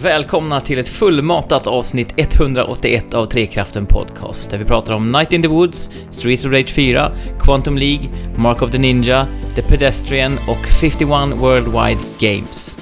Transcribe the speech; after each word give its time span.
Välkomna 0.00 0.60
till 0.60 0.78
ett 0.78 0.88
fullmatat 0.88 1.66
avsnitt 1.66 2.14
181 2.16 3.14
av 3.14 3.26
Trekraften 3.26 3.86
Podcast, 3.86 4.50
där 4.50 4.58
vi 4.58 4.64
pratar 4.64 4.94
om 4.94 5.12
Night 5.12 5.32
in 5.32 5.42
the 5.42 5.48
Woods, 5.48 5.90
Streets 6.10 6.44
of 6.44 6.52
Rage 6.52 6.68
4, 6.68 7.12
Quantum 7.40 7.78
League, 7.78 8.10
Mark 8.36 8.62
of 8.62 8.70
the 8.70 8.78
Ninja, 8.78 9.26
The 9.54 9.62
Pedestrian 9.62 10.32
och 10.48 10.66
51 10.80 11.10
Worldwide 11.40 12.00
Games. 12.18 12.81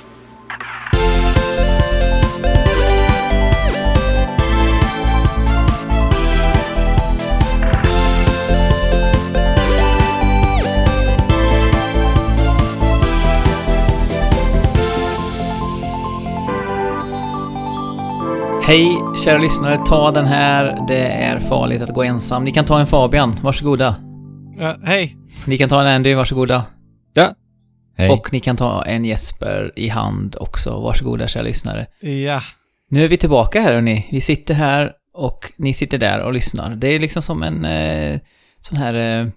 Hej 18.63 18.99
kära 19.25 19.39
lyssnare, 19.39 19.79
ta 19.87 20.11
den 20.11 20.27
här. 20.27 20.85
Det 20.89 21.07
är 21.07 21.39
farligt 21.39 21.83
att 21.83 21.95
gå 21.95 22.03
ensam. 22.03 22.45
Ni 22.45 22.51
kan 22.53 22.65
ta 22.65 22.81
en 22.81 22.87
Fabian, 22.87 23.37
varsågoda. 23.43 23.97
Ja, 24.59 24.77
hej! 24.85 25.17
Ni 25.49 25.59
kan 25.59 25.69
ta 25.69 25.81
en 25.81 25.87
Andy, 25.87 26.15
varsågoda. 26.15 26.65
Ja. 27.15 27.35
Hej. 27.97 28.11
Och 28.11 28.33
ni 28.33 28.41
kan 28.41 28.57
ta 28.57 28.85
en 28.85 29.05
Jesper 29.05 29.73
i 29.77 29.89
hand 29.89 30.37
också. 30.41 30.81
Varsågoda 30.81 31.29
kära 31.29 31.43
lyssnare. 31.43 31.87
Ja, 32.01 32.41
Nu 32.91 33.05
är 33.05 33.09
vi 33.09 33.17
tillbaka 33.17 33.61
här 33.61 33.73
hörni. 33.73 34.07
Vi 34.11 34.21
sitter 34.21 34.55
här 34.55 34.93
och 35.15 35.53
ni 35.57 35.75
sitter 35.75 35.99
där 35.99 36.21
och 36.21 36.33
lyssnar. 36.33 36.75
Det 36.77 36.89
är 36.89 36.99
liksom 37.01 37.23
som 37.23 37.43
en 37.43 37.65
eh, 37.65 38.21
sån 38.61 38.77
här... 38.79 38.95
Eh, 38.95 39.29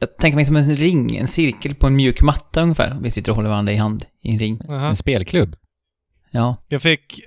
jag 0.00 0.16
tänker 0.20 0.36
mig 0.36 0.44
som 0.44 0.56
en 0.56 0.64
ring, 0.76 1.16
en 1.16 1.26
cirkel 1.26 1.74
på 1.74 1.86
en 1.86 1.96
mjuk 1.96 2.22
matta 2.22 2.62
ungefär. 2.62 2.98
Vi 3.02 3.10
sitter 3.10 3.32
och 3.32 3.36
håller 3.36 3.50
varandra 3.50 3.72
i 3.72 3.76
hand 3.76 4.04
i 4.22 4.32
en 4.32 4.38
ring. 4.38 4.60
aha. 4.70 4.86
En 4.88 4.96
spelklubb. 4.96 5.56
Ja, 6.30 6.56
Jag 6.68 6.82
fick... 6.82 7.20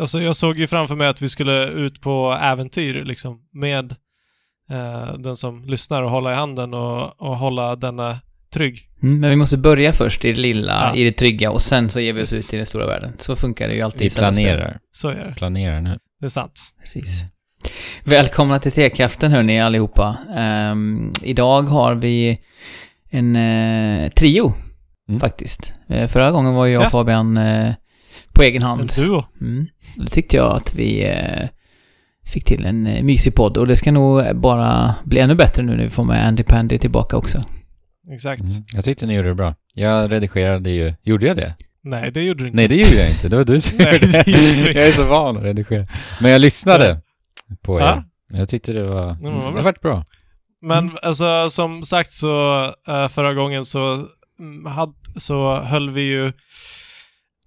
Alltså 0.00 0.20
jag 0.20 0.36
såg 0.36 0.58
ju 0.58 0.66
framför 0.66 0.94
mig 0.96 1.08
att 1.08 1.22
vi 1.22 1.28
skulle 1.28 1.66
ut 1.66 2.00
på 2.00 2.38
äventyr 2.42 3.04
liksom 3.04 3.38
med 3.52 3.92
eh, 4.70 5.14
den 5.18 5.36
som 5.36 5.64
lyssnar 5.64 6.02
och 6.02 6.10
hålla 6.10 6.32
i 6.32 6.34
handen 6.34 6.74
och, 6.74 7.22
och 7.22 7.36
hålla 7.36 7.76
denna 7.76 8.18
trygg. 8.54 8.78
mm, 9.02 9.20
men 9.20 9.30
vi 9.30 9.36
måste 9.36 9.56
börja 9.56 9.92
först 9.92 10.24
i 10.24 10.32
det 10.32 10.40
lilla, 10.40 10.72
Ja. 10.72 10.96
i 10.96 11.04
det 11.04 11.12
trygga 11.12 11.50
och 11.50 11.60
sen 11.62 11.90
så 11.90 12.00
ger 12.00 12.12
vi 12.12 12.22
oss 12.22 12.36
Visst. 12.36 12.48
ut 12.50 12.54
i 12.54 12.56
den 12.56 12.66
stora 12.66 12.86
världen. 12.86 13.12
Så 13.18 13.36
funkar 13.36 13.68
det 13.68 13.74
ju 13.74 13.82
alltid 13.82 14.00
Vi 14.00 14.10
planerar. 14.18 14.78
Så 14.92 15.08
är 15.08 15.14
det. 15.24 15.34
Planerar 15.36 15.80
nu. 15.80 15.98
Det 16.20 16.26
är 16.26 16.30
sant. 16.30 16.60
Precis. 16.80 17.24
Välkomna 18.04 18.58
till 18.58 18.72
Trekraften 18.72 19.32
hörni 19.32 19.60
allihopa. 19.60 20.16
Ehm, 20.36 21.12
idag 21.22 21.62
har 21.62 21.94
vi 21.94 22.38
en 23.10 23.36
eh, 23.36 24.10
trio, 24.10 24.54
Mm. 25.08 25.20
faktiskt. 25.20 25.72
Eh, 25.88 26.08
förra 26.08 26.30
gången 26.30 26.54
var 26.54 26.66
jag 26.66 26.78
och 26.80 26.84
Ja. 26.86 26.90
Fabian 26.90 27.36
eh, 27.36 27.74
på 28.32 28.42
egen 28.42 28.62
En 28.62 28.68
hand. 28.68 28.92
duo. 28.96 29.24
Mm. 29.40 29.66
Då 29.96 30.06
tyckte 30.06 30.36
jag 30.36 30.56
att 30.56 30.74
vi 30.74 31.04
eh, 31.04 31.48
fick 32.26 32.44
till 32.44 32.64
en 32.66 32.86
eh, 32.86 33.02
mysig 33.02 33.34
podd 33.34 33.56
och 33.56 33.66
det 33.66 33.76
ska 33.76 33.92
nog 33.92 34.36
bara 34.36 34.94
bli 35.04 35.20
ännu 35.20 35.34
bättre 35.34 35.62
nu 35.62 35.76
när 35.76 35.84
vi 35.84 35.90
får 35.90 36.04
med 36.04 36.26
Andy 36.26 36.42
Pandy 36.42 36.78
tillbaka 36.78 37.16
också. 37.16 37.44
Exakt. 38.12 38.40
Mm. 38.42 38.52
Jag 38.74 38.84
tyckte 38.84 39.06
ni 39.06 39.14
gjorde 39.14 39.28
det 39.28 39.34
bra. 39.34 39.54
Jag 39.74 40.12
redigerade 40.12 40.70
ju... 40.70 40.94
Gjorde 41.02 41.26
jag 41.26 41.36
det? 41.36 41.54
Nej, 41.84 42.10
det 42.10 42.22
gjorde 42.22 42.42
du 42.42 42.46
inte. 42.46 42.56
Nej, 42.56 42.68
det 42.68 42.76
gjorde 42.76 42.94
jag 42.96 43.10
inte. 43.10 43.28
Det 43.28 43.36
var 43.36 43.44
du 43.44 43.60
som 43.60 43.78
Nej, 43.84 43.92
gjorde 43.92 44.06
det 44.06 44.30
gjorde 44.30 44.42
du 44.52 44.58
inte. 44.68 44.72
Jag 44.78 44.88
är 44.88 44.92
så 44.92 45.04
van 45.04 45.36
att 45.36 45.42
redigera. 45.42 45.86
Men 46.20 46.30
jag 46.30 46.40
lyssnade 46.40 47.00
på 47.62 47.80
er. 47.80 47.84
Ja. 47.84 48.02
Jag 48.32 48.48
tyckte 48.48 48.72
det 48.72 48.82
var... 48.82 49.10
Mm, 49.10 49.20
bra. 49.20 49.50
det 49.50 49.62
varit 49.62 49.80
bra. 49.80 50.04
Men 50.62 50.90
alltså 51.02 51.50
som 51.50 51.82
sagt 51.82 52.12
så 52.12 52.64
eh, 52.88 53.08
förra 53.08 53.34
gången 53.34 53.64
så, 53.64 53.92
mm, 54.40 54.66
had, 54.66 54.94
så 55.16 55.54
höll 55.60 55.90
vi 55.90 56.00
ju 56.02 56.32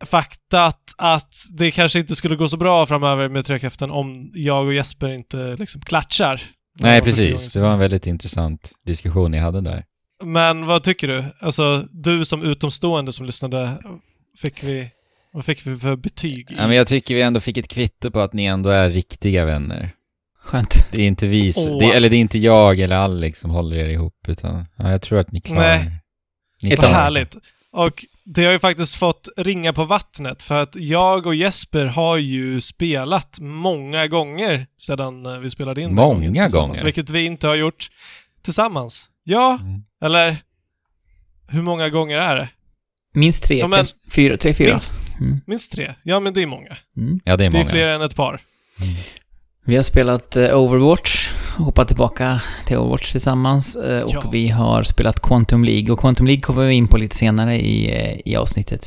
faktat 0.05 0.79
att 0.97 1.33
det 1.57 1.71
kanske 1.71 1.99
inte 1.99 2.15
skulle 2.15 2.35
gå 2.35 2.47
så 2.49 2.57
bra 2.57 2.85
framöver 2.85 3.29
med 3.29 3.45
Trekraften 3.45 3.91
om 3.91 4.31
jag 4.33 4.65
och 4.65 4.73
Jesper 4.73 5.09
inte 5.09 5.55
liksom 5.59 5.81
klatschar. 5.81 6.41
Nej, 6.79 7.01
precis. 7.01 7.53
Det 7.53 7.59
var 7.59 7.73
en 7.73 7.79
väldigt 7.79 8.07
intressant 8.07 8.71
diskussion 8.85 9.31
ni 9.31 9.37
hade 9.37 9.61
där. 9.61 9.83
Men 10.23 10.65
vad 10.65 10.83
tycker 10.83 11.07
du? 11.07 11.23
Alltså, 11.41 11.85
du 11.91 12.25
som 12.25 12.43
utomstående 12.43 13.11
som 13.11 13.25
lyssnade, 13.25 13.71
fick 14.41 14.63
vi, 14.63 14.89
vad 15.33 15.45
fick 15.45 15.67
vi 15.67 15.75
för 15.75 15.95
betyg? 15.95 16.51
i- 16.51 16.55
Ja, 16.57 16.67
men 16.67 16.75
jag 16.75 16.87
tycker 16.87 17.15
vi 17.15 17.21
ändå 17.21 17.39
fick 17.39 17.57
ett 17.57 17.67
kvitto 17.67 18.11
på 18.11 18.19
att 18.19 18.33
ni 18.33 18.45
ändå 18.45 18.69
är 18.69 18.89
riktiga 18.89 19.45
vänner. 19.45 19.89
Skönt. 20.43 20.87
Det 20.91 21.01
är 21.01 21.07
inte 21.07 21.27
vi, 21.27 21.53
Åh. 21.57 21.79
det, 21.79 21.85
eller 21.85 22.09
det 22.09 22.15
är 22.15 22.19
inte 22.19 22.39
jag 22.39 22.79
eller 22.79 22.95
Alex 22.95 23.39
som 23.39 23.51
håller 23.51 23.75
er 23.75 23.89
ihop, 23.89 24.15
utan 24.27 24.65
ja, 24.77 24.91
jag 24.91 25.01
tror 25.01 25.19
att 25.19 25.31
ni 25.31 25.41
klarar 25.41 25.61
Nej. 25.61 25.91
Ni 26.63 26.69
Vad 26.69 26.79
klarar 26.79 26.91
er. 26.93 26.95
härligt. 26.95 27.35
Och 27.71 28.05
det 28.33 28.45
har 28.45 28.51
ju 28.51 28.59
faktiskt 28.59 28.95
fått 28.95 29.29
ringa 29.37 29.73
på 29.73 29.83
vattnet 29.83 30.43
för 30.43 30.61
att 30.61 30.75
jag 30.75 31.25
och 31.25 31.35
Jesper 31.35 31.85
har 31.85 32.17
ju 32.17 32.61
spelat 32.61 33.39
många 33.39 34.07
gånger 34.07 34.67
sedan 34.81 35.25
eh, 35.25 35.37
vi 35.37 35.49
spelade 35.49 35.81
in 35.81 35.95
Många 35.95 36.47
gånger? 36.49 36.83
Vilket 36.83 37.09
vi 37.09 37.25
inte 37.25 37.47
har 37.47 37.55
gjort 37.55 37.87
tillsammans. 38.43 39.09
Ja, 39.23 39.57
Mm. 39.61 39.83
eller 40.03 40.37
hur 41.49 41.61
många 41.61 41.89
gånger 41.89 42.17
är 42.17 42.35
det? 42.35 42.49
Minst 43.13 43.43
tre, 43.43 43.57
Ja, 43.59 43.67
men-. 43.67 43.87
Fyra, 44.11 44.37
tre, 44.37 44.53
fyra. 44.53 44.71
Minst, 44.71 45.01
Mm. 45.19 45.41
minst 45.47 45.71
tre. 45.71 45.93
Ja, 46.03 46.19
men 46.19 46.33
det 46.33 46.41
är 46.41 46.45
många. 46.47 46.77
Mm. 46.97 47.19
Ja, 47.23 47.37
det 47.37 47.45
är 47.45 47.49
Det 47.49 47.57
många. 47.57 47.65
är 47.65 47.69
fler 47.69 47.87
än 47.87 48.01
ett 48.01 48.15
par. 48.15 48.41
Vi 49.65 49.75
har 49.75 49.83
spelat 49.83 50.35
eh, 50.35 50.57
Overwatch, 50.57 51.31
hoppat 51.57 51.87
tillbaka 51.87 52.41
till 52.65 52.77
Overwatch 52.77 53.11
tillsammans 53.11 53.75
eh, 53.75 54.03
och 54.03 54.11
Ja. 54.13 54.29
vi 54.31 54.47
har 54.47 54.83
spelat 54.83 55.21
Quantum 55.21 55.63
League 55.63 55.91
och 55.93 55.99
Quantum 55.99 56.25
League 56.27 56.41
kommer 56.41 56.65
vi 56.67 56.73
in 56.73 56.87
på 56.87 56.97
lite 56.97 57.15
senare 57.15 57.61
i, 57.61 57.91
eh, 57.91 58.19
i 58.25 58.35
avsnittet. 58.35 58.83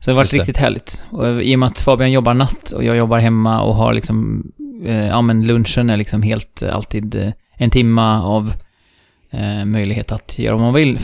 Så 0.00 0.10
det 0.10 0.10
har 0.10 0.16
varit 0.16 0.32
riktigt 0.32 0.56
härligt. 0.56 1.06
Och 1.10 1.42
I 1.42 1.54
och 1.54 1.58
med 1.58 1.66
att 1.66 1.80
Fabian 1.80 2.12
jobbar 2.12 2.34
natt 2.34 2.72
och 2.72 2.84
jag 2.84 2.96
jobbar 2.96 3.18
hemma 3.18 3.62
och 3.62 3.74
har 3.74 3.92
liksom, 3.92 4.44
ja 5.10 5.22
men 5.22 5.46
lunchen 5.46 5.90
är 5.90 5.96
liksom 5.96 6.22
helt 6.22 6.62
alltid 6.62 7.32
en 7.56 7.70
timma 7.70 8.22
av 8.22 8.52
eh, 9.30 9.64
möjlighet 9.64 10.12
att 10.12 10.38
göra 10.38 10.54
vad 10.56 10.64
man 10.64 10.74
vill 10.74 10.98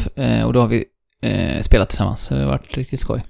och 0.44 0.52
då 0.52 0.60
har 0.60 0.68
vi 0.68 0.84
eh, 1.22 1.60
spelat 1.60 1.88
tillsammans. 1.88 2.20
Så 2.24 2.34
det 2.34 2.40
har 2.40 2.48
varit 2.50 2.76
riktigt 2.76 3.00
skoj. 3.00 3.24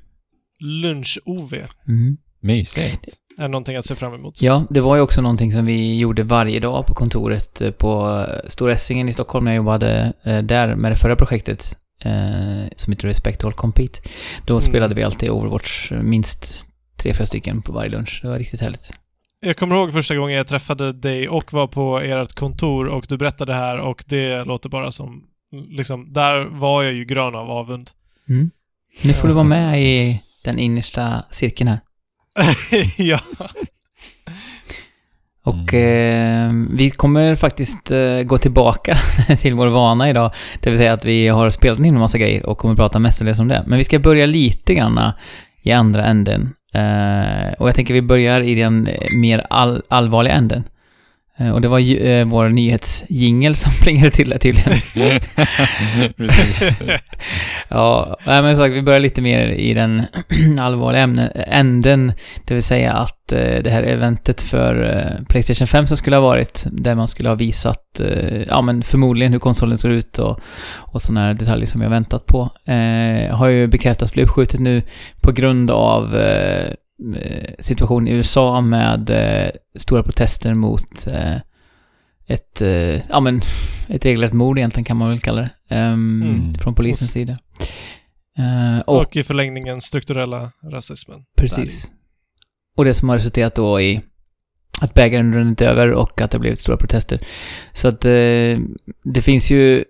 Lunch-OV 0.60 1.54
Mm. 1.88 2.16
Mysigt. 2.41 3.04
Är 3.38 3.48
någonting 3.48 3.76
att 3.76 3.84
se 3.84 3.94
fram 3.94 4.14
emot. 4.14 4.42
Ja, 4.42 4.64
det 4.70 4.80
var 4.80 4.97
ju 4.97 5.02
också 5.02 5.20
någonting 5.22 5.52
som 5.52 5.66
vi 5.66 5.98
gjorde 5.98 6.22
varje 6.22 6.60
dag 6.60 6.86
på 6.86 6.94
kontoret 6.94 7.60
eh, 7.60 7.70
på 7.70 8.24
eh, 8.28 8.48
Stora 8.48 8.72
Essingen 8.72 9.08
i 9.08 9.12
Stockholm 9.12 9.44
när 9.44 9.52
jag 9.52 9.56
jobbade 9.56 10.12
eh, 10.22 10.38
där 10.38 10.74
med 10.74 10.92
det 10.92 10.97
förra 10.97 11.16
projektet 11.16 11.76
som 12.76 12.92
heter 12.92 13.08
Respect 13.08 13.44
All 13.44 13.52
Compete. 13.52 14.00
Då 14.47 14.54
Mm. 14.54 14.60
spelade 14.60 14.94
vi 14.94 15.02
alltid 15.02 15.30
Overwatch 15.30 15.92
minst 16.02 16.66
tre, 16.97 17.14
fyra 17.14 17.26
stycken 17.26 17.62
på 17.62 17.72
varje 17.72 17.91
lunch. 17.91 18.19
Det 18.22 18.28
var 18.28 18.38
riktigt 18.38 18.60
härligt. 18.60 18.91
Jag 19.41 19.56
kommer 19.56 19.76
ihåg 19.76 19.92
första 19.92 20.16
gången 20.16 20.36
jag 20.36 20.47
träffade 20.47 20.92
dig 20.92 21.28
och 21.28 21.53
var 21.53 21.66
på 21.66 21.98
ert 22.00 22.32
kontor 22.32 22.86
och 22.86 23.06
du 23.08 23.16
berättade 23.16 23.53
det 23.53 23.58
här 23.58 23.78
och 23.78 24.04
det 24.06 24.44
låter 24.44 24.68
bara 24.68 24.91
som, 24.91 25.24
liksom, 25.68 26.12
där 26.12 26.44
var 26.44 26.82
jag 26.82 26.92
ju 26.92 27.04
grön 27.04 27.34
av 27.34 27.50
avund. 27.50 27.91
Mm. 28.28 28.50
Nu 29.03 29.12
får 29.12 29.28
du 29.28 29.34
vara 29.34 29.44
med 29.44 29.82
i 29.82 30.22
den 30.44 30.58
innersta 30.58 31.24
cirkeln 31.30 31.68
här. 31.68 31.80
ja. 32.98 33.20
Och 35.42 35.74
eh, 35.74 36.52
vi 36.70 36.91
kommer 36.91 37.34
faktiskt 37.34 37.91
eh, 37.91 38.22
gå 38.22 38.38
tillbaka 38.38 38.97
till 39.38 39.54
vår 39.54 39.66
vana 39.66 40.10
idag. 40.10 40.34
Det 40.60 40.70
vill 40.70 40.76
säga 40.78 40.92
att 40.92 41.04
vi 41.04 41.28
har 41.28 41.50
spelat 41.50 41.78
in 41.78 41.84
en 41.84 41.98
massa 41.98 42.19
grejer 42.19 42.47
och 42.47 42.58
kommer 42.58 42.74
prata 42.74 42.98
mestadels 42.98 43.38
om 43.38 43.48
det. 43.48 43.64
Men 43.66 43.78
vi 43.78 43.84
ska 43.84 43.98
börja 43.98 44.26
lite 44.26 44.74
grann 44.74 45.12
i 45.62 45.72
andra 45.72 46.04
änden. 46.04 46.54
Eh, 46.74 47.52
och 47.58 47.69
jag 47.69 47.74
tänker 47.74 47.94
vi 47.94 48.02
börjar 48.02 48.41
i 48.41 48.54
den 48.54 48.88
mer 49.20 49.47
all, 49.50 49.82
allvarliga 49.88 50.34
änden. 50.34 50.64
Eh, 51.38 51.50
och 51.50 51.60
det 51.60 51.69
var 51.69 51.78
ju, 51.78 51.98
eh, 51.98 52.26
vår 52.26 52.48
nyhetsjingel 52.48 53.54
som 53.54 53.72
plingade 53.82 54.10
till 54.10 54.28
där 54.28 54.38
tydligen. 54.38 54.72
Precis. 56.16 56.80
Ja, 57.69 58.16
men 58.26 58.56
sagt, 58.56 58.74
vi 58.74 58.82
börjar 58.82 59.00
lite 59.00 59.22
mer 59.22 59.48
i 59.48 59.74
den 59.74 60.02
allvarliga 60.60 61.02
ämne, 61.02 61.28
änden. 61.28 62.12
Det 62.44 62.54
vill 62.54 62.62
säga 62.62 62.92
att 62.92 63.32
eh, 63.32 63.62
det 63.64 63.70
här 63.70 63.82
eventet 63.82 64.42
för 64.42 64.97
eh, 64.97 65.24
Playstation 65.28 65.66
5 65.66 65.86
som 65.86 65.97
skulle 65.97 66.16
ha 66.16 66.21
varit, 66.21 66.66
där 66.71 66.94
man 66.94 67.09
skulle 67.09 67.28
ha 67.28 67.36
visat, 67.36 68.00
eh, 68.00 68.42
ja 68.48 68.62
men 68.62 68.83
förmodligen 68.83 69.33
hur 69.33 69.38
konsolen 69.38 69.78
ser 69.78 69.91
ut 69.91 70.18
och, 70.18 70.41
och 70.77 71.03
sådana 71.03 71.21
här 71.21 71.34
detaljer 71.34 71.66
som 71.66 71.80
vi 71.80 71.86
har 71.86 71.91
väntat 71.91 72.27
på, 72.27 72.50
eh, 72.65 73.36
har 73.36 73.47
ju 73.47 73.66
bekräftats 73.66 74.12
bli 74.12 74.22
uppskjutet 74.22 74.60
nu 74.60 74.83
på 75.21 75.33
grund 75.33 75.71
av 75.71 76.16
eh, 77.16 77.54
situationen 77.59 78.09
i 78.09 78.13
USA 78.13 78.60
med 78.60 79.10
eh, 79.10 79.51
stora 79.78 80.03
protester 80.03 80.54
mot 80.54 81.07
eh, 81.07 81.37
ett, 82.27 82.63
eh, 82.63 83.09
ja 83.10 83.21
men, 83.21 83.41
ett 83.89 84.04
regelrätt 84.07 84.33
mord 84.33 84.59
egentligen 84.59 84.84
kan 84.84 84.97
man 84.97 85.09
väl 85.09 85.21
kalla 85.21 85.41
det. 85.41 85.51
ehm, 85.75 86.22
Mm. 86.22 86.54
Från 86.54 86.75
polisens 86.75 87.10
Och- 87.10 87.13
sida. 87.13 87.39
Och, 88.87 89.01
Och 89.03 89.16
i 89.16 89.22
förlängningen 89.22 89.81
strukturella 89.81 90.53
rasismen. 90.72 91.19
precis. 91.37 91.91
Och 92.77 92.84
det 92.84 92.95
som 92.95 93.09
har 93.09 93.16
resulterat 93.16 93.54
då 93.54 93.81
i 93.81 94.01
att 94.81 94.95
bägaren 94.95 95.34
runnit 95.34 95.60
över 95.60 95.93
och 95.93 96.21
att 96.21 96.31
det 96.31 96.37
har 96.37 96.41
blivit 96.41 96.60
stora 96.60 96.77
protester. 96.77 97.19
Så 97.72 97.89
att 97.89 98.04
eh, 98.04 98.59
det 99.04 99.22
finns 99.22 99.51
ju 99.51 99.84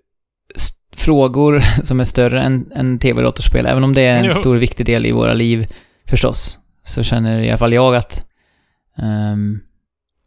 frågor 0.97 1.61
som 1.85 2.01
är 2.01 2.05
större 2.05 2.43
än, 2.43 2.73
än 2.73 2.99
tv 2.99 3.17
och 3.19 3.25
datorspel, 3.25 3.67
även 3.67 3.85
om 3.85 3.95
det 3.95 4.03
är 4.03 4.17
en 4.19 4.25
Jo. 4.25 4.31
stor 4.31 4.57
viktig 4.57 4.87
del 4.87 5.07
i 5.07 5.13
våra 5.13 5.33
liv 5.33 5.67
förstås. 6.05 6.59
Så 6.87 7.03
känner 7.03 7.39
i 7.41 7.49
alla 7.49 7.59
fall 7.59 7.73
jag 7.73 7.95
att 7.97 8.27
ehm, 8.97 9.61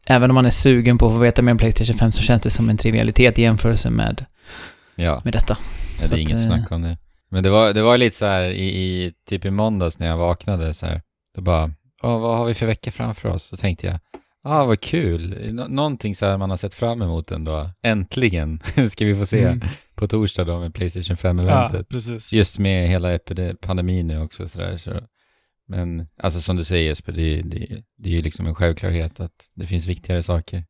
även 0.06 0.32
om 0.32 0.36
man 0.36 0.46
är 0.46 0.50
sugen 0.50 0.98
på 0.98 1.06
att 1.08 1.12
få 1.14 1.18
veta 1.18 1.42
mer 1.42 1.52
om 1.52 1.58
Playstation 1.58 1.96
5 1.98 2.12
så 2.12 2.22
känns 2.22 2.42
det 2.42 2.50
som 2.50 2.70
en 2.70 2.78
trivialitet 2.78 3.40
i 3.40 3.42
jämförelse 3.42 3.90
med, 3.90 4.26
Ja, 4.96 5.22
med 5.24 5.34
detta. 5.34 5.58
ja 6.00 6.08
det 6.10 6.12
är 6.12 6.14
att, 6.14 6.20
inget 6.20 6.32
eh, 6.40 6.46
snack 6.46 6.72
om 6.72 6.82
det. 6.82 6.98
Men 7.30 7.44
det 7.44 7.50
var, 7.50 7.74
det 7.74 7.82
var 7.82 7.98
lite 7.98 8.16
så 8.16 8.26
här 8.26 8.44
i, 8.50 8.68
i, 8.68 9.14
typ 9.30 9.46
i 9.46 9.52
måndags 9.52 10.00
när 10.00 10.08
jag 10.08 10.18
vaknade 10.18 10.74
så 10.74 10.86
här. 10.86 11.02
Då 11.36 11.42
bara, 11.42 11.72
Åh, 12.04 12.20
vad 12.20 12.38
har 12.38 12.46
vi 12.46 12.54
för 12.54 12.66
vecka 12.66 12.92
framför 12.92 13.30
oss? 13.30 13.44
Så 13.44 13.58
tänkte 13.58 13.88
jag, 13.88 14.00
ah 14.44 14.64
vad 14.66 14.80
kul. 14.82 15.38
Nå- 15.54 15.68
någonting 15.68 16.16
så 16.16 16.26
här 16.26 16.38
man 16.38 16.50
har 16.50 16.58
sett 16.58 16.74
fram 16.74 17.02
emot 17.02 17.32
ändå. 17.32 17.70
Äntligen 17.84 18.60
ska 18.90 19.06
vi 19.06 19.16
få 19.16 19.26
se 19.26 19.44
Mm. 19.44 19.62
på 19.96 20.08
torsdag 20.08 20.44
då 20.44 20.60
med 20.60 20.74
Playstation 20.74 21.18
Ja, 21.24 21.30
5-eventet. 21.30 21.90
precis. 21.90 22.34
Just 22.34 22.60
med 22.60 22.90
hela 22.90 23.20
pandemin 23.62 24.08
nu 24.08 24.22
också 24.22 24.48
så 24.50 24.60
där, 24.60 24.78
så. 24.78 24.92
Men 25.70 26.08
alltså 26.18 26.42
som 26.42 26.56
du 26.56 26.64
säger 26.64 26.88
Jesper, 26.88 27.12
det, 27.12 27.42
det, 27.42 27.84
det 27.98 28.10
är 28.10 28.14
ju 28.14 28.22
liksom 28.22 28.48
en 28.48 28.56
självklarhet 28.56 29.20
att 29.20 29.50
det 29.56 29.66
finns 29.66 29.86
viktigare 29.86 30.24
saker. 30.24 30.64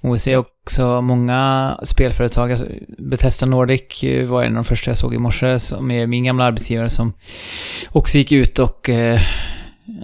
Och 0.00 0.14
vi 0.14 0.18
ser 0.18 0.36
också 0.36 1.02
många 1.02 1.78
spelföretag, 1.82 2.50
alltså 2.50 2.66
Bethesda 2.98 3.46
Nordic 3.46 4.04
var 4.28 4.42
en 4.42 4.52
av 4.52 4.54
de 4.54 4.64
första 4.64 4.90
jag 4.90 4.98
såg 4.98 5.14
i 5.14 5.18
morse, 5.18 5.58
som 5.58 5.90
är 5.90 6.06
min 6.06 6.24
gamla 6.24 6.44
arbetsgivare 6.44 6.90
som 6.90 7.12
också 7.88 8.18
gick 8.18 8.32
ut 8.32 8.58
och 8.58 8.88
eh, 8.88 9.20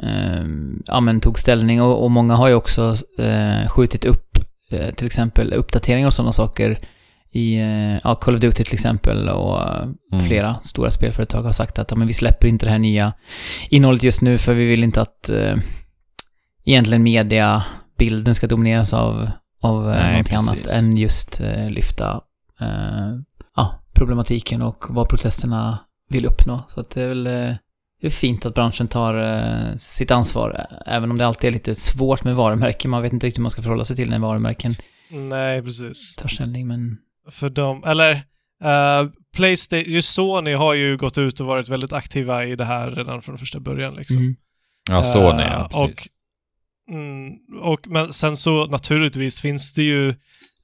eh, 0.03 0.45
ja, 0.87 1.21
tog 1.23 1.39
ställning 1.39 1.83
och, 1.83 2.05
och 2.05 2.11
många 2.11 2.35
har 2.35 2.49
ju 2.49 2.55
också 2.55 2.97
eh, 3.19 3.69
skjutit 3.69 4.05
upp 4.05 4.39
eh, 4.71 4.95
till 4.95 5.07
exempel 5.07 5.53
uppdateringar 5.53 6.07
och 6.07 6.15
sådana 6.15 6.33
saker 6.33 6.79
i 7.33 7.55
eh, 7.61 7.99
ja, 8.05 8.15
Call 8.15 8.35
of 8.35 8.41
Duty 8.41 8.65
till 8.65 8.75
exempel 8.75 9.29
och 9.29 9.61
eh, 9.63 9.89
Mm. 10.13 10.25
flera 10.25 10.59
stora 10.63 10.91
spelföretag 10.91 11.43
har 11.43 11.53
sagt 11.53 11.79
att 11.79 11.91
ja, 11.91 11.97
men 11.97 12.07
vi 12.07 12.13
släpper 12.13 12.49
inte 12.49 12.67
det 12.67 12.71
här 12.73 12.79
nya 12.79 13.13
innehållet 13.69 14.03
just 14.03 14.21
nu 14.21 14.39
för 14.39 14.55
vi 14.55 14.67
vill 14.67 14.85
inte 14.85 15.01
att 15.03 15.31
eh, 15.31 15.57
egentligen 16.65 17.03
mediabilden 17.03 18.35
ska 18.35 18.47
domineras 18.47 18.95
av, 18.95 19.31
av 19.63 19.85
Nej, 19.85 19.93
Nej, 19.95 20.11
någonting 20.11 20.37
precis. 20.37 20.49
annat 20.49 20.67
än 20.67 20.97
just 20.97 21.41
eh, 21.41 21.71
lyfta 21.71 22.21
eh, 22.61 23.11
ja, 23.57 23.85
problematiken 23.95 24.63
och 24.63 24.85
vad 24.89 25.09
protesterna 25.09 25.79
vill 26.09 26.27
uppnå. 26.27 26.65
Så 26.69 26.81
att 26.81 26.91
det 26.91 27.03
är 27.03 27.09
väl 27.09 27.27
eh, 27.27 27.55
det 28.01 28.07
är 28.07 28.11
fint 28.11 28.47
att 28.47 28.55
branschen 28.55 28.89
tar 28.89 29.15
eh, 29.37 29.77
sitt 29.77 30.11
ansvar, 30.11 30.67
även 30.87 31.11
om 31.11 31.19
det 31.19 31.27
alltid 31.27 31.49
är 31.49 31.53
lite 31.53 31.75
svårt 31.75 32.25
med 32.25 32.37
varumärken. 32.37 32.91
Man 32.91 33.03
vet 33.03 33.13
inte 33.13 33.27
riktigt 33.27 33.39
hur 33.39 33.43
man 33.43 33.51
ska 33.51 33.63
förhålla 33.63 33.85
sig 33.85 33.97
till 33.97 34.11
när 34.11 34.19
varumärken 34.19 34.73
Nej, 35.11 35.63
precis. 35.63 36.17
tar 36.17 36.29
ställning, 36.29 36.67
men... 36.69 36.97
För 37.29 37.49
dem, 37.49 37.85
eller 37.87 38.15
uh, 38.15 39.11
Playstation, 39.37 39.93
just 39.93 40.15
Sony 40.15 40.55
har 40.55 40.75
ju 40.75 40.97
gått 40.97 41.19
ut 41.19 41.41
och 41.41 41.47
varit 41.47 41.69
väldigt 41.69 41.93
aktiva 41.93 42.45
i 42.45 42.57
det 42.57 42.65
här 42.65 42.91
redan 42.91 43.23
från 43.23 43.39
första 43.39 43.61
början 43.61 43.95
liksom. 43.95 44.17
Mm. 44.17 44.37
Ja, 44.91 45.03
så 45.03 45.33
nej, 45.33 45.47
Eh, 45.47 45.53
ja, 45.53 45.69
precis. 45.69 45.83
och, 45.83 46.09
mm, 46.95 47.33
och, 47.63 47.89
men 47.89 48.13
sen 48.13 48.37
så 48.37 48.67
naturligtvis 48.67 49.41
finns 49.41 49.73
det 49.73 49.83
ju 49.83 50.09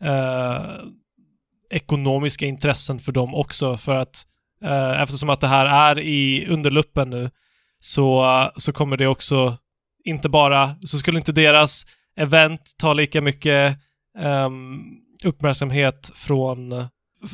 eh, 0.03 0.61
ekonomiska 1.71 2.47
intressen 2.47 2.99
för 2.99 3.13
dem 3.13 3.35
också 3.35 3.77
för 3.77 3.95
att 3.95 4.27
eh, 4.63 5.03
eftersom 5.03 5.31
att 5.31 5.41
det 5.41 5.49
här 5.49 5.67
är 5.67 5.99
i 5.99 6.47
underluppen 6.49 7.11
nu 7.11 7.31
så, 7.81 8.51
så 8.57 8.73
kommer 8.73 8.97
det 8.97 9.07
också 9.07 9.57
inte 10.05 10.29
bara, 10.29 10.77
så 10.81 10.99
skulle 10.99 11.19
inte 11.19 11.33
deras 11.33 11.87
event 12.17 12.61
ta 12.79 12.93
lika 12.93 13.21
mycket 13.21 13.79
ehm, 14.19 14.81
uppmärksamhet 15.27 16.11
från, 16.15 16.87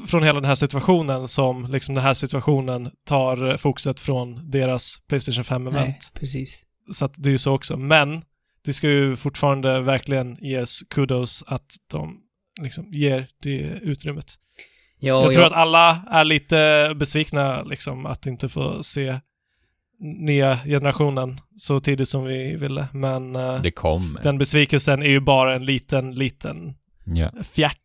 från 0.07 0.23
hela 0.23 0.41
den 0.41 0.49
här 0.49 0.55
situationen 0.55 1.29
som 1.29 1.71
liksom 1.71 1.95
den 1.95 2.05
här 2.05 2.15
situationen 2.15 2.91
tar 3.07 3.57
fokuset 3.57 4.01
från 4.01 4.51
deras 4.51 4.99
Playstation 5.09 5.45
5-event. 5.45 5.73
Nej, 5.73 5.99
precis. 6.15 6.63
Så 6.93 7.05
att 7.05 7.15
det 7.17 7.29
är 7.29 7.33
ju 7.33 7.39
så 7.39 7.53
också. 7.55 7.77
Men 7.77 8.23
det 8.65 8.73
ska 8.73 8.89
ju 8.89 9.17
fortfarande 9.17 9.81
verkligen 9.81 10.37
ges 10.41 10.81
kudos 10.91 11.45
att 11.47 11.67
de 11.93 12.19
liksom 12.63 12.93
ger 12.93 13.27
det 13.43 13.59
utrymmet. 13.83 14.35
Ja, 14.99 15.23
jag 15.23 15.33
tror 15.33 15.45
att 15.45 15.53
alla 15.53 16.03
är 16.11 16.25
lite 16.25 16.93
besvikna 16.97 17.63
liksom 17.63 18.07
att 18.07 18.27
inte 18.27 18.49
få 18.49 18.83
se 18.83 19.21
nya 20.01 20.59
generationen 20.65 21.41
så 21.57 21.81
tidigt 21.81 22.09
som 22.09 22.25
vi 22.25 22.57
ville. 22.57 22.89
Men 22.93 23.33
Det 23.63 23.71
kommer. 23.71 24.23
den 24.23 24.39
besvikelsen 24.39 25.03
är 25.03 25.09
ju 25.09 25.21
bara 25.21 25.55
en 25.55 25.65
liten, 25.65 26.15
liten 26.15 26.75
Ja. 27.05 27.31
fjärt. 27.43 27.82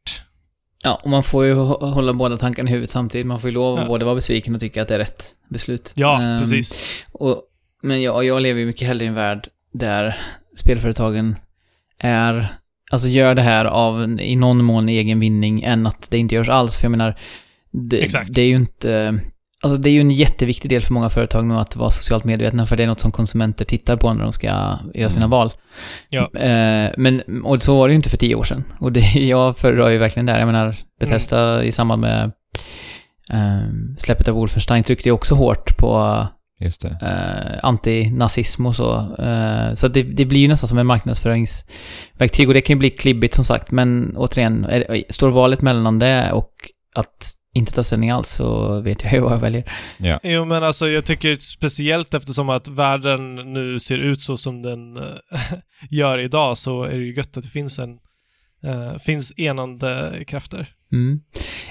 Ja, 0.83 1.01
och 1.03 1.09
man 1.09 1.24
får 1.24 1.45
ju 1.45 1.53
hå- 1.56 1.85
hålla 1.91 2.13
båda 2.13 2.38
tankarna 2.38 2.69
i 2.69 2.71
huvudet 2.71 2.89
samtidigt. 2.89 3.27
Man 3.27 3.39
får 3.39 3.50
ju 3.50 3.53
lov 3.53 3.74
att 3.77 3.81
Ja. 3.83 3.88
både 3.88 4.06
vara 4.06 4.15
besviken 4.15 4.53
och 4.56 4.59
tycka 4.62 4.81
att 4.81 4.88
det 4.88 4.95
är 4.95 5.00
rätt 5.00 5.25
beslut. 5.50 5.94
Ja, 5.95 6.21
Ehm, 6.21 6.39
precis. 6.39 6.79
Och, 7.12 7.41
men 7.83 8.01
jag, 8.01 8.24
jag 8.25 8.41
lever 8.41 8.59
ju 8.59 8.65
mycket 8.65 8.88
hellre 8.88 9.06
i 9.06 9.07
en 9.07 9.13
värld 9.13 9.47
där 9.74 10.18
spelföretagen 10.56 11.35
är, 12.00 12.47
alltså 12.91 13.07
gör 13.07 13.35
det 13.35 13.41
här 13.41 13.65
av 13.65 14.19
i 14.21 14.35
någon 14.35 14.63
mån 14.63 14.89
egen 14.89 15.19
vinning 15.19 15.63
än 15.63 15.88
att 15.88 16.07
det 16.12 16.18
inte 16.18 16.35
görs 16.35 16.50
alls. 16.50 16.77
För 16.77 16.85
jag 16.85 16.91
menar, 16.91 17.19
det, 17.71 18.03
Exakt. 18.03 18.33
det 18.35 18.41
är 18.41 18.47
ju 18.47 18.56
inte, 18.56 19.19
alltså 19.63 19.77
det 19.77 19.89
är 19.89 19.92
ju 19.92 20.01
en 20.01 20.12
jätteviktig 20.12 20.71
del 20.71 20.81
för 20.81 20.94
många 20.94 21.09
företag 21.09 21.45
nu 21.45 21.54
att 21.56 21.75
vara 21.75 21.89
socialt 21.89 22.24
medvetna, 22.24 22.65
för 22.65 22.75
det 22.75 22.83
är 22.83 22.88
något 22.88 23.00
som 23.00 23.12
konsumenter 23.12 23.65
tittar 23.65 23.98
på 23.98 24.13
när 24.13 24.24
de 24.24 24.33
ska 24.33 24.48
göra 24.94 25.09
sina 25.09 25.25
Mm. 25.25 25.30
val. 25.30 25.51
Ja. 26.09 26.21
Eh, 26.39 26.92
men, 26.98 27.21
och 27.45 27.62
så 27.62 27.77
var 27.77 27.88
det 27.88 27.92
ju 27.92 27.95
inte 27.95 28.09
för 28.09 28.18
tio 28.18 28.36
år 28.36 28.44
sedan. 28.44 28.63
Och 28.80 28.92
det, 28.92 29.00
jag 29.13 29.57
föredrar 29.57 29.89
ju 29.89 29.98
verkligen 29.98 30.25
det 30.25 30.31
här. 30.31 30.39
Jag 30.39 30.45
menar, 30.48 30.75
Bethesda 31.00 31.63
i 31.63 31.71
samband 31.71 32.01
med 32.01 32.31
eh, 33.30 33.69
släppet 33.98 34.27
av 34.27 34.36
Wolfenstein 34.36 34.83
tryckte 34.83 35.09
ju 35.09 35.13
också 35.13 35.36
hårt 35.36 35.77
på 35.77 36.27
Just 36.59 36.81
det. 36.81 36.98
eh, 37.01 37.59
antinazism 37.63 38.65
och 38.65 38.75
så. 38.75 39.15
Eh, 39.19 39.74
så 39.74 39.88
det, 39.88 40.04
det 40.04 40.25
blir 40.25 40.39
ju 40.39 40.48
nästan 40.48 40.68
som 40.68 40.77
en 40.77 40.86
marknadsföringsverktyg 40.88 42.48
och 42.48 42.54
det 42.54 42.62
kan 42.62 42.74
ju 42.75 42.80
bli 42.80 42.89
klibbigt 42.89 43.33
som 43.33 43.45
sagt, 43.45 43.71
men 43.71 44.13
återigen, 44.18 44.65
är, 44.65 45.04
står 45.09 45.30
valet 45.30 45.62
mellan 45.62 46.00
det 46.00 46.31
och 46.31 46.51
att 46.95 47.33
inte 47.57 47.71
ta 47.71 47.83
ställning 47.83 48.09
alls 48.09 48.30
så 48.30 48.81
vet 48.81 49.04
jag 49.04 49.13
ju 49.13 49.19
vad 49.19 49.33
jag 49.33 49.39
väljer. 49.39 49.74
Ja. 49.98 50.19
Jo, 50.24 50.45
men 50.45 50.63
alltså 50.63 50.88
jag 50.88 51.06
tycker 51.06 51.38
speciellt 51.38 52.13
eftersom 52.13 52.50
att 52.50 52.68
världen 52.68 53.36
nu 53.36 53.80
ser 53.80 53.98
ut 53.98 54.21
så 54.21 54.38
som 54.38 54.62
den 54.62 54.98
eh, 54.98 55.04
gör 55.89 56.19
idag 56.19 56.57
så 56.57 56.83
är 56.83 56.92
det 56.92 57.06
ju 57.06 57.15
gött 57.15 57.38
att 57.38 57.44
det 57.44 57.50
finns 57.50 57.80
en 57.80 57.98
eh, 58.63 58.98
finns 58.98 59.33
enande 59.39 60.12
krafter. 60.27 60.68
Mm. 60.92 61.19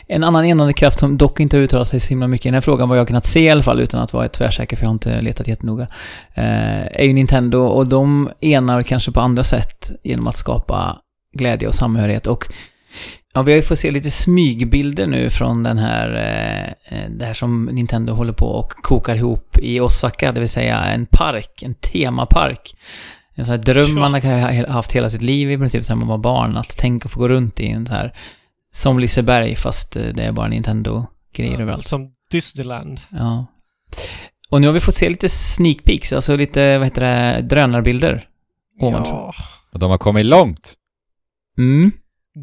En 0.08 0.24
annan 0.24 0.44
enande 0.44 0.72
kraft 0.72 1.00
som 1.00 1.16
dock 1.16 1.40
inte 1.40 1.56
har 1.56 1.62
uttalat 1.62 1.88
sig 1.88 2.00
så 2.00 2.08
himla 2.08 2.26
mycket 2.26 2.46
i 2.46 2.48
den 2.48 2.54
här 2.54 2.60
frågan, 2.60 2.88
vad 2.88 2.98
jag 2.98 3.00
har 3.00 3.06
kunnat 3.06 3.24
se 3.24 3.40
i 3.40 3.50
alla 3.50 3.62
fall, 3.62 3.80
utan 3.80 4.00
att 4.00 4.12
vara 4.12 4.28
tvärsäker, 4.28 4.76
för 4.76 4.84
jag 4.84 4.88
har 4.88 4.94
inte 4.94 5.20
letat 5.20 5.48
jättenoga, 5.48 5.86
eh, 6.34 6.86
är 6.86 7.02
ju 7.02 7.12
Nintendo 7.12 7.58
och 7.58 7.86
de 7.86 8.30
enar 8.40 8.82
kanske 8.82 9.12
på 9.12 9.20
andra 9.20 9.44
sätt 9.44 9.90
genom 10.04 10.26
att 10.26 10.36
skapa 10.36 10.98
glädje 11.32 11.68
och 11.68 11.74
samhörighet 11.74 12.26
och 12.26 12.44
Ja, 13.36 13.42
vi 13.42 13.52
har 13.52 13.56
ju 13.56 13.62
fått 13.62 13.78
se 13.78 13.90
lite 13.90 14.10
smygbilder 14.10 15.06
nu 15.06 15.30
från 15.30 15.62
den 15.62 15.78
här, 15.78 16.14
eh, 16.14 16.98
eh, 16.98 17.10
det 17.10 17.24
här 17.24 17.34
som 17.34 17.64
Nintendo 17.64 18.12
håller 18.12 18.32
på 18.32 18.46
och 18.46 18.70
kokar 18.70 19.16
ihop 19.16 19.58
i 19.58 19.80
Osaka, 19.80 20.32
det 20.32 20.40
vill 20.40 20.48
säga 20.48 20.84
en 20.84 21.06
park, 21.06 21.62
en 21.62 21.74
temapark. 21.74 22.76
En 23.34 23.46
sån 23.46 23.56
här 23.56 23.62
dröm 23.62 23.94
man 23.94 24.12
har 24.12 24.66
haft 24.66 24.92
hela 24.92 25.10
sitt 25.10 25.22
liv 25.22 25.50
i 25.50 25.58
princip 25.58 25.84
sedan 25.84 25.98
man 25.98 26.08
var 26.08 26.18
barn, 26.18 26.56
att 26.56 26.68
tänka 26.68 27.08
få 27.08 27.20
gå 27.20 27.28
runt 27.28 27.60
i 27.60 27.66
en 27.66 27.86
så 27.86 27.92
här, 27.92 28.18
som 28.70 28.98
Liseberg 28.98 29.56
fast 29.56 29.96
eh, 29.96 30.02
det 30.02 30.22
är 30.22 30.32
bara 30.32 30.48
Nintendo-grejer 30.48 31.60
överallt. 31.60 31.84
Som 31.84 32.12
Disneyland. 32.30 33.00
Ja. 33.10 33.46
Och 34.50 34.60
nu 34.60 34.66
har 34.66 34.74
vi 34.74 34.80
fått 34.80 34.96
se 34.96 35.08
lite 35.08 35.28
sneak 35.28 35.84
peeks, 35.84 36.12
alltså 36.12 36.36
lite, 36.36 36.78
vad 36.78 36.86
heter 36.86 37.00
det, 37.00 37.42
drönarbilder. 37.42 38.24
Ovanför. 38.80 39.12
Ja, 39.12 39.32
Och 39.72 39.78
de 39.78 39.90
har 39.90 39.98
kommit 39.98 40.26
långt. 40.26 40.74
Mm. 41.58 41.92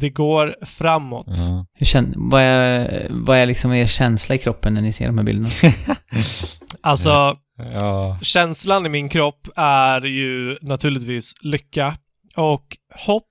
Det 0.00 0.10
går 0.10 0.56
framåt. 0.62 1.26
Ja. 1.28 1.66
Hur 1.74 1.86
känner, 1.86 2.14
vad 2.16 2.42
är, 2.42 3.06
vad 3.10 3.38
är 3.38 3.46
liksom 3.46 3.72
er 3.72 3.86
känsla 3.86 4.34
i 4.34 4.38
kroppen 4.38 4.74
när 4.74 4.80
ni 4.80 4.92
ser 4.92 5.06
de 5.06 5.18
här 5.18 5.24
bilderna? 5.24 5.50
Alltså, 6.80 7.36
ja. 7.56 8.18
känslan 8.22 8.86
i 8.86 8.88
min 8.88 9.08
kropp 9.08 9.48
är 9.56 10.04
ju 10.04 10.56
naturligtvis 10.60 11.32
lycka 11.42 11.94
och 12.36 12.64
hopp 13.06 13.30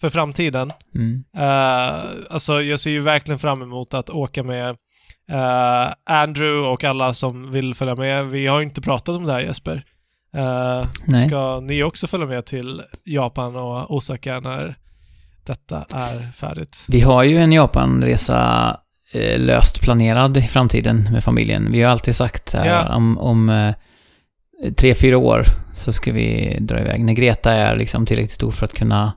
för 0.00 0.10
framtiden. 0.10 0.72
Mm. 0.94 1.24
Uh, 1.36 2.04
alltså, 2.30 2.62
jag 2.62 2.80
ser 2.80 2.90
ju 2.90 3.00
verkligen 3.00 3.38
fram 3.38 3.62
emot 3.62 3.94
att 3.94 4.10
åka 4.10 4.42
med 4.42 4.68
eh, 5.30 5.92
Andrew 6.10 6.68
och 6.68 6.84
alla 6.84 7.14
som 7.14 7.50
vill 7.52 7.74
följa 7.74 7.94
med. 7.94 8.26
Vi 8.26 8.46
har 8.46 8.58
ju 8.58 8.64
inte 8.64 8.80
pratat 8.80 9.16
om 9.16 9.26
det 9.26 9.32
här 9.32 9.40
Jesper. 9.40 9.84
Nej. 11.04 11.28
ska 11.28 11.60
ni 11.60 11.82
också 11.82 12.06
följa 12.06 12.26
med 12.26 12.46
till 12.46 12.82
Japan 13.04 13.56
och 13.56 13.94
Osaka 13.94 14.40
när 14.40 14.76
detta 15.48 15.84
är 15.90 16.30
färdigt? 16.32 16.86
Vi 16.88 17.00
har 17.00 17.22
ju 17.22 17.38
en 17.38 17.52
Japanresa 17.52 18.76
eh, 19.12 19.38
löst 19.40 19.80
planerad 19.80 20.36
i 20.36 20.42
framtiden 20.42 21.08
med 21.12 21.24
familjen. 21.24 21.72
Vi 21.72 21.82
har 21.82 21.90
alltid 21.92 22.14
sagt 22.14 22.54
här, 22.54 22.66
Ja. 22.66 22.94
om, 22.96 23.18
om 23.18 23.48
eh, 23.48 23.74
tre, 24.76 24.94
fyra 24.94 25.18
år 25.18 25.42
så 25.74 25.92
ska 25.92 26.12
vi 26.12 26.58
dra 26.60 26.80
iväg. 26.80 27.04
När 27.04 27.12
Greta 27.12 27.52
är 27.52 27.76
liksom 27.76 28.06
tillräckligt 28.06 28.32
stor 28.32 28.50
för 28.50 28.64
att 28.64 28.72
kunna, 28.74 29.12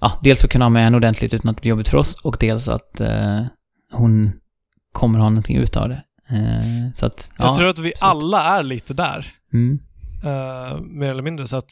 ja, 0.00 0.20
dels 0.22 0.40
för 0.40 0.46
att 0.48 0.52
kunna 0.52 0.64
ha 0.64 0.70
med 0.70 0.84
henne 0.84 0.96
ordentligt 0.96 1.34
utan 1.34 1.50
att 1.50 1.56
det 1.56 1.60
blir 1.62 1.70
jobbigt 1.70 1.88
för 1.88 1.98
oss 1.98 2.20
och 2.24 2.36
dels 2.40 2.68
att 2.68 3.00
eh, 3.00 3.40
hon 3.92 4.32
kommer 4.92 5.18
ha 5.18 5.28
någonting 5.28 5.56
ut 5.56 5.76
av 5.76 5.88
det. 5.88 6.02
Eh, 6.30 6.92
så 6.94 7.06
att, 7.06 7.30
Jag 7.38 7.48
ja. 7.48 7.54
tror 7.56 7.68
att 7.68 7.78
vi 7.78 7.88
att- 7.92 8.02
alla 8.02 8.58
är 8.58 8.62
lite 8.62 8.94
där. 8.94 9.26
Mm. 9.52 9.78
eh, 10.24 10.80
mer 10.80 11.08
eller 11.10 11.22
mindre. 11.22 11.46
Så 11.46 11.56
att 11.56 11.70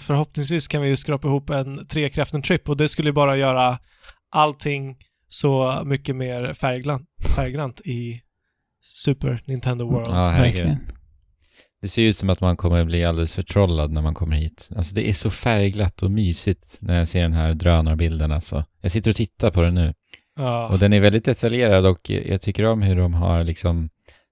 förhoppningsvis 0.00 0.68
kan 0.68 0.82
vi 0.82 0.88
ju 0.88 0.96
skrapa 0.96 1.28
ihop 1.28 1.50
en 1.50 1.86
trekraften-trip 1.86 2.68
och 2.68 2.76
det 2.76 2.88
skulle 2.88 3.08
ju 3.08 3.12
bara 3.12 3.36
göra 3.36 3.78
allting 4.34 4.96
så 5.28 5.82
mycket 5.84 6.16
mer 6.16 6.52
färgglant, 6.52 7.08
färggrant 7.36 7.80
i 7.80 8.20
Super 8.80 9.42
Nintendo 9.44 9.90
World. 9.90 10.08
Ja. 10.08 10.22
Verkligen. 10.22 10.78
Det 11.80 11.88
ser 11.88 12.02
ut 12.02 12.16
som 12.16 12.30
att 12.30 12.40
man 12.40 12.56
kommer 12.56 12.84
bli 12.84 13.04
alldeles 13.04 13.34
förtrollad 13.34 13.92
när 13.92 14.02
man 14.02 14.14
kommer 14.14 14.36
hit. 14.36 14.68
Alltså 14.76 14.94
det 14.94 15.08
är 15.08 15.12
så 15.12 15.30
färgglatt 15.30 16.02
och 16.02 16.10
mysigt 16.10 16.78
när 16.80 16.98
jag 16.98 17.08
ser 17.08 17.22
den 17.22 17.32
här 17.32 17.54
drönarbilden 17.54 18.32
alltså. 18.32 18.64
Jag 18.80 18.92
sitter 18.92 19.10
och 19.10 19.16
tittar 19.16 19.50
på 19.50 19.62
den 19.62 19.74
nu. 19.74 19.94
Ja. 20.36 20.68
Och 20.68 20.78
den 20.78 20.92
är 20.92 21.00
väldigt 21.00 21.24
detaljerad 21.24 21.86
och 21.86 22.10
jag 22.10 22.40
tycker 22.40 22.64
om 22.64 22.82
hur 22.82 22.96
de 22.96 23.14
har 23.14 23.44
liksom 23.44 23.88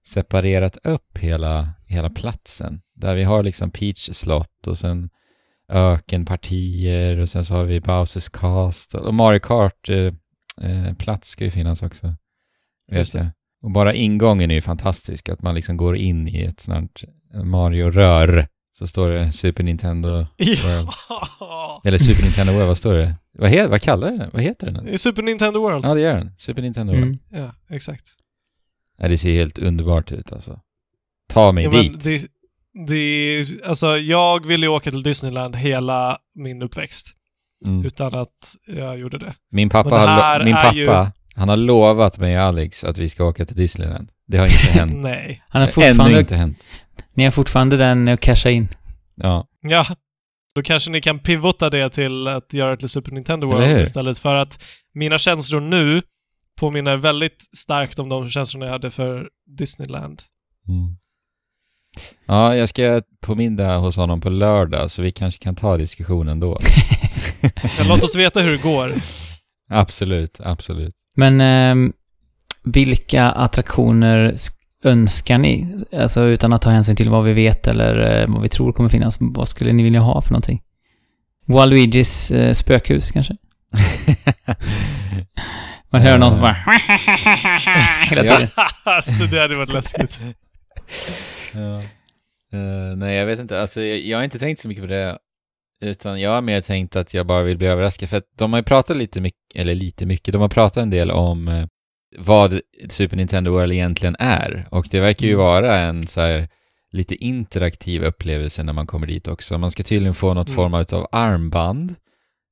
separerat 0.07 0.77
upp 0.83 1.17
hela, 1.17 1.69
hela 1.87 2.09
platsen. 2.09 2.81
Där 2.95 3.15
vi 3.15 3.23
har 3.23 3.43
liksom 3.43 3.71
Peach 3.71 4.09
slott 4.13 4.67
och 4.67 4.77
sen 4.77 5.09
ökenpartier 5.69 7.17
och 7.19 7.29
sen 7.29 7.45
så 7.45 7.53
har 7.53 7.63
vi 7.63 7.79
Bowsers 7.81 8.29
Cast 8.29 8.95
och 8.95 9.13
Mario 9.13 9.39
Kart 9.39 9.89
eh, 9.89 10.13
eh, 10.71 10.93
plats 10.93 11.29
ska 11.29 11.43
ju 11.43 11.51
finnas 11.51 11.83
också. 11.83 12.15
Just 12.91 13.13
det. 13.13 13.31
Och 13.61 13.71
bara 13.71 13.93
ingången 13.93 14.51
är 14.51 14.55
ju 14.55 14.61
fantastisk, 14.61 15.29
att 15.29 15.41
man 15.41 15.55
liksom 15.55 15.77
går 15.77 15.95
in 15.97 16.27
i 16.27 16.41
ett 16.41 16.59
sånt 16.59 17.01
här 17.33 17.43
Mario-rör. 17.43 18.47
Så 18.77 18.87
står 18.87 19.07
det 19.07 19.31
Super 19.31 19.63
Nintendo 19.63 20.09
World. 20.09 20.27
Ja! 21.39 21.81
Eller 21.85 21.97
Super 21.97 22.23
Nintendo 22.23 22.53
World, 22.53 22.67
vad 22.67 22.77
står 22.77 22.93
det? 22.95 23.15
Vad, 23.37 23.49
he- 23.51 23.67
vad 23.67 23.81
kallar 23.81 24.11
det? 24.11 24.29
Vad 24.33 24.41
heter 24.41 24.71
den? 24.71 24.87
I 24.87 24.97
Super 24.97 25.23
Nintendo 25.23 25.59
World. 25.61 25.85
Ja, 25.85 25.93
det 25.93 25.99
gör 26.01 26.15
den. 26.15 26.31
Super 26.37 26.61
Nintendo 26.61 26.93
World. 26.93 27.03
Mm. 27.31 27.43
Ja, 27.69 27.75
exakt. 27.75 28.05
Ja, 28.97 29.07
det 29.07 29.17
ser 29.17 29.31
helt 29.33 29.57
underbart 29.59 30.11
ut 30.11 30.33
alltså. 30.33 30.59
Ta 31.29 31.51
mig 31.51 31.63
Ja, 31.63 31.69
dit. 31.71 32.03
det, 32.03 32.27
det, 32.87 33.45
alltså, 33.65 33.97
jag 33.97 34.45
ville 34.45 34.65
ju 34.65 34.69
åka 34.69 34.91
till 34.91 35.03
Disneyland 35.03 35.55
hela 35.55 36.17
min 36.35 36.61
uppväxt 36.61 37.11
Mm. 37.65 37.85
utan 37.85 38.15
att 38.15 38.55
jag 38.67 38.99
gjorde 38.99 39.17
det. 39.17 39.33
Min 39.51 39.69
pappa, 39.69 39.89
har, 39.97 40.43
min 40.43 40.53
är 40.55 40.63
pappa, 40.63 40.75
ju- 40.75 41.11
han 41.35 41.49
har 41.49 41.57
lovat 41.57 42.17
mig 42.19 42.37
och 42.37 42.43
Alex 42.43 42.83
att 42.83 42.97
vi 42.97 43.09
ska 43.09 43.23
åka 43.25 43.45
till 43.45 43.55
Disneyland. 43.55 44.09
Det 44.27 44.37
har 44.37 44.45
inte 44.45 44.57
hänt. 44.57 44.93
Nej. 45.03 45.43
Han 45.49 45.61
har 45.61 45.67
har 45.67 45.83
Ännu 45.83 45.89
fortfarande, 45.89 46.19
inte 46.19 46.35
hänt. 46.35 46.63
ni 47.13 47.23
har 47.23 47.31
fortfarande 47.31 47.77
den 47.77 48.07
att 48.07 48.19
casha 48.21 48.49
in. 48.49 48.67
Ja. 49.15 49.47
Ja, 49.61 49.85
då 50.55 50.61
kanske 50.61 50.91
ni 50.91 51.01
kan 51.01 51.19
pivota 51.19 51.69
det 51.69 51.89
till 51.89 52.27
att 52.27 52.53
göra 52.53 52.71
det 52.71 52.77
till 52.77 52.89
Super 52.89 53.11
Nintendo? 53.11 53.47
World 53.47 53.81
istället 53.81 54.19
för 54.19 54.35
att 54.35 54.63
mina 54.93 55.17
känslor 55.17 55.59
nu 55.61 56.01
påminner 56.59 56.97
väldigt 56.97 57.57
starkt 57.57 57.99
om 57.99 58.09
de 58.09 58.29
känslorna 58.29 58.65
jag 58.65 58.73
hade 58.73 58.91
för 58.91 59.29
Disneyland. 59.57 60.21
Mm. 60.67 60.95
Ja, 62.25 62.55
jag 62.55 62.69
ska 62.69 63.01
på 63.21 63.35
middag 63.35 63.77
hos 63.77 63.97
honom 63.97 64.21
på 64.21 64.29
lördag, 64.29 64.91
så 64.91 65.01
vi 65.01 65.11
kanske 65.11 65.43
kan 65.43 65.55
ta 65.55 65.77
diskussionen 65.77 66.39
då. 66.39 66.59
Men 67.77 67.87
låt 67.87 68.03
oss 68.03 68.15
veta 68.15 68.39
hur 68.39 68.51
det 68.51 68.57
går. 68.57 68.95
absolut, 69.69 70.39
absolut. 70.43 70.93
Men 71.17 71.41
ehm, 71.41 71.93
vilka 72.65 73.23
attraktioner 73.31 74.31
sk- 74.31 74.51
önskar 74.83 75.37
ni? 75.37 75.75
Alltså 75.93 76.23
utan 76.23 76.53
att 76.53 76.61
ta 76.61 76.69
hänsyn 76.69 76.95
till 76.95 77.09
vad 77.09 77.23
vi 77.23 77.33
vet 77.33 77.67
eller 77.67 78.21
eh, 78.21 78.27
vad 78.33 78.41
vi 78.41 78.49
tror 78.49 78.73
kommer 78.73 78.89
finnas. 78.89 79.17
Vad 79.19 79.47
skulle 79.47 79.73
ni 79.73 79.83
vilja 79.83 79.99
ha 79.99 80.21
för 80.21 80.31
någonting? 80.31 80.61
Waluigis 81.47 82.31
eh, 82.31 82.53
spökhus 82.53 83.11
kanske? 83.11 83.35
Man 85.89 86.01
hör 86.01 86.17
någon 86.17 86.31
som 86.31 86.41
bara 86.41 86.53
hela 88.09 88.21
tiden. 88.21 88.47
alltså 88.83 89.25
det 89.25 89.39
hade 89.41 89.55
varit 89.55 89.73
läskigt. 89.73 90.21
Ja. 91.55 91.73
Eh, 92.57 92.95
nej, 92.97 93.15
jag 93.15 93.25
vet 93.25 93.39
inte. 93.39 93.61
Alltså, 93.61 93.81
jag, 93.81 93.99
jag 93.99 94.17
har 94.17 94.23
inte 94.23 94.39
tänkt 94.39 94.59
så 94.59 94.67
mycket 94.67 94.83
på 94.83 94.87
det. 94.87 95.17
Utan 95.81 96.21
jag 96.21 96.29
har 96.29 96.41
mer 96.41 96.61
tänkt 96.61 96.95
att 96.95 97.13
jag 97.13 97.25
bara 97.27 97.43
vill 97.43 97.57
bli 97.57 97.67
överraskad. 97.67 98.09
För 98.09 98.17
att 98.17 98.25
de 98.37 98.53
har 98.53 98.59
ju 98.59 98.63
pratat 98.63 98.97
lite 98.97 99.21
mycket, 99.21 99.39
eller 99.55 99.75
lite 99.75 100.05
mycket, 100.05 100.31
de 100.31 100.41
har 100.41 100.49
pratat 100.49 100.77
en 100.77 100.89
del 100.89 101.11
om 101.11 101.47
eh, 101.47 101.65
vad 102.17 102.59
Super 102.89 103.17
Nintendo 103.17 103.51
World 103.51 103.73
egentligen 103.73 104.15
är. 104.19 104.65
Och 104.71 104.87
det 104.91 104.99
verkar 104.99 105.27
ju 105.27 105.33
Mm. 105.33 105.45
vara 105.45 105.77
en 105.77 106.07
så 106.07 106.21
här 106.21 106.47
lite 106.91 107.15
interaktiv 107.15 108.03
upplevelse 108.03 108.63
när 108.63 108.73
man 108.73 108.87
kommer 108.87 109.07
dit 109.07 109.27
också. 109.27 109.57
Man 109.57 109.71
ska 109.71 109.83
tydligen 109.83 110.13
få 110.13 110.33
något 110.33 110.47
Mm. 110.49 110.55
form 110.55 110.73
av 110.73 111.07
armband. 111.11 111.95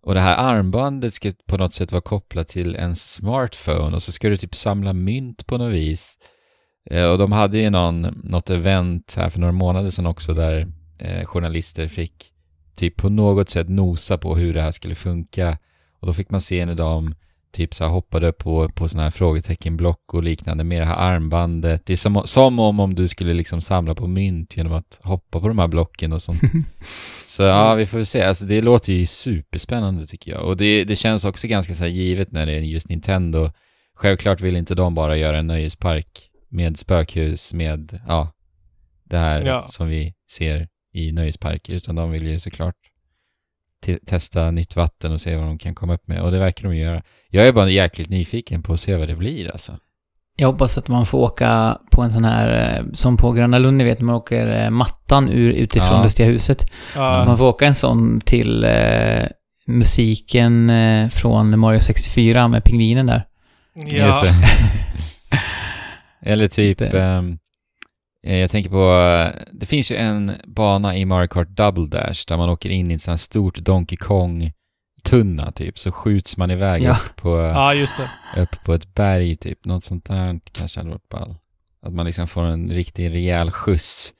Och 0.05 0.13
det 0.13 0.19
här 0.19 0.37
armbandet 0.37 1.13
ska 1.13 1.31
på 1.47 1.57
något 1.57 1.73
sätt 1.73 1.91
vara 1.91 2.01
kopplat 2.01 2.47
till 2.47 2.75
ens 2.75 3.13
smartphone 3.13 3.95
och 3.95 4.03
så 4.03 4.11
ska 4.11 4.29
du 4.29 4.37
typ 4.37 4.55
samla 4.55 4.93
mynt 4.93 5.47
på 5.47 5.57
något 5.57 5.73
vis. 5.73 6.17
Eh, 6.89 7.05
Och 7.05 7.17
de 7.17 7.31
hade 7.31 7.57
ju 7.57 7.69
någon, 7.69 8.01
något 8.23 8.49
event 8.49 9.13
här 9.17 9.29
för 9.29 9.39
några 9.39 9.53
månader 9.53 9.89
sedan 9.89 10.05
också 10.05 10.33
där 10.33 10.67
eh, 10.99 11.25
journalister 11.25 11.87
fick 11.87 12.29
typ 12.75 12.97
på 12.97 13.09
något 13.09 13.49
sätt 13.49 13.69
nosa 13.69 14.17
på 14.17 14.35
hur 14.35 14.53
det 14.53 14.61
här 14.61 14.71
skulle 14.71 14.95
funka. 14.95 15.57
Och 15.99 16.07
då 16.07 16.13
fick 16.13 16.29
man 16.29 16.41
se 16.41 16.65
när 16.65 16.75
de 16.75 17.15
typ 17.53 17.73
så 17.73 17.83
här 17.83 17.91
hoppade 17.91 18.31
på, 18.31 18.69
på 18.69 18.87
sådana 18.87 19.03
här 19.03 19.11
frågeteckenblock 19.11 20.13
och 20.13 20.23
liknande 20.23 20.63
med 20.63 20.81
det 20.81 20.85
här 20.85 20.95
armbandet. 20.95 21.85
Det 21.85 21.93
är 21.93 21.97
som, 21.97 22.21
som 22.25 22.59
om, 22.59 22.79
om 22.79 22.95
du 22.95 23.07
skulle 23.07 23.33
liksom 23.33 23.61
samla 23.61 23.95
på 23.95 24.07
mynt 24.07 24.57
genom 24.57 24.73
att 24.73 24.99
hoppa 25.03 25.39
på 25.39 25.47
de 25.47 25.59
här 25.59 25.67
blocken 25.67 26.13
och 26.13 26.21
sånt. 26.21 26.41
Så 27.25 27.43
ja, 27.43 27.75
vi 27.75 27.85
får 27.85 27.97
väl 27.97 28.05
se. 28.05 28.21
Alltså 28.21 28.45
det 28.45 28.61
låter 28.61 28.93
ju 28.93 29.05
superspännande 29.05 30.05
tycker 30.05 30.31
jag. 30.31 30.41
Och 30.41 30.57
det, 30.57 30.83
det 30.83 30.95
känns 30.95 31.25
också 31.25 31.47
ganska 31.47 31.73
så 31.73 31.83
här 31.83 31.91
givet 31.91 32.31
när 32.31 32.45
det 32.45 32.51
är 32.51 32.59
just 32.59 32.89
Nintendo. 32.89 33.51
Självklart 33.95 34.41
vill 34.41 34.55
inte 34.55 34.75
de 34.75 34.95
bara 34.95 35.17
göra 35.17 35.39
en 35.39 35.47
nöjespark 35.47 36.29
med 36.53 36.77
spökhus 36.77 37.53
med, 37.53 37.99
ja, 38.07 38.31
det 39.03 39.17
här 39.17 39.43
Ja. 39.45 39.65
som 39.67 39.87
vi 39.87 40.13
ser 40.31 40.67
i 40.93 41.11
nöjesparker, 41.11 41.73
utan 41.73 41.95
de 41.95 42.11
vill 42.11 42.27
ju 42.27 42.39
såklart 42.39 42.75
te- 43.85 43.99
testa 44.05 44.51
nytt 44.51 44.75
vatten 44.75 45.11
och 45.11 45.21
se 45.21 45.35
vad 45.35 45.45
de 45.45 45.57
kan 45.57 45.75
komma 45.75 45.93
upp 45.93 46.07
med. 46.07 46.21
Och 46.21 46.31
det 46.31 46.39
verkar 46.39 46.63
de 46.69 46.75
göra. 46.77 47.01
Jag 47.29 47.47
är 47.47 47.53
bara 47.53 47.69
jäkligt 47.69 48.09
nyfiken 48.09 48.63
på 48.63 48.73
att 48.73 48.79
se 48.79 48.95
vad 48.95 49.07
det 49.07 49.15
blir 49.15 49.51
alltså. 49.51 49.77
Jag 50.35 50.47
hoppas 50.51 50.77
att 50.77 50.87
man 50.87 51.05
får 51.05 51.17
åka 51.19 51.77
på 51.91 52.01
en 52.01 52.11
sån 52.11 52.25
här, 52.25 52.77
eh, 52.79 52.85
som 52.93 53.17
på 53.17 53.31
Gröna 53.31 53.57
Lund, 53.57 53.77
ni 53.77 53.83
vet, 53.83 53.99
man 54.01 54.15
åker 54.15 54.63
eh, 54.63 54.69
mattan 54.69 55.29
ur, 55.29 55.49
utifrån 55.49 55.97
Ja. 55.97 56.03
Lustiga 56.03 56.27
huset. 56.27 56.65
Ja, 56.95 57.25
Man 57.25 57.37
får 57.37 57.45
åka 57.45 57.65
en 57.65 57.75
sån 57.75 58.21
till 58.21 58.63
eh, 58.63 59.23
musiken 59.67 60.69
eh, 60.69 61.09
från 61.09 61.59
Mario 61.59 61.79
64 61.79 62.47
med 62.47 62.63
pingvinen 62.63 63.05
där. 63.05 63.25
ja. 63.73 64.05
Just 64.07 64.21
det. 64.21 64.33
Eller 66.25 66.47
typ, 66.47 66.81
eh, 66.81 67.21
jag 68.21 68.49
tänker 68.51 68.69
på, 68.69 68.91
eh, 68.93 69.41
det 69.51 69.65
finns 69.65 69.91
ju 69.91 69.95
en 69.95 70.31
bana 70.45 70.97
i 70.97 71.05
Mario 71.05 71.27
Kart 71.27 71.47
Double 71.49 71.87
Dash 71.87 72.23
där 72.27 72.37
man 72.37 72.49
åker 72.49 72.69
in 72.69 72.91
i 72.91 72.93
ett 72.93 73.01
sånt 73.01 73.11
här 73.13 73.17
stort 73.17 73.57
Donkey 73.57 73.97
Kong-tunna 73.97 75.51
typ, 75.51 75.79
så 75.79 75.91
skjuts 75.91 76.37
man 76.37 76.51
iväg 76.51 76.83
Ja. 76.83 76.91
upp, 76.91 77.15
på, 77.15 77.37
ja, 77.37 77.73
just 77.73 77.97
det. 77.97 78.41
upp 78.41 78.63
på 78.65 78.73
ett 78.73 78.93
berg 78.95 79.35
typ. 79.35 79.65
Något 79.65 79.83
sånt 79.83 80.05
där 80.05 80.39
kanske 80.51 80.79
hade 80.79 80.89
varit 80.89 81.09
ball. 81.09 81.35
Att 81.85 81.93
man 81.93 82.05
liksom 82.05 82.27
får 82.27 82.41
en 82.41 82.69
riktig 82.71 83.09
rejäl 83.13 83.51
skjuts 83.51 84.13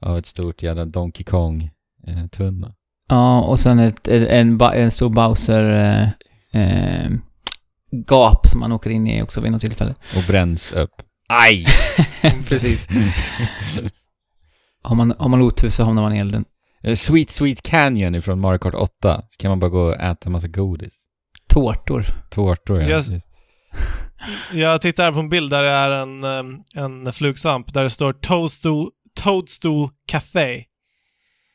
av 0.00 0.18
ett 0.18 0.26
stort 0.26 0.62
jävla 0.62 0.84
Donkey 0.84 1.24
Kong-tunna. 1.24 2.74
Ja, 3.08 3.40
och 3.40 3.58
sen 3.58 3.78
ett, 3.78 4.08
ett, 4.08 4.28
en, 4.28 4.60
en 4.60 4.90
stor 4.90 5.08
Bowser 5.10 5.70
eh, 6.52 6.62
eh, 6.62 7.10
gap 8.06 8.46
som 8.46 8.60
man 8.60 8.72
åker 8.72 8.90
in 8.90 9.06
i 9.08 9.22
också 9.22 9.40
vid 9.40 9.52
något 9.52 9.60
tillfälle. 9.60 9.94
Och 10.16 10.22
bränns 10.28 10.72
upp. 10.72 11.02
Aj! 11.28 11.66
Precis. 12.48 12.88
Har 14.82 14.94
man, 14.96 15.14
har 15.18 15.28
man 15.28 15.42
otur 15.42 15.68
så 15.68 15.84
hamnar 15.84 16.02
man 16.02 16.12
i 16.12 16.18
elden. 16.18 16.44
Eh, 16.82 16.94
Sweet 16.94 17.30
Sweet 17.30 17.62
Canyon 17.62 18.14
ifrån 18.14 18.40
Mario 18.40 18.58
Kart 18.58 18.74
8. 18.74 18.90
Så 19.30 19.36
kan 19.38 19.48
man 19.48 19.60
bara 19.60 19.70
gå 19.70 19.80
och 19.80 20.00
äta 20.00 20.30
massa 20.30 20.48
godis. 20.48 20.94
Tårtor. 21.48 22.06
Tårtor 22.30 22.82
ja. 22.82 22.88
Yes. 22.88 23.08
Jag 24.52 24.80
tittar 24.80 25.04
här 25.04 25.12
på 25.12 25.20
en 25.20 25.28
bild 25.28 25.50
där 25.50 25.62
det 25.62 25.70
är 25.70 25.90
en, 25.90 26.24
en 26.76 27.12
flugsvamp 27.12 27.74
där 27.74 27.82
det 27.82 27.90
står 27.90 28.12
Toadstool, 28.12 28.88
Toadstool 29.22 29.88
Café. 30.08 30.64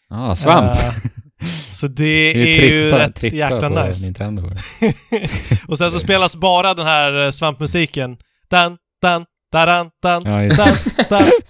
Ah, 0.10 0.36
svamp! 0.36 0.72
Eh, 0.72 0.94
så 1.72 1.88
det, 1.88 1.94
Det 2.34 2.42
är 2.58 2.62
ju 2.62 2.92
trippa- 2.92 2.98
rätt 2.98 3.16
trippa 3.16 3.36
jäkla 3.36 3.70
på 3.70 3.86
nice. 3.86 4.06
Nintendo. 4.06 4.44
och 5.68 5.78
sen 5.78 5.92
så 5.92 6.00
spelas 6.00 6.36
bara 6.36 6.74
den 6.74 6.86
här 6.86 7.24
eh, 7.26 7.30
svampmusiken. 7.32 8.18
Dan, 8.50 8.78
dan, 9.02 9.26
daran, 9.52 9.90
dan, 10.02 10.24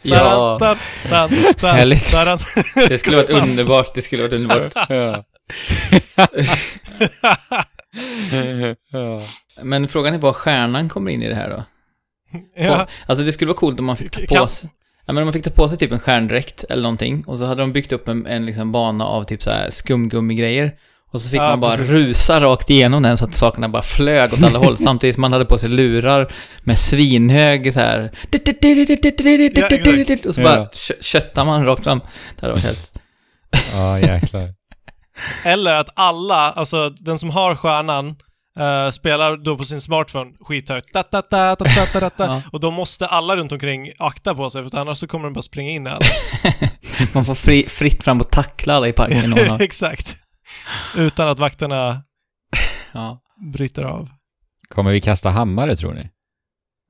Ja, 0.01 0.57
dan, 0.59 0.77
dan, 1.09 1.29
dan, 1.61 1.75
Härligt. 1.75 2.11
Det 2.89 2.97
skulle 2.97 3.17
varit 3.17 3.29
underbart. 3.29 3.93
Det 3.95 4.01
skulle 4.01 4.21
varit 4.21 4.33
underbart. 4.33 4.73
ja. 4.89 5.23
ja. 8.91 9.19
Men 9.63 9.87
frågan 9.87 10.13
är 10.13 10.17
var 10.17 10.33
stjärnan 10.33 10.89
kommer 10.89 11.11
in 11.11 11.23
i 11.23 11.29
det 11.29 11.35
här 11.35 11.49
då? 11.49 11.63
ja. 12.55 12.87
Alltså 13.05 13.23
det 13.23 13.31
skulle 13.31 13.47
vara 13.49 13.57
coolt 13.57 13.79
om 13.79 13.85
man 13.85 13.95
fick 13.95 14.11
ta 14.11 14.21
på 14.21 14.47
sig... 14.47 14.69
Ja, 15.05 15.13
men 15.13 15.21
om 15.21 15.25
man 15.25 15.33
fick 15.33 15.43
ta 15.43 15.49
på 15.49 15.69
sig 15.69 15.77
typ 15.77 15.91
en 15.91 15.99
stjärndräkt 15.99 16.63
eller 16.69 16.83
någonting 16.83 17.23
och 17.27 17.39
så 17.39 17.45
hade 17.45 17.61
de 17.61 17.73
byggt 17.73 17.91
upp 17.91 18.07
en, 18.07 18.25
en 18.25 18.45
liksom 18.45 18.71
bana 18.71 19.05
av 19.05 19.23
typ 19.23 19.43
så 19.43 19.49
här 19.49 19.69
skumgummigrejer 19.69 20.73
och 21.11 21.21
så 21.21 21.29
fick 21.29 21.39
Ja, 21.39 21.49
man 21.49 21.59
bara 21.59 21.77
precis. 21.77 21.91
rusa 21.91 22.41
rakt 22.41 22.69
igenom 22.69 23.03
den 23.03 23.17
så 23.17 23.25
att 23.25 23.35
sakerna 23.35 23.69
bara 23.69 23.81
flög 23.83 24.33
åt 24.33 24.43
alla 24.43 24.59
håll 24.59 24.77
samtidigt 24.83 25.15
som 25.15 25.21
man 25.21 25.33
hade 25.33 25.45
på 25.45 25.57
sig 25.57 25.69
lurar 25.69 26.31
med 26.63 26.79
svinhög 26.79 27.73
så 27.73 27.79
här 27.79 28.11
och 30.25 30.33
så 30.33 30.41
bara 30.41 30.55
Ja. 30.55 30.69
kö- 30.73 31.01
köttar 31.01 31.45
man 31.45 31.65
rakt 31.65 31.83
fram. 31.83 31.99
Det 31.99 32.41
hade 32.41 32.53
varit 32.53 32.63
helt... 32.63 32.91
Ja, 33.73 33.99
jäklar. 33.99 34.53
Eller 35.43 35.73
att 35.73 35.89
alla, 35.95 36.51
alltså 36.51 36.89
den 36.89 37.19
som 37.19 37.29
har 37.29 37.55
stjärnan, 37.55 38.07
eh, 38.59 38.89
spelar 38.91 39.37
då 39.37 39.57
på 39.57 39.63
sin 39.63 39.81
smartphone 39.81 40.31
skithögt. 40.41 40.93
Da, 40.93 41.03
da, 41.11 41.21
da, 41.29 41.55
da, 41.55 41.65
da, 41.65 41.85
da, 41.93 41.99
da, 41.99 42.09
da. 42.17 42.25
Ja. 42.33 42.41
Och 42.51 42.59
då 42.59 42.71
måste 42.71 43.05
alla 43.07 43.35
runt 43.35 43.51
omkring 43.51 43.91
akta 43.99 44.35
på 44.35 44.49
sig, 44.49 44.63
för 44.69 44.77
annars 44.79 44.97
så 44.97 45.07
kommer 45.07 45.23
den 45.25 45.33
bara 45.33 45.41
springa 45.41 45.71
in 45.71 45.87
i 45.87 45.89
alla. 45.89 46.05
Man 47.13 47.25
får 47.25 47.35
fri, 47.35 47.63
fritt 47.69 48.03
fram 48.03 48.19
och 48.21 48.31
tackla 48.31 48.73
alla 48.73 48.87
i 48.87 48.93
parken. 48.93 49.33
Exakt. 49.59 50.17
Utan 50.95 51.29
att 51.29 51.39
vakterna 51.39 52.03
ja. 52.91 53.21
bryter 53.53 53.83
av. 53.83 54.09
Kommer 54.69 54.91
vi 54.91 55.01
kasta 55.01 55.29
hammare, 55.29 55.75
tror 55.75 55.93
ni? 55.93 56.09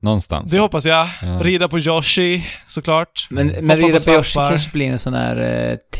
Någonstans? 0.02 0.52
Det 0.52 0.58
hoppas 0.58 0.86
jag. 0.86 1.08
Ja. 1.22 1.40
Rida 1.42 1.68
på 1.68 1.78
Yoshi, 1.78 2.44
såklart. 2.66 3.26
Men, 3.30 3.46
men 3.46 3.56
Hoppa 3.70 3.74
Rida 3.76 3.98
på 3.98 4.04
på 4.04 4.10
Yoshi 4.10 4.34
kanske 4.34 4.70
blir 4.70 4.86
en 4.86 4.98
sån 4.98 5.12
där 5.12 5.36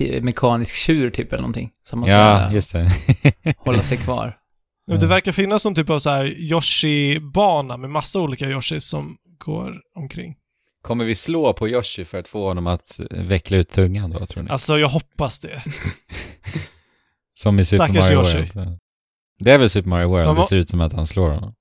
eh, 0.01 0.23
mekanisk 0.23 0.75
tjur 0.75 1.11
typ 1.11 1.33
eller 1.33 1.43
någonting. 1.43 1.71
Som 1.83 2.01
man 2.01 2.07
ska 2.09 2.15
Ja, 2.17 2.53
just 2.53 2.73
det. 2.73 2.91
hålla 3.59 3.83
sig 3.83 3.99
kvar. 3.99 4.37
Men 4.87 5.01
Det 5.01 5.07
verkar 5.07 5.33
finnas 5.33 5.65
någon 5.65 5.75
typ 5.75 5.91
av 5.91 5.99
så 5.99 6.11
här 6.11 6.25
Yoshi-bana 6.25 7.77
med 7.77 7.91
massa 7.91 8.21
olika 8.21 8.49
Yoshis 8.49 8.85
som 8.85 9.17
går 9.39 9.75
omkring. 9.95 10.35
Kommer 10.83 11.05
vi 11.05 11.15
slå 11.15 11.53
på 11.53 11.69
Yoshi 11.69 12.05
för 12.05 12.19
att 12.19 12.29
få 12.29 12.49
honom 12.49 12.67
att 12.67 13.01
veckla 13.11 13.57
ut 13.57 13.71
tungan 13.71 14.11
då, 14.11 14.27
tror 14.27 14.43
ni? 14.43 14.51
Alltså, 14.51 14.79
jag 14.79 14.89
hoppas 14.89 15.41
det. 15.41 15.63
Som 17.43 17.59
i 17.59 17.65
Super 17.65 17.85
Stackars 17.85 18.05
Mario 18.05 18.19
Yoshi. 18.19 18.39
World. 18.55 18.79
Det 19.39 19.51
är 19.53 19.59
väl 19.59 19.71
Super 19.71 19.89
Mario 19.89 20.09
World? 20.09 20.37
Det 20.39 20.45
ser 20.45 20.57
ut 20.57 20.69
som 20.69 20.81
att 20.81 20.93
han 20.93 21.07
slår 21.07 21.31
honom. 21.31 21.55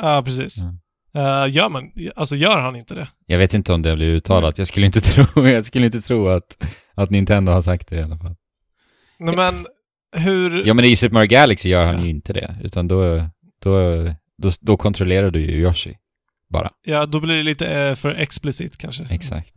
Ja, 0.00 0.22
precis. 0.24 0.62
Mm. 0.62 0.76
Eh, 1.14 1.54
gör 1.54 1.68
man, 1.68 1.90
alltså 2.16 2.36
gör 2.36 2.58
han 2.58 2.76
inte 2.76 2.94
det? 2.94 3.08
Jag 3.26 3.38
vet 3.38 3.54
inte 3.54 3.72
om 3.72 3.82
det 3.82 3.96
blir 3.96 4.06
uttalat. 4.08 4.58
Jag 4.58 4.66
skulle 4.66 4.86
inte 4.86 5.00
tro, 5.00 5.46
jag 5.48 5.64
skulle 5.66 5.86
inte 5.86 6.00
tro 6.00 6.28
att, 6.28 6.64
att 6.94 7.10
Nintendo 7.10 7.52
har 7.52 7.60
sagt 7.60 7.88
det 7.88 7.96
i 7.96 8.02
alla 8.02 8.16
fall. 8.18 8.34
Nej, 9.18 9.36
men 9.36 9.66
hur... 10.16 10.66
Ja, 10.66 10.74
men 10.74 10.84
i 10.84 10.96
Super 10.96 11.14
Mario 11.14 11.28
Galaxy 11.28 11.68
gör 11.68 11.84
han 11.84 11.94
Ja. 11.98 12.02
ju 12.04 12.08
inte 12.10 12.32
det. 12.32 12.56
Utan 12.62 12.88
då, 12.88 13.28
då, 13.62 13.88
då, 14.42 14.50
då 14.60 14.76
kontrollerar 14.76 15.30
du 15.30 15.40
ju 15.40 15.52
Yoshi. 15.62 15.94
Bara. 16.50 16.70
Ja, 16.86 17.06
då 17.06 17.20
blir 17.20 17.34
det 17.36 17.42
lite 17.42 17.66
eh, 17.82 17.94
för 17.94 18.10
explicit 18.14 18.78
kanske. 18.78 19.06
Exakt. 19.10 19.56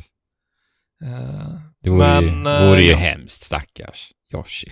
Eh, 1.04 1.50
Det 1.84 1.90
vore, 1.90 2.16
ju, 2.22 2.32
Men, 2.32 2.48
eh, 2.64 2.70
vore 2.70 2.82
ju 2.82 2.92
ja. 2.92 2.98
hemskt, 2.98 3.42
stackars 3.42 4.12
Yoshi. 4.34 4.68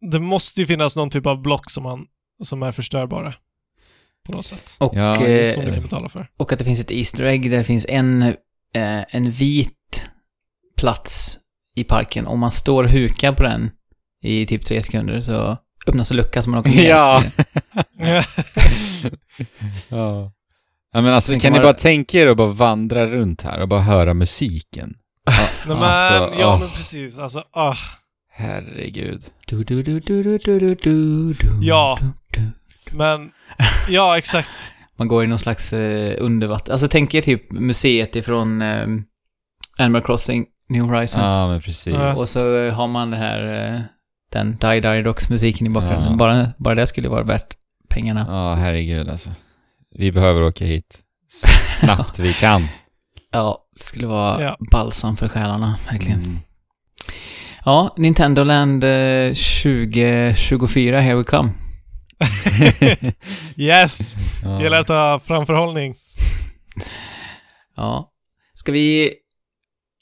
Det 0.00 0.18
måste 0.18 0.60
ju 0.60 0.66
finnas 0.66 0.96
någon 0.96 1.10
typ 1.10 1.26
av 1.26 1.42
block 1.42 1.70
som, 1.70 1.82
man, 1.82 2.06
som 2.42 2.62
är 2.62 2.72
förstörbara. 2.72 3.34
På 4.26 4.32
något 4.32 4.44
sätt. 4.44 4.76
Och, 4.80 4.92
Ja, 4.96 5.26
eh, 5.26 5.54
Som 5.54 5.64
du 5.64 5.72
kan 5.72 5.82
betala 5.82 6.08
för. 6.08 6.30
och 6.36 6.52
att 6.52 6.58
det 6.58 6.64
finns 6.64 6.80
ett 6.80 6.90
Easter 6.90 7.24
egg 7.24 7.50
där 7.50 7.58
det 7.58 7.64
finns 7.64 7.86
en, 7.88 8.22
eh, 8.22 8.34
en 9.08 9.30
vit 9.30 10.06
plats 10.76 11.38
i 11.76 11.84
parken. 11.84 12.26
Om 12.26 12.38
man 12.38 12.50
står 12.50 12.84
och 12.84 12.90
hukar 12.90 13.32
på 13.32 13.42
den 13.42 13.70
i 14.22 14.46
typ 14.46 14.64
tre 14.64 14.82
sekunder 14.82 15.20
så 15.20 15.56
öppnas 15.86 16.10
en 16.10 16.16
lucka 16.16 16.42
som 16.42 16.50
man 16.50 16.60
åker 16.60 16.70
ner. 16.70 16.88
Ja. 16.88 17.22
ja. 19.88 20.32
Ja, 20.92 21.00
men 21.00 21.14
alltså, 21.14 21.32
kan 21.32 21.40
kan 21.40 21.52
ni 21.52 21.60
bara 21.60 21.72
tänka 21.72 22.18
er 22.18 22.26
att 22.26 22.36
bara 22.36 22.48
vandra 22.48 23.06
runt 23.06 23.42
här 23.42 23.60
och 23.62 23.68
bara 23.68 23.80
höra 23.80 24.14
musiken? 24.14 24.94
Ja, 25.24 25.32
Nej, 25.66 25.76
men, 25.76 25.76
alltså, 25.76 26.40
ja 26.40 26.54
åh, 26.54 26.60
men 26.60 26.68
precis. 26.68 27.18
Alltså, 27.18 27.44
ah. 27.52 27.74
Herregud. 28.40 29.24
Du, 29.46 29.64
du, 29.64 29.82
du, 29.82 30.00
du, 30.00 30.22
du, 30.38 30.58
du, 30.58 30.74
du, 30.74 31.34
ja, 31.60 31.98
men... 32.90 33.30
Ja, 33.88 34.18
exakt. 34.18 34.72
Man 34.96 35.08
går 35.08 35.24
i 35.24 35.26
någon 35.26 35.38
slags 35.38 35.72
eh, 35.72 36.16
undervatten... 36.18 36.72
Alltså 36.72 36.88
tänk 36.88 37.14
er 37.14 37.20
typ 37.20 37.52
museet 37.52 38.16
ifrån 38.16 38.62
eh, 38.62 38.86
Animal 39.78 40.02
Crossing, 40.02 40.46
New 40.68 40.82
Horizons. 40.82 41.24
Ja, 41.24 41.48
men 41.48 41.60
precis. 41.60 41.96
Och 42.16 42.28
så 42.28 42.56
eh, 42.56 42.74
har 42.74 42.86
man 42.86 43.10
den 43.10 43.20
här... 43.20 43.74
Eh, 43.74 43.80
den 44.32 44.56
Die 44.60 44.80
Die 44.80 45.02
Rocks 45.02 45.30
musiken 45.30 45.66
i 45.66 45.70
bakgrunden. 45.70 46.12
Ja. 46.12 46.16
Bara, 46.16 46.52
bara 46.58 46.74
det 46.74 46.86
skulle 46.86 47.08
vara 47.08 47.22
värt 47.22 47.56
pengarna. 47.88 48.26
Ja, 48.28 48.54
herregud 48.54 49.08
alltså. 49.08 49.30
Vi 49.90 50.12
behöver 50.12 50.42
åka 50.42 50.64
hit 50.64 51.00
så 51.28 51.48
snabbt 51.80 52.18
vi 52.18 52.32
kan. 52.32 52.68
Ja, 53.32 53.58
det 53.74 53.82
skulle 53.82 54.06
vara 54.06 54.42
ja. 54.42 54.56
balsam 54.70 55.16
för 55.16 55.28
själarna, 55.28 55.78
verkligen. 55.90 56.18
Mm. 56.18 56.38
Ja, 57.64 57.94
Nintendo 57.96 58.44
Land 58.44 58.84
eh, 58.84 59.32
2024, 59.34 61.00
here 61.00 61.14
we 61.14 61.24
come. 61.24 61.50
yes! 63.56 64.16
Ja. 64.44 64.62
Gäller 64.62 64.80
att 64.80 64.88
ha 64.88 65.20
framförhållning. 65.24 65.94
Ja. 67.76 68.10
Ska 68.54 68.72
vi 68.72 69.14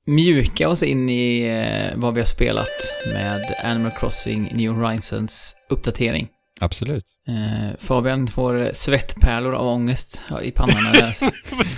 mjuka 0.06 0.68
oss 0.68 0.82
in 0.82 1.08
i 1.08 1.42
eh, 1.42 1.98
vad 1.98 2.14
vi 2.14 2.20
har 2.20 2.26
spelat 2.26 2.68
med 3.12 3.54
Animal 3.64 3.92
Crossing 3.92 4.50
New 4.52 4.72
Horizons 4.72 5.56
uppdatering? 5.70 6.28
Absolut. 6.60 7.04
Eh, 7.28 7.78
Fabian 7.78 8.28
får 8.28 8.60
eh, 8.60 8.72
svettpärlor 8.72 9.54
av 9.54 9.66
ångest 9.66 10.22
i 10.42 10.50
pannan. 10.50 10.76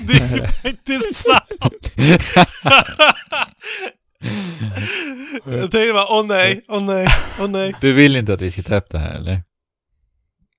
det 0.01 0.13
är 0.13 0.63
faktiskt 0.63 1.15
sant! 1.15 1.95
Jag 5.45 5.71
tänkte 5.71 5.93
bara, 5.93 6.07
åh 6.19 6.27
nej, 6.27 6.63
åh 6.69 6.83
nej, 6.83 7.09
åh 7.41 7.49
nej. 7.49 7.75
Du 7.81 7.93
vill 7.93 8.17
inte 8.17 8.35
att 8.35 8.43
vi 8.43 8.51
ska 8.51 8.63
ta 8.63 8.77
upp 8.77 8.91
det 8.91 8.99
här, 8.99 9.15
eller? 9.15 9.43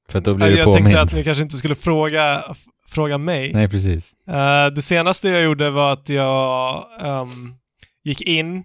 För 0.10 0.20
att 0.20 0.26
då 0.26 0.34
blir 0.34 0.46
Nej, 0.46 0.54
du 0.54 0.58
jag 0.60 0.66
påmind. 0.66 0.86
tänkte 0.86 1.02
att 1.02 1.14
ni 1.14 1.24
kanske 1.24 1.44
inte 1.44 1.56
skulle 1.58 1.76
fråga, 1.76 2.44
fråga 2.88 3.18
mig. 3.18 3.54
Nej, 3.54 3.70
precis. 3.70 4.14
Eh, 4.30 4.66
det 4.68 4.82
senaste 4.82 5.30
jag 5.30 5.44
gjorde 5.44 5.70
var 5.70 5.94
att 5.94 6.10
jag 6.10 6.86
ehm, 7.02 7.54
gick 8.04 8.22
in 8.22 8.64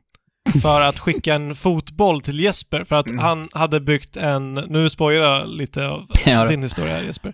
för 0.63 0.81
att 0.81 0.99
skicka 0.99 1.35
en 1.35 1.55
fotboll 1.55 2.21
till 2.21 2.41
Jesper 2.41 2.85
för 2.85 2.97
att 2.97 3.07
Mm. 3.11 3.19
han 3.19 3.49
hade 3.53 3.81
byggt 3.81 4.17
en, 4.17 4.55
nu 4.55 4.89
spoilar 4.91 5.39
jag 5.39 5.49
lite 5.49 5.89
av 5.89 6.07
Ja, 6.27 6.47
din 6.47 6.63
historia 6.63 7.03
Jesper. 7.03 7.33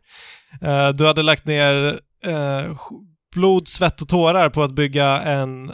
Eh, 0.63 0.89
du 0.89 1.07
hade 1.07 1.23
lagt 1.23 1.45
ner 1.47 1.99
sk- 2.25 3.01
blod, 3.35 3.69
svett 3.69 4.03
och 4.03 4.09
tårar 4.09 4.49
på 4.51 4.63
att 4.63 4.73
bygga 4.73 5.21
en, 5.21 5.73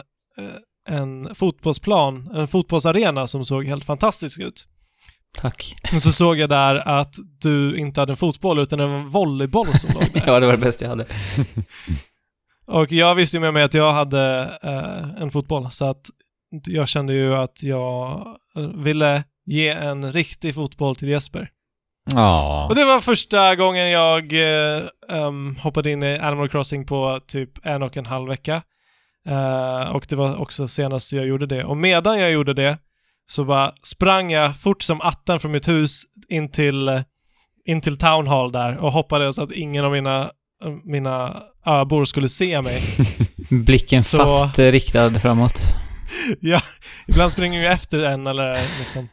en 0.89 1.35
fotbollsplan, 1.35 2.29
en 2.35 2.47
fotbollsarena 2.47 3.27
som 3.27 3.45
såg 3.45 3.65
helt 3.65 3.85
fantastisk 3.85 4.39
ut. 4.39 4.67
Tack. 5.37 5.73
Men 5.91 6.01
så 6.01 6.11
såg 6.11 6.37
jag 6.37 6.49
där 6.49 6.87
att 6.87 7.15
du 7.41 7.77
inte 7.77 7.99
hade 7.99 8.13
en 8.13 8.17
fotboll 8.17 8.59
utan 8.59 8.79
en 8.79 9.09
volleyboll 9.09 9.73
som 9.73 9.93
låg 9.93 10.03
där. 10.13 10.23
Ja, 10.27 10.39
det 10.39 10.45
var 10.45 10.53
det 10.53 10.57
bästa 10.57 10.85
jag 10.85 10.89
hade. 10.89 11.05
Och 12.67 12.91
jag 12.91 13.15
visste 13.15 13.37
ju 13.37 13.41
med 13.41 13.53
mig 13.53 13.63
att 13.63 13.73
jag 13.73 13.91
hade 13.91 14.53
eh, 14.63 15.21
en 15.21 15.31
fotboll, 15.31 15.71
så 15.71 15.85
att 15.85 16.01
jag 16.67 16.87
kände 16.87 17.13
ju 17.13 17.35
att 17.35 17.63
jag 17.63 18.27
eh, 18.57 18.63
ville 18.63 19.23
ge 19.45 19.69
en 19.69 20.11
riktig 20.11 20.55
fotboll 20.55 20.95
till 20.95 21.09
Jesper. 21.09 21.49
Ja. 22.11 22.67
Och 22.69 22.75
det 22.75 22.85
var 22.85 22.99
första 22.99 23.55
gången 23.55 23.89
jag 23.89 24.33
eh, 24.33 24.83
em, 25.09 25.55
hoppade 25.55 25.91
in 25.91 26.03
i 26.03 26.17
Animal 26.17 26.49
Crossing 26.49 26.85
på 26.85 27.19
typ 27.27 27.65
en 27.65 27.83
och 27.83 27.97
en 27.97 28.05
halv 28.05 28.27
vecka. 28.27 28.61
Eh, 29.27 29.89
och 29.95 30.05
det 30.09 30.15
var 30.15 30.41
också 30.41 30.67
senast 30.67 31.13
jag 31.13 31.27
gjorde 31.27 31.45
det. 31.45 31.63
Och 31.63 31.77
medan 31.77 32.19
jag 32.19 32.31
gjorde 32.31 32.53
det 32.53 32.77
så 33.29 33.45
bara 33.45 33.73
sprang 33.83 34.31
jag 34.31 34.57
fort 34.57 34.81
som 34.81 35.01
attan 35.01 35.39
från 35.39 35.51
mitt 35.51 35.67
hus 35.67 36.03
in 36.29 36.51
till, 36.51 36.87
eh, 36.87 37.01
in 37.65 37.81
till 37.81 37.97
Town 37.97 38.27
Hall 38.27 38.51
där 38.51 38.77
och 38.77 38.91
hoppades 38.91 39.39
att 39.39 39.51
ingen 39.51 39.85
av 39.85 39.91
mina, 39.91 40.31
mina 40.83 41.43
öbor 41.65 42.05
skulle 42.05 42.29
se 42.29 42.61
mig. 42.61 42.81
Blicken 43.49 44.03
Så- 44.03 44.17
fast 44.17 44.59
eh, 44.59 44.65
riktad 44.71 45.19
framåt. 45.19 45.55
Ja, 46.39 46.61
ibland 47.07 47.31
springer 47.31 47.63
jag 47.63 47.73
efter 47.73 48.03
en 48.03 48.27
eller 48.27 48.79
liksom 48.79 49.09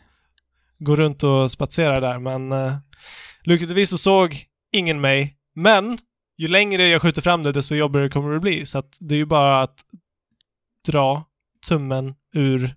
går 0.79 0.97
runt 0.97 1.23
och 1.23 1.51
spatserar 1.51 2.01
där, 2.01 2.19
men 2.19 2.53
uh, 2.53 2.77
lyckligtvis 3.45 3.90
så 3.90 3.99
såg 3.99 4.37
ingen 4.73 5.01
mig. 5.01 5.37
Men 5.55 5.99
ju 6.38 6.49
längre 6.49 6.88
jag 6.88 7.03
skjuter 7.03 7.22
fram 7.22 7.42
det, 7.42 7.53
desto 7.53 7.75
jobbigare 7.75 8.09
kommer 8.09 8.33
det 8.33 8.40
bli. 8.40 8.66
Så 8.66 8.79
att 8.79 8.99
det 9.01 9.14
är 9.14 9.18
ju 9.18 9.27
bara 9.27 9.62
att 9.62 9.81
dra 10.87 11.25
tummen 11.68 12.14
ur 12.35 12.75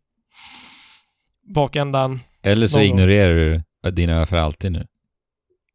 bakändan. 1.56 2.20
Eller 2.42 2.68
så 2.68 2.82
ignorerar 2.82 3.34
du 3.34 3.92
dina 3.92 4.26
för 4.26 4.38
alltid 4.38 4.72
nu. 4.72 4.88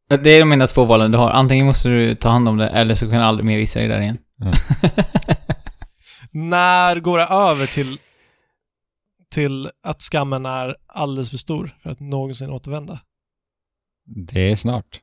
Det 0.09 0.29
är 0.29 0.39
de 0.39 0.51
enda 0.51 0.67
två 0.67 0.85
valen 0.85 1.11
du 1.11 1.17
har. 1.17 1.29
Antingen 1.29 1.65
måste 1.65 1.89
du 1.89 2.15
ta 2.15 2.29
hand 2.29 2.49
om 2.49 2.57
det, 2.57 2.69
eller 2.69 2.95
så 2.95 3.05
kan 3.05 3.15
du 3.15 3.23
aldrig 3.23 3.45
mer 3.45 3.57
visa 3.57 3.79
dig 3.79 3.87
där 3.87 4.01
igen. 4.01 4.17
Ja. 4.37 4.53
När 6.31 6.99
går 6.99 7.17
det 7.17 7.25
över 7.25 7.65
till, 7.67 7.97
till 9.31 9.69
att 9.83 10.01
skammen 10.01 10.45
är 10.45 10.75
alldeles 10.87 11.29
för 11.29 11.37
stor 11.37 11.75
för 11.79 11.89
att 11.89 11.99
någonsin 11.99 12.49
återvända? 12.49 12.99
Det 14.05 14.51
är 14.51 14.55
snart. 14.55 15.01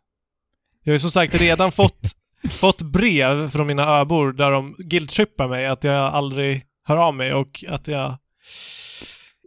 Jag 0.82 0.90
har 0.90 0.94
ju 0.94 0.98
som 0.98 1.10
sagt 1.10 1.34
redan 1.34 1.72
fått, 1.72 2.12
fått 2.50 2.82
brev 2.82 3.48
från 3.48 3.66
mina 3.66 3.82
öbor 4.00 4.32
där 4.32 4.50
de 4.50 4.74
guilt-trippar 4.78 5.48
mig 5.48 5.66
att 5.66 5.84
jag 5.84 5.96
aldrig 5.96 6.62
hör 6.86 6.96
av 6.96 7.14
mig 7.14 7.34
och 7.34 7.64
att 7.68 7.88
jag 7.88 8.16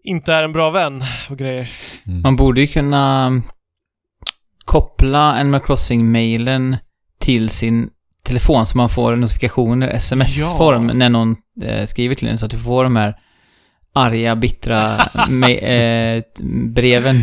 inte 0.04 0.34
är 0.34 0.44
en 0.44 0.54
bra 0.54 0.70
vän 0.70 1.04
och 1.30 1.38
grejer. 1.38 1.70
Mm. 2.08 2.22
Man 2.22 2.36
borde 2.36 2.62
ju 2.62 2.68
kunna 2.68 3.32
koppla 4.66 5.20
Animal 5.20 5.62
Crossing-mailen 5.62 6.78
till 7.20 7.50
sin 7.50 7.90
telefon 8.24 8.66
så 8.66 8.78
man 8.78 8.90
får 8.90 9.16
notifikationer, 9.16 9.88
sms-form, 9.90 10.88
Ja. 10.88 10.94
när 10.94 11.10
någon 11.10 11.36
eh, 11.64 11.86
skriver 11.86 12.16
till 12.16 12.28
en 12.28 12.38
så 12.38 12.46
att 12.46 12.52
du 12.52 12.58
får 12.60 12.84
de 12.84 12.96
här 12.96 13.16
arga, 13.94 14.36
bittra 14.36 14.96
eh, 15.48 16.24
breven 16.74 17.16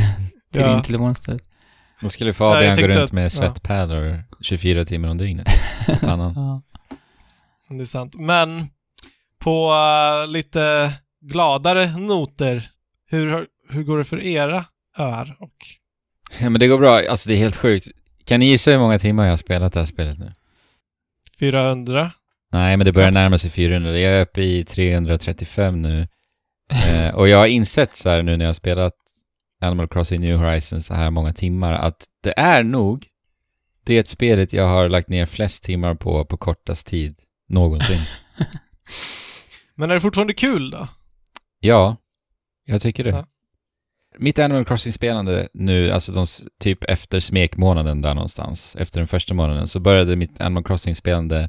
till 0.52 0.61
Ja. 0.61 0.72
din 0.74 0.82
telefon 0.82 1.11
istället. 1.11 1.42
Då 2.02 2.08
skulle 2.08 2.28
Nej, 2.28 2.34
Fabian 2.34 2.64
jag 2.64 2.76
gå 2.76 2.86
runt 2.86 2.96
att- 2.96 3.12
med 3.12 3.24
ja. 3.24 3.30
svettpärlor 3.30 4.24
24 4.40 4.84
timmar 4.84 5.08
om 5.08 5.18
dygnet. 5.18 5.48
Annan. 6.02 6.32
Ja. 6.36 6.62
Det 7.76 7.80
är 7.80 7.84
sant. 7.84 8.14
Men 8.18 8.66
på 9.38 9.72
eh, 10.24 10.30
lite 10.30 10.92
gladare 11.20 11.86
noter, 11.98 12.62
hur, 13.10 13.46
hur 13.68 13.82
går 13.82 13.98
det 13.98 14.04
för 14.04 14.22
era 14.22 14.64
öar? 14.98 15.36
Och, 15.38 15.52
Ja, 16.40 16.50
men 16.50 16.60
det 16.60 16.66
går 16.68 16.78
bra. 16.78 17.02
Alltså 17.10 17.28
det 17.28 17.34
är 17.34 17.38
helt 17.38 17.56
sjukt. 17.56 17.86
Kan 18.24 18.40
ni 18.40 18.46
gissa 18.46 18.70
hur 18.70 18.78
många 18.78 18.98
timmar 18.98 19.24
jag 19.24 19.32
har 19.32 19.36
spelat 19.36 19.72
det 19.72 19.80
här 19.80 19.86
spelet 19.86 20.18
nu? 20.18 20.32
400? 21.38 22.10
Nej, 22.52 22.76
men 22.76 22.84
det 22.84 22.92
börjar 22.92 23.10
närma 23.10 23.38
sig 23.38 23.50
400. 23.50 23.98
Jag 23.98 24.12
är 24.14 24.20
uppe 24.22 24.40
i 24.42 24.64
335 24.64 25.82
nu. 25.82 26.08
Eh, 26.86 27.14
och 27.14 27.28
jag 27.28 27.38
har 27.38 27.46
insett 27.46 27.96
så 27.96 28.08
här 28.08 28.22
nu 28.22 28.36
när 28.36 28.44
jag 28.44 28.48
har 28.48 28.54
spelat 28.54 28.92
Animal 29.62 29.88
Crossing 29.88 30.20
New 30.20 30.37
Horizons 30.38 30.87
så 30.87 30.94
här 30.94 31.11
många 31.11 31.33
timmar 31.33 31.72
att 31.72 32.05
det 32.22 32.35
är 32.37 32.62
nog 32.62 33.07
det 33.85 34.09
spelet 34.09 34.53
jag 34.53 34.68
har 34.68 34.88
lagt 34.88 35.09
ner 35.09 35.27
flest 35.27 35.64
timmar 35.64 35.94
på 35.94 36.25
på 36.25 36.37
kortast 36.37 36.87
tid 36.87 37.14
någonsin. 37.48 38.01
Men 39.75 39.90
är 39.90 39.94
det 39.94 40.01
fortfarande 40.01 40.35
kul 40.35 40.70
då? 40.70 40.88
Ja, 41.61 41.96
jag 42.64 42.83
tycker 42.83 43.05
det. 43.05 43.11
Ja. 43.11 43.27
Mitt 44.18 44.38
Animal 44.38 44.64
Crossing-spelande 44.64 45.48
nu, 45.55 45.90
alltså 45.90 46.12
de, 46.12 46.27
typ 46.61 46.85
efter 46.85 47.20
smekmånaden 47.20 48.03
där 48.03 48.14
någonstans, 48.14 48.77
efter 48.79 49.01
den 49.01 49.09
första 49.09 49.35
månaden, 49.35 49.68
så 49.68 49.81
började 49.81 50.16
mitt 50.16 50.40
Animal 50.40 50.64
Crossing-spelande 50.64 51.48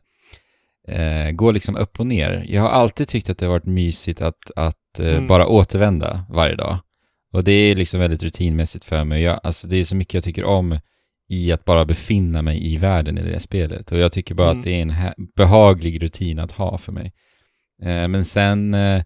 eh, 0.88 1.32
gå 1.32 1.52
liksom 1.52 1.76
upp 1.76 2.00
och 2.00 2.08
ner. 2.08 2.46
Jag 2.48 2.62
har 2.62 2.70
alltid 2.70 3.08
tyckt 3.08 3.30
att 3.30 3.38
det 3.38 3.46
har 3.46 3.52
varit 3.54 3.66
mysigt 3.66 4.22
att, 4.22 4.52
att 4.56 5.00
eh, 5.00 5.08
Mm. 5.08 5.28
bara 5.28 5.48
återvända 5.48 6.26
varje 6.30 6.56
dag. 6.56 6.78
Och 7.34 7.44
det 7.44 7.52
är 7.52 7.76
liksom 7.76 8.00
väldigt 8.00 8.24
rutinmässigt 8.24 8.86
för 8.86 9.04
mig. 9.04 9.22
Jag, 9.22 9.40
alltså 9.44 9.68
det 9.68 9.78
är 9.78 9.84
så 9.84 9.96
mycket 9.96 10.14
jag 10.14 10.24
tycker 10.24 10.44
om 10.44 10.80
i 11.30 11.52
att 11.52 11.66
bara 11.66 11.86
befinna 11.86 12.42
mig 12.42 12.74
i 12.74 12.78
världen 12.78 13.18
i 13.18 13.22
det 13.22 13.40
spelet. 13.40 13.92
Och 13.92 13.98
jag 13.98 14.12
tycker 14.12 14.36
bara 14.36 14.50
Mm. 14.50 14.60
att 14.60 14.66
det 14.66 14.72
är 14.72 14.82
en 14.82 15.14
behaglig 15.36 16.04
rutin 16.04 16.40
att 16.40 16.52
ha 16.52 16.78
för 16.78 16.92
mig. 16.92 17.14
Eh, 17.84 18.08
men 18.08 18.26
sen 18.26 18.74
eh, 18.74 19.04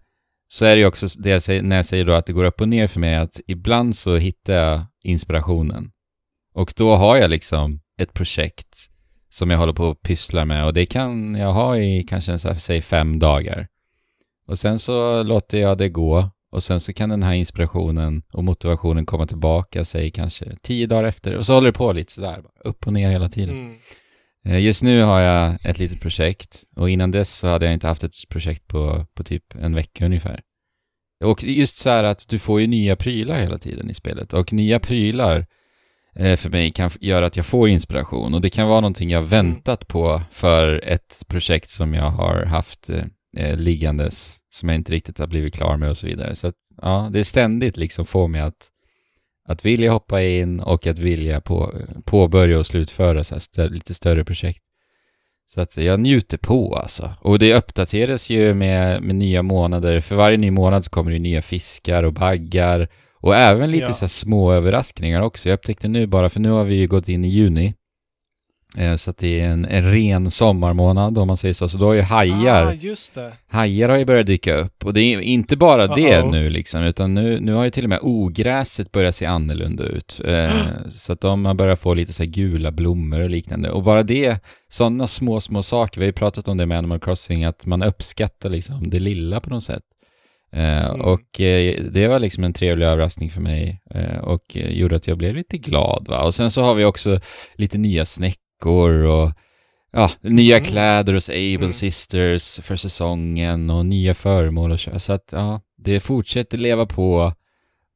så 0.48 0.64
är 0.64 0.70
det 0.70 0.80
ju 0.80 0.86
också 0.86 1.06
det 1.18 1.30
jag 1.30 1.42
säger, 1.42 1.62
när 1.62 1.76
jag 1.76 1.84
säger 1.84 2.04
då 2.04 2.12
att 2.12 2.26
det 2.26 2.32
går 2.32 2.44
upp 2.44 2.60
och 2.60 2.68
ner 2.68 2.86
för 2.86 3.00
mig, 3.00 3.14
att 3.14 3.40
ibland 3.46 3.96
så 3.96 4.16
hittar 4.16 4.54
jag 4.54 4.86
inspirationen. 5.02 5.90
Och 6.54 6.72
då 6.76 6.94
har 6.96 7.16
jag 7.16 7.30
liksom 7.30 7.80
ett 8.00 8.12
projekt 8.12 8.76
som 9.30 9.50
jag 9.50 9.58
håller 9.58 9.72
på 9.72 9.84
och 9.84 10.02
pysslar 10.02 10.44
med 10.44 10.64
och 10.64 10.72
det 10.72 10.86
kan 10.86 11.34
jag 11.34 11.52
ha 11.52 11.76
i 11.78 12.02
kanske 12.02 12.38
så 12.38 12.48
här, 12.48 12.54
säg 12.54 12.82
fem 12.82 13.18
dagar. 13.18 13.68
Och 14.46 14.58
sen 14.58 14.78
så 14.78 15.22
låter 15.22 15.60
jag 15.60 15.78
det 15.78 15.88
gå 15.88 16.30
och 16.50 16.62
sen 16.62 16.80
så 16.80 16.92
kan 16.92 17.08
den 17.08 17.22
här 17.22 17.32
inspirationen 17.32 18.22
och 18.32 18.44
motivationen 18.44 19.06
komma 19.06 19.26
tillbaka, 19.26 19.84
säg 19.84 20.10
kanske 20.10 20.56
tio 20.62 20.86
dagar 20.86 21.04
efter. 21.04 21.36
Och 21.36 21.46
så 21.46 21.54
håller 21.54 21.66
det 21.66 21.78
på 21.78 21.92
lite 21.92 22.12
sådär, 22.12 22.42
upp 22.64 22.86
och 22.86 22.92
ner 22.92 23.10
hela 23.10 23.28
tiden. 23.28 23.58
Mm. 23.58 23.76
Eh, 24.44 24.58
Just 24.58 24.82
nu 24.82 25.02
har 25.02 25.20
jag 25.20 25.58
ett 25.62 25.78
litet 25.78 26.00
projekt 26.00 26.62
och 26.76 26.90
innan 26.90 27.10
dess 27.10 27.36
så 27.36 27.48
hade 27.48 27.66
jag 27.66 27.74
inte 27.74 27.86
haft 27.86 28.04
ett 28.04 28.28
projekt 28.28 28.66
på, 28.66 29.06
på 29.14 29.24
typ 29.24 29.54
en 29.54 29.74
vecka 29.74 30.06
ungefär. 30.06 30.40
Och 31.24 31.44
just 31.44 31.76
så 31.76 31.90
här 31.90 32.04
att 32.04 32.28
du 32.28 32.38
får 32.38 32.60
ju 32.60 32.66
nya 32.66 32.96
prylar 32.96 33.40
hela 33.40 33.58
tiden 33.58 33.90
i 33.90 33.94
spelet 33.94 34.32
och 34.32 34.52
nya 34.52 34.80
prylar 34.80 35.46
eh, 36.14 36.36
för 36.36 36.50
mig 36.50 36.70
kan 36.70 36.90
göra 37.00 37.26
att 37.26 37.36
jag 37.36 37.46
får 37.46 37.68
inspiration 37.68 38.34
och 38.34 38.40
det 38.40 38.50
kan 38.50 38.68
vara 38.68 38.80
någonting 38.80 39.10
jag 39.10 39.22
väntat 39.22 39.88
på 39.88 40.22
för 40.30 40.84
ett 40.84 41.24
projekt 41.28 41.70
som 41.70 41.94
jag 41.94 42.10
har 42.10 42.44
haft 42.44 42.90
eh, 42.90 43.04
eh, 43.36 43.56
liggandes 43.56 44.37
som 44.50 44.68
jag 44.68 44.76
inte 44.76 44.92
riktigt 44.92 45.18
har 45.18 45.26
blivit 45.26 45.54
klar 45.54 45.76
med 45.76 45.90
och 45.90 45.96
så 45.96 46.06
vidare. 46.06 46.34
Så 46.36 46.46
att, 46.46 46.54
ja, 46.82 47.08
det 47.12 47.18
är 47.20 47.24
ständigt 47.24 47.76
liksom 47.76 48.06
får 48.06 48.28
mig 48.28 48.40
att, 48.40 48.68
att 49.48 49.64
vilja 49.64 49.92
hoppa 49.92 50.22
in 50.22 50.60
och 50.60 50.86
att 50.86 50.98
vilja 50.98 51.40
på, 51.40 51.74
påbörja 52.04 52.58
och 52.58 52.66
slutföra 52.66 53.24
så 53.24 53.34
stö- 53.34 53.70
lite 53.70 53.94
större 53.94 54.24
projekt. 54.24 54.62
Så 55.46 55.60
att 55.60 55.76
jag 55.76 56.00
njuter 56.00 56.38
på 56.38 56.76
alltså. 56.76 57.14
Och 57.20 57.38
det 57.38 57.54
uppdateras 57.54 58.30
ju 58.30 58.54
med, 58.54 59.02
med 59.02 59.14
nya 59.16 59.42
månader. 59.42 60.00
För 60.00 60.16
varje 60.16 60.36
ny 60.36 60.50
månad 60.50 60.84
så 60.84 60.90
kommer 60.90 61.10
det 61.12 61.18
nya 61.18 61.42
fiskar 61.42 62.02
och 62.02 62.12
baggar. 62.12 62.88
Och 63.20 63.36
även 63.36 63.70
lite 63.70 63.84
Ja. 63.84 63.92
så 63.92 64.08
små 64.08 64.52
överraskningar 64.52 65.20
också. 65.22 65.48
Jag 65.48 65.54
upptäckte 65.56 65.88
nu 65.88 66.06
bara, 66.06 66.28
för 66.30 66.40
nu 66.40 66.50
har 66.50 66.64
vi 66.64 66.74
ju 66.74 66.86
gått 66.86 67.08
in 67.08 67.24
i 67.24 67.28
juni. 67.28 67.74
Eh, 68.76 68.94
så 68.94 69.10
att 69.10 69.18
det 69.18 69.40
är 69.40 69.48
en, 69.48 69.64
en 69.64 69.92
ren 69.92 70.30
sommarmånad 70.30 71.18
om 71.18 71.26
man 71.26 71.36
säger 71.36 71.54
så. 71.54 71.68
Så 71.68 71.78
då 71.78 71.86
har 71.86 71.94
ju 71.94 72.02
hajar 72.02 72.66
Ah, 72.66 72.72
just 72.72 73.14
det. 73.14 73.32
Hajar 73.50 73.88
har 73.88 73.98
ju 73.98 74.04
börjat 74.04 74.26
dyka 74.26 74.56
upp 74.56 74.84
och 74.84 74.94
det 74.94 75.00
är 75.00 75.20
inte 75.20 75.56
bara 75.56 75.86
det 75.86 76.20
Uh-oh. 76.20 76.30
nu 76.30 76.50
liksom, 76.50 76.82
utan 76.82 77.14
nu, 77.14 77.40
nu 77.40 77.52
har 77.52 77.64
ju 77.64 77.70
till 77.70 77.84
och 77.84 77.88
med 77.88 77.98
ogräset 78.02 78.92
börjat 78.92 79.14
se 79.14 79.26
annorlunda 79.26 79.84
ut. 79.84 80.20
Eh, 80.24 80.50
så 80.90 81.12
att 81.12 81.20
de 81.20 81.44
har 81.44 81.54
börjat 81.54 81.80
få 81.80 81.94
lite 81.94 82.12
så 82.12 82.22
här 82.22 82.30
gula 82.30 82.70
blommor 82.70 83.20
och 83.20 83.30
liknande. 83.30 83.70
Och 83.70 83.82
bara 83.82 84.02
det, 84.02 84.44
sådana 84.68 85.06
små, 85.06 85.40
små 85.40 85.62
saker, 85.62 86.00
vi 86.00 86.04
har 86.04 86.08
ju 86.08 86.12
pratat 86.12 86.48
om 86.48 86.56
det 86.56 86.66
med 86.66 86.78
Animal 86.78 87.00
Crossing, 87.00 87.44
att 87.44 87.66
man 87.66 87.82
uppskattar 87.82 88.48
liksom 88.48 88.90
det 88.90 88.98
lilla 88.98 89.40
på 89.40 89.50
något 89.50 89.64
sätt. 89.64 89.82
Eh, 90.52 90.84
Mm. 90.84 91.00
Och 91.00 91.40
eh, 91.40 91.82
det 91.82 92.08
var 92.08 92.18
liksom 92.18 92.44
en 92.44 92.52
trevlig 92.52 92.86
överraskning 92.86 93.30
för 93.30 93.40
mig 93.40 93.80
eh, 93.94 94.18
och 94.18 94.56
eh, 94.56 94.70
gjorde 94.70 94.96
att 94.96 95.06
jag 95.06 95.18
blev 95.18 95.34
lite 95.34 95.58
glad. 95.58 96.06
Va? 96.08 96.22
Och 96.22 96.34
sen 96.34 96.50
så 96.50 96.62
har 96.62 96.74
vi 96.74 96.84
också 96.84 97.20
lite 97.54 97.78
nya 97.78 98.04
snäckor 98.04 98.47
och 98.66 99.32
ja, 99.92 100.10
nya 100.20 100.56
Mm. 100.56 100.64
kläder 100.64 101.14
hos 101.14 101.28
Able 101.30 101.54
Mm. 101.54 101.72
Sisters 101.72 102.60
för 102.60 102.76
säsongen 102.76 103.70
och 103.70 103.86
nya 103.86 104.14
föremål 104.14 104.72
och 104.72 104.78
köra. 104.78 104.98
Så 104.98 105.12
att 105.12 105.28
ja, 105.32 105.60
det 105.78 106.00
fortsätter 106.00 106.58
leva 106.58 106.86
på 106.86 107.32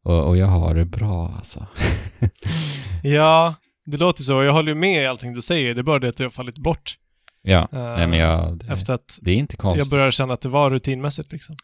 och, 0.05 0.27
och 0.29 0.37
jag 0.37 0.47
har 0.47 0.75
det 0.75 0.85
bra 0.85 1.35
alltså. 1.39 1.67
Ja, 3.03 3.55
det 3.87 3.97
låter 3.97 4.23
så. 4.23 4.43
Jag 4.43 4.53
håller 4.53 4.69
ju 4.69 4.75
med 4.79 5.03
i 5.03 5.07
allting 5.07 5.35
du 5.35 5.43
säger. 5.43 5.75
Det 5.75 5.81
är 5.81 5.83
bara 5.83 5.99
det 5.99 6.09
att 6.09 6.17
det 6.17 6.25
har 6.25 6.31
fallit 6.31 6.59
bort. 6.59 6.95
ja, 7.43 7.61
eh, 7.73 7.79
nej 7.97 8.07
men 8.07 8.19
jag, 8.19 8.59
det, 8.59 8.73
Efter 8.73 8.93
att 8.95 9.19
det 9.23 9.31
är 9.31 9.35
inte 9.35 9.55
jag 9.55 9.61
konstigt. 9.61 9.91
började 9.91 10.13
känna 10.13 10.35
att 10.35 10.41
det 10.41 10.49
var 10.49 10.71
rutinmässigt 10.71 11.33
liksom. 11.33 11.57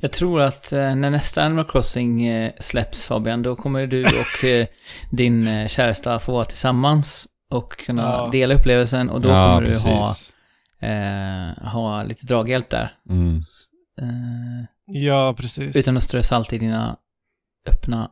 Jag 0.00 0.12
tror 0.12 0.40
att 0.40 0.72
eh, 0.72 0.94
när 0.94 1.10
nästa 1.10 1.42
Animal 1.42 1.64
Crossing 1.64 2.26
eh, 2.26 2.52
släpps 2.60 3.06
Fabian, 3.06 3.42
då 3.42 3.56
kommer 3.56 3.86
du 3.86 4.04
och 4.04 4.44
eh, 4.44 4.66
din 5.10 5.46
eh, 5.48 5.68
käresta 5.68 6.18
få 6.18 6.32
vara 6.32 6.44
tillsammans 6.44 7.28
och 7.50 7.78
kunna 7.78 8.02
Ja. 8.02 8.28
dela 8.32 8.54
upplevelsen 8.54 9.10
och 9.10 9.20
då 9.20 9.28
ja, 9.28 9.54
kommer 9.54 9.66
du 9.66 9.78
ha, 9.78 10.06
precis. 10.08 10.32
eh, 10.80 11.68
ha 11.72 12.02
lite 12.02 12.26
draghjälp 12.26 12.70
där. 12.70 12.90
Mm. 13.10 13.36
Eh, 14.00 14.64
Ja, 14.86 15.34
precis. 15.38 15.76
utan 15.76 15.96
att 15.96 16.02
strö 16.02 16.22
salt 16.22 16.52
i 16.52 16.58
dina 16.58 16.96
öppna 17.68 18.10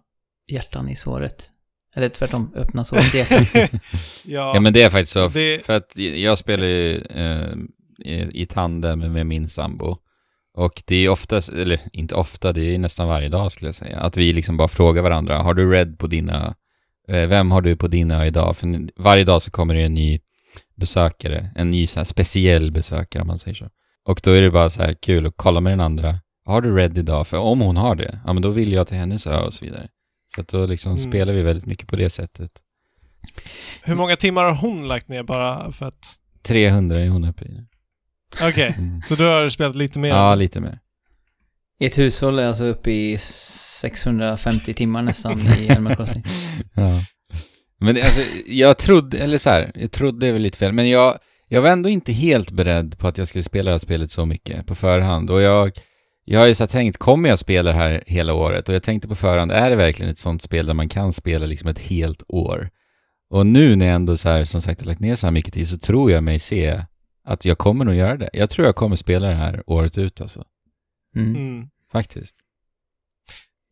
hjärtan 0.52 0.88
i 0.88 0.96
såret. 0.96 1.50
Eller 1.94 2.08
tvärtom, 2.08 2.52
öppna 2.54 2.84
såret 2.84 3.14
i 3.14 3.18
hjärtat. 3.18 3.52
ja, 4.24 4.52
Ja 4.54 4.60
men 4.60 4.72
det 4.72 4.82
är 4.82 4.90
faktiskt 4.90 5.12
så, 5.12 5.28
det, 5.28 5.64
för 5.66 5.72
att 5.72 5.96
jag 5.96 6.38
spelar 6.38 6.64
ju 6.66 6.96
eh, 7.00 7.52
i, 7.98 8.42
i 8.42 8.46
tandem 8.46 8.98
med 8.98 9.26
min 9.26 9.48
sambo. 9.48 9.96
Och 10.54 10.82
det 10.86 10.96
är 10.96 11.08
oftast, 11.08 11.48
eller 11.48 11.80
inte 11.92 12.14
ofta, 12.14 12.52
det 12.52 12.74
är 12.74 12.78
nästan 12.78 13.08
varje 13.08 13.28
dag 13.28 13.52
skulle 13.52 13.68
jag 13.68 13.74
säga, 13.74 14.00
att 14.00 14.16
vi 14.16 14.32
liksom 14.32 14.56
bara 14.56 14.68
frågar 14.68 15.02
varandra, 15.02 15.38
har 15.38 15.54
du 15.54 15.70
red 15.70 15.98
på 15.98 16.06
dina, 16.06 16.54
vem 17.08 17.50
har 17.50 17.60
du 17.60 17.76
på 17.76 17.88
dina 17.88 18.26
idag? 18.26 18.56
För 18.56 18.88
varje 19.02 19.24
dag 19.24 19.42
så 19.42 19.50
kommer 19.50 19.74
det 19.74 19.82
en 19.82 19.94
ny 19.94 20.20
besökare, 20.76 21.50
en 21.56 21.70
ny 21.70 21.86
så 21.86 22.04
speciell 22.04 22.70
besökare 22.72 23.20
om 23.22 23.26
man 23.26 23.38
säger 23.38 23.54
så. 23.54 23.68
Och 24.04 24.20
då 24.24 24.30
är 24.30 24.42
det 24.42 24.50
bara 24.50 24.70
så 24.70 24.82
här 24.82 24.94
kul 24.94 25.26
att 25.26 25.32
kolla 25.36 25.60
med 25.60 25.72
den 25.72 25.80
andra, 25.80 26.18
har 26.44 26.60
du 26.60 26.76
red 26.76 26.98
idag? 26.98 27.26
För 27.26 27.36
om 27.38 27.60
hon 27.60 27.76
har 27.76 27.94
det, 27.94 28.20
ja 28.26 28.32
men 28.32 28.42
då 28.42 28.50
vill 28.50 28.72
jag 28.72 28.86
till 28.86 28.96
hennes 28.96 29.26
ö 29.26 29.38
och 29.40 29.54
så 29.54 29.64
vidare. 29.64 29.88
Så 30.34 30.40
att 30.40 30.48
då 30.48 30.66
liksom 30.66 30.92
Mm. 30.92 31.10
spelar 31.10 31.32
vi 31.32 31.42
väldigt 31.42 31.66
mycket 31.66 31.88
på 31.88 31.96
det 31.96 32.10
sättet. 32.10 32.50
hur 33.84 33.94
många 33.94 34.16
timmar 34.16 34.44
har 34.44 34.54
hon 34.54 34.88
lagt 34.88 35.08
ner 35.08 35.22
bara 35.22 35.72
för 35.72 35.86
att... 35.86 36.14
300 36.42 37.00
är 37.00 37.08
hon 37.08 37.24
uppe 37.24 37.44
i. 37.44 37.60
Okej, 38.42 38.74
Mm. 38.78 39.02
så 39.02 39.14
du 39.14 39.24
har 39.24 39.48
spelat 39.48 39.76
lite 39.76 39.98
mer? 39.98 40.08
Ja, 40.08 40.34
lite 40.34 40.60
mer. 40.60 40.78
Ert 41.80 41.98
hushåll 41.98 42.38
är 42.38 42.46
alltså 42.46 42.64
uppe 42.64 42.90
i 42.90 43.18
650 43.18 44.74
timmar 44.74 45.02
nästan 45.02 45.40
i 45.60 45.70
Animal 45.70 45.96
Crossing. 45.96 46.24
Ja. 46.74 46.90
Men 47.80 47.94
det, 47.94 48.02
alltså, 48.02 48.20
jag 48.46 48.78
trodde, 48.78 49.18
eller 49.18 49.38
så 49.38 49.50
här, 49.50 49.72
jag 49.74 49.92
trodde 49.92 50.32
väl 50.32 50.42
lite 50.42 50.58
fel, 50.58 50.72
men 50.72 50.88
jag, 50.88 51.18
jag 51.48 51.62
var 51.62 51.70
ändå 51.70 51.88
inte 51.88 52.12
helt 52.12 52.50
beredd 52.50 52.98
på 52.98 53.08
att 53.08 53.18
jag 53.18 53.28
skulle 53.28 53.44
spela 53.44 53.70
det 53.70 53.74
här 53.74 53.78
spelet 53.78 54.10
så 54.10 54.26
mycket 54.26 54.66
på 54.66 54.74
förhand. 54.74 55.30
Och 55.30 55.42
jag, 55.42 55.72
jag 56.24 56.40
har 56.40 56.46
ju 56.46 56.54
så 56.54 56.62
här 56.62 56.68
tänkt, 56.68 56.98
kommer 56.98 57.28
jag 57.28 57.38
spela 57.38 57.70
det 57.70 57.76
här 57.76 58.04
hela 58.06 58.34
året? 58.34 58.68
Och 58.68 58.74
jag 58.74 58.82
tänkte 58.82 59.08
på 59.08 59.14
förhand, 59.14 59.52
är 59.52 59.70
det 59.70 59.76
verkligen 59.76 60.12
ett 60.12 60.18
sånt 60.18 60.42
spel 60.42 60.66
där 60.66 60.74
man 60.74 60.88
kan 60.88 61.12
spela 61.12 61.46
liksom 61.46 61.68
ett 61.68 61.78
helt 61.78 62.22
år? 62.28 62.70
Och 63.30 63.46
nu 63.46 63.76
när 63.76 63.86
jag 63.86 63.94
ändå 63.94 64.16
så 64.16 64.28
här, 64.28 64.44
som 64.44 64.62
sagt 64.62 64.80
har 64.80 64.86
lagt 64.86 65.00
ner 65.00 65.14
så 65.14 65.26
här 65.26 65.32
mycket 65.32 65.54
tid 65.54 65.68
så 65.68 65.78
tror 65.78 66.10
jag 66.10 66.22
mig 66.22 66.38
se 66.38 66.80
att 67.24 67.44
jag 67.44 67.58
kommer 67.58 67.84
nog 67.84 67.94
göra 67.94 68.16
det. 68.16 68.30
Jag 68.32 68.50
tror 68.50 68.66
jag 68.66 68.76
kommer 68.76 68.96
spela 68.96 69.28
det 69.28 69.34
här 69.34 69.62
året 69.66 69.98
ut 69.98 70.20
alltså. 70.20 70.44
Mm. 71.16 71.36
Mm. 71.36 71.68
Faktiskt. 71.92 72.36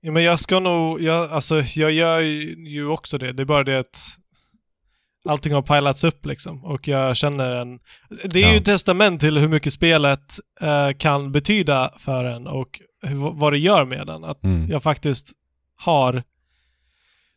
Ja, 0.00 0.12
men 0.12 0.22
jag 0.22 0.38
ska 0.40 0.60
nog, 0.60 1.02
jag, 1.02 1.30
alltså 1.32 1.60
jag 1.76 1.92
gör 1.92 2.20
ju 2.68 2.86
också 2.86 3.18
det. 3.18 3.32
Det 3.32 3.42
är 3.42 3.44
bara 3.44 3.64
det 3.64 3.78
att 3.78 4.18
allting 5.28 5.52
har 5.52 5.62
pilats 5.62 6.04
upp 6.04 6.26
liksom. 6.26 6.64
Och 6.64 6.88
jag 6.88 7.16
känner 7.16 7.50
en... 7.50 7.78
Det 8.24 8.38
är 8.38 8.42
Ja. 8.42 8.50
ju 8.52 8.56
ett 8.56 8.64
testament 8.64 9.20
till 9.20 9.38
hur 9.38 9.48
mycket 9.48 9.72
spelet 9.72 10.38
eh, 10.60 10.90
kan 10.98 11.32
betyda 11.32 11.92
för 11.98 12.24
en 12.24 12.46
och 12.46 12.80
hur, 13.02 13.16
vad 13.38 13.52
det 13.52 13.58
gör 13.58 13.84
med 13.84 14.06
den. 14.06 14.24
Att 14.24 14.44
Mm. 14.44 14.70
jag 14.70 14.82
faktiskt 14.82 15.32
har 15.76 16.22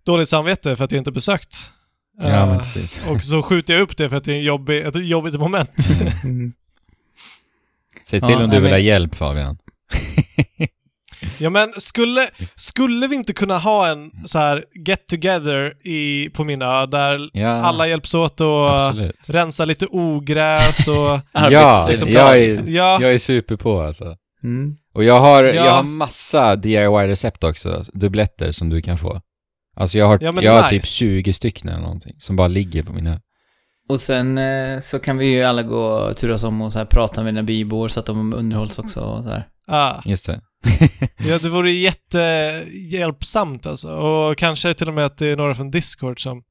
dåligt 0.06 0.30
samvete 0.30 0.76
för 0.76 0.84
att 0.84 0.92
jag 0.92 1.00
inte 1.00 1.12
besökt. 1.12 1.72
Ja, 2.20 2.26
Eh, 2.28 2.48
men 2.50 2.60
precis. 2.60 3.02
och 3.08 3.24
så 3.24 3.42
skjuter 3.42 3.74
jag 3.74 3.82
upp 3.82 3.98
det 3.98 4.10
för 4.10 4.18
att 4.18 4.24
det 4.24 4.32
är 4.34 4.38
en 4.38 4.44
jobbig, 4.44 4.82
ett 4.86 5.08
jobbigt 5.08 5.34
moment. 5.40 5.72
Mm. 6.26 6.54
Säg 8.06 8.20
till 8.22 8.30
Ja, 8.30 8.36
om 8.36 8.42
du 8.42 8.48
nej, 8.48 8.60
vill 8.62 8.72
ha 8.72 8.78
hjälp 8.80 9.16
Fabian. 9.16 9.58
Ja 11.40 11.50
men 11.50 11.74
skulle, 11.78 12.28
skulle 12.56 13.08
vi 13.08 13.16
inte 13.16 13.34
kunna 13.34 13.58
ha 13.58 13.88
en 13.88 14.12
så 14.26 14.40
här 14.40 14.66
get 14.88 15.08
together 15.08 15.74
i, 15.88 16.30
på 16.30 16.44
min 16.44 16.62
ö 16.62 16.86
där 16.86 17.30
Ja, 17.34 17.48
alla 17.50 17.88
hjälps 17.88 18.14
åt 18.14 18.42
och 18.42 18.80
absolut. 18.86 19.16
rensa 19.30 19.66
lite 19.66 19.86
ogräs 19.90 20.88
och... 20.88 20.96
Ja, 21.34 21.50
Arbets- 21.50 21.88
liksom 21.90 22.10
jag 22.10 22.38
liksom. 22.40 22.68
är, 22.68 22.72
Ja, 22.72 22.98
jag 23.02 23.14
är 23.14 23.18
super 23.18 23.56
på 23.56 23.82
alltså. 23.82 24.16
Mm. 24.44 24.76
Och 24.94 25.04
jag 25.04 25.20
har, 25.20 25.44
Ja. 25.44 25.54
jag 25.66 25.72
har 25.72 25.84
massa 25.84 26.56
DIY-recept 26.56 27.44
också, 27.44 27.84
dubbletter 27.94 28.52
som 28.52 28.70
du 28.70 28.82
kan 28.82 28.98
få. 28.98 29.22
Alltså 29.76 29.98
jag 29.98 30.06
har, 30.08 30.20
Ja, 30.22 30.42
jag 30.42 30.54
har 30.54 30.62
nice. 30.62 30.70
typ 30.70 30.86
20 30.86 31.34
stycken 31.34 31.70
eller 31.70 31.82
någonting 31.82 32.16
som 32.20 32.36
bara 32.36 32.48
ligger 32.48 32.84
på 32.84 32.94
mina... 32.94 33.20
Och 33.90 34.02
sen 34.02 34.38
eh, 34.38 34.80
så 34.80 35.00
kan 35.00 35.18
vi 35.18 35.26
ju 35.26 35.44
alla 35.44 35.64
gå 35.64 35.84
och 35.86 36.18
turas 36.18 36.44
om 36.44 36.62
och 36.62 36.74
så 36.74 36.80
här 36.80 36.86
prata 36.86 37.24
med 37.24 37.34
dina 37.34 37.44
bybor 37.44 37.88
så 37.88 38.00
att 38.00 38.06
de 38.06 38.34
underhålls 38.34 38.80
också 38.80 39.00
och 39.00 39.24
så 39.24 39.30
här. 39.30 39.48
ah, 39.68 40.02
Just 40.06 40.26
det. 40.26 40.42
ja, 41.28 41.40
det 41.40 41.50
vore 41.50 41.72
jättehjälpsamt 41.72 43.66
alltså. 43.66 43.90
Och 43.92 44.38
kanske 44.38 44.74
till 44.74 44.88
och 44.88 44.94
med 44.94 45.06
att 45.06 45.18
det 45.18 45.28
är 45.28 45.36
några 45.38 45.56
från 45.56 45.72
Discord 45.72 46.24
som 46.24 46.44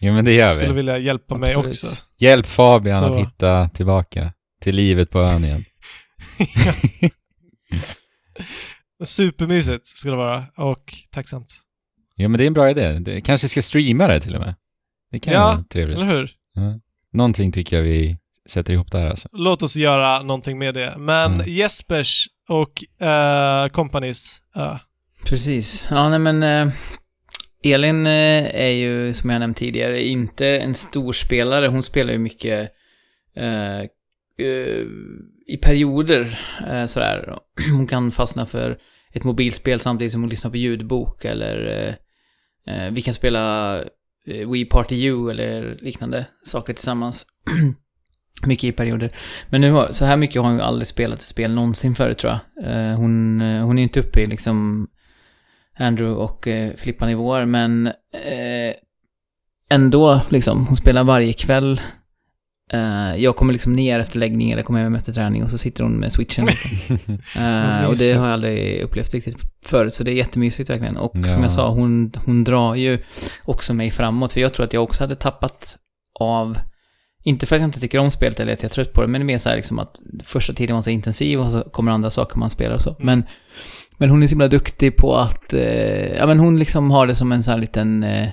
Jo 0.00 0.12
men 0.12 0.24
det 0.24 0.32
gör 0.32 0.48
skulle 0.48 0.66
vi. 0.68 0.72
vilja 0.72 0.98
hjälpa 0.98 1.36
mig 1.36 1.48
Absolut. 1.54 1.68
också. 1.70 1.86
Hjälp 2.18 2.46
Fabian 2.46 2.98
Så. 2.98 3.04
att 3.04 3.16
hitta 3.26 3.68
tillbaka 3.68 4.32
till 4.62 4.74
livet 4.76 5.10
på 5.10 5.20
ön 5.22 5.44
igen. 5.44 5.60
Supermysigt 9.04 9.86
skulle 9.86 10.12
det 10.12 10.16
vara 10.16 10.44
och 10.56 10.94
tacksamt. 11.10 11.48
Ja 12.16 12.28
men 12.28 12.38
det 12.38 12.44
är 12.44 12.46
en 12.46 12.52
bra 12.52 12.70
idé. 12.70 12.92
Det, 12.98 13.20
kanske 13.20 13.48
ska 13.48 13.62
streama 13.62 14.06
det 14.06 14.20
till 14.20 14.34
och 14.34 14.40
med. 14.40 14.54
Det 15.10 15.18
kan 15.20 15.32
Ja, 15.34 15.40
vara 15.46 15.64
trevligt. 15.70 15.96
Eller 15.98 16.06
hur? 16.06 16.30
Ja. 16.54 16.80
Någonting 17.12 17.52
tycker 17.52 17.76
jag 17.76 17.82
vi 17.82 18.16
sätter 18.48 18.72
ihop 18.74 18.90
där 18.90 19.06
alltså. 19.06 19.28
Låt 19.32 19.62
oss 19.62 19.76
göra 19.76 20.22
någonting 20.22 20.58
med 20.58 20.74
det. 20.74 20.94
Men 20.98 21.34
Mm. 21.34 21.46
Jespers 21.48 22.26
och 22.48 22.72
uh, 23.02 23.68
Companys 23.72 24.42
ö. 24.56 24.78
Precis. 25.24 25.88
Ja, 25.90 26.08
nej 26.08 26.18
men... 26.18 26.42
Eh, 26.42 26.72
Elin 27.62 28.06
eh, 28.06 28.54
är 28.54 28.70
ju, 28.70 29.12
som 29.12 29.30
jag 29.30 29.40
nämnt 29.40 29.56
tidigare, 29.56 30.02
inte 30.02 30.46
en 30.58 30.74
stor 30.74 31.12
spelare. 31.12 31.66
Hon 31.66 31.82
spelar 31.82 32.12
ju 32.12 32.18
mycket 32.18 32.70
eh, 33.36 33.80
eh, 33.80 34.84
i 35.46 35.56
perioder 35.62 36.40
eh, 36.68 36.86
sådär. 36.86 37.38
Hon 37.72 37.86
kan 37.86 38.10
fastna 38.10 38.46
för 38.46 38.78
ett 39.12 39.24
mobilspel 39.24 39.80
samtidigt 39.80 40.12
som 40.12 40.20
hon 40.20 40.30
lyssnar 40.30 40.50
på 40.50 40.56
ljudbok 40.56 41.24
eller 41.24 41.66
eh, 42.66 42.74
eh, 42.74 42.92
vi 42.92 43.02
kan 43.02 43.14
spela 43.14 43.76
eh, 43.78 43.84
Eh, 44.26 44.50
We 44.50 44.64
Party 44.64 44.96
You 44.96 45.30
eller 45.30 45.78
liknande 45.80 46.26
saker 46.44 46.72
tillsammans. 46.72 47.26
mycket 48.46 48.64
i 48.64 48.72
perioder. 48.72 49.10
Men 49.48 49.60
nu 49.60 49.70
har, 49.70 49.92
så 49.92 50.04
här 50.04 50.16
mycket 50.16 50.42
har 50.42 50.48
hon 50.48 50.58
ju 50.58 50.62
aldrig 50.64 50.86
spelat 50.86 51.18
ett 51.18 51.24
spel 51.24 51.54
någonsin 51.54 51.94
förut 51.94 52.18
tror 52.18 52.32
jag. 52.32 52.70
Eh, 52.70 52.96
hon, 52.96 53.40
eh, 53.40 53.64
hon 53.64 53.78
är 53.78 53.82
ju 53.82 53.82
inte 53.82 54.00
uppe 54.00 54.20
i 54.20 54.26
liksom 54.26 54.88
Andrew 55.78 56.22
och 56.22 56.48
eh, 56.48 56.72
Filippa-nivåer, 56.74 57.44
men 57.44 57.86
eh, 57.86 58.74
ändå 59.70 60.20
liksom, 60.28 60.66
hon 60.66 60.76
spelar 60.76 61.04
varje 61.04 61.32
kväll. 61.32 61.80
Eh, 62.72 63.16
jag 63.16 63.36
kommer 63.36 63.52
liksom 63.52 63.72
ner 63.72 63.98
efter 63.98 64.18
läggning 64.18 64.50
eller 64.50 64.62
kommer 64.62 64.80
hem 64.80 64.94
efter 64.94 65.12
träning 65.12 65.42
och 65.42 65.50
så 65.50 65.58
sitter 65.58 65.84
hon 65.84 65.92
med 65.92 66.12
switchen. 66.12 66.48
Eh, 67.38 67.84
och 67.88 67.96
det 67.96 68.12
har 68.12 68.26
jag 68.26 68.32
aldrig 68.32 68.82
upplevt 68.82 69.14
riktigt 69.14 69.36
förut, 69.64 69.94
så 69.94 70.04
det 70.04 70.10
är 70.10 70.14
jättemysigt 70.14 70.70
verkligen. 70.70 70.96
Och 70.96 71.12
som 71.12 71.24
Ja. 71.24 71.42
jag 71.42 71.52
sa, 71.52 71.68
hon, 71.70 72.12
hon 72.24 72.44
drar 72.44 72.74
ju 72.74 72.98
också 73.44 73.74
mig 73.74 73.90
framåt, 73.90 74.32
för 74.32 74.40
jag 74.40 74.54
tror 74.54 74.66
att 74.66 74.72
jag 74.72 74.82
också 74.82 75.02
hade 75.02 75.16
tappat 75.16 75.76
av 76.20 76.58
inte 77.24 77.46
för 77.46 77.56
att 77.56 77.62
jag 77.62 77.68
inte 77.68 77.80
tycker 77.80 77.98
om 77.98 78.10
spelet 78.10 78.40
eller 78.40 78.52
att 78.52 78.62
jag 78.62 78.70
är 78.70 78.74
trött 78.74 78.92
på 78.92 79.02
det, 79.02 79.08
men 79.08 79.20
det 79.20 79.22
är 79.22 79.26
mer 79.26 79.38
så 79.38 79.48
här 79.48 79.56
liksom 79.56 79.78
att 79.78 80.00
första 80.24 80.52
tiden 80.52 80.74
var 80.76 80.82
så 80.82 80.90
intensiv 80.90 81.40
och 81.40 81.50
så 81.52 81.62
kommer 81.62 81.92
andra 81.92 82.10
saker 82.10 82.38
man 82.38 82.50
spelar 82.50 82.74
och 82.74 82.82
så. 82.82 82.96
Men, 82.98 83.24
men 83.98 84.10
hon 84.10 84.22
är 84.22 84.26
så 84.26 84.30
himla 84.32 84.48
duktig 84.48 84.96
på 84.96 85.16
att, 85.16 85.52
eh, 85.52 86.12
ja 86.16 86.26
men 86.26 86.38
hon 86.38 86.58
liksom 86.58 86.90
har 86.90 87.06
det 87.06 87.14
som 87.14 87.32
en 87.32 87.42
sån 87.42 87.52
här 87.52 87.60
liten 87.60 88.02
eh, 88.02 88.28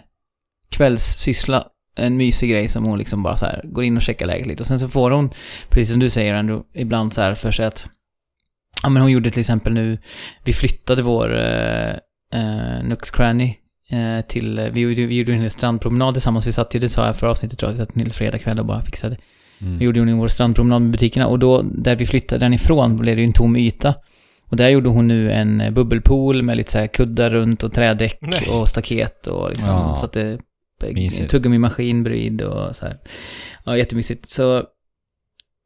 kvällssyssla. 0.71 1.65
En 1.97 2.17
mysig 2.17 2.49
grej 2.49 2.67
som 2.67 2.85
hon 2.85 2.97
liksom 2.99 3.23
bara 3.23 3.35
så 3.35 3.45
här 3.45 3.61
går 3.63 3.83
in 3.83 3.95
och 3.97 4.01
checkar 4.01 4.25
läget 4.25 4.47
lite. 4.47 4.63
Och 4.63 4.67
sen 4.67 4.79
så 4.79 4.87
får 4.87 5.11
hon, 5.11 5.29
precis 5.69 5.91
som 5.91 5.99
du 5.99 6.09
säger 6.09 6.33
Andrew, 6.33 6.67
ibland 6.81 7.13
så 7.13 7.21
här 7.21 7.33
för 7.33 7.51
sig 7.51 7.65
att, 7.65 7.87
ja 8.83 8.89
men 8.89 9.01
hon 9.01 9.11
gjorde 9.11 9.31
till 9.31 9.39
exempel 9.39 9.73
nu, 9.73 9.97
vi 10.43 10.53
flyttade 10.53 11.01
vår 11.01 11.37
eh, 11.37 11.89
eh, 12.33 12.83
Nooks 12.83 13.11
Cranny 13.11 13.55
eh, 13.91 14.25
till, 14.27 14.69
vi 14.73 14.79
gjorde, 14.81 15.05
vi 15.05 15.17
gjorde 15.17 15.33
en 15.33 15.49
strandpromenad 15.49 16.13
tillsammans. 16.13 16.47
Vi 16.47 16.51
satt 16.51 16.75
ju, 16.75 16.79
det 16.79 16.89
sa 16.89 17.05
jag 17.05 17.15
för 17.15 17.27
avsnittet 17.27 17.59
tror 17.59 17.69
jag, 17.71 17.73
vi 17.73 17.77
satt 17.77 17.95
en 17.95 18.01
hel 18.01 18.11
fredag 18.11 18.37
kväll 18.39 18.59
och 18.59 18.65
bara 18.65 18.81
fixade 18.81 19.15
vi 19.15 19.21
Mm. 19.61 19.81
gjorde 19.81 19.99
hon 19.99 20.09
i 20.09 20.13
vår 20.13 20.27
strandpromenad 20.27 20.81
med 20.81 20.91
butikerna 20.91 21.27
och 21.27 21.39
då, 21.39 21.61
där 21.61 21.95
vi 21.95 22.05
flyttade 22.05 22.45
den 22.45 22.53
ifrån, 22.53 22.95
blev 22.97 23.15
det 23.15 23.21
ju 23.21 23.25
en 23.27 23.33
tom 23.33 23.55
yta. 23.55 23.95
Och 24.49 24.57
där 24.57 24.69
gjorde 24.69 24.89
hon 24.89 25.07
nu 25.07 25.31
en 25.31 25.73
bubbelpool 25.73 26.43
med 26.43 26.57
lite 26.57 26.71
så 26.71 26.77
här 26.77 26.87
kuddar 26.87 27.29
runt 27.29 27.63
och 27.63 27.73
trädäck 27.73 28.17
Nej. 28.21 28.47
och 28.61 28.69
staket 28.69 29.27
och 29.27 29.49
liksom 29.49 29.69
Ja. 29.69 29.95
satte 29.95 30.37
Mysigt. 30.81 31.31
tuggummi-maskin 31.31 32.03
bredvid 32.03 32.41
och 32.41 32.75
så 32.75 32.85
här. 32.85 32.97
Ja, 33.65 33.77
jättemysigt. 33.77 34.29
Så 34.29 34.57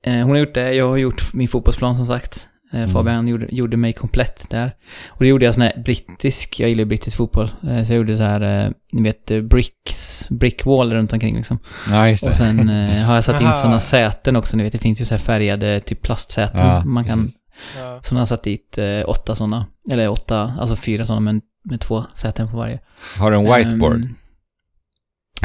eh, 0.05 0.13
hon 0.13 0.29
har 0.29 0.37
gjort 0.37 0.53
det, 0.53 0.73
jag 0.73 0.87
har 0.89 0.97
gjort 0.97 1.33
min 1.33 1.47
fotbollsplan 1.47 1.97
som 1.97 2.05
sagt. 2.05 2.47
Eh, 2.73 2.79
Mm. 2.79 2.89
Fabian 2.89 3.27
gjorde, 3.27 3.47
gjorde 3.49 3.77
mig 3.77 3.93
komplett 3.93 4.49
där. 4.49 4.75
Och 5.09 5.19
det 5.19 5.27
gjorde 5.27 5.45
jag 5.45 5.53
sån 5.53 5.63
här 5.63 5.81
brittisk, 5.85 6.59
jag 6.59 6.69
gillar 6.69 6.85
brittisk 6.85 7.17
fotboll. 7.17 7.51
Eh, 7.63 7.83
så 7.83 7.93
jag 7.93 7.97
gjorde 7.97 8.15
så 8.17 8.23
här, 8.23 8.65
eh, 8.65 8.71
ni 8.91 9.01
vet, 9.01 9.31
eh, 9.31 9.41
bricks, 9.41 10.29
brickwall 10.29 10.93
runt 10.93 11.13
omkring 11.13 11.35
liksom. 11.35 11.59
Ja, 11.89 12.07
just 12.09 12.23
det. 12.23 12.29
Och 12.29 12.35
sen 12.35 12.69
eh, 12.69 13.01
har 13.05 13.15
jag 13.15 13.23
satt 13.23 13.41
in 13.41 13.53
sådana 13.53 13.79
säten 13.79 14.35
också, 14.35 14.57
ni 14.57 14.63
vet 14.63 14.71
det 14.73 14.79
finns 14.79 15.01
ju 15.01 15.05
så 15.05 15.13
här 15.13 15.19
färgade 15.19 15.79
typ 15.79 16.01
plastsäten. 16.01 16.65
Ja, 16.65 16.85
man 16.85 17.05
kan, 17.05 17.19
precis. 17.23 17.37
Ja. 17.77 17.99
så 18.03 18.15
jag 18.15 18.19
har 18.19 18.25
satt 18.25 18.43
dit 18.43 18.77
eh, 18.77 19.09
åtta 19.09 19.35
sådana. 19.35 19.65
Eller 19.91 20.09
åtta, 20.09 20.53
alltså 20.59 20.75
fyra 20.75 21.05
sådana 21.05 21.19
men 21.21 21.41
med 21.63 21.79
två 21.79 22.03
säten 22.13 22.47
på 22.51 22.57
varje. 22.57 22.79
Har 23.17 23.31
du 23.31 23.37
en 23.37 23.43
whiteboard? 23.53 23.95
Ehm, 23.95 24.15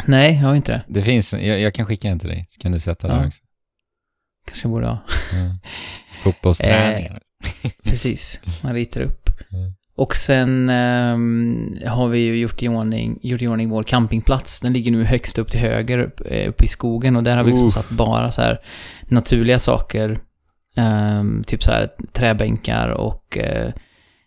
nej, 0.05 0.33
jag 0.35 0.47
har 0.47 0.55
inte 0.55 0.71
det. 0.71 0.83
Det 0.87 1.01
finns, 1.01 1.33
jag, 1.33 1.59
jag 1.59 1.73
kan 1.73 1.85
skicka 1.85 2.07
en 2.07 2.19
till 2.19 2.29
dig, 2.29 2.47
så 2.49 2.59
kan 2.61 2.71
du 2.71 2.79
sätta 2.79 3.07
Ja. 3.07 3.13
där 3.13 3.27
också. 3.27 3.41
Kanske 4.47 4.67
borde 4.67 4.87
ha. 4.87 4.99
Ja. 5.33 5.57
Fotbollsträningar. 6.23 7.21
Precis, 7.83 8.41
man 8.63 8.73
ritar 8.73 9.01
upp. 9.01 9.29
Mm. 9.51 9.73
Och 9.95 10.15
sen 10.15 10.69
ehm, 10.69 11.77
har 11.85 12.07
vi 12.07 12.19
ju 12.19 12.37
gjort 12.39 12.63
i, 12.63 12.67
ordning, 12.67 13.19
gjort 13.21 13.41
i 13.41 13.47
ordning 13.47 13.69
vår 13.69 13.83
campingplats. 13.83 14.59
Den 14.59 14.73
ligger 14.73 14.91
nu 14.91 15.03
högst 15.03 15.37
upp 15.37 15.51
till 15.51 15.59
höger, 15.59 15.97
upp, 15.97 16.21
eh, 16.25 16.49
uppe 16.49 16.63
i 16.63 16.67
skogen. 16.67 17.15
Och 17.15 17.23
där 17.23 17.37
har 17.37 17.43
vi 17.43 17.49
liksom 17.51 17.67
Uff. 17.67 17.73
satt 17.73 17.89
bara 17.89 18.31
så 18.31 18.41
här 18.41 18.59
naturliga 19.07 19.59
saker. 19.59 20.19
Ehm, 20.75 21.43
typ 21.47 21.63
så 21.63 21.71
här 21.71 21.89
träbänkar 22.13 22.89
och 22.89 23.37
eh, 23.37 23.73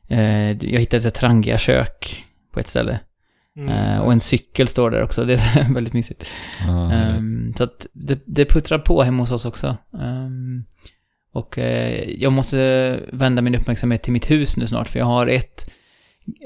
eh, 0.08 0.50
jag 0.50 0.80
hittade 0.80 1.08
ett 1.08 1.14
trangiga 1.14 1.58
kök 1.58 2.24
på 2.52 2.60
ett 2.60 2.68
ställe. 2.68 3.00
Mm. 3.56 3.68
Eh, 3.68 4.00
och 4.00 4.12
en 4.12 4.20
cykel 4.20 4.68
står 4.68 4.90
där 4.90 5.02
också. 5.02 5.24
Det 5.26 5.34
är 5.34 5.74
väldigt 5.74 5.92
mysigt. 5.92 6.24
Härligt. 6.58 7.18
Ehm, 7.18 7.54
så 7.56 7.64
att 7.64 7.86
det, 7.92 8.22
det 8.26 8.44
puttrar 8.44 8.78
på 8.78 9.02
hemma 9.02 9.22
hos 9.22 9.30
oss 9.30 9.44
också. 9.44 9.76
Ehm, 10.00 10.64
och 11.32 11.58
eh, 11.58 12.10
jag 12.10 12.32
måste 12.32 13.00
vända 13.12 13.42
min 13.42 13.54
uppmärksamhet 13.54 14.02
till 14.02 14.12
mitt 14.12 14.30
hus 14.30 14.56
nu 14.56 14.66
snart, 14.66 14.88
för 14.88 14.98
jag 14.98 15.06
har 15.06 15.26
ett, 15.26 15.70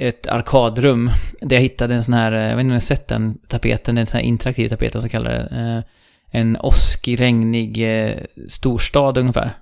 ett 0.01 0.27
arkadrum 0.27 1.11
där 1.41 1.57
jag 1.57 1.63
hittade 1.63 1.95
en 1.95 2.05
sån 2.05 2.15
här, 2.15 2.33
eh, 2.33 2.41
jag 2.43 2.57
vet 2.57 2.61
inte 2.61 2.63
om 2.63 2.69
ni 2.69 2.75
har 2.75 2.81
sett 2.81 3.09
den 3.09 3.39
tapeten, 3.49 3.95
det 3.95 3.99
är 3.99 4.01
en 4.01 4.07
sån 4.07 4.19
här 4.19 4.25
interaktiv 4.25 4.69
tapet, 4.69 5.03
så 5.03 5.09
kallar 5.09 5.31
det. 5.31 5.49
Eh, 5.51 5.85
en 6.41 6.57
åskig, 6.57 7.21
regnig 7.21 8.03
eh, 8.07 8.17
storstad 8.49 9.19
ungefär. 9.19 9.53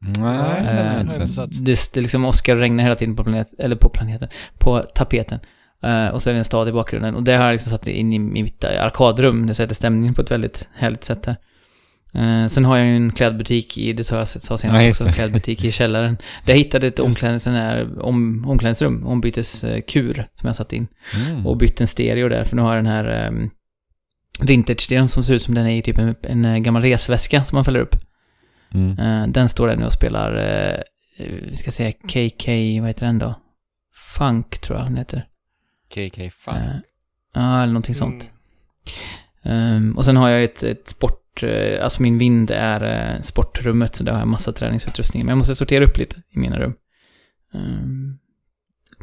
Nej, 0.00 0.62
det 0.62 0.70
Eh, 0.70 1.06
sett. 1.06 1.28
sett. 1.28 1.64
Det, 1.64 1.90
det 1.94 2.00
liksom 2.00 2.24
åskar 2.24 2.54
och 2.54 2.60
regnar 2.60 2.84
hela 2.84 2.96
tiden 2.96 3.16
på 3.16 3.24
planeten, 3.24 3.56
eller 3.58 3.76
på 3.76 3.88
planeten, 3.88 4.28
på 4.58 4.80
tapeten. 4.80 5.40
Eh, 5.82 6.08
och 6.08 6.22
så 6.22 6.30
är 6.30 6.34
det 6.34 6.40
en 6.40 6.44
stad 6.44 6.68
i 6.68 6.72
bakgrunden. 6.72 7.14
Och 7.14 7.22
det 7.22 7.36
har 7.36 7.44
jag 7.44 7.52
liksom 7.52 7.70
satt 7.70 7.86
in 7.86 8.12
i 8.12 8.18
mitt 8.18 8.64
arkadrum. 8.64 9.46
Det 9.46 9.54
sätter 9.54 9.74
stämningen 9.74 10.14
på 10.14 10.22
ett 10.22 10.30
väldigt 10.30 10.68
härligt 10.74 11.04
sätt 11.04 11.22
där. 11.22 11.36
Eh, 12.14 12.46
sen 12.46 12.64
har 12.64 12.76
jag 12.76 12.86
ju 12.86 12.96
en 12.96 13.12
klädbutik 13.12 13.78
i, 13.78 13.92
det 13.92 14.04
sa 14.04 14.16
jag 14.16 14.28
sa 14.28 14.58
senast 14.58 14.82
Ja, 14.82 14.88
också, 14.88 15.06
en 15.06 15.12
klädbutik 15.12 15.64
i 15.64 15.72
källaren. 15.72 16.16
Där 16.46 16.52
jag 16.52 16.58
hittade 16.58 16.86
ett 16.86 16.98
Just 16.98 17.08
omklädnings, 17.08 17.42
sån 17.42 17.54
här, 17.54 18.02
om, 18.02 18.44
omklädningsrum, 18.48 19.06
ombyteskur 19.06 20.24
som 20.34 20.46
jag 20.46 20.56
satt 20.56 20.72
in. 20.72 20.88
Mm. 21.14 21.46
Och 21.46 21.56
bytt 21.56 21.80
en 21.80 21.86
stereo 21.86 22.28
där, 22.28 22.44
för 22.44 22.56
nu 22.56 22.62
har 22.62 22.74
jag 22.74 22.84
den 22.84 22.92
här 22.92 23.28
um, 23.28 23.50
vintage-stereon 24.40 25.08
som 25.08 25.24
ser 25.24 25.34
ut 25.34 25.42
som 25.42 25.54
den 25.54 25.66
är 25.66 25.78
i 25.78 25.82
typ 25.82 25.98
en, 25.98 26.14
en 26.22 26.44
eh, 26.44 26.58
gammal 26.58 26.82
resväska 26.82 27.44
som 27.44 27.56
man 27.56 27.64
fäller 27.64 27.80
upp. 27.80 27.96
Mm. 28.74 28.98
Eh, 28.98 29.28
den 29.28 29.48
står 29.48 29.68
där 29.68 29.76
nu 29.76 29.84
och 29.84 29.92
spelar, 29.92 30.36
eh, 30.36 30.80
vi 31.48 31.56
ska 31.56 31.70
säga 31.70 31.92
KK, 31.92 32.80
vad 32.80 32.88
heter 32.88 33.06
den 33.06 33.18
då? 33.18 33.34
Funk 34.18 34.58
tror 34.58 34.78
jag 34.78 34.86
den 34.86 34.96
heter. 34.96 35.24
KK 35.88 36.30
Funk. 36.30 36.56
Eh, 36.58 36.76
Ja, 37.34 37.56
eller 37.62 37.72
någonting 37.72 37.94
sånt. 37.94 38.30
Mm. 39.42 39.76
Ehm, 39.76 39.96
och 39.96 40.04
sen 40.04 40.16
har 40.16 40.28
jag 40.28 40.44
ett, 40.44 40.62
ett 40.62 40.88
sport, 40.88 41.42
eh, 41.42 41.84
alltså 41.84 42.02
min 42.02 42.18
vind 42.18 42.50
är 42.50 42.82
eh, 43.14 43.20
sportrummet, 43.20 43.94
så 43.94 44.04
där 44.04 44.12
har 44.12 44.18
jag 44.18 44.28
massa 44.28 44.52
träningsutrustning. 44.52 45.22
Men 45.24 45.28
jag 45.28 45.38
måste 45.38 45.54
sortera 45.54 45.84
upp 45.84 45.98
lite 45.98 46.16
i 46.30 46.38
mina 46.38 46.58
rum. 46.58 46.74
Ehm, 47.54 48.18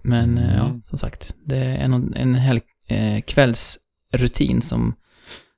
men 0.04 0.38
eh, 0.38 0.56
ja, 0.56 0.66
Mm. 0.66 0.84
som 0.84 0.98
sagt, 0.98 1.36
det 1.46 1.58
är 1.58 1.78
en, 1.78 2.14
en 2.14 2.36
hel, 2.36 2.62
kvällsrutin 3.26 4.62
som, 4.62 4.96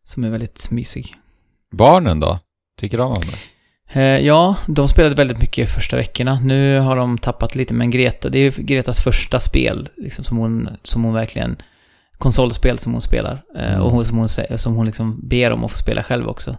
som 0.03 0.23
är 0.23 0.29
väldigt 0.29 0.71
mysig. 0.71 1.15
Barnen 1.71 2.19
då? 2.19 2.39
Tycker 2.77 2.97
de 2.97 3.11
om 3.11 3.21
det? 3.21 3.37
Eh, 3.91 4.01
ja, 4.03 4.55
de 4.67 4.87
spelade 4.87 5.15
väldigt 5.15 5.39
mycket 5.39 5.69
första 5.69 5.95
veckorna. 5.97 6.39
Nu 6.39 6.79
har 6.79 6.97
de 6.97 7.17
tappat 7.17 7.55
lite, 7.55 7.73
men 7.73 7.89
Greta, 7.89 8.29
det 8.29 8.39
är 8.39 8.43
ju 8.43 8.63
Gretas 8.63 8.99
första 9.03 9.39
spel, 9.39 9.89
liksom 9.97 10.23
som 10.23 10.37
hon, 10.37 10.69
som 10.83 11.03
hon 11.03 11.13
verkligen, 11.13 11.57
konsolspel 12.17 12.79
som 12.79 12.91
hon 12.91 13.01
spelar. 13.01 13.43
Eh, 13.55 13.67
Mm. 13.67 13.81
Och 13.81 13.91
hon, 13.91 14.05
som, 14.05 14.17
hon, 14.17 14.27
som 14.57 14.75
hon 14.75 14.85
liksom 14.85 15.27
ber 15.29 15.51
om 15.51 15.63
att 15.63 15.71
få 15.71 15.77
spela 15.77 16.03
själv 16.03 16.27
också. 16.27 16.57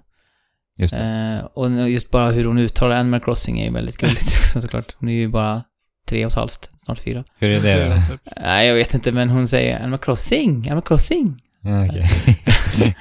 Just 0.79 0.97
det. 0.97 1.03
Eh, 1.43 1.45
och 1.45 1.91
just 1.91 2.11
bara 2.11 2.31
hur 2.31 2.45
hon 2.45 2.59
uttalar 2.59 2.97
Animal 2.97 3.21
Crossing 3.21 3.61
är 3.61 3.65
ju 3.65 3.73
väldigt 3.73 3.97
gulligt 3.97 4.23
också 4.39 4.61
såklart. 4.61 4.95
Hon 4.99 5.09
är 5.09 5.13
ju 5.13 5.29
bara 5.29 5.63
tre 6.09 6.25
och 6.25 6.31
ett 6.33 6.37
halvt, 6.37 6.71
snart 6.79 6.99
fyra. 6.99 7.25
Hur 7.39 7.51
är 7.51 7.61
det 7.61 7.95
då? 7.95 8.17
Nej, 8.37 8.69
jag 8.69 8.75
vet 8.75 8.95
inte, 8.95 9.13
men 9.13 9.31
hon 9.31 9.49
säger 9.49 9.81
Animal 9.81 9.99
Crossing, 9.99 10.67
Animal 10.67 10.83
Crossing. 10.83 11.41
Ja, 11.63 11.87
okej. 11.87 12.07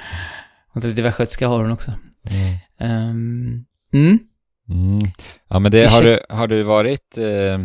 Hon 0.74 0.82
tar 0.82 0.90
lite 0.90 1.02
västgötska 1.02 1.48
har 1.48 1.62
hon 1.62 1.72
också. 1.72 1.92
Mm. 2.32 2.58
Ehm, 2.80 3.66
mm. 3.94 4.20
Mm. 4.70 5.00
Ja, 5.48 5.60
men 5.60 5.72
det, 5.72 5.88
har, 5.92 6.02
du, 6.02 6.20
har 6.30 6.48
du 6.48 6.64
varit 6.64 7.18
eh, 7.18 7.60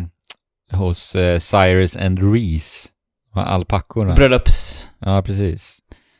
hos 0.79 1.15
eh, 1.15 1.39
Cyrus 1.39 1.97
and 1.97 2.33
Reese? 2.33 2.89
Alpackorna? 3.35 4.15
Bröllops... 4.15 4.89
Ja, 4.99 5.21
precis. 5.21 5.77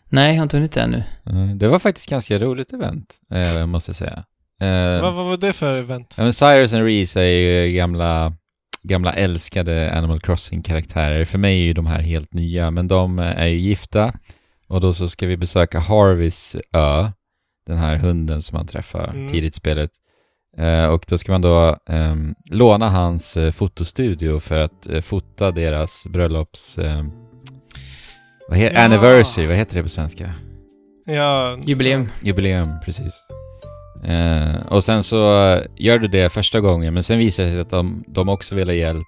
Nej, 0.09 0.29
jag 0.29 0.35
har 0.35 0.43
inte 0.43 0.57
hunnit 0.57 0.71
det 0.71 0.81
ännu. 0.81 1.03
Eh, 1.25 1.55
Det 1.55 1.67
var 1.67 1.79
faktiskt 1.79 2.09
ganska 2.09 2.39
roligt 2.39 2.73
event, 2.73 3.15
eh, 3.33 3.65
måste 3.65 3.89
jag 3.89 3.95
säga. 3.95 4.23
Eh, 4.61 5.01
Vad, 5.01 5.13
vad 5.13 5.25
var 5.25 5.37
det 5.37 5.53
för 5.53 5.79
event? 5.79 6.15
Ja, 6.17 6.23
men 6.23 6.33
Cyrus 6.33 6.73
and 6.73 6.83
Reese 6.85 7.15
är 7.17 7.23
ju 7.23 7.73
gamla, 7.73 8.33
gamla 8.83 9.13
älskade 9.13 9.93
Animal 9.93 10.19
Crossing-karaktärer. 10.19 11.25
För 11.25 11.37
mig 11.37 11.59
är 11.59 11.63
ju 11.63 11.73
de 11.73 11.85
här 11.85 12.01
helt 12.01 12.33
nya, 12.33 12.71
men 12.71 12.87
de 12.87 13.19
är 13.19 13.47
ju 13.47 13.57
gifta. 13.59 14.13
Och 14.67 14.81
då 14.81 14.93
så 14.93 15.09
ska 15.09 15.27
vi 15.27 15.37
besöka 15.37 15.79
Harveys 15.79 16.55
ö, 16.73 17.11
den 17.65 17.77
här 17.77 17.95
hunden 17.95 18.41
som 18.41 18.57
man 18.57 18.67
träffar 18.67 19.07
Mm. 19.13 19.27
tidigt 19.31 19.53
i 19.53 19.57
spelet. 19.57 19.91
Eh, 20.57 20.85
och 20.85 21.05
då 21.09 21.17
ska 21.17 21.31
man 21.31 21.41
då 21.41 21.77
ehm, 21.89 22.35
låna 22.51 22.89
hans 22.89 23.37
eh, 23.37 23.51
fotostudio 23.51 24.39
för 24.39 24.63
att 24.63 24.89
eh, 24.89 25.01
fota 25.01 25.51
deras 25.51 26.03
bröllops... 26.09 26.77
Eh, 26.77 27.03
vad 28.49 28.57
he- 28.57 28.71
Ja. 28.73 28.85
Anniversary, 28.85 29.47
vad 29.47 29.55
heter 29.55 29.75
det 29.77 29.83
på 29.83 29.89
svenska? 29.89 30.33
Ja, 31.05 31.57
Jubileum. 31.65 32.09
Jubileum, 32.21 32.67
precis. 32.85 33.27
Eh, 34.03 34.55
och 34.67 34.83
sen 34.83 35.03
så 35.03 35.45
eh, 35.53 35.61
gör 35.77 35.99
du 35.99 36.07
det 36.07 36.29
första 36.33 36.59
gången, 36.59 36.93
men 36.93 37.03
sen 37.03 37.17
visar 37.17 37.43
det 37.43 37.51
sig 37.51 37.59
att 37.59 37.69
de, 37.69 38.03
de 38.07 38.29
också 38.29 38.55
vill 38.55 38.67
ha 38.67 38.73
hjälp 38.75 39.07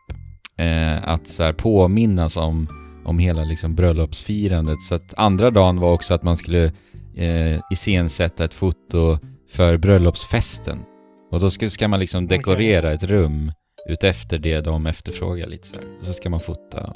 eh, 0.58 1.08
att 1.10 1.28
så 1.28 1.44
här, 1.44 1.54
påminnas 1.54 2.38
om, 2.38 2.68
om 3.06 3.20
hela 3.20 3.44
liksom, 3.44 3.76
bröllopsfirandet. 3.76 4.82
Så 4.82 4.96
att 4.96 5.13
andra 5.18 5.52
dagen 5.52 5.80
var 5.80 5.91
också 5.94 6.13
att 6.13 6.24
man 6.24 6.38
skulle 6.38 6.72
eh, 7.17 7.60
iscensätta 7.71 8.45
ett 8.45 8.54
foto 8.54 9.17
för 9.49 9.78
bröllopsfesten. 9.78 10.84
Och 11.32 11.39
då 11.39 11.49
ska, 11.49 11.69
ska 11.69 11.88
man 11.88 11.99
liksom 11.99 12.28
dekorera 12.28 12.91
ett 12.93 13.04
rum 13.04 13.51
utefter 13.89 14.38
det 14.38 14.62
de 14.62 14.86
efterfrågar 14.86 15.47
lite 15.47 15.67
så 15.67 15.75
här. 15.75 15.86
Och 15.99 16.06
så 16.06 16.13
ska 16.13 16.30
man 16.30 16.39
fota. 16.39 16.93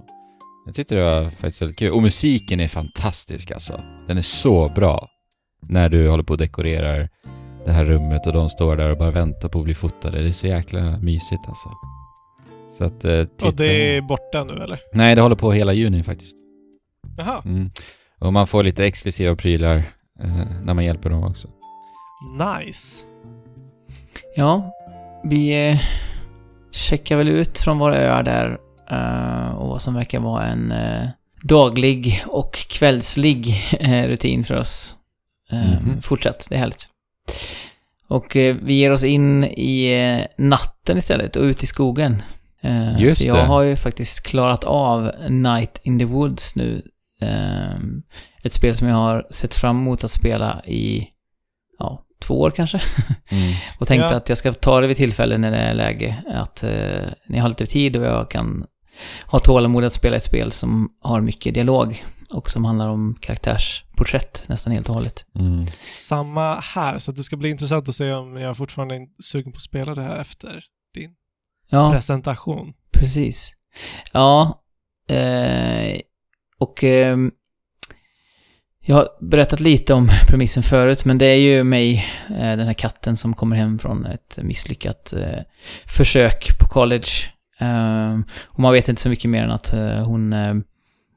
Jag 0.66 0.76
tyckte 0.76 0.96
det 0.96 1.04
var 1.04 1.30
faktiskt 1.30 1.62
väldigt 1.62 1.78
kul. 1.78 1.92
Och 1.92 2.02
musiken 2.02 2.60
är 2.60 2.68
fantastisk 2.68 3.52
alltså. 3.52 3.82
Den 4.08 4.18
är 4.18 4.22
så 4.22 4.70
bra. 4.76 5.08
När 5.62 5.90
du 5.90 6.10
håller 6.10 6.24
på 6.24 6.34
och 6.34 6.38
dekorerar 6.38 7.10
det 7.66 7.72
här 7.72 7.86
rummet 7.86 8.28
och 8.28 8.34
de 8.34 8.50
står 8.50 8.76
där 8.76 8.92
och 8.92 8.98
bara 8.98 9.12
väntar 9.12 9.50
på 9.50 9.60
att 9.60 9.66
bli 9.66 9.76
fotade. 9.76 10.22
Det 10.22 10.28
är 10.28 10.32
så 10.32 10.48
jäkla 10.48 10.98
mysigt 10.98 11.42
alltså. 11.48 11.70
Så 12.78 12.84
att... 12.84 13.06
Eh, 13.06 13.26
och 13.44 13.56
det 13.56 13.98
är 13.98 14.02
borta 14.02 14.44
nu 14.44 14.54
eller? 14.64 14.80
Nej, 14.94 15.16
det 15.16 15.22
håller 15.22 15.36
på 15.36 15.52
hela 15.52 15.74
juni 15.74 16.04
faktiskt. 16.04 16.38
Jaha, 17.18 17.42
Mm. 17.46 17.70
Och 18.20 18.34
man 18.34 18.48
får 18.48 18.64
lite 18.64 18.86
exklusiva 18.86 19.36
prylar 19.36 19.84
när 20.64 20.74
man 20.74 20.86
hjälper 20.86 21.10
dem 21.10 21.24
också. 21.24 21.48
nice. 22.64 23.06
Ja, 24.36 24.72
vi 25.24 25.70
eh, 25.70 25.80
checkar 26.72 27.16
väl 27.18 27.28
ut 27.28 27.60
från 27.60 27.80
våra 27.80 27.98
öar 27.98 28.24
där 28.24 28.58
eh, 28.92 29.52
och 29.56 29.68
vad 29.68 29.82
som 29.82 29.94
verkar 29.94 30.20
vara 30.20 30.46
en 30.46 30.72
eh, 30.72 31.08
daglig 31.44 32.24
och 32.28 32.54
kvällslig 32.54 33.56
eh, 33.80 34.08
rutin 34.08 34.44
för 34.44 34.56
oss. 34.56 34.96
Eh, 35.52 35.60
Mhm. 35.82 36.02
Fortsätt, 36.02 36.48
det 36.50 36.56
är 36.56 36.60
härligt. 36.60 36.88
Och 38.08 38.36
eh, 38.36 38.56
vi 38.64 38.74
ger 38.74 38.92
oss 38.92 39.04
in 39.04 39.44
i 39.44 39.86
eh, 39.94 40.46
natten 40.46 40.98
istället 40.98 41.36
och 41.36 41.44
ut 41.44 41.64
i 41.64 41.66
skogen. 41.66 42.24
Eh, 42.62 43.02
Just 43.02 43.22
för 43.22 43.28
jag 43.28 43.38
det. 43.38 43.44
har 43.44 43.62
ju 43.62 43.76
faktiskt 43.76 44.28
klarat 44.28 44.64
av 44.64 45.12
Night 45.30 45.80
in 45.84 46.00
the 46.00 46.06
Woods 46.06 46.56
nu. 46.56 46.82
Ett 48.44 48.54
spel 48.54 48.76
som 48.76 48.88
jag 48.88 48.96
har 48.96 49.28
sett 49.32 49.56
fram 49.56 49.78
emot 49.78 50.04
att 50.04 50.12
spela 50.12 50.62
i, 50.66 51.08
ja, 51.80 52.06
två 52.22 52.40
år 52.42 52.52
kanske. 52.52 52.82
Mm. 53.32 53.54
Och 53.80 53.88
tänkte 53.88 54.08
Ja. 54.08 54.16
att 54.16 54.30
jag 54.30 54.38
ska 54.38 54.54
ta 54.54 54.82
det 54.82 54.88
vid 54.88 54.98
tillfälle 54.98 55.38
när 55.38 55.52
det 55.52 55.58
är 55.58 55.74
läge. 55.74 56.24
Att 56.34 56.64
eh, 56.64 56.70
när 57.28 57.36
jag 57.38 57.42
har 57.42 57.50
lite 57.50 57.66
tid 57.66 57.96
och 57.98 58.04
jag 58.06 58.32
kan 58.32 58.66
ha 59.28 59.40
tålamod 59.40 59.84
att 59.84 59.94
spela 59.94 60.16
ett 60.18 60.24
spel 60.24 60.52
som 60.52 60.90
har 61.02 61.22
mycket 61.22 61.54
dialog. 61.54 62.04
Och 62.34 62.50
som 62.50 62.66
handlar 62.66 62.88
om 62.90 63.16
karaktärsporträtt 63.22 64.44
nästan 64.48 64.74
helt 64.74 64.90
och 64.90 64.96
hållet. 64.96 65.26
Mm. 65.40 65.66
Samma 65.88 66.56
här, 66.56 66.98
så 66.98 67.12
att 67.12 67.18
det 67.18 67.24
ska 67.24 67.38
bli 67.38 67.50
intressant 67.50 67.90
att 67.90 67.96
se 67.96 68.14
om 68.14 68.38
jag 68.38 68.58
fortfarande 68.58 68.96
är 68.96 69.08
sugen 69.24 69.52
på 69.52 69.56
att 69.56 69.62
spela 69.62 69.96
det 69.96 70.02
här 70.02 70.18
efter 70.18 70.64
din 70.94 71.12
Ja, 71.70 71.92
presentation. 71.92 72.74
precis. 72.92 73.54
Ja, 74.12 74.64
eh, 75.10 76.00
och 76.60 76.84
eh, 76.84 77.18
jag 78.90 78.96
har 78.96 79.08
berättat 79.22 79.60
lite 79.60 79.94
om 79.94 80.10
premissen 80.28 80.64
förut, 80.64 81.06
men 81.06 81.18
det 81.18 81.26
är 81.26 81.36
ju 81.36 81.64
mig, 81.64 82.06
eh, 82.30 82.58
den 82.58 82.68
här 82.68 82.74
katten 82.74 83.18
som 83.18 83.34
kommer 83.34 83.56
hem 83.56 83.80
från 83.80 84.06
ett 84.06 84.40
misslyckat 84.42 85.14
eh, 85.14 85.40
försök 85.86 86.60
på 86.60 86.68
college. 86.68 87.08
Ehm, 87.60 88.24
och 88.46 88.60
man 88.60 88.74
vet 88.74 88.90
inte 88.90 89.02
så 89.02 89.10
mycket 89.10 89.30
mer 89.30 89.44
än 89.44 89.52
att 89.52 89.74
eh, 89.74 90.06
hon 90.06 90.34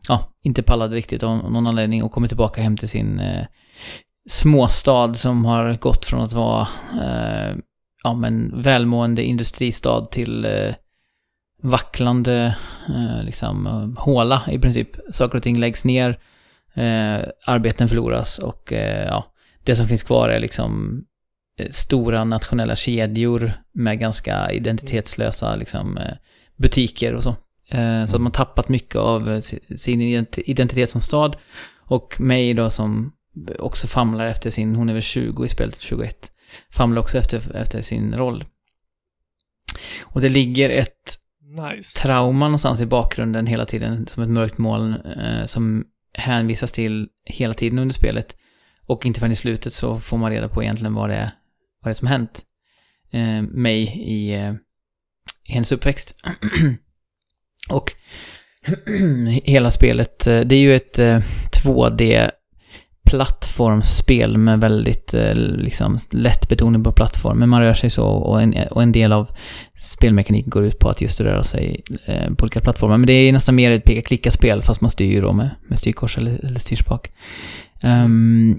ja, 0.08 0.32
inte 0.42 0.62
pallade 0.62 0.96
riktigt 0.96 1.22
av 1.22 1.36
någon 1.36 1.66
anledning 1.66 2.02
och 2.02 2.12
kommer 2.12 2.28
tillbaka 2.28 2.62
hem 2.62 2.76
till 2.76 2.88
sin 2.88 3.20
småstad 4.28 5.14
som 5.14 5.44
har 5.44 5.74
gått 5.74 6.04
från 6.04 6.20
att 6.20 6.32
vara 6.32 6.68
ja, 8.04 8.14
men 8.14 8.62
välmående 8.62 9.24
industristad 9.24 10.06
till 10.06 10.46
vacklande 11.62 12.56
liksom 13.22 13.94
håla 13.98 14.42
i 14.50 14.58
princip. 14.58 14.88
Saker 15.10 15.36
och 15.36 15.42
ting 15.42 15.58
läggs 15.58 15.84
ner, 15.84 16.18
eh, 16.74 17.28
arbeten 17.46 17.88
förloras 17.88 18.38
och 18.38 18.72
eh, 18.72 19.06
ja, 19.06 19.24
det 19.64 19.76
som 19.76 19.88
finns 19.88 20.02
kvar 20.02 20.28
är 20.28 20.40
liksom 20.40 21.00
eh, 21.58 21.68
stora 21.70 22.24
nationella 22.24 22.76
kedjor 22.76 23.52
med 23.74 23.98
ganska 23.98 24.52
identitetslösa 24.52 25.56
liksom, 25.56 25.98
eh, 25.98 26.14
butiker 26.56 27.14
och 27.14 27.22
så. 27.22 27.36
Eh, 27.68 28.04
så 28.04 28.16
att 28.16 28.22
man 28.22 28.32
tappat 28.32 28.68
mycket 28.68 28.96
av 28.96 29.30
eh, 29.32 29.38
si- 29.40 29.76
sin 29.76 30.00
ident- 30.00 30.38
identitet 30.46 30.90
som 30.90 31.00
stad. 31.00 31.36
Och 31.76 32.20
mig 32.20 32.54
då 32.54 32.70
som 32.70 33.12
också 33.58 33.86
famlar 33.86 34.26
efter 34.26 34.50
sin, 34.50 34.74
hon 34.74 34.88
är 34.88 34.92
väl 34.92 35.02
20 35.02 35.44
i 35.44 35.48
spelet, 35.48 35.80
21, 35.80 36.32
famlar 36.70 37.00
också 37.02 37.18
efter, 37.18 37.56
efter 37.56 37.80
sin 37.80 38.14
roll. 38.14 38.44
Och 40.02 40.20
det 40.20 40.28
ligger 40.28 40.70
ett 40.70 41.18
Nice. 41.72 42.08
trauma 42.08 42.44
någonstans 42.46 42.80
i 42.80 42.86
bakgrunden 42.86 43.46
hela 43.46 43.64
tiden, 43.66 44.06
som 44.06 44.22
ett 44.22 44.28
mörkt 44.28 44.58
moln, 44.58 44.94
eh, 44.94 45.44
som 45.44 45.84
hänvisas 46.14 46.72
till 46.72 47.08
hela 47.24 47.54
tiden 47.54 47.78
under 47.78 47.94
spelet. 47.94 48.36
Och 48.86 49.06
inte 49.06 49.20
förrän 49.20 49.32
i 49.32 49.36
slutet 49.36 49.72
så 49.72 50.00
får 50.00 50.18
man 50.18 50.30
reda 50.30 50.48
på 50.48 50.62
egentligen 50.62 50.94
vad 50.94 51.10
det 51.10 51.14
är, 51.14 51.30
vad 51.80 51.88
det 51.88 51.90
är 51.90 51.94
som 51.94 52.08
hänt 52.08 52.44
eh, 53.10 53.42
mig 53.42 53.82
i, 54.06 54.34
eh, 54.34 54.52
i 55.48 55.52
hennes 55.52 55.72
uppväxt. 55.72 56.14
och 57.68 57.92
hela 59.44 59.70
spelet, 59.70 60.26
eh, 60.26 60.40
det 60.40 60.54
är 60.54 60.60
ju 60.60 60.76
ett 60.76 60.98
eh, 60.98 61.18
2D 61.64 62.30
plattformsspel 63.12 64.38
med 64.38 64.60
väldigt 64.60 65.14
eh, 65.14 65.34
liksom 65.34 65.98
lätt 66.10 66.48
betoning 66.48 66.84
på 66.84 66.92
plattform. 66.92 67.38
Men 67.38 67.48
man 67.48 67.62
rör 67.62 67.74
sig 67.74 67.90
så 67.90 68.06
och 68.06 68.42
en, 68.42 68.54
och 68.70 68.82
en 68.82 68.92
del 68.92 69.12
av 69.12 69.30
spelmekaniken 69.80 70.50
går 70.50 70.64
ut 70.64 70.78
på 70.78 70.88
att 70.88 71.00
just 71.00 71.20
röra 71.20 71.42
sig 71.42 71.82
eh, 72.06 72.34
på 72.34 72.42
olika 72.42 72.60
plattformar. 72.60 72.96
Men 72.96 73.06
det 73.06 73.12
är 73.12 73.32
nästan 73.32 73.54
mer 73.54 73.70
ett 73.70 73.84
peka-klicka-spel 73.84 74.62
fast 74.62 74.80
man 74.80 74.90
styr 74.90 75.22
då 75.22 75.32
med, 75.32 75.50
med 75.68 75.78
styrkors 75.78 76.18
eller, 76.18 76.44
eller 76.44 76.58
styrspak. 76.58 77.10
Um, 77.82 77.90
ehm, 77.90 78.58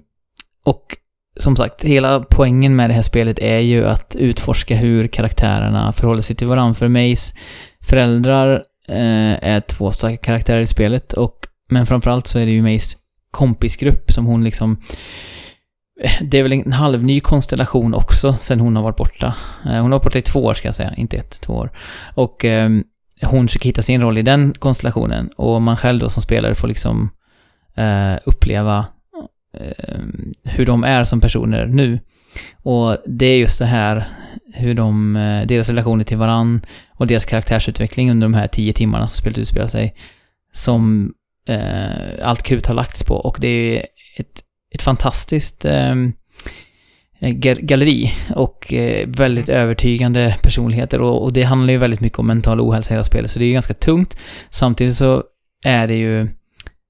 och 0.65 0.97
som 1.39 1.55
sagt, 1.55 1.83
hela 1.83 2.19
poängen 2.19 2.75
med 2.75 2.89
det 2.89 2.93
här 2.93 3.01
spelet 3.01 3.39
är 3.39 3.59
ju 3.59 3.85
att 3.85 4.15
utforska 4.19 4.75
hur 4.75 5.07
karaktärerna 5.07 5.91
förhåller 5.91 6.21
sig 6.21 6.35
till 6.35 6.47
varandra. 6.47 6.73
För 6.73 6.87
Mays 6.87 7.33
föräldrar 7.81 8.63
eh, 8.87 9.43
är 9.43 9.61
två 9.61 9.91
starka 9.91 10.17
karaktärer 10.17 10.61
i 10.61 10.65
spelet 10.65 11.13
och 11.13 11.47
men 11.69 11.85
framförallt 11.85 12.27
så 12.27 12.39
är 12.39 12.45
det 12.45 12.51
ju 12.51 12.61
Mays 12.61 12.97
kompisgrupp 13.33 14.11
som 14.11 14.25
hon 14.25 14.43
liksom 14.43 14.77
eh, 16.03 16.11
det 16.21 16.39
är 16.39 16.43
väl 16.43 16.53
en 16.53 16.73
halvny 16.73 17.19
konstellation 17.19 17.93
också 17.93 18.33
sen 18.33 18.59
hon 18.59 18.75
har 18.75 18.83
varit 18.83 18.97
borta. 18.97 19.35
Eh, 19.65 19.71
hon 19.71 19.91
har 19.91 19.99
varit 19.99 20.03
borta 20.03 20.17
i 20.17 20.21
två 20.21 20.43
år 20.43 20.53
ska 20.53 20.67
jag 20.67 20.75
säga, 20.75 20.93
inte 20.97 21.17
ett, 21.17 21.41
två 21.41 21.53
år. 21.53 21.71
Och 22.15 22.45
eh, 22.45 22.69
hon 23.21 23.47
försöker 23.47 23.65
hitta 23.65 23.81
sin 23.81 24.01
roll 24.01 24.17
i 24.17 24.21
den 24.21 24.53
konstellationen 24.59 25.29
och 25.37 25.61
man 25.61 25.77
själv 25.77 25.99
då 25.99 26.09
som 26.09 26.23
spelare 26.23 26.55
får 26.55 26.67
liksom 26.67 27.09
eh, 27.75 28.15
uppleva 28.25 28.85
eh, 29.59 29.99
hur 30.43 30.65
de 30.65 30.83
är 30.83 31.03
som 31.03 31.19
personer 31.21 31.65
nu. 31.65 31.99
Och 32.63 32.97
det 33.05 33.25
är 33.25 33.37
just 33.37 33.59
det 33.59 33.65
här 33.65 34.07
hur 34.53 34.73
de, 34.73 35.15
eh, 35.15 35.47
deras 35.47 35.69
relationer 35.69 36.03
till 36.03 36.17
varann 36.17 36.65
och 36.89 37.07
deras 37.07 37.25
karaktärsutveckling 37.25 38.11
under 38.11 38.27
de 38.27 38.33
här 38.33 38.47
tio 38.47 38.73
timmarna 38.73 39.07
som 39.07 39.17
spelet 39.17 39.37
utspelar 39.37 39.67
sig 39.67 39.95
som 40.51 41.13
eh, 41.47 42.27
allt 42.27 42.43
krut 42.43 42.67
har 42.67 42.75
lagts 42.75 43.03
på 43.03 43.15
och 43.15 43.37
det 43.39 43.47
är 43.47 43.85
ett, 44.17 44.43
ett 44.75 44.81
fantastiskt 44.81 45.65
eh, 45.65 45.95
galleri 47.59 48.13
och 48.35 48.73
eh, 48.73 49.07
väldigt 49.07 49.49
övertygande 49.49 50.35
personligheter 50.41 51.01
och, 51.01 51.33
det 51.33 51.43
handlar 51.43 51.73
ju 51.73 51.77
väldigt 51.77 52.01
mycket 52.01 52.19
om 52.19 52.27
mental 52.27 52.61
ohälsa 52.61 52.93
i 52.93 52.95
hela 52.95 53.03
spelet 53.03 53.31
så 53.31 53.39
det 53.39 53.45
är 53.45 53.47
ju 53.47 53.53
ganska 53.53 53.73
tungt. 53.73 54.19
Samtidigt 54.49 54.95
så 54.95 55.23
är 55.63 55.87
det 55.87 55.95
ju, 55.95 56.27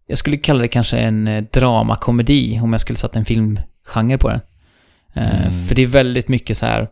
jag 0.08 0.18
skulle 0.18 0.38
kalla 0.38 0.62
det 0.62 0.68
kanske 0.68 0.98
en 0.98 1.28
eh, 1.28 1.44
dramakomedi 1.44 2.60
om 2.64 2.74
jag 2.74 2.82
skulle 2.82 2.98
satt 2.98 3.16
en 3.16 3.26
filmgenre 3.26 4.18
på 4.18 4.30
den. 4.30 4.42
Eh, 5.16 5.46
mm. 5.46 5.68
För 5.68 5.76
det 5.76 5.84
är 5.84 5.88
väldigt 5.88 6.28
mycket 6.28 6.58
så 6.58 6.66
här 6.66 6.88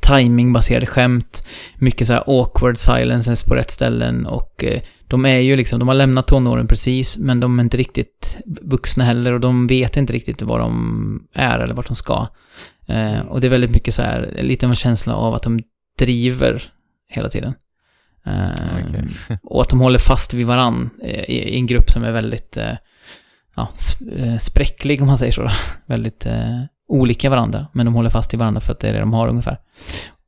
timingbaserade 0.00 0.86
skämt, 0.86 1.46
mycket 1.76 2.06
så 2.06 2.12
här 2.12 2.24
awkward 2.26 2.78
silences 2.78 3.42
på 3.42 3.54
rätt 3.54 3.70
ställen 3.70 4.26
och 4.26 4.64
de 5.14 5.24
är 5.26 5.38
ju 5.38 5.56
liksom, 5.56 5.78
de 5.78 5.88
har 5.88 5.94
lämnat 5.94 6.26
tonåren 6.26 6.66
precis, 6.66 7.18
men 7.18 7.40
de 7.40 7.58
är 7.58 7.62
inte 7.62 7.76
riktigt 7.76 8.38
vuxna 8.46 9.04
heller 9.04 9.32
och 9.32 9.40
de 9.40 9.66
vet 9.66 9.96
inte 9.96 10.12
riktigt 10.12 10.42
vad 10.42 10.60
de 10.60 11.26
är 11.34 11.58
eller 11.58 11.74
vart 11.74 11.86
de 11.86 11.96
ska. 11.96 12.28
Eh, 12.86 13.20
och 13.20 13.40
det 13.40 13.46
är 13.46 13.50
väldigt 13.50 13.70
mycket 13.70 13.94
så 13.94 14.02
här, 14.02 14.38
lite 14.42 14.66
av 14.66 14.70
en 14.70 14.76
känsla 14.76 15.14
av 15.14 15.34
att 15.34 15.42
de 15.42 15.60
driver 15.98 16.62
hela 17.08 17.28
tiden. 17.28 17.54
Eh, 18.26 18.86
okay. 18.88 19.36
och 19.42 19.60
att 19.60 19.68
de 19.68 19.80
håller 19.80 19.98
fast 19.98 20.34
vid 20.34 20.46
varann 20.46 20.90
eh, 21.02 21.24
i, 21.24 21.38
i, 21.38 21.56
en 21.56 21.66
grupp 21.66 21.90
som 21.90 22.04
är 22.04 22.12
väldigt, 22.12 22.56
eh, 22.56 22.76
ja, 23.56 23.68
eh, 24.16 24.36
spräcklig 24.36 25.00
om 25.02 25.06
man 25.06 25.18
säger 25.18 25.32
så. 25.32 25.50
väldigt 25.86 26.26
eh, 26.26 26.60
olika 26.88 27.30
varandra, 27.30 27.66
men 27.72 27.86
de 27.86 27.94
håller 27.94 28.10
fast 28.10 28.34
i 28.34 28.36
varandra 28.36 28.60
för 28.60 28.72
att 28.72 28.80
det 28.80 28.88
är 28.88 28.92
det 28.92 29.00
de 29.00 29.12
har 29.12 29.28
ungefär. 29.28 29.58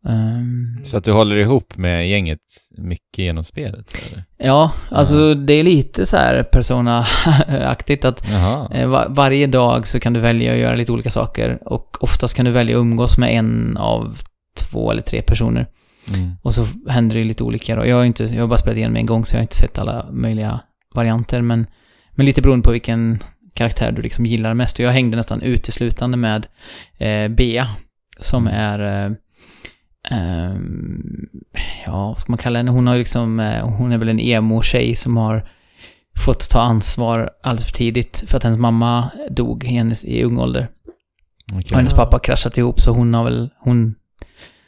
Um, 0.09 0.81
så 0.85 0.97
att 0.97 1.05
du 1.05 1.13
håller 1.13 1.37
ihop 1.37 1.77
med 1.77 2.09
gänget 2.09 2.41
mycket 2.79 3.19
genom 3.19 3.45
spelet? 3.45 3.95
Eller? 4.07 4.25
Ja, 4.39 4.73
alltså 4.91 5.29
ja. 5.29 5.35
det 5.35 5.53
är 5.53 5.63
lite 5.63 6.07
så 6.07 6.17
här 6.17 6.43
Persona-aktigt 6.43 8.05
att 8.05 8.31
eh, 8.73 8.87
var, 8.87 9.07
varje 9.09 9.47
dag 9.47 9.87
så 9.87 10.01
kan 10.01 10.13
du 10.13 10.21
välja 10.21 10.53
att 10.53 10.59
göra 10.59 10.77
lite 10.77 10.93
olika 10.93 11.11
saker 11.11 11.59
och 11.65 12.03
oftast 12.03 12.37
kan 12.37 12.45
du 12.45 12.51
välja 12.51 12.77
att 12.77 12.81
umgås 12.81 13.19
med 13.19 13.35
en 13.35 13.77
av 13.77 14.19
två 14.57 14.91
eller 14.91 15.03
tre 15.03 15.23
personer. 15.23 15.67
Mm. 16.15 16.31
Och 16.43 16.55
så 16.55 16.67
händer 16.89 17.17
det 17.17 17.25
lite 17.25 17.45
olika 17.45 17.77
då. 17.77 17.87
Jag 17.87 17.97
har, 17.97 18.05
inte, 18.05 18.25
jag 18.25 18.43
har 18.43 18.49
bara 18.49 18.59
spelat 18.59 18.77
igenom 18.77 18.97
en 18.97 19.07
gång 19.07 19.25
så 19.25 19.35
jag 19.35 19.39
har 19.39 19.45
inte 19.45 19.57
sett 19.57 19.79
alla 19.79 20.07
möjliga 20.11 20.61
varianter 20.95 21.41
men, 21.41 21.67
men 22.11 22.27
lite 22.27 22.43
beroende 22.43 22.65
på 22.65 22.73
vilken 22.73 23.23
karaktär 23.55 23.93
du 23.93 24.03
liksom 24.03 24.27
gillar 24.27 24.55
mest. 24.55 24.79
Och 24.79 24.85
jag 24.85 24.93
hängde 24.93 25.17
nästan 25.17 25.43
uteslutande 25.43 26.17
med 26.17 26.47
eh, 26.99 27.29
Bea 27.29 27.69
som 28.21 28.47
mm. 28.47 28.61
är 28.61 29.07
eh, 29.07 29.13
ja, 31.87 32.07
vad 32.09 32.21
ska 32.21 32.33
man 32.33 32.39
kalla 32.39 32.59
henne? 32.59 32.71
Hon 32.71 32.87
har 32.87 32.97
liksom, 32.97 33.41
uh, 33.41 33.65
hon 33.65 33.93
är 33.93 33.99
väl 33.99 34.09
en 34.09 34.21
emo-tjej 34.21 34.95
som 34.95 35.17
har 35.17 35.49
fått 36.25 36.51
ta 36.51 36.61
ansvar 36.61 37.31
alldeles 37.43 37.67
för 37.67 37.73
tidigt 37.73 38.25
för 38.27 38.37
att 38.37 38.43
hennes 38.43 38.59
mamma 38.59 39.11
dog 39.31 39.65
i, 39.65 39.67
hennes, 39.67 40.05
i 40.05 40.23
ung 40.23 40.39
ålder. 40.39 40.69
Okay. 41.53 41.71
Och 41.71 41.77
hennes 41.77 41.95
pappa 41.95 42.19
kraschat 42.19 42.59
ihop 42.59 42.81
så 42.81 42.91
hon 42.91 43.15
har 43.15 43.25
väl, 43.25 43.51
hon, 43.59 43.95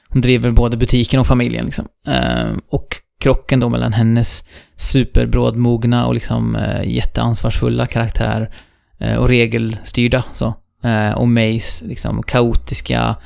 hon 0.09 0.21
driver 0.21 0.51
både 0.51 0.77
butiken 0.77 1.21
och 1.21 1.27
familjen 1.27 1.65
liksom. 1.65 1.89
Uh, 2.09 2.59
och 2.71 2.97
krocken 3.21 3.61
då 3.61 3.69
mellan 3.69 3.93
hennes 3.93 4.45
superbrådmogna 4.77 6.07
och 6.07 6.15
liksom 6.15 6.57
uh, 6.57 6.89
jätteansvarsfulla 6.89 7.87
karaktär 7.87 8.55
uh, 9.03 9.15
och 9.15 9.29
regelstyrda 9.29 10.25
så. 10.33 10.55
och 11.17 11.29
Mays 11.29 11.83
liksom 11.87 12.23
kaotiska, 12.23 13.17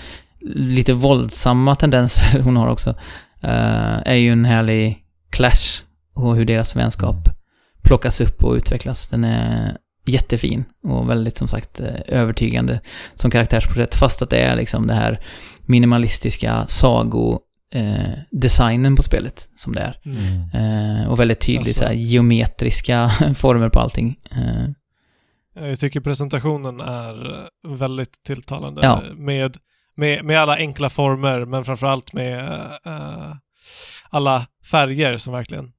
lite 0.55 0.93
våldsamma 0.93 1.75
tendenser 1.75 2.41
hon 2.45 2.57
har 2.57 2.69
också, 2.69 2.91
uh, 3.45 4.03
är 4.05 4.15
ju 4.15 4.33
en 4.33 4.45
härlig 4.45 4.99
clash 5.31 5.83
och 6.15 6.37
hur 6.37 6.45
deras 6.45 6.77
vänskap 6.77 7.27
mm. 7.27 7.37
plockas 7.83 8.21
upp 8.21 8.45
och 8.45 8.55
utvecklas. 8.55 9.09
Den 9.09 9.25
är 9.25 9.77
jättefin 10.07 10.65
och 10.83 11.11
väldigt 11.11 11.37
som 11.37 11.49
sagt 11.49 11.81
eh, 11.81 12.01
övertygande 12.07 12.81
som 13.15 13.31
karaktärsporträtt 13.31 13.95
fast 13.95 14.23
att 14.23 14.31
det 14.31 14.39
är 14.39 14.57
liksom 14.57 14.87
det 14.87 14.95
här 14.95 15.21
minimalistiska 15.67 16.67
sago 16.67 17.41
eh, 17.75 18.19
designen 18.31 18.97
på 18.97 19.03
spelet 19.03 19.51
som 19.55 19.75
det 19.75 19.81
är. 19.81 20.01
Mm. 20.05 21.01
Eh, 21.01 21.09
och 21.09 21.21
väldigt 21.21 21.41
tydligt 21.41 21.61
alltså. 21.61 21.81
så 21.81 21.85
här, 21.85 21.93
geometriska 21.93 23.09
former 23.37 23.69
på 23.69 23.81
allting. 23.81 24.17
Eh. 24.31 24.71
Jag 25.69 25.79
tycker 25.79 26.01
presentationen 26.01 26.81
är 26.81 27.47
väldigt 27.69 28.23
tilltalande 28.25 28.81
ja. 28.83 29.03
med 29.17 29.57
med, 30.03 30.25
med 30.25 30.41
alla 30.41 30.57
enkla 30.57 30.89
former, 30.89 31.45
men 31.45 31.65
framförallt 31.65 32.13
med 32.13 32.45
uh, 32.87 33.35
alla 34.11 34.47
färger 34.71 35.17
som 35.17 35.33
verkligen 35.33 35.73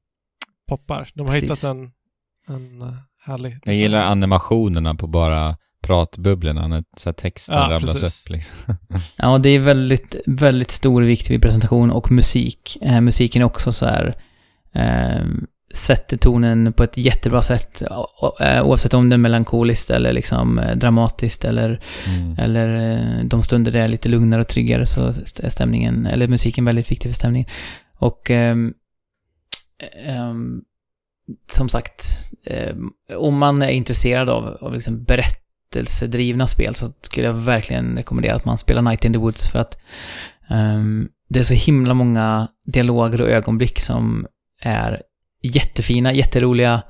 poppar. 0.69 1.09
De 1.13 1.28
har 1.28 1.34
Precis. 1.34 1.51
hittat 1.51 1.63
en, 1.63 1.91
en 2.47 2.82
uh, 2.82 2.93
härlig 3.26 3.51
design. 3.51 3.61
Jag 3.65 3.76
gillar 3.76 4.03
animationerna 4.03 4.95
på 4.95 5.07
bara 5.07 5.57
pratbubblorna 5.82 6.67
när 6.67 6.84
så 6.97 7.09
här 7.09 7.13
texten 7.13 7.55
ja, 7.55 7.69
rabblas 7.69 8.01
precis. 8.01 8.26
upp. 8.26 8.30
Liksom. 8.30 8.55
ja, 9.15 9.38
det 9.38 9.49
är 9.49 9.59
väldigt, 9.59 10.15
väldigt 10.26 10.71
stor 10.71 11.01
vikt 11.01 11.30
vid 11.30 11.41
presentation 11.41 11.91
och 11.91 12.11
musik. 12.11 12.78
Eh, 12.82 13.01
musiken 13.01 13.41
är 13.41 13.45
också 13.45 13.71
så 13.71 13.86
här 13.86 14.15
eh, 14.74 15.26
sätter 15.74 16.17
tonen 16.17 16.74
på 16.74 16.84
ett 16.84 16.97
jättebra 16.97 17.41
sätt 17.41 17.82
eh, 18.39 18.65
oavsett 18.65 18.93
om 18.93 19.09
det 19.09 19.15
är 19.15 19.17
melankoliskt 19.17 19.89
eller 19.89 20.13
liksom 20.13 20.59
eh, 20.59 20.76
dramatiskt 20.76 21.45
eller, 21.45 21.80
mm. 22.07 22.36
eller 22.39 22.91
eh, 22.91 23.26
de 23.26 23.43
stunder 23.43 23.71
det 23.71 23.80
är 23.80 23.88
lite 23.88 24.09
lugnare 24.09 24.41
och 24.41 24.47
tryggare 24.47 24.86
så 24.86 25.05
är 25.07 25.49
stämningen, 25.49 26.05
eller 26.05 26.28
musiken 26.28 26.65
väldigt 26.65 26.91
viktig 26.91 27.11
för 27.11 27.15
stämningen. 27.15 27.49
Och 27.97 28.30
um, 28.30 28.74
um, 30.07 30.61
som 31.51 31.69
sagt, 31.69 32.30
um, 32.71 32.93
om 33.17 33.38
man 33.38 33.61
är 33.61 33.69
intresserad 33.69 34.30
av, 34.30 34.57
av 34.61 34.74
liksom 34.74 35.03
berättelsedrivna 35.03 36.47
spel 36.47 36.76
så 36.76 36.88
skulle 37.01 37.28
jag 37.28 37.34
verkligen 37.34 37.97
rekommendera 37.97 38.36
att 38.36 38.45
man 38.45 38.57
spelar 38.57 38.82
Night 38.82 39.05
in 39.05 39.13
the 39.13 39.19
Woods 39.19 39.47
för 39.47 39.59
att 39.59 39.80
det 41.30 41.39
är 41.39 41.43
så 41.43 41.53
himla 41.53 41.93
många 41.93 42.47
dialoger 42.65 43.21
och 43.21 43.30
ögonblick 43.30 43.80
som 43.80 44.28
är 44.61 45.01
jättefina, 45.44 46.14
jätteroliga, 46.14 46.82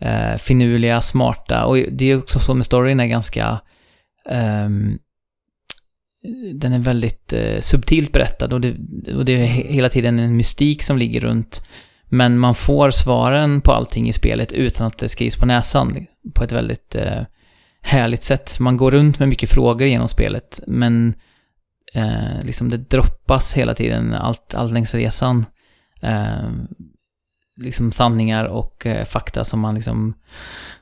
eh, 0.00 0.36
finurliga, 0.38 1.00
smarta. 1.00 1.64
Och 1.64 1.76
det 1.76 2.10
är 2.10 2.18
också 2.18 2.38
så 2.38 2.54
med 2.54 2.64
storyn 2.64 3.00
är 3.00 3.06
ganska... 3.06 3.60
Um, 4.30 4.98
den 6.54 6.72
är 6.72 6.78
väldigt 6.78 7.32
eh, 7.32 7.60
subtilt 7.60 8.12
berättad 8.12 8.52
och 8.52 8.60
det, 8.60 8.74
och 9.14 9.24
det 9.24 9.32
är 9.32 9.46
hela 9.46 9.88
tiden 9.88 10.18
en 10.18 10.36
mystik 10.36 10.82
som 10.82 10.98
ligger 10.98 11.20
runt. 11.20 11.68
Men 12.08 12.38
man 12.38 12.54
får 12.54 12.90
svaren 12.90 13.60
på 13.60 13.72
allting 13.72 14.08
i 14.08 14.12
spelet 14.12 14.52
utan 14.52 14.86
att 14.86 14.98
det 14.98 15.08
skrivs 15.08 15.36
på 15.36 15.46
näsan 15.46 15.88
liksom, 15.88 16.32
på 16.34 16.44
ett 16.44 16.52
väldigt 16.52 16.94
eh, 16.94 17.22
härligt 17.82 18.22
sätt. 18.22 18.60
Man 18.60 18.76
går 18.76 18.90
runt 18.90 19.18
med 19.18 19.28
mycket 19.28 19.50
frågor 19.50 19.88
genom 19.88 20.08
spelet, 20.08 20.60
men 20.66 21.14
eh, 21.94 22.42
liksom 22.42 22.68
det 22.68 22.76
droppas 22.76 23.54
hela 23.54 23.74
tiden 23.74 24.14
allt, 24.14 24.54
allt 24.54 24.72
längs 24.72 24.94
resan. 24.94 25.46
Eh, 26.02 26.48
liksom 27.56 27.92
sanningar 27.92 28.44
och 28.44 28.86
eh, 28.86 29.04
fakta 29.04 29.44
som 29.44 29.60
man 29.60 29.74
liksom 29.74 30.14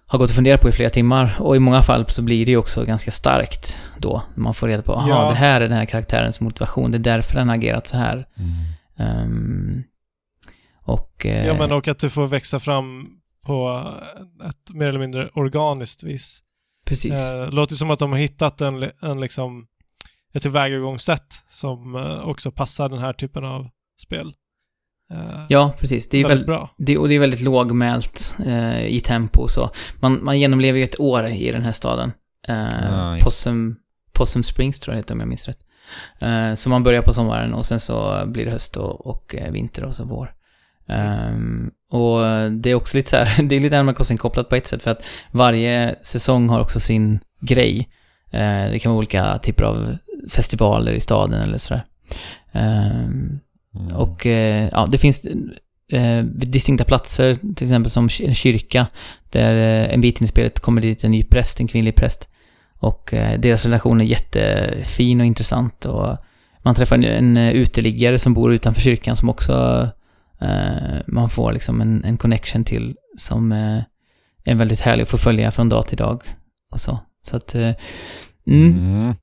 har 0.07 0.18
gått 0.18 0.31
och 0.31 0.37
funderat 0.37 0.61
på 0.61 0.68
i 0.68 0.73
flera 0.73 0.91
timmar. 0.91 1.37
Och 1.39 1.57
i 1.57 1.59
många 1.59 1.83
fall 1.83 2.09
så 2.09 2.23
blir 2.23 2.47
det 2.47 2.53
ju 2.53 2.57
också 2.57 2.85
ganska 2.85 3.11
starkt 3.11 3.87
då. 3.99 4.23
Man 4.35 4.55
får 4.55 4.66
reda 4.66 4.83
på, 4.83 4.95
att 4.95 5.09
ja. 5.09 5.29
det 5.29 5.35
här 5.35 5.61
är 5.61 5.68
den 5.68 5.79
här 5.79 5.87
karaktärens 5.87 6.41
motivation. 6.41 6.91
Det 6.91 6.97
är 6.97 7.01
därför 7.01 7.35
den 7.35 7.49
har 7.49 7.57
agerat 7.57 7.87
så 7.87 7.97
här. 7.97 8.27
Mm. 8.37 9.23
Um, 9.25 9.85
och... 10.85 11.27
Eh, 11.27 11.47
ja, 11.47 11.55
men 11.55 11.73
och 11.73 11.89
att 11.89 11.99
det 11.99 12.11
får 12.11 12.27
växa 12.27 12.61
fram 12.61 13.09
på 13.47 13.89
ett 14.49 14.75
mer 14.75 14.87
eller 14.87 14.99
mindre 14.99 15.29
organiskt 15.35 16.03
vis. 16.03 16.43
Precis. 16.87 17.33
Eh, 17.33 17.51
låter 17.51 17.75
som 17.75 17.91
att 17.91 17.99
de 17.99 18.12
har 18.12 18.18
hittat 18.18 18.61
en, 18.61 18.91
en 19.01 19.20
liksom, 19.20 19.66
ett 20.35 20.43
tillvägagångssätt 20.43 21.45
som 21.47 21.97
eh, 21.97 22.29
också 22.29 22.51
passar 22.51 22.89
den 22.89 22.99
här 22.99 23.12
typen 23.12 23.45
av 23.45 23.68
spel. 24.03 24.33
Uh, 25.12 25.44
ja, 25.48 25.74
precis. 25.78 26.08
Det 26.08 26.18
är 26.18 26.28
väldigt, 26.28 26.46
bra. 26.46 26.70
Det, 26.76 26.98
och 26.98 27.08
det 27.08 27.14
är 27.14 27.20
väldigt 27.20 27.40
lågmält 27.40 28.36
uh, 28.46 28.86
i 28.86 29.00
tempo 29.00 29.42
och 29.42 29.50
så. 29.50 29.70
Man, 30.00 30.24
man 30.24 30.40
genomlever 30.40 30.78
ju 30.78 30.84
ett 30.84 31.00
år 31.00 31.26
i 31.28 31.52
den 31.52 31.62
här 31.62 31.72
staden. 31.72 32.12
Uh, 32.48 33.12
nice. 33.12 33.24
Possum, 33.24 33.76
Possum 34.12 34.42
Springs 34.42 34.80
tror 34.80 34.94
jag 34.94 34.96
det 34.96 35.04
heter 35.04 35.14
om 35.14 35.20
jag 35.20 35.28
minns 35.28 35.48
rätt. 35.48 35.58
så 36.58 36.70
man 36.70 36.82
börjar 36.82 37.02
på 37.02 37.12
sommaren 37.12 37.54
och 37.54 37.64
sen 37.64 37.80
så 37.80 38.22
blir 38.26 38.44
det 38.44 38.50
höst 38.50 38.76
och, 38.76 39.06
och 39.06 39.34
vinter 39.50 39.84
och 39.84 39.94
så 39.94 40.04
vår. 40.04 40.34
Um, 40.86 41.70
och 41.90 42.20
det 42.52 42.70
är 42.70 42.74
också 42.74 42.96
lite 42.96 43.10
så 43.10 43.16
här, 43.16 43.42
det 43.48 43.56
är 43.56 43.60
lite 43.60 43.78
Animal 43.78 43.94
Crossing-kopplat 43.94 44.48
på 44.48 44.56
ett 44.56 44.66
sätt 44.66 44.82
för 44.82 44.90
att 44.90 45.04
varje 45.30 45.94
säsong 46.02 46.48
har 46.48 46.60
också 46.60 46.80
sin 46.80 47.20
grej. 47.40 47.88
det 48.70 48.78
kan 48.82 48.92
vara 48.92 48.98
olika 48.98 49.38
typer 49.38 49.64
av 49.64 49.96
festivaler 50.30 50.92
i 50.92 51.00
staden 51.00 51.42
eller 51.42 51.58
sådär. 51.58 51.82
Um, 52.52 53.40
Mm. 53.75 53.97
Och 53.97 54.27
eh, 54.27 54.68
ja, 54.73 54.87
det 54.91 54.99
finns 54.99 55.27
eh, 55.93 56.25
distinkta 56.25 56.85
platser, 56.85 57.35
till 57.35 57.66
exempel 57.66 57.91
som 57.91 58.09
en 58.23 58.35
kyrka, 58.35 58.87
där 59.31 59.55
eh, 59.55 59.95
en 59.95 60.01
bit 60.01 60.20
in 60.20 60.25
i 60.25 60.29
spelet 60.29 60.61
kommer 60.61 60.81
dit 60.81 61.05
en 61.05 61.11
ny 61.11 61.25
präst, 61.25 61.61
en 61.61 61.68
kvinnlig 61.68 61.97
präst. 61.97 62.29
Och 62.79 63.14
eh, 63.14 63.41
deras 63.41 63.64
relation 63.64 64.01
är 64.01 64.05
jättefin 64.05 65.20
och 65.20 65.27
intressant 65.27 65.85
och 65.85 66.16
man 66.64 66.75
träffar 66.75 66.99
en, 67.05 67.37
uteliggare 67.37 68.18
som 68.18 68.35
bor 68.35 68.55
utanför 68.55 68.81
kyrkan 68.81 69.16
som 69.16 69.29
också 69.29 69.89
man 71.07 71.29
får 71.29 71.53
liksom 71.53 71.81
en, 71.81 72.05
en 72.05 72.16
connection 72.16 72.64
till 72.64 72.97
som 73.16 73.53
är 74.45 74.55
väldigt 74.55 74.81
härlig 74.81 75.03
att 75.03 75.09
få 75.09 75.18
följa 75.18 75.51
från 75.51 75.68
dag 75.68 75.87
till 75.87 75.97
dag 75.97 76.23
och 76.73 76.81
så. 76.81 76.99
Så 77.23 77.37
att, 77.37 77.55
mm, 77.55 77.75
Mm 78.47 79.14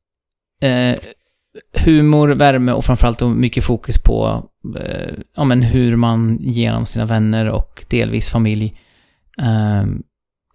humor, 1.74 2.30
värme 2.30 2.72
och 2.72 2.86
framförallt 2.86 3.20
då 3.20 3.30
mycket 3.30 3.64
fokus 3.64 4.04
på 4.04 4.50
eh, 4.80 5.14
ja, 5.36 5.43
men 5.43 5.62
hur 5.62 5.95
man 5.95 6.38
genom 6.41 6.86
sina 6.86 7.06
vänner 7.06 7.50
och 7.50 7.86
delvis 7.89 8.30
familj 8.30 8.74
eh, 9.38 9.86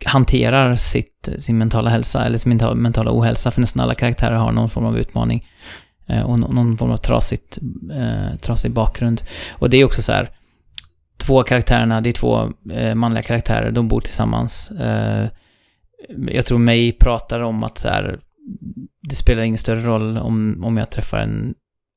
hanterar 0.05 0.77
sitt, 0.77 1.29
sin 1.39 1.59
mentala 1.59 1.91
hälsa 1.91 2.25
eller 2.25 2.39
sin 2.39 2.51
mentala, 2.51 2.75
mentala 2.75 3.11
ohälsa. 3.13 3.51
För 3.51 3.61
nästan 3.61 3.83
alla 3.83 3.95
karaktärer 3.95 4.35
har 4.35 4.53
någon 4.53 4.71
form 4.71 4.85
av 4.85 4.99
utmaning 4.99 5.47
eh, 6.07 6.23
och 6.23 6.39
någon 6.39 6.79
form 6.79 6.91
av 6.91 6.97
trasigt, 6.97 7.59
eh, 7.93 8.37
trasig 8.37 8.73
bakgrund. 8.73 9.23
Och 9.53 9.71
det 9.71 9.77
är 9.77 9.85
också 9.85 10.03
så 10.03 10.13
här, 10.13 10.31
två 11.17 11.41
av 11.41 11.43
karaktärerna, 11.45 12.01
det 12.01 12.11
är 12.11 12.13
två 12.13 12.53
eh, 12.71 12.95
manliga 12.95 13.23
karaktärer, 13.23 13.71
de 13.71 13.89
bor 13.89 14.01
tillsammans. 14.01 14.71
Eh, 14.71 15.29
jag 16.29 16.47
tror 16.47 16.59
mig 16.59 16.93
pratar 16.93 17.41
om 17.41 17.65
att 17.65 17.79
så 17.79 17.89
här, 17.89 18.21
det 19.09 19.15
spelar 19.15 19.43
ingen 19.43 19.59
större 19.59 19.81
roll 19.83 20.19
om, 20.19 20.65
om 20.65 20.77
jag 20.77 20.91
träffar 20.91 21.19
en 21.19 21.55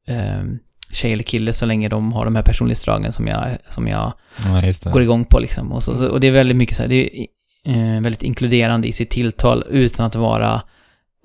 eh, 0.08 0.43
tjej 0.91 1.14
eller 1.14 1.24
kille 1.24 1.54
så 1.54 1.66
länge 1.66 1.89
de 1.89 2.14
har 2.14 2.26
de 2.26 2.36
här 2.36 2.43
personlighetsdragen 2.43 3.12
som 3.12 3.28
jag, 3.28 3.58
som 3.70 3.88
jag 3.88 4.14
Ja, 4.43 4.91
går 4.91 5.02
igång 5.02 5.26
på 5.26 5.39
liksom. 5.39 5.72
Och, 5.72 5.84
så, 5.84 5.95
så, 5.95 6.08
och 6.08 6.20
det 6.20 6.28
är 6.28 6.32
väldigt 6.32 6.58
mycket 6.58 6.76
så 6.76 6.84
här, 6.84 6.89
det 6.89 7.20
är 7.20 7.28
eh, 7.66 8.02
väldigt 8.02 8.24
inkluderande 8.24 8.88
i 8.88 8.91
sitt 8.91 9.10
tilltal 9.10 9.64
utan 9.70 10.06
att 10.06 10.16
vara 10.16 10.62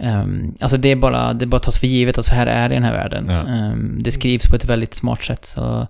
ehm, 0.02 0.54
alltså 0.60 0.76
det 0.76 0.88
är 0.88 0.96
bara, 0.96 1.32
det 1.32 1.46
bara 1.46 1.58
tas 1.58 1.78
för 1.78 1.86
givet 1.86 2.18
att 2.18 2.24
så 2.24 2.34
här 2.34 2.46
är 2.46 2.68
det 2.68 2.74
i 2.74 2.76
den 2.76 2.84
här 2.84 2.92
världen. 2.92 3.24
Ja. 3.28 3.46
Ehm, 3.46 4.02
det 4.02 4.10
skrivs 4.10 4.46
på 4.46 4.56
ett 4.56 4.64
väldigt 4.64 4.94
smart 4.94 5.22
sätt 5.22 5.44
så... 5.44 5.86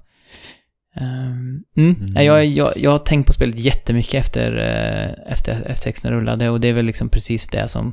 ehm, 0.97 1.63
mm. 1.77 1.95
Mm. 1.95 2.25
Jag, 2.25 2.47
jag, 2.47 2.73
jag 2.77 2.91
har 2.91 2.99
tänkt 2.99 3.27
på 3.27 3.33
spelet 3.33 3.59
jättemycket 3.59 4.15
efter, 4.15 4.57
eh, 4.59 5.33
efter, 5.33 5.63
efter 5.67 5.85
texten 5.85 6.13
rullade 6.13 6.51
och 6.51 6.61
det 6.61 6.69
är 6.69 6.73
väl 6.73 6.87
liksom 6.87 7.09
precis 7.09 7.49
det 7.49 7.69
som 7.69 7.93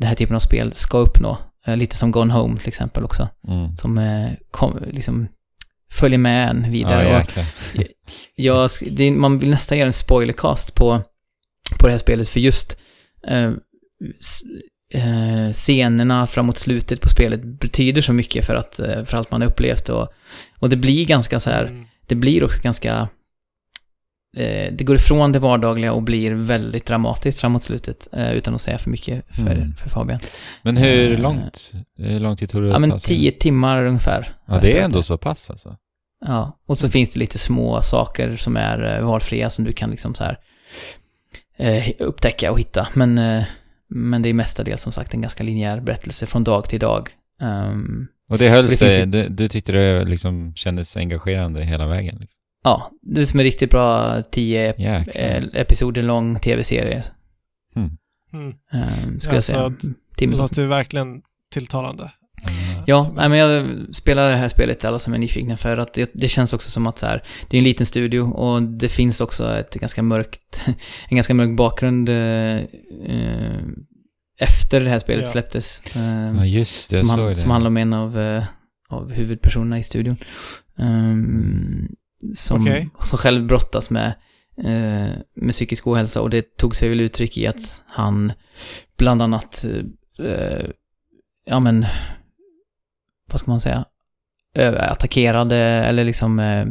den 0.00 0.08
här 0.08 0.14
typen 0.14 0.36
av 0.36 0.40
spel 0.40 0.72
ska 0.72 0.98
uppnå. 0.98 1.38
Eh, 1.66 1.76
lite 1.76 1.96
som 1.96 2.10
Gone 2.10 2.32
Home 2.32 2.58
till 2.58 2.68
exempel 2.68 3.04
också. 3.04 3.28
Mm. 3.48 3.76
Som 3.76 3.98
eh, 3.98 4.30
kom, 4.50 4.78
liksom 4.90 5.28
följer 5.92 6.18
med 6.18 6.50
en 6.50 6.70
vidare. 6.70 7.24
Ja, 7.74 7.84
jag, 8.34 8.70
det, 8.90 9.10
man 9.10 9.38
vill 9.38 9.50
nästan 9.50 9.78
göra 9.78 9.86
en 9.86 9.92
spoilercast 9.92 10.74
på, 10.74 11.00
på 11.78 11.86
det 11.86 11.92
här 11.92 11.98
spelet 11.98 12.28
för 12.28 12.40
just 12.40 12.78
eh, 13.26 13.50
eh, 14.94 15.52
scenerna 15.52 16.26
framåt 16.26 16.58
slutet 16.58 17.00
på 17.00 17.08
spelet 17.08 17.44
betyder 17.44 18.02
så 18.02 18.12
mycket 18.12 18.46
för, 18.46 18.54
att, 18.54 18.76
för 18.76 19.14
allt 19.14 19.30
man 19.30 19.40
har 19.40 19.48
upplevt 19.48 19.88
och, 19.88 20.08
och 20.58 20.70
det 20.70 20.76
blir 20.76 21.04
ganska 21.04 21.40
så 21.40 21.50
här, 21.50 21.64
Mm. 21.64 21.84
det 22.06 22.14
blir 22.14 22.44
också 22.44 22.60
ganska 22.62 23.08
eh, 24.36 24.72
det 24.72 24.84
går 24.84 24.96
ifrån 24.96 25.32
det 25.32 25.38
vardagliga 25.38 25.92
och 25.92 26.02
blir 26.02 26.32
väldigt 26.34 26.86
dramatiskt 26.86 27.40
framåt 27.40 27.62
slutet 27.62 28.08
eh, 28.12 28.32
utan 28.32 28.54
att 28.54 28.60
säga 28.60 28.78
för 28.78 28.90
mycket 28.90 29.24
för, 29.36 29.50
Mm. 29.50 29.74
för 29.74 29.88
Fabian. 29.90 30.20
Men 30.62 30.76
hur 30.76 31.12
Eh, 31.12 31.18
långt? 31.18 31.72
Hur 31.98 32.20
lång 32.20 32.36
tid 32.36 32.48
tog 32.48 32.62
det 32.62 32.68
Ja 32.68 32.78
men 32.78 32.98
tio 32.98 33.32
timmar 33.32 33.84
ungefär. 33.86 34.28
Ja, 34.46 34.58
det 34.62 34.78
är 34.78 34.84
ändå 34.84 35.02
så 35.02 35.18
pass 35.18 35.50
alltså. 35.50 35.76
Ja, 36.26 36.58
och 36.66 36.78
så 36.78 36.88
finns 36.88 37.12
det 37.12 37.18
lite 37.18 37.38
små 37.38 37.82
saker 37.82 38.36
som 38.36 38.56
är 38.56 38.96
eh, 38.98 39.04
valfria 39.04 39.50
som 39.50 39.64
du 39.64 39.72
kan 39.72 39.90
liksom 39.90 40.14
så 40.14 40.24
här 40.24 40.38
eh, 41.56 41.88
upptäcka 41.98 42.52
och 42.52 42.60
hitta. 42.60 42.88
Men, 42.94 43.18
eh, 43.18 43.44
men 43.88 44.22
det 44.22 44.28
är 44.28 44.34
mestadels 44.34 44.82
som 44.82 44.92
sagt 44.92 45.14
en 45.14 45.20
ganska 45.20 45.42
linjär 45.44 45.80
berättelse 45.80 46.26
från 46.26 46.44
dag 46.44 46.68
till 46.68 46.80
dag. 46.80 47.08
Ehm, 47.42 48.06
Och 48.30 48.38
det 48.38 48.48
höll 48.48 48.64
Och 48.64 48.70
det 48.70 48.76
sig, 48.76 49.00
finns 49.00 49.12
du, 49.12 49.28
du 49.28 49.48
tyckte 49.48 49.72
det 49.72 50.04
liksom 50.04 50.52
kändes 50.54 50.96
engagerande 50.96 51.64
hela 51.64 51.86
vägen? 51.86 52.16
Liksom. 52.20 52.39
Ja, 52.64 52.90
det 53.02 53.20
är 53.20 53.24
som 53.24 53.40
en 53.40 53.44
riktigt 53.44 53.70
bra 53.70 54.22
tio 54.22 54.66
Jäklar. 54.78 55.22
eh, 55.22 55.44
episoder 55.60 56.02
lång 56.02 56.38
tv-serie, 56.38 57.02
Mm. 57.76 57.90
Mm. 58.32 58.54
ehm, 58.72 59.20
skulle 59.20 59.32
Ja, 59.32 59.36
jag 59.36 59.42
så 59.44 59.52
säga. 59.52 59.64
att- 59.66 59.80
Det 59.80 60.16
Timmen 60.16 60.36
som- 60.36 60.42
låter 60.42 60.66
verkligen 60.66 61.22
tilltalande. 61.52 62.10
Ja, 62.86 63.10
nej, 63.14 63.28
men 63.28 63.38
jag 63.38 63.76
spelar 63.94 64.30
det 64.30 64.36
här 64.36 64.48
spelet 64.48 64.84
alla 64.84 64.98
som 64.98 65.14
är 65.14 65.18
nyfikna 65.18 65.56
för 65.56 65.76
att 65.76 65.94
det, 65.94 66.10
det 66.14 66.28
känns 66.28 66.52
också 66.52 66.70
som 66.70 66.86
att 66.86 66.98
så 66.98 67.06
här, 67.06 67.22
det 67.50 67.56
är 67.56 67.58
en 67.58 67.64
liten 67.64 67.86
studio 67.86 68.20
och 68.20 68.62
det 68.62 68.88
finns 68.88 69.20
också 69.20 69.54
ett 69.56 69.74
ganska 69.74 70.02
mörkt, 70.02 70.62
en 71.08 71.16
ganska 71.16 71.34
mörk 71.34 71.56
bakgrund 71.56 72.08
eh, 72.08 72.56
eh, 73.06 73.62
efter 74.38 74.80
det 74.80 74.90
här 74.90 74.98
spelet 74.98 75.24
Ja. 75.24 75.30
släpptes. 75.30 75.82
Eh, 75.96 76.36
Ja, 76.36 76.44
just 76.44 76.90
det, 76.90 76.96
jag 76.96 77.06
som, 77.06 77.16
såg 77.16 77.18
han, 77.18 77.28
det. 77.28 77.34
som 77.34 77.50
handlar 77.50 77.68
om 77.68 77.76
en 77.76 77.92
av, 77.92 78.18
eh, 78.20 78.44
av 78.88 79.12
huvudpersonerna 79.12 79.78
i 79.78 79.82
studion. 79.82 80.16
Ehm, 80.78 81.88
som, 82.34 82.60
Okej. 82.60 82.88
som 83.00 83.18
själv 83.18 83.46
brottas 83.46 83.90
med, 83.90 84.06
eh, 84.58 85.10
med 85.34 85.50
psykisk 85.50 85.86
ohälsa 85.86 86.22
och 86.22 86.30
det 86.30 86.56
tog 86.56 86.76
sig 86.76 86.88
väl 86.88 87.00
uttryck 87.00 87.38
i 87.38 87.46
att 87.46 87.82
han 87.86 88.32
bland 88.98 89.22
annat, 89.22 89.64
eh, 90.18 90.66
ja 91.44 91.60
men, 91.60 91.86
vad 93.32 93.40
ska 93.40 93.50
man 93.50 93.60
säga, 93.60 93.84
attackerade 94.78 95.56
eller 95.56 96.04
liksom, 96.04 96.38
eh, 96.38 96.66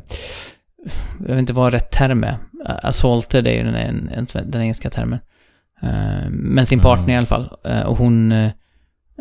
jag 1.20 1.28
vet 1.28 1.40
inte 1.40 1.54
vad 1.54 1.74
rätt 1.74 1.92
term 1.92 2.24
är. 2.24 2.38
Assaulted 2.66 3.48
är 3.48 3.52
ju 3.52 3.64
den, 3.64 3.76
en, 3.76 4.10
en, 4.10 4.52
den 4.52 4.62
engelska 4.62 4.90
termen. 4.90 5.20
Eh, 5.82 6.30
men 6.30 6.66
sin 6.66 6.80
partner 6.80 7.04
Mm. 7.04 7.14
i 7.14 7.18
alla 7.18 7.26
fall. 7.26 7.58
Eh, 7.66 7.82
och 7.82 7.98
hon, 7.98 8.32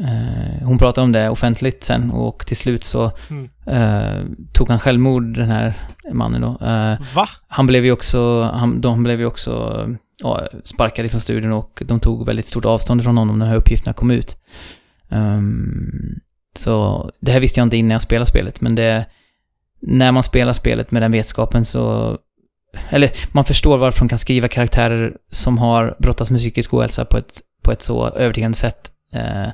eh, 0.01 0.67
hon 0.67 0.79
pratade 0.79 1.05
om 1.05 1.13
det 1.13 1.29
offentligt 1.29 1.85
sen 1.85 2.11
och 2.11 2.47
till 2.47 2.57
slut 2.57 2.85
så 2.85 3.13
Mm. 3.31 3.49
eh, 3.67 4.25
tog 4.55 4.69
han 4.69 4.79
självmord, 4.79 5.37
den 5.37 5.51
här 5.51 5.75
mannen 6.13 6.41
då. 6.41 6.67
Eh, 6.67 7.15
Va? 7.15 7.27
han 7.49 7.67
blev 7.67 7.85
ju 7.85 7.93
också, 7.93 8.43
han, 8.43 8.81
de 8.81 9.03
blev 9.03 9.21
ju 9.21 9.27
också 9.27 9.85
ja, 10.23 10.47
sparkade 10.65 11.09
från 11.09 11.21
studion 11.21 11.53
och 11.53 11.83
de 11.87 12.01
tog 12.01 12.27
väldigt 12.27 12.47
stort 12.47 12.65
avstånd 12.65 13.05
från 13.05 13.17
honom 13.19 13.37
när 13.39 13.45
de 13.45 13.51
här 13.51 13.59
uppgifterna 13.59 13.93
kom 13.93 14.11
ut. 14.11 14.37
Ehm, 15.11 16.21
så 16.57 17.11
det 17.21 17.33
här 17.33 17.41
visste 17.41 17.61
jag 17.61 17.67
inte 17.67 17.77
innan 17.77 17.91
jag 17.91 18.03
spelade 18.03 18.27
spelet, 18.27 18.61
men 18.61 18.75
det... 18.75 19.07
När 19.81 20.13
man 20.13 20.23
spelar 20.23 20.53
spelet 20.53 20.91
med 20.91 21.03
den 21.03 21.13
vetskapen 21.13 21.65
så... 21.65 22.17
Eller 22.91 23.11
man 23.33 23.45
förstår 23.45 23.79
varför 23.79 24.01
de 24.01 24.09
kan 24.09 24.19
skriva 24.19 24.49
karaktärer 24.49 25.17
som 25.31 25.59
har 25.59 25.97
brottats 25.99 26.31
med 26.31 26.41
psykisk 26.41 26.75
ohälsa 26.75 27.05
på 27.05 27.17
ett, 27.19 27.41
på 27.63 27.73
ett 27.73 27.83
så 27.83 28.09
övertygande 28.09 28.57
sätt. 28.57 28.93
Eh, 29.13 29.49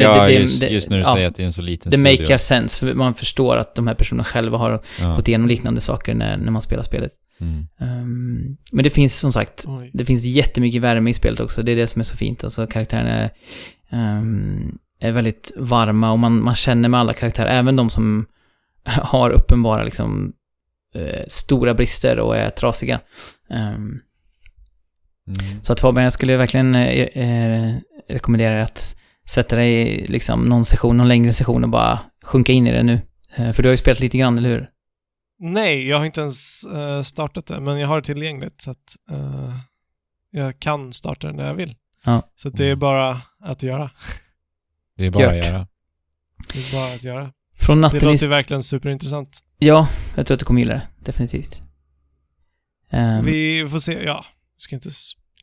Ja, 0.00 0.26
det- 0.26 0.32
just, 0.32 0.60
det- 0.60 0.68
just 0.68 0.90
när 0.90 0.96
du 0.98 1.02
ja. 1.04 1.14
säger 1.14 1.28
att 1.28 1.34
det 1.34 1.42
är 1.42 1.46
en 1.46 1.52
så 1.52 1.62
liten 1.62 1.90
det 1.90 1.96
studio. 1.96 2.22
makar 2.22 2.36
sense, 2.38 2.78
för 2.78 2.94
man 2.94 3.14
förstår 3.14 3.56
att 3.56 3.74
de 3.74 3.86
här 3.86 3.94
personerna 3.94 4.24
själva 4.24 4.58
har 4.58 4.82
Ja. 5.00 5.14
gått 5.16 5.28
igenom 5.28 5.48
liknande 5.48 5.80
saker 5.80 6.14
när, 6.14 6.36
när 6.36 6.50
man 6.52 6.62
spelar 6.62 6.82
spelet. 6.82 7.12
Mm. 7.40 7.66
Ehm, 7.80 8.56
men 8.72 8.84
det 8.84 8.90
finns 8.90 9.18
som 9.20 9.32
sagt, 9.32 9.64
Oj. 9.68 9.90
det 9.94 10.04
finns 10.04 10.24
jättemycket 10.24 10.82
värme 10.82 11.10
i 11.10 11.14
spelet 11.14 11.40
också. 11.40 11.62
Det 11.62 11.72
är 11.72 11.76
det 11.76 11.86
som 11.86 12.00
är 12.00 12.04
så 12.04 12.16
fint. 12.16 12.44
Alltså 12.44 12.66
karaktärerna 12.66 13.10
är, 13.10 13.30
ehm, 13.90 14.78
är 15.00 15.12
väldigt 15.12 15.52
varma 15.56 16.12
och 16.12 16.18
man, 16.18 16.42
man 16.42 16.54
känner 16.54 16.88
med 16.88 17.00
alla 17.00 17.12
karaktärer, 17.12 17.48
även 17.58 17.76
de 17.76 17.90
som 17.90 18.26
har 18.84 19.30
uppenbara 19.30 19.82
liksom 19.84 20.32
eh, 20.94 21.22
stora 21.26 21.74
brister 21.74 22.18
och 22.18 22.36
är 22.36 22.50
trasiga. 22.50 23.00
Ehm, 23.50 24.00
Mm. 25.26 25.62
så 25.62 25.72
att 25.72 25.80
Fabian, 25.80 26.04
jag 26.04 26.12
skulle 26.12 26.36
verkligen 26.36 26.74
eh, 26.74 26.88
eh, 27.02 27.74
rekommendera 28.08 28.62
att 28.62 28.96
sätta 29.28 29.56
dig 29.56 29.72
i 29.72 30.06
liksom 30.06 30.44
någon 30.44 30.64
session, 30.64 30.96
någon 30.96 31.08
längre 31.08 31.32
session 31.32 31.64
och 31.64 31.70
bara 31.70 32.00
sjunka 32.24 32.52
in 32.52 32.66
i 32.66 32.72
det 32.72 32.82
nu. 32.82 33.00
Eh, 33.36 33.52
för 33.52 33.62
du 33.62 33.68
har 33.68 33.72
ju 33.72 33.76
spelat 33.78 34.00
lite 34.00 34.18
grann, 34.18 34.38
eller 34.38 34.48
hur? 34.48 34.68
Nej, 35.38 35.88
jag 35.88 35.98
har 35.98 36.04
inte 36.04 36.20
ens 36.20 36.64
eh, 36.64 37.02
startat 37.02 37.46
det, 37.46 37.60
men 37.60 37.78
jag 37.78 37.88
har 37.88 38.00
det 38.00 38.06
tillgängligt 38.06 38.60
så 38.60 38.70
att 38.70 38.96
eh, 39.10 39.54
jag 40.30 40.58
kan 40.60 40.92
starta 40.92 41.26
det 41.26 41.32
när 41.32 41.46
jag 41.46 41.54
vill. 41.54 41.74
Ja. 42.04 42.22
Så 42.34 42.48
att 42.48 42.54
det 42.56 42.64
är 42.66 42.76
bara 42.76 43.20
att 43.40 43.62
göra. 43.62 43.90
Det 44.96 45.06
är 45.06 45.10
bara 45.10 45.28
att 45.28 45.36
Gört. 45.36 45.46
göra. 45.46 45.66
Det 46.52 46.58
är 46.58 46.72
bara 46.72 46.94
att 46.94 47.02
göra. 47.04 47.32
Från 47.58 47.76
Det 47.76 47.80
natten 47.82 47.98
i 48.08 48.12
låter 48.12 48.28
verkligen 48.28 48.62
superintressant. 48.62 49.38
Ja, 49.58 49.88
jag 50.16 50.26
tror 50.26 50.34
att 50.34 50.38
du 50.38 50.44
kommer 50.44 50.60
gilla 50.60 50.74
det. 50.74 50.88
Definitivt. 50.98 51.60
Ehm, 52.90 53.24
Vi 53.24 53.66
får 53.70 53.78
se, 53.78 53.92
ja, 54.04 54.24
vi 54.56 54.60
ska 54.60 54.76
inte 54.76 54.90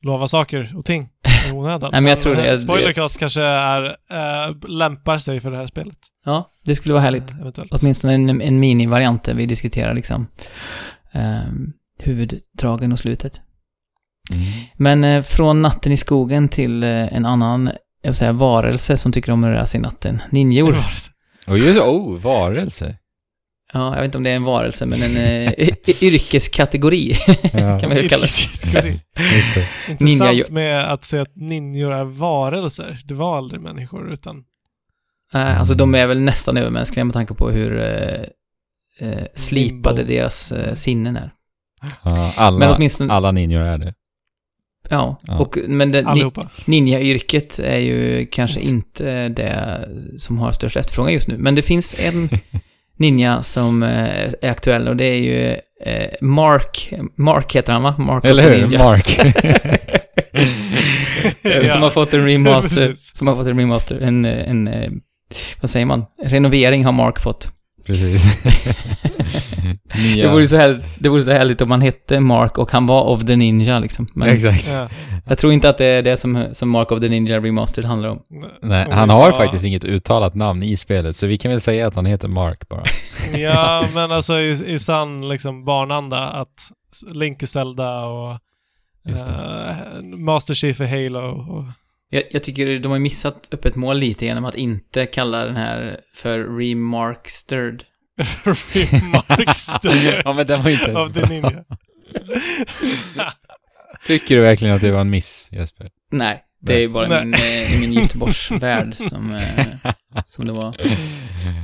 lova 0.01 0.27
saker 0.27 0.71
och 0.75 0.85
ting 0.85 1.09
i 1.47 1.51
onödan. 1.53 1.89
Nej, 1.91 2.01
men 2.01 2.09
jag 2.09 2.19
tror 2.19 2.35
det. 2.35 2.51
eh, 2.51 2.57
Spoilercast 2.57 3.19
kanske 3.19 3.41
är, 3.41 3.83
eh, 3.85 4.55
lämpar 4.69 5.17
sig 5.17 5.39
för 5.39 5.51
det 5.51 5.57
här 5.57 5.65
spelet. 5.65 5.97
Ja, 6.25 6.49
det 6.65 6.75
skulle 6.75 6.93
vara 6.93 7.03
härligt. 7.03 7.31
Eh, 7.31 7.39
eventuellt. 7.41 7.71
Åtminstone 7.71 8.13
en, 8.13 8.41
en 8.41 8.59
minivariant 8.59 9.23
där 9.23 9.33
vi 9.33 9.45
diskuterar 9.45 9.93
liksom 9.93 10.27
ehm, 11.13 11.73
huvuddragen 11.99 12.91
och 12.91 12.99
slutet. 12.99 13.41
Mm. 14.31 14.43
Men 14.75 15.03
eh, 15.03 15.21
från 15.23 15.61
natten 15.61 15.91
i 15.91 15.97
skogen 15.97 16.49
till 16.49 16.83
en 16.83 17.25
annan, 17.25 17.71
jag 18.01 18.11
vill 18.11 18.17
säga 18.17 18.31
varelse 18.31 18.97
som 18.97 19.11
tycker 19.11 19.31
om 19.31 19.43
att 19.43 19.47
röra 19.49 19.65
sig 19.65 19.79
i 19.79 19.81
natten. 19.81 20.21
Ninjor. 20.31 20.75
Och 21.47 21.57
just 21.57 21.81
oh, 21.81 22.17
varelse. 22.19 22.95
Ja, 23.73 23.89
jag 23.89 23.95
vet 23.95 24.05
inte 24.05 24.17
om 24.17 24.23
det 24.23 24.29
är 24.29 24.35
en 24.35 24.43
varelse, 24.43 24.85
men 24.85 25.03
en 25.03 25.17
eh, 25.17 25.53
yrkeskategori 26.01 27.13
Ja, 27.53 27.79
kan 27.79 27.89
man 27.89 27.97
ju 27.97 28.07
kalla 28.09 28.21
det. 28.21 28.25
Yrkeskategori. 28.25 28.99
just 29.35 29.53
det. 29.55 29.67
Intressant 29.89 30.31
Ninja- 30.31 30.51
med 30.51 30.91
att 30.93 31.03
säga 31.03 31.21
att 31.21 31.35
ninjor 31.35 31.93
är 31.93 32.03
varelser. 32.03 32.99
Det 33.05 33.13
var 33.13 33.37
aldrig 33.37 33.61
människor, 33.61 34.13
utan... 34.13 34.43
Nej, 35.33 35.55
alltså 35.55 35.75
de 35.75 35.95
är 35.95 36.07
väl 36.07 36.19
nästan 36.19 36.57
övermänskliga 36.57 37.03
med 37.05 37.13
tanke 37.13 37.33
på 37.33 37.49
hur 37.49 37.79
eh, 37.79 38.23
eh, 39.09 39.23
slipade 39.35 39.97
Limbo. 39.97 40.13
deras 40.13 40.51
eh, 40.51 40.73
sinnen 40.73 41.15
är. 41.15 41.31
Ja, 42.03 42.33
alla, 42.35 42.57
Men 42.59 42.69
åtminstone, 42.75 43.13
alla 43.13 43.31
ninjor 43.31 43.61
är 43.61 43.77
det. 43.77 43.93
ja. 44.89 45.19
Ja. 45.23 45.39
Och, 45.39 45.57
men 45.67 45.91
det, 45.91 46.13
ni, 46.13 46.31
ninja-yrket 46.65 47.59
är 47.59 47.77
ju 47.77 48.27
kanske 48.31 48.59
inte 48.59 49.29
det 49.29 49.89
som 50.17 50.37
har 50.37 50.51
störst 50.51 50.77
efterfrågan 50.77 51.13
just 51.13 51.27
nu. 51.27 51.37
Men 51.37 51.55
det 51.55 51.61
finns 51.61 51.95
en 51.99 52.29
ninja 52.99 53.41
som 53.41 53.83
eh, 53.83 54.33
är 54.41 54.49
aktuell 54.49 54.87
och 54.87 54.95
det 54.95 55.05
är 55.05 55.19
ju 55.19 55.57
eh, 55.85 56.09
Mark, 56.21 56.93
Mark 57.15 57.55
heter 57.55 57.73
han 57.73 57.83
va? 57.83 57.95
Mark 57.97 58.25
Eller 58.25 58.43
hur? 58.43 58.61
Ninja. 58.61 58.79
Mark. 58.79 59.07
Som 61.71 61.81
har 61.81 61.89
fått 61.89 62.13
en 62.13 62.25
remaster. 62.25 62.93
Som 62.95 63.27
har 63.27 63.35
fått 63.35 63.47
en 63.47 63.59
remaster. 63.59 63.99
En, 64.01 64.25
en, 64.25 64.67
eh, 64.67 64.89
vad 65.61 65.69
säger 65.69 65.85
man? 65.85 66.05
Renovering 66.23 66.85
har 66.85 66.91
Mark 66.91 67.19
fått. 67.19 67.47
Precis. 67.89 68.43
Nya... 69.95 70.25
Det, 70.27 70.31
vore 70.33 70.47
så 70.47 70.55
här, 70.57 70.79
det 70.99 71.09
vore 71.09 71.23
så 71.23 71.31
härligt 71.31 71.61
om 71.61 71.71
han 71.71 71.81
hette 71.81 72.19
Mark 72.19 72.57
och 72.57 72.71
han 72.71 72.85
var 72.85 73.03
of 73.03 73.25
the 73.25 73.35
Ninja 73.35 73.79
liksom. 73.79 74.07
Men 74.13 74.29
Exakt. 74.29 74.67
Ja. 74.71 74.89
jag 75.25 75.37
tror 75.37 75.53
inte 75.53 75.69
att 75.69 75.77
det 75.77 75.85
är 75.85 76.01
det 76.01 76.17
som, 76.17 76.45
som 76.51 76.69
Mark 76.69 76.91
of 76.91 76.99
the 77.01 77.09
Ninja 77.09 77.37
Remastered 77.37 77.85
handlar 77.85 78.09
om. 78.09 78.19
Nej, 78.61 78.85
Och 78.85 78.93
han 78.93 79.09
har 79.09 79.31
var- 79.31 79.31
faktiskt 79.31 79.65
inget 79.65 79.83
uttalat 79.85 80.35
namn 80.35 80.63
i 80.63 80.77
spelet, 80.77 81.15
så 81.15 81.27
vi 81.27 81.37
kan 81.37 81.51
väl 81.51 81.61
säga 81.61 81.87
att 81.87 81.95
han 81.95 82.05
heter 82.05 82.27
Mark 82.27 82.69
bara. 82.69 82.83
Ja, 83.39 83.85
men 83.93 84.11
alltså 84.11 84.39
i, 84.39 84.49
i 84.73 84.79
sann 84.79 85.29
liksom 85.29 85.65
barnanda 85.65 86.27
att 86.27 86.71
Link 87.11 87.43
är 87.43 87.47
Zelda 87.47 88.05
och 88.05 88.37
Just 89.05 89.27
det. 89.27 89.33
eh, 89.33 90.03
Master 90.03 90.53
Chief 90.53 90.81
är 90.81 90.87
Halo 90.87 91.19
och... 91.19 91.63
Jag, 92.09 92.23
jag 92.31 92.43
tycker 92.43 92.79
de 92.79 92.91
har 92.91 92.99
missat 92.99 93.47
upp 93.51 93.65
ett 93.65 93.75
mål 93.75 93.97
lite 93.97 94.25
genom 94.25 94.45
att 94.45 94.55
inte 94.55 95.05
kalla 95.05 95.45
den 95.45 95.55
här 95.55 95.99
för 96.13 96.57
Remarkstered. 96.57 97.83
Remarkster 98.43 100.21
ja, 100.25 100.33
men 100.33 100.47
den 100.47 100.63
var 100.63 100.69
inte 100.69 100.83
ens 100.83 100.97
av 100.97 101.11
bra. 101.11 101.29
Ninja. 101.29 101.63
Tycker 104.07 104.35
du 104.35 104.41
verkligen 104.41 104.75
att 104.75 104.81
det 104.81 104.91
var 104.91 105.01
en 105.01 105.09
miss, 105.09 105.47
Jesper? 105.51 105.89
Nej, 106.11 106.43
det 106.61 106.83
är 106.83 106.87
bara 106.87 107.07
Nej. 107.07 107.25
min, 107.25 107.33
eh, 107.33 107.81
min 107.81 107.93
Göteborgsvärld 107.93 108.95
som, 108.95 109.35
eh, 109.35 109.93
som 110.23 110.45
det 110.45 110.51
var 110.51 110.75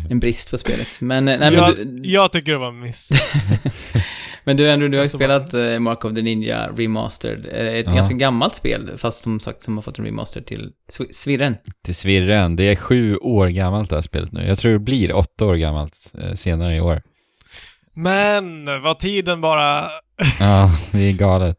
en 0.09 0.19
brist 0.19 0.51
på 0.51 0.57
spelet. 0.57 1.01
Men, 1.01 1.27
eh, 1.27 1.39
nej, 1.39 1.51
men, 1.51 1.59
jag, 1.59 1.75
du, 1.75 1.99
jag 2.03 2.31
tycker 2.31 2.51
det 2.51 2.57
var 2.57 2.67
en 2.67 2.79
miss. 2.79 3.11
men 4.45 4.57
du, 4.57 4.71
Andrew, 4.71 4.91
du 4.91 4.97
har 4.97 5.05
ju 5.05 5.09
spelat 5.09 5.53
eh, 5.53 5.79
Mark 5.79 6.05
of 6.05 6.15
the 6.15 6.21
Ninja 6.21 6.69
Remastered. 6.77 7.45
Eh, 7.45 7.73
Ett 7.79 7.85
Ja. 7.89 7.93
ganska 7.95 8.13
gammalt 8.15 8.55
spel, 8.55 8.91
fast 8.97 9.23
som 9.23 9.39
sagt 9.39 9.61
som 9.63 9.77
har 9.77 9.81
fått 9.81 9.99
en 9.99 10.05
remaster 10.05 10.41
till 10.41 10.71
Svirren. 11.11 11.55
Till 11.85 11.95
svirren. 11.95 12.55
Det 12.55 12.63
är 12.63 12.75
sju 12.75 13.17
år 13.17 13.47
gammalt 13.47 13.89
det 13.89 13.95
här 13.95 14.01
spelet 14.01 14.31
nu. 14.31 14.47
Jag 14.47 14.57
tror 14.57 14.71
det 14.73 14.79
blir 14.79 15.13
åtta 15.13 15.45
år 15.45 15.55
gammalt 15.55 16.11
eh, 16.21 16.33
senare 16.33 16.75
i 16.75 16.81
år. 16.81 17.01
Men 17.93 18.65
vad 18.81 18.99
tiden 18.99 19.41
bara... 19.41 19.83
Ja, 20.39 20.71
det 20.91 20.99
är 21.09 21.13
galet. 21.13 21.57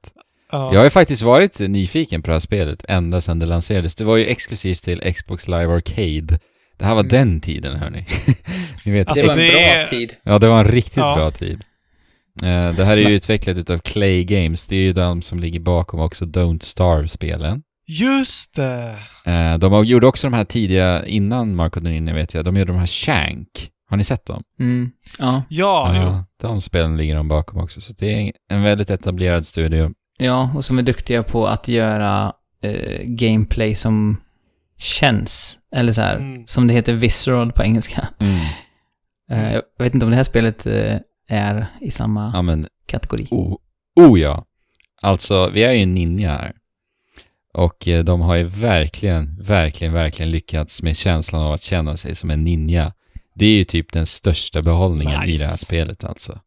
Ja. 0.53 0.71
Jag 0.73 0.81
har 0.81 0.85
ju 0.85 0.91
faktiskt 0.91 1.23
varit 1.23 1.59
nyfiken 1.59 2.23
på 2.23 2.27
det 2.27 2.35
här 2.35 2.41
spelet 2.41 2.85
ända 2.89 3.21
sedan 3.21 3.39
det 3.39 3.47
lanserades. 3.47 3.95
Det 3.95 4.05
var 4.05 4.17
ju 4.17 4.27
exklusivt 4.27 4.83
till 4.83 5.15
Xbox 5.15 5.49
Live 5.49 5.67
Arcade. 5.75 6.39
Det 6.79 6.85
här 6.85 6.95
var 6.95 7.01
Mm. 7.01 7.09
den 7.11 7.41
tiden, 7.41 7.77
hörni. 7.77 8.07
Ni 8.85 8.93
vet, 8.93 9.09
Alltså, 9.09 9.27
det 9.29 9.35
var 9.35 9.43
en 9.43 9.51
bra 9.51 9.61
är- 9.61 9.87
tid. 9.87 10.15
Ja, 10.23 10.39
det 10.39 10.49
var 10.49 10.59
en 10.61 10.69
riktigt 10.69 10.97
Ja. 10.97 11.15
bra 11.15 11.31
tid. 11.31 11.61
Eh, 12.43 12.75
det 12.77 12.85
här 12.85 12.97
är 12.97 13.09
ju 13.09 13.15
utvecklat 13.15 13.59
utav 13.59 13.79
Clay 13.79 14.25
Games. 14.25 14.67
Det 14.69 14.77
är 14.77 14.81
ju 14.81 14.93
de 14.93 15.23
som 15.23 15.41
ligger 15.41 15.61
bakom 15.61 16.01
också 16.01 16.25
Don't 16.25 16.63
Starve-spelen. 16.63 17.63
Just 17.89 18.55
det! 18.57 18.97
Eh, 19.25 19.59
de 19.59 19.73
har- 19.73 19.85
gjorde 19.85 20.07
också 20.07 20.27
de 20.27 20.33
här 20.35 20.45
tidiga, 20.45 21.07
innan 21.07 21.55
Marco 21.55 21.81
Ninja 21.81 22.15
vet 22.15 22.35
jag, 22.35 22.45
de 22.45 22.57
gjorde 22.57 22.73
de 22.73 22.79
här 22.79 22.87
Shank. 22.87 23.49
Har 23.91 23.97
ni 23.97 24.05
sett 24.05 24.27
dem? 24.27 24.43
Mm. 24.61 24.91
Ja. 25.19 25.43
Ja, 25.49 26.03
jo. 26.03 26.25
de 26.49 26.61
spelen 26.61 26.97
ligger 26.97 27.17
de 27.17 27.29
bakom 27.29 27.61
också. 27.61 27.81
Så 27.81 27.93
det 27.99 28.15
är 28.15 28.33
en 28.51 28.63
väldigt 28.63 28.91
etablerad 28.91 29.47
studio. 29.47 29.91
ja, 30.19 30.51
och 30.57 30.65
som 30.65 30.79
är 30.79 30.83
duktiga 30.83 31.23
på 31.23 31.47
att 31.47 31.69
göra 31.69 32.33
eh, 32.63 33.01
gameplay 33.05 33.75
som 33.75 34.17
känns. 34.79 35.59
Eller 35.77 35.93
så 35.93 36.01
här, 36.01 36.17
Mm. 36.17 36.47
som 36.47 36.67
det 36.67 36.75
heter 36.75 36.93
visceral 36.93 37.53
på 37.53 37.63
engelska. 37.63 38.09
Mm. 38.21 38.37
Eh, 39.31 39.53
jag 39.53 39.63
vet 39.85 39.95
inte 39.95 40.07
om 40.07 40.11
det 40.11 40.17
här 40.17 40.25
spelet 40.25 40.67
eh, 40.67 40.95
är 41.29 41.67
i 41.81 41.91
samma 41.91 42.31
Ja, 42.35 42.43
men 42.43 42.69
kategori. 42.87 43.27
Oh, 43.31 43.57
oh 44.01 44.21
ja. 44.21 44.45
Alltså, 45.03 45.49
vi 45.49 45.63
är 45.63 45.73
ju 45.73 45.83
en 45.83 45.95
ninja 45.95 46.31
här. 46.31 46.53
Och 47.55 47.89
eh, 47.89 48.05
de 48.05 48.21
har 48.21 48.35
ju 48.37 48.45
verkligen, 48.45 49.37
verkligen, 49.43 49.93
verkligen 49.93 50.31
lyckats 50.31 50.83
med 50.83 50.97
känslan 50.97 51.43
av 51.43 51.53
att 51.53 51.63
känna 51.63 51.97
sig 51.97 52.15
som 52.15 52.31
en 52.31 52.45
ninja. 52.45 52.93
Det 53.35 53.47
är 53.47 53.57
ju 53.57 53.65
typ 53.65 53.93
den 53.93 54.07
största 54.07 54.63
behållningen 54.63 55.23
i 55.23 55.27
Nice. 55.27 55.43
det 55.45 55.49
här 55.49 55.57
spelet 55.57 56.05
alltså. 56.05 56.41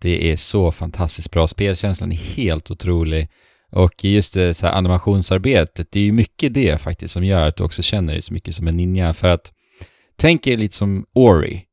Det 0.00 0.32
är 0.32 0.36
så 0.36 0.72
fantastiskt 0.72 1.30
bra. 1.30 1.46
Spelkänslan 1.46 2.12
är 2.12 2.16
helt 2.16 2.70
otrolig. 2.70 3.28
Och 3.72 4.04
just 4.04 4.34
det 4.34 4.54
så 4.54 4.66
här 4.66 4.72
animationsarbetet, 4.72 5.88
det 5.90 6.00
är 6.00 6.04
ju 6.04 6.12
mycket 6.12 6.54
det 6.54 6.80
faktiskt 6.80 7.14
som 7.14 7.24
gör 7.24 7.48
att 7.48 7.56
du 7.56 7.64
också 7.64 7.82
känner 7.82 8.12
dig 8.12 8.22
så 8.22 8.34
mycket 8.34 8.54
som 8.54 8.68
en 8.68 8.76
ninja. 8.76 9.14
För 9.14 9.28
att, 9.28 9.52
tänk 10.16 10.46
er 10.46 10.56
lite 10.56 10.76
som 10.76 11.06
Ori. 11.14 11.65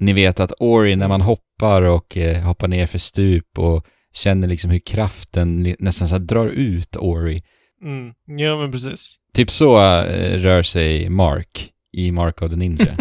Ni 0.00 0.12
vet 0.12 0.40
att 0.40 0.52
Ori, 0.58 0.96
när 0.96 1.08
man 1.08 1.20
hoppar 1.20 1.82
och 1.82 2.16
eh, 2.16 2.42
hoppar 2.42 2.68
ner 2.68 2.86
för 2.86 2.98
stup 2.98 3.58
och 3.58 3.86
känner 4.14 4.48
liksom 4.48 4.70
hur 4.70 4.78
kraften 4.78 5.76
nästan 5.78 6.08
så 6.08 6.18
drar 6.18 6.46
ut 6.46 6.96
Ori. 6.96 7.42
Mm. 7.82 8.14
Ja, 8.26 8.56
men 8.56 8.72
precis. 8.72 9.16
Typ 9.34 9.50
så 9.50 9.76
eh, 9.82 10.38
rör 10.38 10.62
sig 10.62 11.08
Mark 11.08 11.70
i 11.92 12.10
Mark 12.12 12.42
of 12.42 12.50
the 12.50 12.56
Ninja. 12.56 12.86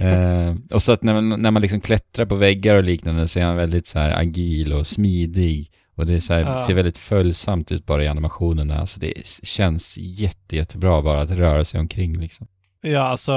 eh, 0.00 0.54
och 0.72 0.82
så 0.82 0.92
att 0.92 1.02
när 1.02 1.20
man, 1.20 1.42
när 1.42 1.50
man 1.50 1.62
liksom 1.62 1.80
klättrar 1.80 2.26
på 2.26 2.34
väggar 2.34 2.74
och 2.74 2.84
liknande 2.84 3.28
så 3.28 3.40
är 3.40 3.44
han 3.44 3.56
väldigt 3.56 3.86
så 3.86 3.98
här 3.98 4.20
agil 4.20 4.72
och 4.72 4.86
smidig. 4.86 5.70
Och 5.96 6.06
det 6.06 6.20
så 6.20 6.32
här, 6.32 6.40
Ja. 6.40 6.58
ser 6.58 6.74
väldigt 6.74 6.98
följsamt 6.98 7.72
ut 7.72 7.86
bara 7.86 8.04
i 8.04 8.08
animationerna. 8.08 8.80
Alltså 8.80 9.00
det 9.00 9.12
känns 9.42 9.98
jätte, 9.98 10.56
jättebra 10.56 11.02
bara 11.02 11.20
att 11.20 11.30
röra 11.30 11.64
sig 11.64 11.80
omkring 11.80 12.20
liksom. 12.20 12.46
Ja, 12.80 13.00
alltså 13.00 13.32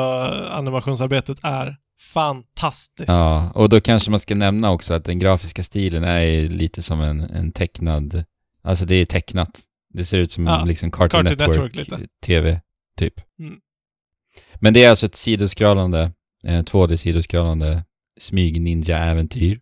animationsarbetet 0.52 1.38
är 1.43 1.76
fantastiskt. 2.14 3.09
Ja, 3.09 3.51
och 3.55 3.70
då 3.70 3.82
kanske 3.82 4.12
man 4.12 4.20
ska 4.20 4.36
nämna 4.36 4.72
också 4.72 4.93
att 4.93 5.05
den 5.05 5.20
grafiska 5.20 5.64
stilen 5.64 6.03
är 6.03 6.49
lite 6.49 6.82
som 6.82 7.01
en, 7.01 7.22
en 7.22 7.51
tecknad, 7.51 8.24
alltså 8.64 8.86
det 8.86 8.95
är 8.95 9.05
tecknat. 9.05 9.62
Det 9.93 10.05
ser 10.05 10.20
ut 10.20 10.32
som 10.32 10.47
Ja, 10.47 10.62
en 10.62 10.68
liksom 10.68 10.91
Cartoon, 10.91 11.26
Cartoon 11.26 11.38
Network, 11.38 11.76
Network 11.76 12.01
lite. 12.01 12.07
TV, 12.26 12.62
typ. 12.97 13.14
Mm. 13.39 13.59
Men 14.55 14.74
det 14.74 14.84
är 14.84 14.89
alltså 14.89 15.05
ett 15.05 15.16
sidoskrollande, 15.16 16.12
eh, 16.43 16.64
2D-sidoskrollande 16.64 17.84
smyg-ninja-äventyr. 18.20 19.59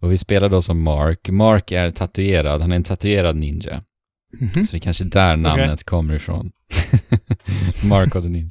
Och 0.00 0.12
vi 0.12 0.18
spelar 0.18 0.48
då 0.48 0.62
som 0.62 0.82
Mark. 0.82 1.28
Mark 1.28 1.72
är 1.72 1.90
tatuerad, 1.90 2.60
han 2.60 2.72
är 2.72 2.76
en 2.76 2.82
tatuerad 2.84 3.36
ninja. 3.36 3.82
Mhm. 4.40 4.64
Så 4.64 4.72
det 4.72 4.76
är 4.76 4.80
kanske 4.80 5.04
där 5.04 5.36
namnet 5.36 5.84
kommer 5.84 6.14
ifrån. 6.14 6.50
Mark 7.84 8.16
of 8.16 8.22
the 8.24 8.28
Ninja. 8.28 8.50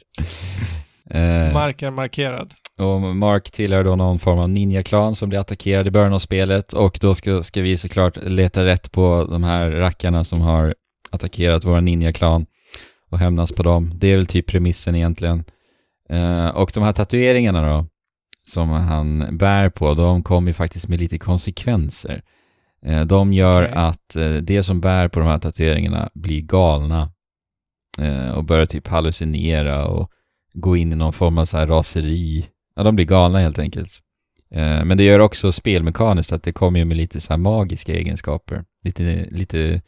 Eh, 1.09 1.53
Mark 1.53 1.81
är 1.81 1.91
markerad. 1.91 2.53
Och 2.81 3.01
Mark 3.01 3.51
tillhör 3.51 3.83
då 3.83 3.95
någon 3.95 4.19
form 4.19 4.39
av 4.39 4.49
ninja-klan 4.49 5.15
som 5.15 5.29
blir 5.29 5.39
attackerad 5.39 5.87
i 5.87 5.91
början 5.91 6.13
av 6.13 6.19
spelet 6.19 6.73
och 6.73 6.97
då 7.01 7.15
ska, 7.15 7.43
ska 7.43 7.61
vi 7.61 7.77
såklart 7.77 8.17
leta 8.23 8.65
rätt 8.65 8.91
på 8.91 9.27
de 9.29 9.43
här 9.43 9.71
rackarna 9.71 10.23
som 10.23 10.41
har 10.41 10.75
attackerat 11.11 11.65
våra 11.65 11.81
ninja-klan 11.81 12.45
och 13.09 13.19
hämnas 13.19 13.51
på 13.51 13.63
dem. 13.63 13.91
Det 13.95 14.07
är 14.07 14.15
väl 14.15 14.27
typ 14.27 14.47
premissen 14.47 14.95
egentligen. 14.95 15.43
Eh, 16.09 16.47
och 16.47 16.71
de 16.73 16.83
här 16.83 16.91
tatueringarna 16.91 17.69
då, 17.69 17.85
som 18.45 18.69
han 18.69 19.37
bär 19.37 19.69
på, 19.69 19.93
de 19.93 20.23
kommer 20.23 20.49
ju 20.49 20.53
faktiskt 20.53 20.87
med 20.87 20.99
lite 20.99 21.17
konsekvenser. 21.17 22.21
Eh, 22.85 23.01
de 23.01 23.33
gör 23.33 23.63
Okej. 23.63 23.73
att 23.75 24.15
eh, 24.15 24.33
det 24.33 24.63
som 24.63 24.81
bär 24.81 25.07
på 25.07 25.19
de 25.19 25.27
här 25.27 25.39
tatueringarna 25.39 26.09
blir 26.13 26.41
galna 26.41 27.11
och 28.35 28.43
börjar 28.43 28.65
typ 28.65 28.87
hallucinera 28.87 29.85
och 29.85 30.11
gå 30.53 30.77
in 30.77 30.93
i 30.93 30.95
någon 30.95 31.13
form 31.13 31.37
av 31.37 31.45
så 31.45 31.57
här 31.57 31.67
raseri. 31.67 32.45
Ja, 32.75 32.83
de 32.83 32.95
blir 32.95 33.05
galna 33.05 33.39
helt 33.39 33.59
enkelt. 33.59 33.99
Eh, 34.55 34.85
men 34.85 34.97
det 34.97 35.03
gör 35.03 35.19
också 35.19 35.51
spelmekaniskt 35.51 36.31
att 36.31 36.43
det 36.43 36.51
kommer 36.51 36.79
ju 36.79 36.85
med 36.85 36.97
lite 36.97 37.21
så 37.21 37.33
här 37.33 37.37
magiska 37.37 37.93
egenskaper. 37.93 38.63
Lite, 38.83 39.27
lite 39.31 39.81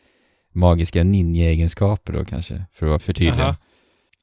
magiska 0.53 1.03
ninja-egenskaper 1.03 2.13
då 2.13 2.25
kanske, 2.25 2.65
för 2.73 2.86
att 2.86 2.89
vara 2.89 2.99
förtydliga. 2.99 3.45
Aha. 3.45 3.55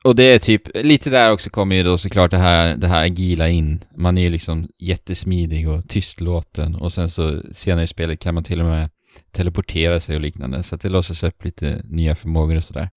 Och 0.05 0.17
det 0.17 0.25
är 0.25 0.39
typ, 0.39 0.63
lite 0.75 1.11
där 1.11 1.33
också 1.33 1.51
kommer 1.51 1.77
ju 1.77 1.83
då 1.83 1.97
såklart 1.97 2.31
det 2.31 2.39
här, 2.39 2.77
det 2.77 2.89
här 2.89 3.05
agila 3.05 3.49
in. 3.49 3.85
Man 3.97 4.19
är 4.19 4.23
ju 4.23 4.31
liksom 4.31 4.69
jättesmidig 4.79 5.69
och 5.69 5.89
tystlåten 5.89 6.75
och 6.75 6.93
sen 6.93 7.09
så 7.09 7.43
senare 7.53 7.85
i 7.85 7.87
spelet 7.87 8.21
kan 8.21 8.35
man 8.35 8.45
till 8.45 8.61
och 8.61 8.67
med 8.67 8.91
teleportera 9.33 10.01
sig 10.01 10.17
och 10.17 10.21
liknande 10.21 10.63
så 10.63 10.75
att 10.75 10.81
det 10.81 10.89
låses 10.89 11.23
upp 11.23 11.45
lite 11.45 11.83
nya 11.85 12.15
förmågor 12.15 12.57
och 12.57 12.65
sådär. 12.65 12.89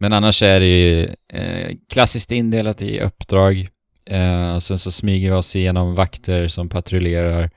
Men 0.00 0.12
annars 0.12 0.42
är 0.42 0.60
det 0.60 0.66
ju 0.66 1.04
eh, 1.32 1.76
klassiskt 1.88 2.32
indelat 2.32 2.82
i 2.82 3.00
uppdrag. 3.00 3.68
Eh, 4.08 4.54
och 4.54 4.62
sen 4.62 4.78
så 4.78 4.90
smyger 4.90 5.30
vi 5.30 5.36
oss 5.36 5.56
igenom 5.56 5.94
vakter 5.94 6.48
som 6.48 6.68
patrullerar. 6.68 7.50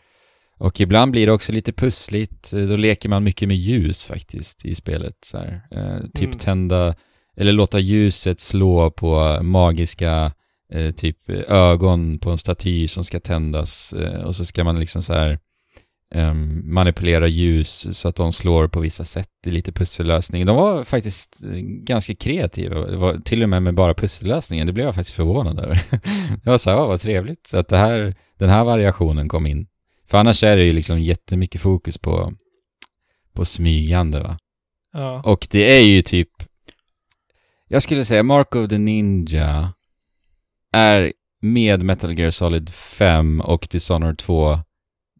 Och 0.57 0.79
ibland 0.81 1.11
blir 1.11 1.25
det 1.25 1.31
också 1.31 1.51
lite 1.51 1.73
pussligt. 1.73 2.53
Eh, 2.53 2.59
Då 2.59 2.75
leker 2.75 3.09
man 3.09 3.23
mycket 3.23 3.47
med 3.47 3.57
ljus 3.57 4.05
faktiskt 4.05 4.65
i 4.65 4.75
spelet. 4.75 5.15
Så. 5.25 5.37
Eh, 5.37 5.97
typ 6.13 6.23
Mm. 6.27 6.37
tända, 6.37 6.95
eller 7.37 7.51
låta 7.51 7.79
ljuset 7.79 8.39
slå 8.39 8.91
på 8.91 9.39
magiska 9.41 10.31
eh, 10.73 10.91
typ 10.91 11.29
ögon 11.47 12.19
på 12.19 12.31
en 12.31 12.37
staty 12.37 12.87
som 12.87 13.03
ska 13.03 13.19
tändas. 13.19 13.93
Eh, 13.93 14.21
och 14.21 14.35
så 14.35 14.45
ska 14.45 14.63
man 14.63 14.79
liksom 14.79 15.03
så 15.03 15.13
här 15.13 15.39
ehm, 16.11 16.73
manipulera 16.73 17.27
ljus 17.27 17.97
så 17.99 18.07
att 18.07 18.15
de 18.15 18.33
slår 18.33 18.67
på 18.67 18.79
vissa 18.79 19.05
sätt. 19.05 19.27
Är 19.45 19.51
lite 19.51 19.71
pussellösning. 19.71 20.45
De 20.45 20.55
var 20.55 20.83
faktiskt 20.83 21.43
eh, 21.43 21.59
ganska 21.61 22.15
kreativa. 22.15 22.75
Det 22.79 22.97
var 22.97 23.17
till 23.17 23.43
och 23.43 23.49
med 23.49 23.63
med 23.63 23.73
bara 23.75 23.93
pussellösningen. 23.93 24.67
Det 24.67 24.73
blev 24.73 24.85
jag 24.85 24.95
faktiskt 24.95 25.15
förvånad 25.15 25.59
över. 25.59 25.81
det 26.43 26.49
var 26.49 26.57
så 26.57 26.69
här, 26.69 26.77
"Åh, 26.77 26.87
vad 26.87 27.01
trevligt. 27.01 27.47
Så 27.47 27.57
att 27.57 27.67
det 27.67 27.77
här, 27.77 28.15
den 28.37 28.49
här 28.49 28.63
variationen 28.63 29.29
kom 29.29 29.45
in. 29.45 29.67
För 30.11 30.17
annars 30.17 30.43
är 30.43 30.57
det 30.57 30.63
ju 30.63 30.73
liksom 30.73 30.99
jättemycket 30.99 31.61
fokus 31.61 31.97
på, 31.97 32.33
på 33.33 33.45
smygande 33.45 34.19
va. 34.19 34.37
Ja. 34.93 35.21
Och 35.25 35.47
det 35.51 35.77
är 35.77 35.81
ju 35.83 36.01
typ, 36.01 36.29
jag 37.67 37.83
skulle 37.83 38.05
säga 38.05 38.23
Mark 38.23 38.55
of 38.55 38.69
the 38.69 38.77
Ninja 38.77 39.73
är 40.71 41.13
med 41.41 41.83
Metal 41.83 42.19
Gear 42.19 42.31
Solid 42.31 42.69
5 42.69 43.41
och 43.41 43.67
Dishonored 43.71 44.17
2 44.17 44.59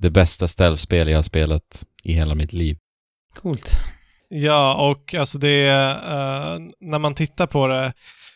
det 0.02 0.10
bästa 0.10 0.47
stealth-spel 0.47 1.08
jag 1.10 1.18
har 1.18 1.24
spelat 1.24 1.86
i 2.04 2.14
hela 2.14 2.36
mitt 2.36 2.54
liv. 2.54 2.78
Coolt. 3.36 3.80
Ja, 4.30 4.74
och 4.89 5.16
alltså 5.16 5.38
det... 5.38 5.68
eh, 5.68 6.58
när 6.80 6.99
man 6.99 7.16
tittar 7.16 7.47
på 7.47 7.68
det 7.68 7.93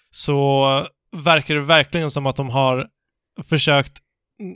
så 0.09 0.66
verkar 1.11 1.55
det 1.55 1.61
verkligen 1.61 2.11
som 2.11 2.26
att 2.26 2.36
de 2.36 2.49
har 2.49 2.88
försökt 3.43 3.93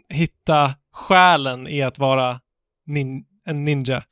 hitta 0.10 0.74
själen 0.93 1.68
i 1.68 1.82
att 1.82 1.99
vara 1.99 2.39
nin 2.86 3.26
en 3.45 3.66
ninja. 3.66 4.03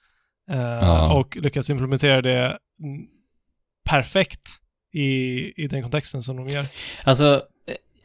Eh, 0.50 0.58
Ja. 0.60 1.14
Och 1.14 1.38
lyckas 1.38 1.70
implementera 1.70 2.22
det 2.22 2.58
perfekt 3.90 4.50
i, 4.94 5.08
i 5.64 5.68
den 5.68 5.82
kontexten 5.82 6.24
som 6.24 6.36
de 6.38 6.48
gör. 6.48 6.66
Alltså, 7.04 7.44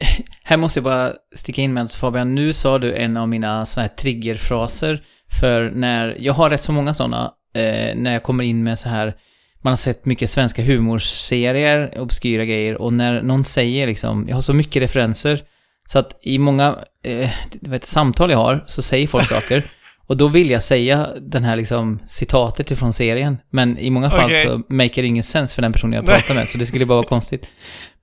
här 0.43 0.57
måste 0.57 0.77
jag 0.77 0.83
bara 0.83 1.13
sticka 1.35 1.61
in 1.61 1.73
med 1.73 1.83
att 1.83 1.93
Fabian, 1.93 2.35
nu 2.35 2.53
sa 2.53 2.79
du 2.79 2.95
en 2.95 3.17
av 3.17 3.29
mina 3.29 3.65
sådana 3.65 3.87
här 3.87 3.95
triggerfraser. 3.95 5.03
För 5.39 5.71
när, 5.75 6.17
jag 6.19 6.33
har 6.33 6.49
rätt 6.49 6.61
så 6.61 6.71
många 6.71 6.93
sådana, 6.93 7.31
eh, 7.55 7.95
när 7.95 8.13
jag 8.13 8.23
kommer 8.23 8.43
in 8.43 8.63
med 8.63 8.79
så 8.79 8.89
här, 8.89 9.15
man 9.61 9.71
har 9.71 9.75
sett 9.77 10.05
mycket 10.05 10.29
svenska 10.29 10.63
humorserier, 10.63 11.99
obskyra 11.99 12.45
grejer, 12.45 12.81
och 12.81 12.93
när 12.93 13.21
någon 13.21 13.43
säger 13.43 13.87
liksom, 13.87 14.25
jag 14.27 14.35
har 14.35 14.41
så 14.41 14.53
mycket 14.53 14.81
referenser, 14.81 15.43
så 15.85 15.99
att 15.99 16.19
i 16.21 16.39
många 16.39 16.77
eh, 17.03 17.29
vet, 17.61 17.83
samtal 17.83 18.31
jag 18.31 18.37
har 18.37 18.63
så 18.67 18.81
säger 18.81 19.07
folk 19.07 19.25
saker. 19.25 19.63
Och 20.07 20.17
då 20.17 20.27
vill 20.27 20.49
jag 20.49 20.63
säga 20.63 21.09
den 21.21 21.43
här 21.43 21.55
liksom 21.55 21.99
citatet 22.05 22.71
ifrån 22.71 22.93
serien. 22.93 23.37
Men 23.49 23.77
i 23.77 23.89
många 23.89 24.09
fall 24.09 24.25
Okej. 24.25 24.45
så 24.45 24.61
maker 24.73 25.01
det 25.01 25.07
ingen 25.07 25.23
sens 25.23 25.53
för 25.53 25.61
den 25.61 25.73
personen 25.73 25.93
jag 25.93 26.05
pratar 26.05 26.35
med, 26.35 26.47
så 26.47 26.57
det 26.57 26.65
skulle 26.65 26.85
bara 26.85 26.95
vara 26.95 27.07
konstigt. 27.07 27.47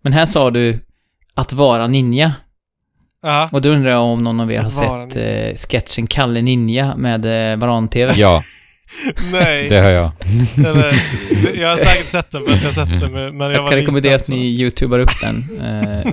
Men 0.02 0.12
här 0.12 0.26
sa 0.26 0.50
du 0.50 0.78
att 1.34 1.52
vara 1.52 1.86
ninja. 1.86 2.34
Ja. 3.22 3.48
Och 3.52 3.62
då 3.62 3.68
undrar 3.68 3.90
jag 3.90 4.02
om 4.02 4.18
någon 4.18 4.40
av 4.40 4.52
er 4.52 4.58
Att 4.60 4.80
har 4.80 4.88
vara 4.88 5.10
sett 5.10 5.16
eh, 5.16 5.56
sketchen 5.56 6.06
Kalle 6.06 6.42
Ninja 6.42 6.96
med 6.96 7.52
eh, 7.52 7.58
Varan-TV. 7.58 8.12
Ja, 8.16 8.42
Nej. 9.32 9.68
det 9.68 9.80
har 9.80 9.90
jag. 9.90 10.10
Eller, 10.56 11.02
jag 11.54 11.68
har 11.68 11.76
säkert 11.76 12.08
sett 12.08 12.30
den 12.30 12.44
för 12.44 12.52
att 12.52 12.58
jag 12.58 12.68
har 12.68 12.72
sett 12.72 13.00
den, 13.00 13.12
men 13.12 13.40
jag, 13.40 13.52
Jag 13.52 13.62
var 13.62 13.68
kan 13.68 13.78
rekommendera 13.78 14.16
att 14.16 14.28
ni 14.28 14.46
youtubar 14.46 14.98
upp 14.98 15.10
den. 15.22 15.36
Eh, 15.66 16.12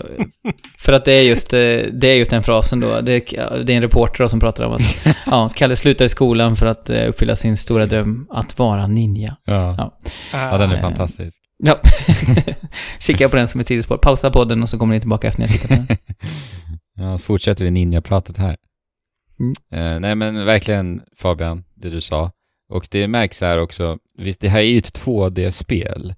för 0.77 0.93
att 0.93 1.05
det 1.05 1.13
är 1.13 1.21
just, 1.21 1.53
eh, 1.53 1.59
det 1.91 2.07
är 2.07 2.15
just 2.15 2.31
den 2.31 2.43
frasen 2.43 2.79
då. 2.79 3.01
Det 3.01 3.13
är, 3.13 3.63
det 3.63 3.73
är 3.73 3.75
en 3.75 3.81
reporter 3.81 4.23
då 4.23 4.29
som 4.29 4.39
pratar 4.39 4.63
om 4.63 4.73
att 4.73 5.07
ja, 5.25 5.49
Kalle 5.55 5.75
slutar 5.75 6.05
i 6.05 6.09
skolan 6.09 6.55
för 6.55 6.65
att 6.65 6.89
eh, 6.89 7.09
uppfylla 7.09 7.35
sin 7.35 7.57
stora 7.57 7.85
dröm 7.85 8.27
att 8.29 8.59
vara 8.59 8.87
ninja. 8.87 9.37
Ja, 9.45 9.93
så. 10.03 10.37
ja 10.37 10.57
den 10.57 10.71
är 10.71 10.77
fantastisk. 10.77 11.37
Ja. 11.63 11.79
Kika 12.99 13.29
på 13.29 13.35
den 13.35 13.47
som 13.47 13.61
ett 13.61 13.67
sidospår. 13.67 13.97
Pausa 13.97 14.31
podden 14.31 14.63
och 14.63 14.69
så 14.69 14.77
kommer 14.77 14.93
ni 14.93 14.99
tillbaka 14.99 15.27
efter 15.27 15.41
ni 15.41 15.47
har 15.47 15.53
tittat 15.53 15.69
på 15.69 15.75
den. 15.75 15.97
Ja, 16.99 17.17
så 17.17 17.23
fortsätter 17.23 17.65
vi 17.65 17.71
ninja-pratet 17.71 18.37
här. 18.37 18.57
Mm. 19.39 19.53
Eh, 19.71 19.99
nej 19.99 20.15
men 20.15 20.45
verkligen 20.45 21.01
Fabian, 21.17 21.63
det 21.75 21.89
du 21.89 22.01
sa. 22.01 22.31
Och 22.69 22.87
det 22.91 23.07
märks 23.07 23.41
här 23.41 23.57
också, 23.59 23.97
visst 24.17 24.39
det 24.39 24.49
här 24.49 24.59
är 24.59 24.63
ju 24.63 24.77
ett 24.77 24.99
2D-spel. 25.05 26.13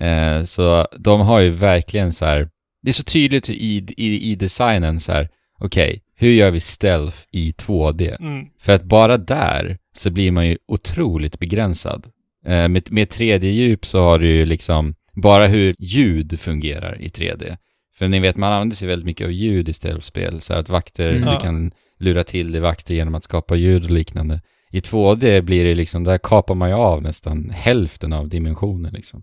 Eh, 0.00 0.42
så 0.44 0.86
de 0.98 1.20
har 1.20 1.40
ju 1.40 1.50
verkligen 1.50 2.12
så 2.12 2.24
här, 2.24 2.48
det 2.82 2.90
är 2.90 2.92
så 2.92 3.04
tydligt 3.04 3.48
i, 3.48 3.86
i, 3.96 4.30
i 4.32 4.34
designen 4.34 5.00
så 5.00 5.12
här, 5.12 5.28
okej, 5.58 6.02
hur 6.16 6.30
gör 6.30 6.50
vi 6.50 6.60
stealth 6.60 7.16
i 7.32 7.50
2D? 7.52 8.16
Mm. 8.20 8.46
För 8.60 8.72
att 8.72 8.82
bara 8.82 9.16
där 9.16 9.78
så 9.96 10.10
blir 10.10 10.30
man 10.30 10.48
ju 10.48 10.58
otroligt 10.68 11.38
begränsad. 11.38 12.06
Eh, 12.46 12.68
med, 12.68 12.92
med 12.92 13.08
3D-djup 13.08 13.86
så 13.86 14.00
har 14.02 14.18
du 14.18 14.28
ju 14.28 14.46
liksom 14.46 14.94
bara 15.14 15.46
hur 15.46 15.74
ljud 15.78 16.40
fungerar 16.40 17.00
i 17.00 17.08
3D. 17.08 17.56
För 17.94 18.08
ni 18.08 18.20
vet, 18.20 18.36
man 18.36 18.52
använder 18.52 18.76
sig 18.76 18.88
väldigt 18.88 19.06
mycket 19.06 19.24
av 19.24 19.32
ljud 19.32 19.68
i 19.68 19.72
stealth-spel, 19.72 20.40
så 20.40 20.54
att 20.54 20.68
vakter, 20.68 21.10
Mm. 21.10 21.34
du 21.34 21.40
kan 21.40 21.72
lura 21.98 22.24
till 22.24 22.52
dig 22.52 22.60
vakter 22.60 22.94
genom 22.94 23.14
att 23.14 23.24
skapa 23.24 23.56
ljud 23.56 23.84
och 23.84 23.90
liknande. 23.90 24.40
I 24.70 24.80
2D 24.80 25.40
blir 25.40 25.64
det 25.64 25.74
liksom, 25.74 26.04
där 26.04 26.18
kapar 26.18 26.54
man 26.54 26.68
ju 26.68 26.74
av 26.74 27.02
nästan 27.02 27.50
hälften 27.54 28.12
av 28.12 28.28
dimensionen 28.28 28.92
liksom. 28.92 29.22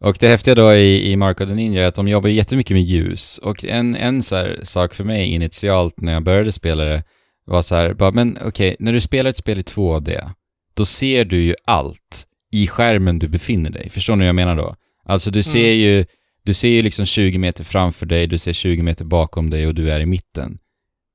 Och 0.00 0.16
det 0.20 0.28
häftiga 0.28 0.54
då 0.54 0.72
i, 0.72 1.10
i 1.12 1.16
Mark 1.16 1.40
of 1.40 1.48
the 1.48 1.54
Ninja 1.54 1.82
är 1.82 1.86
att 1.86 1.94
de 1.94 2.08
jobbar 2.08 2.28
jättemycket 2.28 2.74
med 2.74 2.82
ljus. 2.82 3.38
Och 3.38 3.64
en, 3.64 3.96
en 3.96 4.22
så 4.22 4.46
sak 4.62 4.94
för 4.94 5.04
mig 5.04 5.26
initialt 5.32 6.00
när 6.00 6.12
jag 6.12 6.22
började 6.22 6.52
spela 6.52 6.84
det 6.84 7.04
var 7.44 7.62
så 7.62 7.74
här, 7.74 7.94
bara, 7.94 8.10
men 8.10 8.38
okej, 8.44 8.76
när 8.78 8.92
du 8.92 9.00
spelar 9.00 9.30
ett 9.30 9.36
spel 9.36 9.58
i 9.58 9.62
2D, 9.62 10.30
då 10.74 10.84
ser 10.84 11.24
du 11.24 11.42
ju 11.42 11.54
allt 11.64 12.26
i 12.52 12.66
skärmen 12.66 13.18
du 13.18 13.28
befinner 13.28 13.70
dig. 13.70 13.90
Förstår 13.90 14.16
ni 14.16 14.20
vad 14.20 14.28
jag 14.28 14.34
menar 14.34 14.56
då? 14.56 14.74
Alltså 15.04 15.30
du 15.30 15.42
ser 15.42 15.72
Mm. 15.72 15.80
ju, 15.80 16.04
du 16.44 16.54
ser 16.54 16.68
ju 16.68 16.82
liksom 16.82 17.06
20 17.06 17.38
meter 17.38 17.64
framför 17.64 18.06
dig, 18.06 18.26
du 18.26 18.38
ser 18.38 18.52
20 18.52 18.82
meter 18.82 19.04
bakom 19.04 19.50
dig 19.50 19.66
och 19.66 19.74
du 19.74 19.90
är 19.90 20.00
i 20.00 20.06
mitten. 20.06 20.58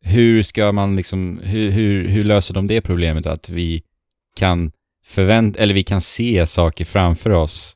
Hur 0.07 0.43
ska 0.43 0.71
man 0.71 0.95
liksom, 0.95 1.39
hur, 1.43 1.71
hur, 1.71 2.07
hur 2.07 2.23
löser 2.23 2.53
de 2.53 2.67
det 2.67 2.81
problemet 2.81 3.25
att 3.25 3.49
vi 3.49 3.83
kan 4.35 4.71
förvänta, 5.05 5.59
eller 5.59 5.73
vi 5.73 5.83
kan 5.83 6.01
se 6.01 6.45
saker 6.47 6.85
framför 6.85 7.29
oss 7.29 7.73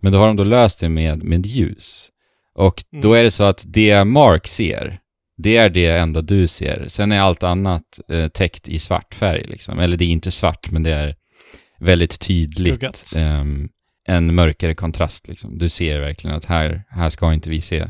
men 0.00 0.12
då 0.12 0.18
har 0.18 0.26
de 0.26 0.36
då 0.36 0.44
löst 0.44 0.80
det 0.80 0.88
med, 0.88 1.22
med 1.22 1.46
ljus. 1.46 2.08
Och 2.54 2.84
då 3.02 3.08
Mm. 3.08 3.20
är 3.20 3.24
det 3.24 3.30
så 3.30 3.44
att 3.44 3.64
det 3.66 4.04
Mark 4.04 4.46
ser, 4.46 4.98
det 5.36 5.56
är 5.56 5.70
det 5.70 5.86
enda 5.86 6.20
du 6.22 6.46
ser. 6.46 6.84
Sen 6.88 7.12
är 7.12 7.20
allt 7.20 7.42
annat 7.42 8.00
eh, 8.08 8.28
täckt 8.28 8.68
i 8.68 8.78
svart 8.78 9.14
färg 9.14 9.42
liksom. 9.44 9.78
Eller 9.78 9.96
det 9.96 10.04
är 10.04 10.08
inte 10.08 10.30
svart, 10.30 10.70
men 10.70 10.82
det 10.82 10.90
är 10.90 11.14
väldigt 11.78 12.20
tydligt. 12.20 12.82
Ehm, 13.16 13.68
en 14.08 14.34
mörkare 14.34 14.74
kontrast 14.74 15.28
liksom. 15.28 15.58
Du 15.58 15.68
ser 15.68 16.00
verkligen 16.00 16.36
att 16.36 16.44
här, 16.44 16.82
här 16.88 17.10
ska 17.10 17.32
inte 17.32 17.50
vi 17.50 17.60
se. 17.60 17.86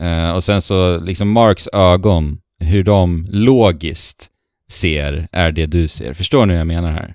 Eh, 0.00 0.30
och 0.30 0.44
sen 0.44 0.62
så 0.62 1.00
liksom 1.00 1.30
Marks 1.30 1.68
ögon, 1.72 2.38
hur 2.60 2.84
de 2.84 3.26
logiskt 3.30 4.30
ser, 4.70 5.28
är 5.32 5.52
det 5.52 5.66
du 5.66 5.88
ser. 5.88 6.12
Förstår 6.12 6.46
ni 6.46 6.52
vad 6.52 6.60
jag 6.60 6.66
menar 6.66 6.92
här? 6.92 7.14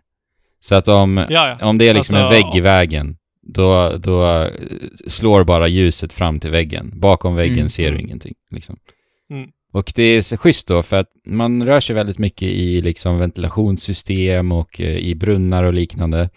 Så 0.59 0.75
att 0.75 0.87
om, 0.87 1.17
Ja, 1.29 1.55
ja. 1.59 1.65
om 1.69 1.77
det 1.77 1.89
är 1.89 1.93
liksom 1.93 2.17
Alltså, 2.19 2.35
en 2.37 2.43
vägg 2.43 2.55
i 2.57 2.61
vägen, 2.61 3.17
då, 3.47 3.97
då 3.97 4.25
eh, 4.41 4.49
slår 5.07 5.43
bara 5.43 5.67
ljuset 5.67 6.13
fram 6.13 6.39
till 6.39 6.51
väggen. 6.51 6.91
Bakom 6.95 7.35
väggen 7.35 7.57
Mm. 7.57 7.69
ser 7.69 7.91
du 7.91 7.99
ingenting. 7.99 8.33
Liksom. 8.51 8.77
Mm. 9.29 9.49
Och 9.73 9.91
det 9.95 10.03
är 10.03 10.21
så 10.21 10.37
schysst 10.37 10.67
då, 10.67 10.83
för 10.83 10.99
att 10.99 11.09
man 11.25 11.65
rör 11.65 11.79
sig 11.79 11.95
väldigt 11.95 12.17
mycket 12.17 12.47
i 12.49 12.81
liksom 12.81 13.17
ventilationssystem 13.19 14.51
och 14.51 14.81
eh, 14.81 14.97
i 14.97 15.15
brunnar 15.15 15.63
och 15.63 15.73
liknande. 15.73 16.29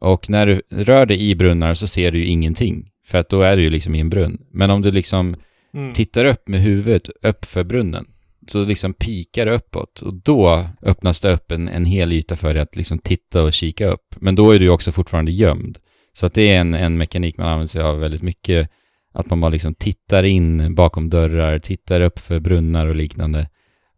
Och 0.00 0.30
när 0.30 0.46
du 0.46 0.62
rör 0.70 1.06
dig 1.06 1.30
i 1.30 1.34
brunnar 1.34 1.74
så 1.74 1.86
ser 1.86 2.12
du 2.12 2.18
ju 2.18 2.26
ingenting, 2.26 2.90
för 3.06 3.18
att 3.18 3.28
då 3.28 3.40
är 3.42 3.56
du 3.56 3.62
ju 3.62 3.70
liksom 3.70 3.94
i 3.94 4.00
en 4.00 4.10
brunn. 4.10 4.38
Men 4.52 4.70
om 4.70 4.82
du 4.82 4.90
liksom 4.90 5.36
Mm. 5.74 5.92
tittar 5.92 6.24
upp 6.24 6.48
med 6.48 6.60
huvudet 6.60 7.08
upp 7.22 7.44
för 7.44 7.64
brunnen, 7.64 8.06
så 8.50 8.64
liksom 8.64 8.94
pikar 8.94 9.46
det 9.46 9.52
uppåt 9.52 10.00
och 10.00 10.14
då 10.14 10.66
öppnas 10.82 11.20
det 11.20 11.32
upp 11.32 11.52
en, 11.52 11.68
en 11.68 11.84
hel 11.84 12.12
yta 12.12 12.36
för 12.36 12.54
dig 12.54 12.62
att 12.62 12.76
liksom 12.76 12.98
titta 12.98 13.42
och 13.42 13.52
kika 13.52 13.86
upp. 13.86 14.14
Men 14.16 14.34
då 14.34 14.50
är 14.50 14.58
du 14.58 14.68
också 14.68 14.92
fortfarande 14.92 15.32
gömd. 15.32 15.78
Så 16.12 16.26
att 16.26 16.34
det 16.34 16.52
är 16.52 16.60
en, 16.60 16.74
en 16.74 16.98
mekanik 16.98 17.36
man 17.36 17.46
använder 17.46 17.66
sig 17.66 17.82
av 17.82 17.98
väldigt 17.98 18.22
mycket. 18.22 18.70
Att 19.14 19.30
man 19.30 19.40
bara 19.40 19.50
liksom 19.50 19.74
tittar 19.74 20.24
in 20.24 20.74
bakom 20.74 21.10
dörrar, 21.10 21.58
tittar 21.58 22.00
upp 22.00 22.18
för 22.18 22.40
brunnar 22.40 22.86
och 22.86 22.96
liknande. 22.96 23.48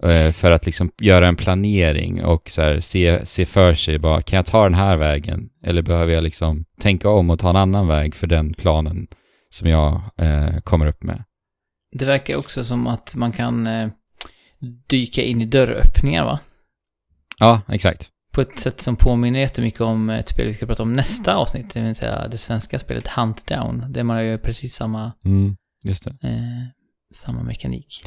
Eh, 0.02 0.32
för 0.32 0.50
att 0.50 0.66
liksom 0.66 0.90
göra 1.00 1.28
en 1.28 1.36
planering 1.36 2.24
och 2.24 2.50
så 2.50 2.62
här, 2.62 2.80
se, 2.80 3.26
se 3.26 3.46
för 3.46 3.74
sig 3.74 3.98
bara, 3.98 4.22
kan 4.22 4.36
jag 4.36 4.46
ta 4.46 4.62
den 4.62 4.74
här 4.74 4.96
vägen? 4.96 5.48
Eller 5.64 5.82
behöver 5.82 6.12
jag 6.12 6.22
liksom 6.22 6.64
tänka 6.80 7.08
om 7.08 7.30
och 7.30 7.38
ta 7.38 7.50
en 7.50 7.56
annan 7.56 7.88
väg 7.88 8.14
för 8.14 8.26
den 8.26 8.54
planen 8.54 9.06
som 9.50 9.68
jag 9.68 10.00
eh, 10.16 10.60
kommer 10.60 10.86
upp 10.86 11.02
med? 11.02 11.24
Det 11.92 12.04
verkar 12.04 12.36
också 12.36 12.64
som 12.64 12.86
att 12.86 13.14
man 13.16 13.32
kan 13.32 13.66
eh, 13.66 13.88
dyka 14.88 15.22
in 15.22 15.40
i 15.42 15.46
dörröppningar, 15.46 16.24
va? 16.24 16.38
Ja, 17.38 17.62
exakt. 17.68 18.08
På 18.32 18.40
ett 18.40 18.58
sätt 18.58 18.80
som 18.80 18.96
påminner 18.96 19.40
jättemycket 19.40 19.80
om 19.80 20.10
ett 20.10 20.28
spel 20.28 20.46
vi 20.46 20.52
ska 20.52 20.66
prata 20.66 20.82
om 20.82 20.92
nästa 20.92 21.34
avsnitt, 21.36 21.74
det 21.74 21.80
vill 21.80 21.94
säga 21.94 22.28
det 22.28 22.38
svenska 22.38 22.78
spelet 22.78 23.08
Hunt 23.08 23.46
Down, 23.46 23.84
där 23.92 24.02
man 24.02 24.26
gör 24.26 24.38
precis 24.38 24.74
samma, 24.74 25.12
Mm, 25.24 25.56
just 25.84 26.04
det. 26.04 26.28
eh, 26.28 26.66
samma 27.14 27.42
mekanik. 27.42 28.02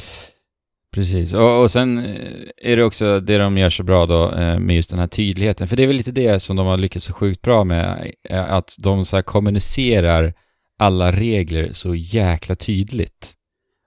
Precis, 0.93 1.33
och, 1.33 1.61
och 1.61 1.71
sen 1.71 1.97
eh, 1.97 2.71
är 2.71 2.77
det 2.77 2.83
också 2.83 3.19
det 3.19 3.37
de 3.37 3.57
gör 3.57 3.69
så 3.69 3.83
bra 3.83 4.05
då 4.05 4.31
eh, 4.31 4.59
med 4.59 4.75
just 4.75 4.89
den 4.89 4.99
här 4.99 5.07
tydligheten. 5.07 5.67
För 5.67 5.75
det 5.75 5.83
är 5.83 5.87
väl 5.87 5.95
lite 5.95 6.11
det 6.11 6.39
som 6.39 6.55
de 6.55 6.67
har 6.67 6.77
lyckats 6.77 7.05
så 7.05 7.13
sjukt 7.13 7.41
bra 7.41 7.63
med, 7.63 8.11
eh, 8.29 8.51
att 8.53 8.75
de 8.83 9.05
så 9.05 9.23
kommunicerar 9.23 10.33
alla 10.79 11.11
regler 11.11 11.69
så 11.71 11.95
jäkla 11.95 12.55
tydligt. 12.55 13.33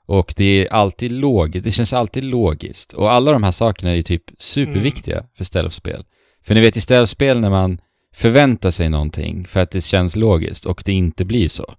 Och 0.06 0.34
det 0.36 0.44
är 0.66 0.72
alltid 0.72 1.12
logiskt, 1.12 1.64
det 1.64 1.70
känns 1.70 1.92
alltid 1.92 2.24
logiskt. 2.24 2.92
Och 2.92 3.12
alla 3.12 3.32
de 3.32 3.42
här 3.42 3.50
sakerna 3.50 3.90
är 3.90 3.94
ju 3.94 4.02
typ 4.02 4.22
superviktiga 4.38 5.24
för 5.36 5.44
stealth-spel. 5.44 6.04
För 6.44 6.54
ni 6.54 6.60
vet 6.60 6.76
i 6.76 6.80
stealth-spel 6.80 7.40
när 7.40 7.50
man 7.50 7.80
förväntar 8.14 8.70
sig 8.70 8.88
någonting 8.88 9.46
för 9.46 9.60
att 9.60 9.70
det 9.70 9.80
känns 9.80 10.16
logiskt 10.16 10.66
och 10.66 10.82
det 10.84 10.92
inte 10.92 11.24
blir 11.24 11.48
så. 11.48 11.74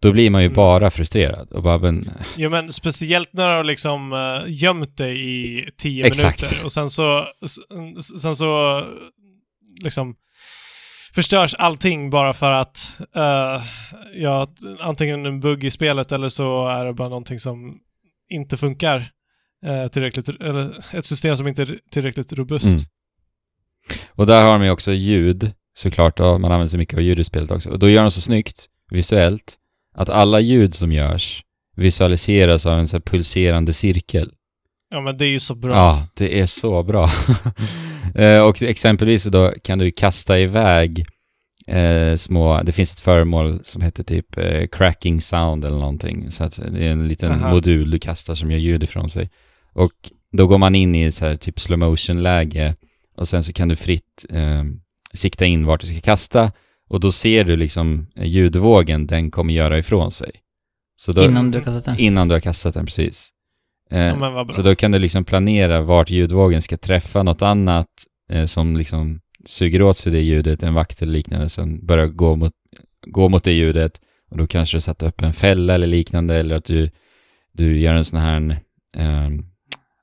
Då 0.00 0.12
blir 0.12 0.30
man 0.30 0.42
ju 0.42 0.46
Mm. 0.46 0.54
bara 0.54 0.90
frustrerad 0.90 1.52
och 1.52 1.62
bara, 1.62 1.78
men, 1.78 2.10
Jo 2.36 2.50
men 2.50 2.72
speciellt 2.72 3.32
när 3.32 3.48
du 3.50 3.54
har 3.56 3.64
liksom 3.64 4.12
uh, 4.12 4.42
gömt 4.46 4.96
dig 4.96 5.20
i 5.30 5.68
tio 5.76 6.06
Exakt. 6.06 6.42
minuter 6.42 6.64
och 6.64 6.72
sen 6.72 6.90
så, 6.90 7.24
sen 8.20 8.36
så 8.36 8.82
liksom 9.82 10.14
förstörs 11.16 11.54
allting 11.54 12.10
bara 12.10 12.32
för 12.32 12.50
att 12.50 13.00
uh, 13.16 13.64
ja, 14.14 14.48
antingen 14.80 15.26
en 15.26 15.40
bugg 15.40 15.64
i 15.64 15.70
spelet 15.70 16.12
eller 16.12 16.28
så 16.28 16.68
är 16.68 16.84
det 16.84 16.92
bara 16.92 17.08
någonting 17.08 17.38
som 17.38 17.78
inte 18.28 18.56
funkar 18.56 18.98
uh, 19.66 19.86
tillräckligt, 19.86 20.28
eller 20.28 20.96
ett 20.96 21.04
system 21.04 21.36
som 21.36 21.48
inte 21.48 21.62
är 21.62 21.78
tillräckligt 21.90 22.32
robust. 22.32 22.66
Mm. 22.66 22.80
Och 24.08 24.26
där 24.26 24.42
har 24.42 24.52
de 24.52 24.64
ju 24.64 24.70
också 24.70 24.92
ljud, 24.92 25.52
såklart, 25.74 26.20
och 26.20 26.40
man 26.40 26.52
använder 26.52 26.70
så 26.70 26.78
mycket 26.78 26.96
av 26.96 27.02
ljud 27.02 27.18
i 27.18 27.24
spelet 27.24 27.50
också. 27.50 27.70
Och 27.70 27.78
då 27.78 27.88
gör 27.88 28.02
de 28.02 28.10
så 28.10 28.20
snyggt, 28.20 28.66
visuellt, 28.90 29.56
att 29.94 30.08
alla 30.08 30.40
ljud 30.40 30.74
som 30.74 30.92
görs 30.92 31.42
visualiseras 31.76 32.66
av 32.66 32.78
en 32.78 32.88
så 32.88 32.96
här 32.96 33.02
pulserande 33.02 33.72
cirkel. 33.72 34.32
Ja 34.96 35.00
men 35.00 35.16
det 35.16 35.24
är 35.24 35.30
ju 35.30 35.38
så 35.38 35.54
bra. 35.54 35.74
Ja, 35.76 36.06
det 36.14 36.40
är 36.40 36.46
så 36.46 36.82
bra. 36.82 37.10
Eh, 38.14 38.40
och 38.40 38.62
exempelvis 38.62 39.24
då 39.24 39.52
kan 39.64 39.78
du 39.78 39.90
kasta 39.90 40.38
iväg 40.38 41.06
eh, 41.66 42.16
små, 42.16 42.62
det 42.62 42.72
finns 42.72 42.94
ett 42.94 43.00
föremål 43.00 43.60
som 43.64 43.82
heter 43.82 44.02
typ 44.02 44.38
eh, 44.38 44.66
cracking 44.72 45.20
sound 45.20 45.64
eller 45.64 45.78
någonting. 45.78 46.30
Så 46.30 46.44
att 46.44 46.60
det 46.72 46.84
är 46.86 46.90
en 46.92 47.08
liten 47.08 47.32
Aha. 47.32 47.50
modul 47.50 47.90
du 47.90 47.98
kastar 47.98 48.34
som 48.34 48.50
gör 48.50 48.58
ljud 48.58 48.82
ifrån 48.82 49.08
sig. 49.08 49.30
Och 49.72 49.92
då 50.32 50.46
går 50.46 50.58
man 50.58 50.74
in 50.74 50.94
i 50.94 51.12
så 51.12 51.26
här 51.26 51.36
typ 51.36 51.60
slow 51.60 51.78
motion 51.78 52.22
läge 52.22 52.74
och 53.16 53.28
sen 53.28 53.42
så 53.42 53.52
kan 53.52 53.68
du 53.68 53.76
fritt 53.76 54.26
eh, 54.30 54.64
sikta 55.12 55.44
in 55.44 55.66
vart 55.66 55.80
du 55.80 55.86
ska 55.86 56.00
kasta 56.00 56.52
och 56.88 57.00
då 57.00 57.12
ser 57.12 57.44
du 57.44 57.56
liksom 57.56 58.06
eh, 58.16 58.26
ljudvågen 58.26 59.06
den 59.06 59.30
kommer 59.30 59.54
göra 59.54 59.78
ifrån 59.78 60.10
sig. 60.10 60.30
Så 60.96 61.12
då, 61.12 61.24
Innan 61.24 61.50
du 61.50 61.58
har 61.58 61.64
kastat 61.64 61.84
den. 61.84 61.98
innan 61.98 62.28
du 62.28 62.34
har 62.34 62.40
kastat 62.40 62.74
den 62.74 62.86
precis. 62.86 63.32
Eh, 63.90 63.98
Ja, 64.20 64.46
så 64.50 64.62
då 64.62 64.74
kan 64.74 64.92
du 64.92 64.98
liksom 64.98 65.24
planera 65.24 65.80
vart 65.80 66.10
ljudvågen 66.10 66.62
ska 66.62 66.76
träffa 66.76 67.22
något 67.22 67.42
annat 67.42 67.88
eh, 68.30 68.44
som 68.44 68.76
liksom 68.76 69.20
suger 69.44 69.82
åt 69.82 69.96
sig 69.96 70.12
det 70.12 70.20
ljudet, 70.20 70.62
en 70.62 70.74
vakt 70.74 71.02
eller 71.02 71.12
liknande, 71.12 71.48
sen 71.48 71.86
börjar 71.86 72.06
gå 72.06 72.36
mot, 72.36 72.52
gå 73.06 73.28
mot 73.28 73.44
det 73.44 73.52
ljudet 73.52 74.00
och 74.30 74.36
då 74.36 74.46
kanske 74.46 74.76
du 74.76 74.80
sätter 74.80 75.06
upp 75.06 75.22
en 75.22 75.32
fälla 75.32 75.74
eller 75.74 75.86
liknande 75.86 76.36
eller 76.36 76.54
att 76.54 76.64
du, 76.64 76.90
du 77.52 77.78
gör 77.78 77.94
en 77.94 78.04
sån 78.04 78.20
här 78.20 78.56
eh, 78.96 79.30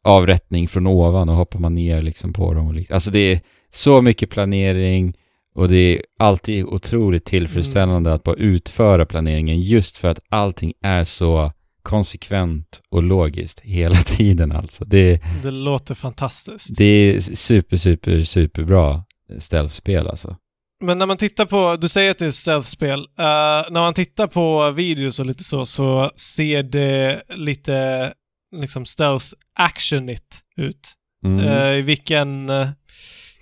avrättning 0.03 0.67
från 0.67 0.87
ovan 0.87 1.29
och 1.29 1.35
hoppar 1.35 1.59
man 1.59 1.75
ner 1.75 2.01
liksom 2.01 2.33
på 2.33 2.53
dem 2.53 2.67
och 2.67 2.73
liknande. 2.73 2.95
Alltså 2.95 3.11
det 3.11 3.19
är 3.31 3.39
så 3.69 4.01
mycket 4.01 4.29
planering 4.29 5.13
och 5.55 5.69
det 5.69 5.77
är 5.77 6.01
alltid 6.19 6.65
otroligt 6.65 7.25
tillfredsställande 7.25 8.13
att 8.13 8.23
bara 8.23 8.35
utföra 8.35 9.05
planeringen 9.05 9.61
just 9.61 9.97
för 9.97 10.07
att 10.07 10.19
allting 10.29 10.73
är 10.81 11.03
så 11.03 11.51
konsekvent 11.83 12.81
och 12.91 13.03
logiskt 13.03 13.59
hela 13.59 13.95
tiden 14.05 14.51
alltså. 14.51 14.85
Det, 14.85 15.19
Det 15.43 15.51
låter 15.51 15.95
fantastiskt. 15.95 16.77
det 16.77 16.85
är 16.85 17.19
super, 17.19 17.77
super, 17.77 18.23
superbra 18.23 19.03
stealth-spel 19.39 20.07
alltså. 20.07 20.37
Men 20.83 20.97
när 20.97 21.05
man 21.05 21.17
tittar 21.17 21.45
på, 21.45 21.75
du 21.81 21.87
säger 21.87 22.11
att 22.11 22.17
det 22.17 22.25
är 22.25 22.31
stealth-spel. 22.31 22.99
Eh, 22.99 23.25
när 23.71 23.71
man 23.81 23.93
tittar 23.93 24.27
på 24.27 24.71
videos 24.71 25.19
och 25.19 25.25
lite 25.25 25.43
så, 25.43 25.65
så 25.65 26.11
ser 26.15 26.63
det 26.63 27.23
lite 27.35 28.13
liksom 28.55 28.83
stealth-actionigt 28.85 30.41
ut. 30.57 30.93
Mm. 31.25 31.39
Eh, 31.39 31.77
I 31.77 31.81
vilken, 31.81 32.49
eh, 32.49 32.67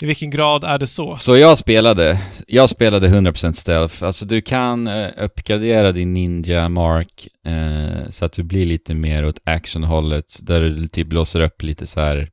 i 0.03 0.05
vilken 0.05 0.29
grad 0.29 0.63
är 0.63 0.79
det 0.79 0.87
så? 0.87 1.17
Så 1.17 1.37
jag 1.37 1.57
spelade, 1.57 2.21
jag 2.47 2.69
spelade 2.69 3.07
100% 3.07 3.51
stealth. 3.51 4.03
Alltså 4.03 4.25
du 4.25 4.41
kan 4.41 4.87
eh, 4.87 5.09
uppgradera 5.17 5.91
din 5.91 6.13
Ninja 6.13 6.69
Mark 6.69 7.27
eh, 7.45 8.09
så 8.09 8.25
att 8.25 8.33
du 8.33 8.43
blir 8.43 8.65
lite 8.65 8.93
mer 8.93 9.25
åt 9.25 9.39
actionhållet 9.43 10.39
där 10.41 10.61
du 10.61 10.87
typ 10.87 11.13
låser 11.13 11.39
upp 11.39 11.63
lite 11.63 11.87
så 11.87 11.99
här 11.99 12.29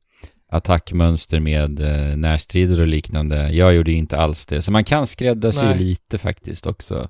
attackmönster 0.51 1.39
med 1.39 1.79
eh, 1.79 2.17
närstrider 2.17 2.79
och 2.79 2.87
liknande. 2.87 3.49
Jag 3.51 3.73
gjorde 3.73 3.91
inte 3.91 4.17
alls 4.17 4.45
det. 4.45 4.61
Så 4.61 4.71
man 4.71 4.83
kan 4.83 5.07
skräddarsy 5.07 5.65
Nej. 5.65 5.79
lite 5.79 6.17
faktiskt 6.17 6.67
också 6.67 7.09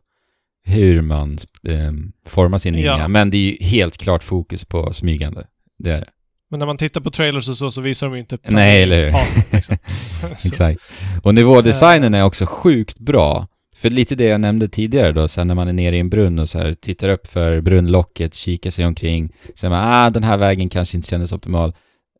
hur 0.66 1.01
man 1.01 1.38
eh, 1.64 1.91
formar 2.26 2.57
sin 2.57 2.74
ninja. 2.74 2.97
Ja. 2.99 3.07
Men 3.07 3.30
det 3.30 3.38
är 3.38 3.51
ju 3.51 3.57
helt 3.60 3.97
klart 3.97 4.24
fokus 4.24 4.66
på 4.66 4.93
smygande. 4.93 5.47
Det 5.78 5.91
är 5.91 5.99
det. 5.99 6.10
Men 6.50 6.60
när 6.60 6.66
man 6.66 6.78
tittar 6.78 7.02
på 7.02 7.12
trailers 7.12 7.50
och 7.50 7.58
så, 7.58 7.72
så 7.72 7.82
visar 7.82 8.08
de 8.08 8.14
ju 8.14 8.20
inte 8.20 8.38
Nej, 8.47 8.84
eller 8.84 8.95
hur? 8.95 9.54
liksom. 9.54 9.78
Exakt. 10.32 10.80
Och 11.24 11.36
nivådesignen 11.36 12.14
är 12.14 12.24
också 12.24 12.45
sjukt 12.45 13.00
bra. 13.00 13.47
För 13.76 13.89
lite 13.89 14.16
det 14.16 14.24
jag 14.24 14.41
nämnde 14.41 14.68
tidigare 14.70 15.12
då, 15.12 15.28
sen 15.28 15.47
när 15.47 15.56
man 15.56 15.68
är 15.68 15.74
nere 15.74 15.95
i 15.95 16.00
en 16.00 16.10
brunn 16.10 16.39
och 16.39 16.50
så 16.50 16.58
här 16.58 16.74
tittar 16.74 17.10
upp 17.10 17.28
för 17.28 17.62
brunnlocket, 17.62 18.34
kikar 18.36 18.70
sig 18.70 18.86
omkring, 18.86 19.34
säger 19.56 19.70
man 19.70 19.93
ah, 19.93 20.10
den 20.10 20.24
här 20.24 20.38
vägen 20.38 20.70
kanske 20.70 20.97
inte 20.97 21.10
kändes 21.10 21.32
optimal. 21.34 21.70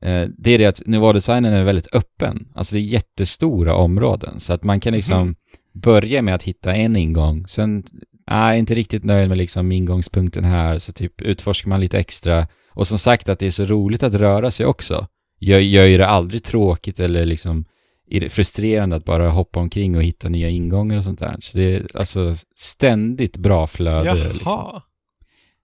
Eh, 0.06 0.24
det 0.38 0.52
är 0.52 0.58
det 0.60 0.66
att 0.66 0.82
nivådesignen 0.86 1.54
är 1.54 1.64
väldigt 1.64 1.96
öppen. 1.96 2.48
Alltså 2.56 2.76
det 2.76 2.82
är 2.82 2.84
jättestora 2.84 3.76
områden, 3.76 4.40
så 4.40 4.54
att 4.54 4.64
man 4.64 4.80
kan 4.80 4.94
liksom 4.94 5.28
Mhm. 5.28 5.36
börja 5.74 6.22
med 6.22 6.36
att 6.36 6.44
hitta 6.44 6.76
en 6.76 6.96
ingång, 6.96 7.48
sen 7.48 7.84
ah, 8.28 8.54
inte 8.54 8.74
riktigt 8.76 9.04
nöjd 9.04 9.30
med 9.30 9.38
liksom 9.38 9.72
ingångspunkten 9.72 10.44
här, 10.44 10.78
så 10.80 10.92
typ 10.92 11.22
utforskar 11.22 11.70
man 11.70 11.80
lite 11.80 12.00
extra. 12.00 12.48
Och 12.70 12.88
som 12.88 12.98
sagt 12.98 13.30
att 13.30 13.40
det 13.40 13.48
är 13.48 13.52
så 13.52 13.66
roligt 13.66 14.04
att 14.04 14.16
röra 14.16 14.52
sig 14.52 14.66
också. 14.66 15.08
Gör, 15.40 15.60
gör 15.60 15.84
ju 15.86 15.98
det 15.98 16.08
aldrig 16.08 16.44
tråkigt 16.44 17.00
eller 17.00 17.26
liksom 17.26 17.66
är 18.12 18.20
det 18.20 18.30
frustrerande 18.30 18.96
att 18.96 19.06
bara 19.06 19.30
hoppa 19.30 19.60
omkring 19.60 19.96
och 19.98 20.04
hitta 20.04 20.30
nya 20.30 20.50
ingångar 20.50 20.98
och 20.98 21.04
sånt 21.04 21.20
där. 21.20 21.36
Så 21.42 21.58
det 21.58 21.76
är 21.76 21.88
alltså 21.94 22.36
ständigt 22.56 23.38
bra 23.38 23.68
flöde. 23.68 24.06
Jaha. 24.06 24.16
Liksom. 24.34 24.82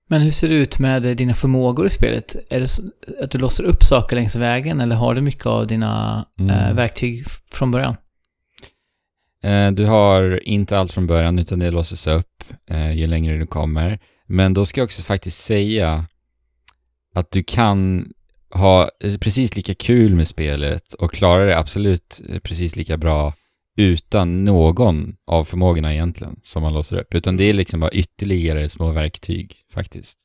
Men 0.10 0.22
hur 0.22 0.32
ser 0.32 0.50
det 0.50 0.56
ut 0.56 0.80
med 0.80 1.18
dina 1.18 1.34
förmågor 1.34 1.86
i 1.86 1.90
spelet? 1.90 2.36
Är 2.50 2.60
det 2.60 2.68
så 2.68 2.84
att 3.22 3.32
du 3.32 3.38
låser 3.38 3.64
upp 3.64 3.84
saker 3.84 4.16
längs 4.16 4.36
vägen 4.36 4.82
eller 4.82 4.96
har 4.96 5.16
du 5.16 5.22
mycket 5.22 5.46
av 5.46 5.68
dina 5.68 6.26
Mm. 6.40 6.50
eh, 6.52 6.74
verktyg 6.74 7.26
från 7.52 7.72
början? 7.72 7.96
Eh, 9.44 9.72
du 9.72 9.86
har 9.86 10.48
inte 10.48 10.78
allt 10.78 10.94
från 10.94 11.08
början 11.08 11.40
utan 11.40 11.60
det 11.60 11.72
låses 11.72 12.08
upp 12.08 12.44
eh, 12.70 12.92
ju 12.92 13.08
längre 13.08 13.38
du 13.38 13.48
kommer. 13.48 14.00
Men 14.28 14.54
då 14.54 14.66
ska 14.66 14.82
jag 14.82 14.86
också 14.86 15.02
faktiskt 15.02 15.40
säga 15.42 16.06
att 17.16 17.32
du 17.32 17.44
kan 17.44 18.08
ha 18.50 18.90
precis 19.20 19.56
lika 19.56 19.76
kul 19.76 20.16
med 20.16 20.28
spelet 20.28 20.94
och 20.94 21.14
klara 21.14 21.46
det 21.46 21.58
absolut 21.58 22.22
eh, 22.30 22.40
precis 22.40 22.76
lika 22.76 22.98
bra 22.98 23.34
utan 23.78 24.46
någon 24.46 25.16
av 25.28 25.44
förmågorna 25.44 25.94
egentligen 25.94 26.40
som 26.44 26.64
man 26.64 26.74
låser 26.74 26.98
upp. 26.98 27.16
Utan 27.16 27.38
det 27.38 27.44
är 27.44 27.54
liksom 27.54 27.80
bara 27.80 27.92
ytterligare 27.92 28.70
små 28.70 28.92
verktyg 28.92 29.56
faktiskt. 29.74 30.20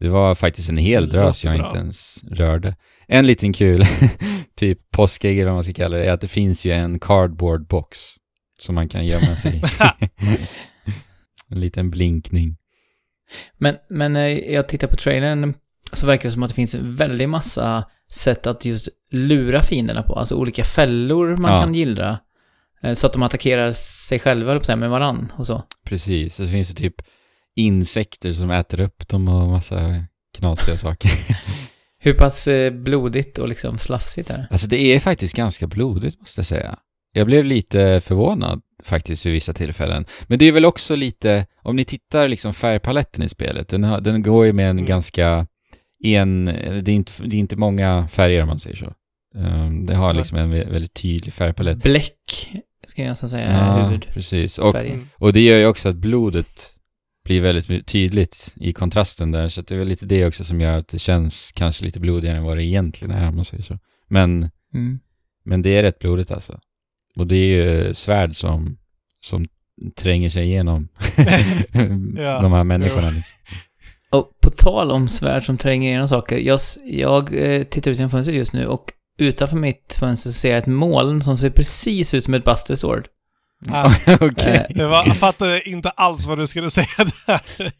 Det 0.00 0.08
var 0.08 0.34
faktiskt 0.34 0.68
en 0.68 0.76
hel 0.76 1.08
drös 1.08 1.44
jag 1.44 1.56
bra. 1.56 1.66
inte 1.66 1.78
ens 1.78 2.24
rörde. 2.24 2.76
En 3.06 3.26
liten 3.26 3.52
kul, 3.52 3.84
typ 4.56 4.90
påskägg 4.90 5.38
eller 5.38 5.50
vad 5.50 5.56
man 5.56 5.64
ska 5.64 5.72
kalla 5.72 5.96
det, 5.96 6.04
är 6.04 6.12
att 6.12 6.20
det 6.20 6.28
finns 6.28 6.64
ju 6.64 6.72
en 6.72 6.98
cardboard 6.98 7.66
box 7.66 7.98
som 8.58 8.74
man 8.74 8.88
kan 8.88 9.06
gömma 9.06 9.36
sig 9.36 9.56
i. 9.56 9.62
en 11.48 11.60
liten 11.60 11.90
blinkning. 11.90 12.56
Men, 13.58 13.76
men 13.88 14.16
eh, 14.16 14.38
jag 14.38 14.68
tittar 14.68 14.88
på 14.88 14.96
trailern 14.96 15.54
så 15.92 16.06
verkar 16.06 16.28
det 16.28 16.32
som 16.32 16.42
att 16.42 16.48
det 16.48 16.54
finns 16.54 16.74
en 16.74 16.94
väldig 16.94 17.28
massa 17.28 17.84
sätt 18.12 18.46
att 18.46 18.64
just 18.64 18.88
lura 19.12 19.62
fienderna 19.62 20.02
på. 20.02 20.14
Alltså 20.14 20.34
olika 20.34 20.64
fällor 20.64 21.36
man 21.36 21.52
Ja. 21.52 21.60
kan 21.60 21.74
gillra. 21.74 22.18
eh, 22.82 22.92
Så 22.94 23.06
att 23.06 23.12
de 23.12 23.22
attackerar 23.22 23.70
sig 23.70 24.18
själva, 24.18 24.52
eller 24.52 24.76
med 24.76 24.90
varann 24.90 25.32
och 25.36 25.46
så. 25.46 25.62
Precis, 25.84 26.34
så 26.34 26.46
finns 26.48 26.74
det 26.74 26.82
typ 26.82 26.94
insekter 27.56 28.32
som 28.32 28.50
äter 28.50 28.80
upp 28.80 29.08
dem 29.08 29.28
och 29.28 29.48
massa 29.48 30.04
knasiga 30.38 30.78
saker. 30.78 31.10
Hur 31.98 32.12
pass 32.14 32.48
eh, 32.48 32.70
blodigt 32.72 33.38
och 33.38 33.48
liksom 33.48 33.78
slafsigt 33.78 34.30
är 34.30 34.38
det? 34.38 34.46
Alltså 34.50 34.68
det 34.68 34.76
är 34.76 35.00
faktiskt 35.00 35.34
ganska 35.34 35.66
blodigt 35.66 36.20
måste 36.20 36.38
jag 36.38 36.46
säga. 36.46 36.76
Jag 37.12 37.26
blev 37.26 37.44
lite 37.44 38.00
förvånad 38.04 38.60
faktiskt 38.84 39.26
vid 39.26 39.32
vissa 39.32 39.52
tillfällen. 39.52 40.04
Men 40.26 40.38
det 40.38 40.44
är 40.44 40.52
väl 40.52 40.64
också 40.64 40.96
lite, 40.96 41.46
om 41.62 41.76
ni 41.76 41.84
tittar 41.84 42.28
liksom 42.28 42.54
färgpaletten 42.54 43.22
i 43.24 43.28
spelet, 43.28 43.68
den, 43.68 43.84
har, 43.84 44.00
den 44.00 44.22
går 44.22 44.46
ju 44.46 44.52
med 44.52 44.64
en 44.70 44.76
Mm. 44.76 44.86
ganska 44.86 45.46
en, 46.02 46.44
det 46.44 46.88
är, 46.88 46.88
inte, 46.88 47.12
det 47.24 47.36
är 47.36 47.40
inte 47.40 47.56
många 47.56 48.08
färger 48.08 48.42
om 48.42 48.48
man 48.48 48.58
säger 48.58 48.76
så. 48.76 48.92
Um, 49.34 49.86
det 49.86 49.94
har 49.94 50.14
liksom 50.14 50.38
en 50.38 50.54
vä- 50.54 50.70
väldigt 50.70 50.94
tydlig 50.94 51.32
färgpalett. 51.34 51.82
Bläck, 51.82 52.50
ska 52.86 53.02
jag 53.02 53.08
nästan 53.08 53.28
säga, 53.30 53.52
Ja, 53.52 53.74
huvudfärgen. 53.74 54.14
precis. 54.14 54.58
Och, 54.58 54.76
Mm. 54.76 55.08
och 55.14 55.32
det 55.32 55.40
gör 55.40 55.58
ju 55.58 55.66
också 55.66 55.88
att 55.88 55.96
blodet 55.96 56.74
blir 57.24 57.40
väldigt 57.40 57.86
tydligt 57.86 58.52
i 58.56 58.72
kontrasten 58.72 59.32
där. 59.32 59.48
Så 59.48 59.60
att 59.60 59.66
det 59.66 59.74
är 59.74 59.78
väl 59.78 59.88
lite 59.88 60.06
det 60.06 60.26
också 60.26 60.44
som 60.44 60.60
gör 60.60 60.78
att 60.78 60.88
det 60.88 60.98
känns 60.98 61.52
kanske 61.52 61.84
lite 61.84 62.00
blodigare 62.00 62.36
än 62.36 62.42
vad 62.44 62.56
det 62.56 62.64
egentligen 62.64 63.14
är 63.16 63.28
om 63.28 63.34
man 63.36 63.44
säger 63.44 63.62
så. 63.62 63.78
Men, 64.08 64.50
Mm. 64.74 64.98
men 65.44 65.62
det 65.62 65.70
är 65.70 65.82
rätt 65.82 65.98
blodigt 65.98 66.30
alltså. 66.30 66.60
Och 67.16 67.26
det 67.26 67.36
är 67.36 67.46
ju 67.86 67.94
svärd 67.94 68.36
som, 68.36 68.76
som 69.20 69.46
tränger 69.96 70.30
sig 70.30 70.44
igenom 70.44 70.88
Ja, 72.16 72.40
de 72.42 72.52
här 72.52 72.64
människorna. 72.64 73.10
Liksom. 73.10 73.38
Tal 74.56 74.90
om 74.90 75.08
svärd 75.08 75.46
som 75.46 75.58
tränger 75.58 75.88
igenom 75.88 76.08
saker. 76.08 76.38
Jag, 76.38 76.60
jag 76.84 77.38
eh, 77.38 77.64
tittar 77.64 77.90
ut 77.90 77.96
genom 77.96 78.10
fönstret 78.10 78.36
just 78.36 78.52
nu 78.52 78.66
och 78.66 78.92
utanför 79.18 79.56
mitt 79.56 79.96
fönster 80.00 80.30
ser 80.30 80.50
jag 80.50 80.58
ett 80.58 80.66
moln 80.66 81.22
som 81.22 81.38
ser 81.38 81.50
precis 81.50 82.14
ut 82.14 82.24
som 82.24 82.34
ett 82.34 82.44
Buster. 82.44 83.02
Ah, 83.70 83.92
var, 84.08 85.06
jag 85.06 85.16
fattade 85.16 85.68
inte 85.68 85.90
alls 85.90 86.26
vad 86.26 86.38
du 86.38 86.46
skulle 86.46 86.70
säga 86.70 86.86
där. 87.26 87.40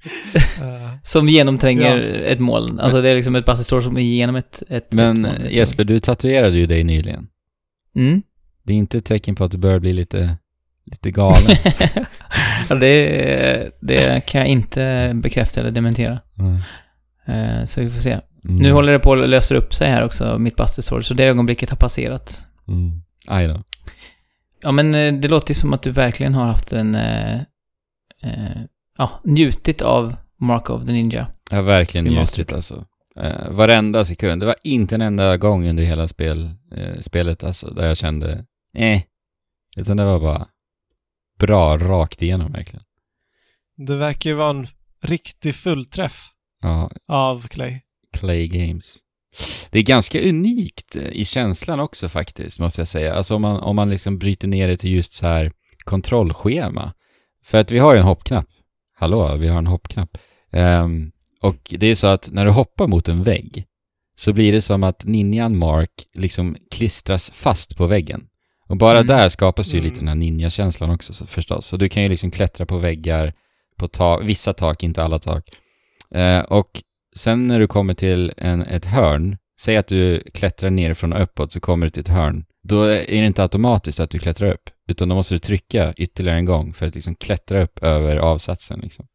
Eh, 0.63 0.95
Som 1.03 1.29
genomtränger 1.29 1.99
ett 2.03 2.41
moln. 2.41 2.81
Alltså 2.81 3.01
det 3.01 3.09
är 3.09 3.15
liksom 3.15 3.37
ett 3.37 3.47
Buster 3.47 3.81
som 3.81 3.97
är 3.97 4.01
genom 4.01 4.37
ett, 4.37 4.63
ett 4.69 4.93
Men 4.93 5.25
ett 5.25 5.33
moln, 5.33 5.43
liksom. 5.43 5.59
Jesper, 5.59 5.85
du 5.85 6.01
tatuerade 6.01 6.57
ju 6.57 6.67
dig 6.67 6.85
nyligen. 6.85 7.27
Mm. 7.97 8.23
Det 8.65 8.73
är 8.73 8.77
inte 8.77 8.99
ett 8.99 9.05
tecken 9.05 9.35
på 9.35 9.45
att 9.45 9.51
du 9.51 9.59
börjar 9.59 9.79
bli 9.79 9.93
lite, 9.93 10.37
lite 10.85 11.11
galen. 11.11 11.57
det, 12.81 13.71
det 13.81 14.27
kan 14.27 14.41
jag 14.41 14.49
inte 14.49 15.13
bekräfta 15.15 15.61
eller 15.61 15.71
dementera. 15.71 16.21
Mm. 16.39 17.67
Så 17.67 17.81
vi 17.81 17.91
får 17.91 18.01
se. 18.01 18.19
Mm. 18.45 18.57
Nu 18.57 18.73
håller 18.73 18.93
det 18.93 18.99
på 18.99 19.13
att 19.13 19.29
lösa 19.29 19.55
upp 19.55 19.75
sig 19.75 19.91
här 19.91 20.05
också, 20.05 20.39
mitt 20.39 20.61
Sword, 20.69 21.05
så 21.05 21.15
det 21.15 21.25
ögonblicket 21.25 21.71
har 21.71 21.77
passerat. 21.77 22.47
Mm. 22.69 23.03
Aj 23.27 23.47
då. 23.47 23.63
Ja, 24.63 24.73
men 24.73 24.95
eh, 24.95 25.13
det 25.13 25.29
låter 25.29 25.51
ju 25.51 25.55
som 25.55 25.73
att 25.73 25.83
du 25.83 25.91
verkligen 25.91 26.35
har 26.35 26.47
haft 26.47 26.73
en... 26.73 26.95
Eh, 26.95 27.37
eh, 28.23 28.63
ja, 28.99 29.21
njutit 29.25 29.83
av 29.83 30.15
Mark 30.39 30.71
of 30.71 30.87
the 30.87 30.93
Ninja. 30.93 31.29
Jag 31.51 31.57
har 31.57 31.63
verkligen 31.63 32.05
njutit 32.05 32.53
alltså. 32.53 32.85
Eh, 33.21 33.51
varenda 33.51 34.05
sekund. 34.05 34.43
Det 34.43 34.47
var 34.47 34.57
inte 34.63 34.95
en 34.95 35.03
enda 35.03 35.37
gång 35.37 35.69
under 35.69 35.83
hela 35.83 36.09
spel, 36.09 36.51
eh, 36.77 37.01
spelet 37.01 37.45
alltså, 37.45 37.71
där 37.71 37.87
jag 37.87 37.97
kände, 37.97 38.45
eh. 38.77 39.03
Utan 39.77 39.97
det 39.97 40.05
var 40.05 40.21
bara 40.21 40.47
bra 41.39 41.77
rakt 41.79 42.23
igenom 42.23 42.53
verkligen. 42.53 42.85
det 43.77 43.97
verkar 43.97 44.31
ju 44.31 44.37
vara 44.37 44.51
en 44.51 44.67
riktig 45.05 45.55
fullträff 45.55 46.29
Ja, 46.63 46.91
av 47.09 47.49
Clay. 47.49 47.81
Clay 48.13 48.49
Games. 48.49 48.99
Det 49.71 49.79
är 49.79 49.83
ganska 49.83 50.21
unikt 50.29 50.97
eh, 50.97 51.09
i 51.09 51.25
känslan 51.25 51.81
också 51.81 52.09
faktiskt, 52.09 52.59
måste 52.59 52.81
jag 52.81 52.89
säga. 52.89 53.15
Alltså 53.15 53.35
om 53.35 53.43
man, 53.43 53.61
om 53.61 53.77
man 53.77 53.91
liksom 53.91 54.19
bryter 54.19 54.49
ner 54.49 54.69
det 54.69 54.77
till 54.77 54.93
just 54.93 55.13
så 55.13 55.27
här 55.27 55.53
kontrollschema. 55.85 56.93
För 57.45 57.59
att 57.61 57.71
vi 57.71 57.79
har 57.79 57.95
ju 57.95 58.01
en 58.01 58.07
hoppknapp. 58.07 58.47
Hallå, 58.95 59.37
vi 59.37 59.49
har 59.49 59.59
en 59.59 59.67
hoppknapp. 59.67 60.19
Ehm, 60.53 61.13
och 61.41 61.75
det 61.79 61.87
är 61.87 61.95
så 61.95 62.07
att 62.07 62.31
när 62.33 62.45
du 62.45 62.51
hoppar 62.51 62.87
mot 62.87 63.09
en 63.09 63.23
vägg 63.23 63.67
så 64.17 64.33
blir 64.33 64.53
det 64.53 64.63
som 64.63 64.83
att 64.83 65.05
ninjan 65.05 65.59
Mark 65.59 65.91
liksom 66.15 66.57
klistras 66.71 67.31
fast 67.31 67.77
på 67.77 67.87
väggen. 67.87 68.27
Och 68.73 68.79
bara 68.79 68.99
Mm. 68.99 69.07
där 69.07 69.29
skapas 69.29 69.75
ju 69.75 69.79
Mm. 69.79 69.85
lite 69.85 70.01
den 70.01 70.09
här 70.09 70.15
ninja-känslan 70.15 70.91
också 70.91 71.13
så, 71.15 71.27
förstås. 71.27 71.67
Så 71.67 71.77
du 71.77 71.89
kan 71.89 72.03
ju 72.03 72.09
liksom 72.09 72.31
klättra 72.31 72.67
på 72.67 72.79
väggar, 72.79 73.33
på 73.77 73.89
ta- 73.89 74.19
vissa 74.19 74.53
tak, 74.53 74.83
inte 74.83 75.03
alla 75.03 75.19
tak. 75.19 75.49
Eh, 76.15 76.41
och 76.41 76.83
sen 77.17 77.47
när 77.47 77.59
du 77.61 77.67
kommer 77.67 77.95
till 77.95 78.33
en, 78.37 78.63
ett 78.63 78.85
hörn, 78.85 79.37
säg 79.61 79.77
att 79.77 79.87
du 79.87 80.23
klättrar 80.35 80.71
nerifrån 80.71 81.13
och 81.13 81.23
uppåt 81.23 81.53
så 81.53 81.61
kommer 81.61 81.87
du 81.87 81.91
till 81.91 82.01
ett 82.01 82.09
hörn. 82.09 82.45
Då 82.63 82.83
är 82.85 83.07
det 83.21 83.27
inte 83.27 83.43
automatiskt 83.43 84.01
att 84.01 84.11
du 84.11 84.19
klättrar 84.19 84.53
upp, 84.53 84.71
utan 84.89 85.09
då 85.09 85.15
måste 85.15 85.35
du 85.35 85.39
trycka 85.39 85.93
ytterligare 85.97 86.39
en 86.39 86.45
gång 86.45 86.73
för 86.75 86.87
att 86.87 86.95
liksom 86.95 87.15
klättra 87.15 87.63
upp 87.63 87.79
över 87.83 88.17
avsatsen. 88.17 88.81
Liksom. 88.81 89.07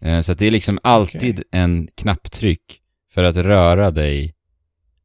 Eh, 0.00 0.20
så 0.20 0.34
det 0.34 0.46
är 0.46 0.50
liksom 0.50 0.78
alltid 0.82 1.42
en 1.52 1.88
knapptryck 1.96 2.80
för 3.14 3.24
att 3.24 3.36
röra 3.36 3.90
dig 3.90 4.34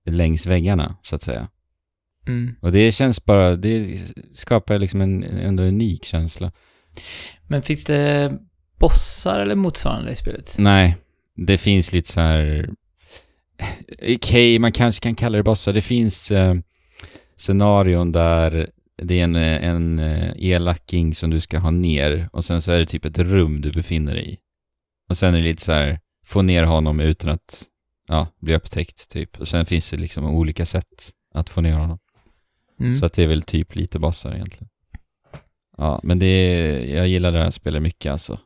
längs 0.05 0.45
väggarna, 0.45 0.95
så 1.01 1.15
att 1.15 1.21
säga. 1.21 1.47
Mm. 2.27 2.55
Och 2.61 2.71
det 2.71 2.91
känns 2.91 3.25
bara, 3.25 3.55
det 3.55 3.99
skapar 4.33 4.79
liksom 4.79 5.01
en 5.01 5.23
ändå 5.23 5.63
unik 5.63 6.05
känsla. 6.05 6.51
Men 7.47 7.61
finns 7.61 7.83
det 7.83 8.33
bossar 8.79 9.39
eller 9.39 9.55
motsvarande 9.55 10.11
i 10.11 10.15
spelet? 10.15 10.55
Nej, 10.59 10.97
det 11.35 11.57
finns 11.57 11.93
lite 11.93 12.11
så 12.11 12.19
här... 12.19 12.69
Okej, 14.15 14.59
man 14.59 14.71
kanske 14.71 15.03
kan 15.03 15.15
kalla 15.15 15.37
det 15.37 15.43
bossar. 15.43 15.73
Det 15.73 15.81
finns 15.81 16.31
eh, 16.31 16.55
scenarion 17.37 18.11
där 18.11 18.69
det 18.97 19.19
är 19.19 19.23
en, 19.23 19.35
en 19.35 19.99
eh, 19.99 20.33
elaking 20.37 21.15
som 21.15 21.29
du 21.29 21.39
ska 21.39 21.59
ha 21.59 21.71
ner 21.71 22.29
och 22.33 22.45
sen 22.45 22.61
så 22.61 22.71
är 22.71 22.79
det 22.79 22.85
typ 22.85 23.05
ett 23.05 23.17
rum 23.17 23.61
du 23.61 23.71
befinner 23.71 24.13
dig 24.13 24.33
i. 24.33 24.37
Och 25.09 25.17
sen 25.17 25.33
är 25.33 25.37
det 25.37 25.47
lite 25.47 25.61
så 25.61 25.71
här, 25.71 25.99
få 26.25 26.41
ner 26.41 26.63
honom 26.63 26.99
utan 26.99 27.29
att 27.29 27.65
ja, 28.07 28.27
bli 28.41 28.55
upptäckt 28.55 29.09
typ. 29.09 29.39
Och 29.39 29.47
sen 29.47 29.65
finns 29.65 29.91
det 29.91 29.97
liksom 29.97 30.25
olika 30.25 30.65
sätt 30.65 31.11
att 31.33 31.49
få 31.49 31.61
ner 31.61 31.73
honom. 31.73 31.99
Mm. 32.79 32.95
Så 32.95 33.05
att 33.05 33.13
det 33.13 33.23
är 33.23 33.27
väl 33.27 33.41
typ 33.41 33.75
lite 33.75 33.99
bossar 33.99 34.33
egentligen. 34.33 34.69
Ja, 35.77 35.99
men 36.03 36.19
det 36.19 36.25
är, 36.25 36.79
jag 36.95 37.07
gillar 37.07 37.31
det 37.31 37.39
här 37.43 37.51
spelet 37.51 37.81
mycket 37.81 38.11
alltså. 38.11 38.39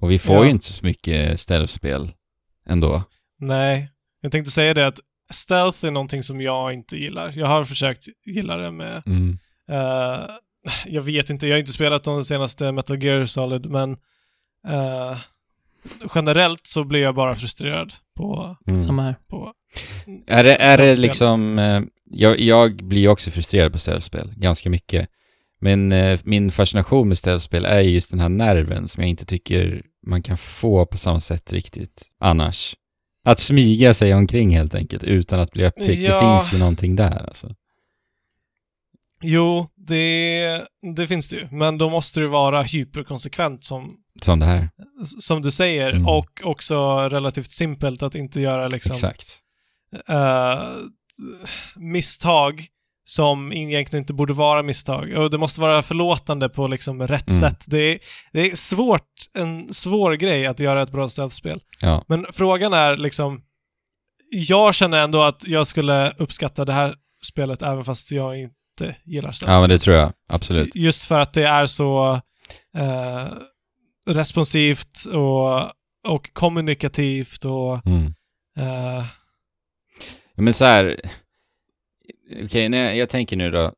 Och 0.00 0.10
vi 0.10 0.18
får 0.18 0.36
Ja. 0.36 0.44
ju 0.44 0.50
inte 0.50 0.66
så 0.66 0.86
mycket 0.86 1.40
stealth-spel 1.40 2.12
ändå. 2.66 3.02
Nej, 3.38 3.90
jag 4.20 4.32
tänkte 4.32 4.50
säga 4.50 4.74
det 4.74 4.86
att 4.86 5.00
stealth 5.32 5.84
är 5.86 5.90
någonting 5.90 6.22
som 6.22 6.40
jag 6.40 6.72
inte 6.72 6.96
gillar. 6.96 7.32
Jag 7.36 7.46
har 7.46 7.64
försökt 7.64 8.04
gilla 8.26 8.56
det 8.56 8.70
med... 8.70 9.02
Mm. 9.06 9.38
eh, 9.70 10.26
jag 10.86 11.02
vet 11.02 11.30
inte, 11.30 11.46
jag 11.46 11.54
har 11.54 11.58
inte 11.60 11.72
spelat 11.72 12.04
de 12.04 12.24
senaste 12.24 12.72
Metal 12.72 13.02
Gear 13.02 13.24
Solid, 13.24 13.66
men 13.66 13.92
eh, 14.68 15.18
generellt 16.14 16.66
så 16.66 16.84
blir 16.84 17.00
jag 17.00 17.14
bara 17.14 17.36
frustrerad 17.36 17.92
på... 18.16 18.56
Mm. 18.66 18.80
Samma 18.80 19.02
här. 19.02 19.16
på 19.28 19.52
Är 20.26 20.44
det, 20.44 20.56
är 20.56 20.78
det 20.78 20.98
liksom, 20.98 21.58
eh, 21.58 21.82
jag, 22.14 22.40
jag 22.40 22.76
blir 22.76 23.08
också 23.08 23.30
frustrerad 23.30 23.72
på 23.72 23.78
stealth-spel, 23.78 24.32
ganska 24.36 24.70
mycket. 24.70 25.08
Men 25.60 25.92
eh, 25.92 26.20
min 26.24 26.52
fascination 26.52 27.08
med 27.08 27.18
stealth-spel 27.18 27.64
är 27.64 27.80
ju 27.80 27.90
just 27.90 28.10
den 28.10 28.20
här 28.20 28.28
nerven 28.28 28.88
som 28.88 29.02
jag 29.02 29.10
inte 29.10 29.24
tycker 29.26 29.82
man 30.06 30.22
kan 30.22 30.38
få 30.38 30.86
på 30.86 30.98
samma 30.98 31.20
sätt 31.20 31.52
riktigt 31.52 32.02
annars. 32.20 32.76
Att 33.24 33.38
smyga 33.38 33.94
sig 33.94 34.14
omkring 34.14 34.56
helt 34.56 34.74
enkelt 34.74 35.02
utan 35.04 35.40
att 35.40 35.50
bli 35.50 35.66
upptäckt. 35.66 35.98
Ja. 36.00 36.14
Det 36.14 36.20
finns 36.40 36.54
ju 36.54 36.58
någonting 36.58 36.96
där 36.96 37.26
alltså. 37.26 37.54
Jo, 39.22 39.66
det, 39.76 40.62
det 40.96 41.06
finns 41.06 41.28
det 41.28 41.36
ju. 41.36 41.48
Men 41.50 41.78
då 41.78 41.90
måste 41.90 42.20
det 42.20 42.26
vara 42.28 42.62
hyperkonsekvent 42.62 43.64
som, 43.64 43.96
Som 44.22 44.38
det 44.38 44.46
här. 44.46 44.70
som 45.20 45.42
du 45.42 45.50
säger 45.50 45.90
Mm. 45.90 46.08
och 46.08 46.30
också 46.44 47.08
relativt 47.08 47.50
simpelt 47.50 48.02
att 48.02 48.14
inte 48.14 48.40
göra 48.40 48.68
liksom 48.68 48.92
Exakt. 48.94 49.38
eh, 50.08 50.62
misstag 51.76 52.66
som 53.06 53.52
egentligen 53.52 54.02
inte 54.02 54.12
borde 54.14 54.32
vara 54.32 54.62
misstag. 54.62 55.12
Och 55.12 55.30
det 55.30 55.38
måste 55.38 55.60
vara 55.60 55.82
förlåtande 55.82 56.48
på 56.48 56.66
liksom 56.66 57.06
rätt 57.06 57.28
Mm. 57.30 57.40
sätt. 57.40 57.64
Det 57.68 57.78
är, 57.78 57.98
det 58.32 58.50
är 58.50 58.56
svårt, 58.56 59.08
en 59.34 59.72
svår 59.72 60.12
grej 60.12 60.46
att 60.46 60.60
göra 60.60 60.82
ett 60.82 60.90
bra 60.92 61.08
stealth-spel. 61.08 61.60
Ja. 61.80 62.04
Men 62.08 62.26
frågan 62.32 62.72
är 62.72 62.96
liksom, 62.96 63.40
jag 64.30 64.74
känner 64.74 64.98
ändå 64.98 65.22
att 65.22 65.46
jag 65.46 65.66
skulle 65.66 66.10
uppskatta 66.10 66.64
det 66.64 66.72
här 66.72 66.94
spelet 67.24 67.62
även 67.62 67.84
fast 67.84 68.10
jag 68.12 68.38
inte 68.40 68.96
gillar 69.04 69.32
stealth 69.32 69.54
ja, 69.54 69.60
men 69.60 69.70
det 69.70 69.78
tror 69.78 69.96
jag. 69.96 70.12
Absolut. 70.28 70.74
Just 70.74 71.06
för 71.06 71.20
att 71.20 71.32
det 71.32 71.46
är 71.46 71.66
så 71.66 72.20
eh, 72.76 73.26
responsivt 74.08 75.04
och, 75.12 75.60
och 76.12 76.30
kommunikativt 76.32 77.44
och 77.44 77.86
Mm. 77.86 78.06
eh, 78.56 79.04
Ja, 80.36 80.42
Men 80.42 80.54
så 80.54 80.64
här. 80.64 81.00
Okej, 82.44 82.68
när 82.68 82.84
jag, 82.84 82.96
jag 82.96 83.08
tänker 83.08 83.36
nu 83.36 83.50
då. 83.50 83.72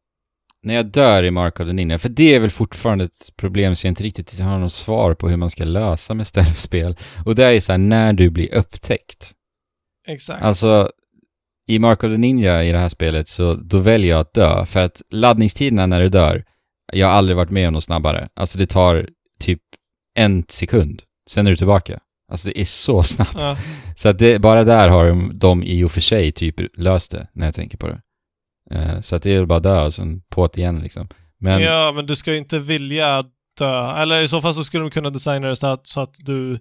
När 0.63 0.75
jag 0.75 0.87
dör 0.87 1.23
i 1.23 1.31
Mark 1.31 1.61
of 1.61 1.67
the 1.67 1.73
Ninja, 1.73 1.99
för 1.99 2.09
det 2.09 2.35
är 2.35 2.41
väl 2.41 2.51
fortfarande 2.51 3.05
ett 3.05 3.37
problem 3.37 3.77
så 3.77 3.87
jag 3.87 3.91
inte 3.91 4.03
riktigt 4.03 4.41
har 4.41 4.59
något 4.59 4.73
svar 4.73 5.15
på 5.15 5.29
hur 5.29 5.37
man 5.37 5.51
ska 5.51 5.65
lösa 5.65 6.15
med 6.15 6.27
stealth-spel. 6.35 6.97
Och 7.27 7.35
det 7.35 7.45
är 7.45 7.61
så 7.61 7.73
här, 7.73 7.79
när 7.79 8.13
du 8.13 8.31
blir 8.31 8.55
upptäckt. 8.55 9.33
exakt. 10.09 10.43
Alltså, 10.43 10.91
i 11.69 11.79
Mark 11.79 12.05
of 12.05 12.13
the 12.13 12.19
Ninja 12.19 12.65
i 12.65 12.73
det 12.73 12.79
här 12.79 12.89
spelet 12.89 13.29
så 13.29 13.55
då 13.55 13.79
väljer 13.79 14.11
jag 14.11 14.21
att 14.21 14.35
dö. 14.35 14.67
För 14.67 14.81
att 14.81 15.03
laddningstiderna 15.11 15.87
när 15.87 16.01
du 16.01 16.09
dör, 16.09 16.45
jag 16.93 17.07
har 17.07 17.15
aldrig 17.15 17.37
varit 17.37 17.51
med 17.51 17.69
om 17.69 17.75
något 17.75 17.85
snabbare. 17.85 18.29
Alltså 18.35 18.59
det 18.59 18.67
tar 18.67 19.09
typ 19.41 19.63
en 20.15 20.45
sekund, 20.49 21.03
sen 21.31 21.47
är 21.47 21.51
du 21.51 21.57
tillbaka. 21.57 22.01
Alltså 22.29 22.49
det 22.49 22.61
är 22.61 22.65
så 22.65 23.03
snabbt. 23.15 23.37
ja. 23.41 23.57
Så 23.97 24.09
att 24.09 24.19
det, 24.19 24.39
bara 24.39 24.65
där 24.65 24.89
har 24.89 25.07
de, 25.09 25.31
de 25.39 25.63
i 25.63 25.85
och 25.85 25.93
för 25.93 26.01
sig 26.01 26.33
typ 26.33 26.57
löst 26.77 27.11
det, 27.11 27.27
när 27.33 27.47
jag 27.47 27.55
tänker 27.55 27.79
på 27.79 27.89
det. 27.89 28.01
Eh, 28.71 29.01
så 29.01 29.17
att 29.17 29.23
det 29.23 29.31
är 29.31 29.39
väl 29.39 29.47
bara 29.47 29.61
dö 29.61 29.85
och 29.85 29.95
sen 29.95 30.21
på 30.31 30.47
det 30.47 30.59
igen 30.61 30.81
liksom. 30.81 31.09
Men, 31.41 31.63
ja, 31.63 31.93
men 31.97 32.07
du 32.07 32.17
ska 32.17 32.33
ju 32.33 32.39
inte 32.39 32.59
vilja 32.59 33.23
dö. 33.59 34.03
Eller 34.03 34.21
i 34.23 34.29
så 34.29 34.41
fall 34.41 34.55
så 34.55 34.65
skulle 34.65 34.85
de 34.85 34.91
kunna 34.91 35.11
designa 35.11 35.49
det 35.49 35.57
så 35.57 35.67
att, 35.67 35.87
så 35.87 36.01
att 36.01 36.15
du 36.19 36.53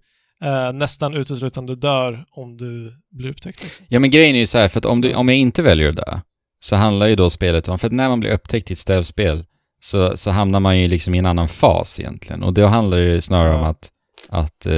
eh, 0.43 0.73
nästan 0.73 1.13
uteslutande 1.13 1.75
dör 1.75 2.25
om 2.31 2.57
du 2.57 2.93
blir 3.17 3.29
upptäckt. 3.29 3.63
Liksom. 3.63 3.85
ja 3.89 3.99
men 3.99 4.09
grejen 4.09 4.35
är 4.35 4.39
ju 4.39 4.45
så 4.45 4.57
här, 4.57 4.67
för 4.67 4.79
att 4.79 4.85
om, 4.85 5.01
du, 5.01 5.13
om 5.13 5.29
jag 5.29 5.37
inte 5.37 5.61
väljer 5.61 5.89
att 5.89 5.95
dö, 5.95 6.19
så 6.59 6.75
handlar 6.75 7.07
ju 7.07 7.15
då 7.15 7.29
spelet 7.29 7.67
om, 7.67 7.79
för 7.79 7.87
att 7.87 7.93
när 7.93 8.09
man 8.09 8.19
blir 8.19 8.31
upptäckt 8.31 8.71
i 8.71 8.73
ett 8.73 8.79
stealth-spel, 8.79 9.45
så, 9.81 10.17
så 10.17 10.31
hamnar 10.31 10.59
man 10.59 10.79
ju 10.79 10.87
liksom 10.87 11.15
i 11.15 11.17
en 11.17 11.25
annan 11.25 11.47
fas 11.47 11.99
egentligen. 11.99 12.43
Och 12.43 12.53
då 12.53 12.65
handlar 12.65 12.97
det 12.97 13.21
snarare 13.21 13.53
Ja. 13.53 13.57
om 13.59 13.63
att 13.63 13.91
att 14.29 14.65
eh, 14.65 14.71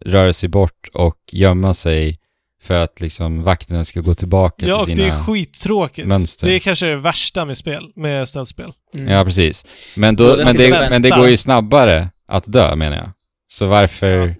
röra 0.00 0.32
sig 0.32 0.48
bort 0.48 0.88
och 0.94 1.16
gömma 1.32 1.74
sig 1.74 2.18
för 2.62 2.74
att 2.74 3.00
liksom 3.00 3.42
vakterna 3.42 3.84
ska 3.84 4.00
gå 4.00 4.14
tillbaka 4.14 4.66
Ja, 4.66 4.84
till 4.84 4.96
det 4.96 5.02
sina... 5.02 5.14
är 5.14 5.18
skittråkigt. 5.24 6.08
mönster. 6.08 6.46
Det 6.46 6.54
är 6.54 6.58
kanske 6.58 6.86
det 6.86 6.96
värsta 6.96 7.44
med 7.44 7.56
spel, 7.56 7.92
med 7.94 8.28
ställspel. 8.28 8.72
Mm. 8.94 9.08
Ja, 9.12 9.24
precis. 9.24 9.64
Men, 9.96 10.16
Båda 10.16 10.30
då, 10.30 10.36
men, 10.36 10.46
sitter 10.46 10.64
det, 10.82 10.90
men 10.90 11.02
det 11.02 11.08
väntar. 11.08 11.18
går 11.20 11.28
ju 11.30 11.36
snabbare 11.36 12.08
att 12.28 12.52
dö, 12.52 12.76
menar 12.76 12.96
jag. 12.96 13.10
Så 13.48 13.66
varför, 13.66 14.26
Ja. 14.28 14.34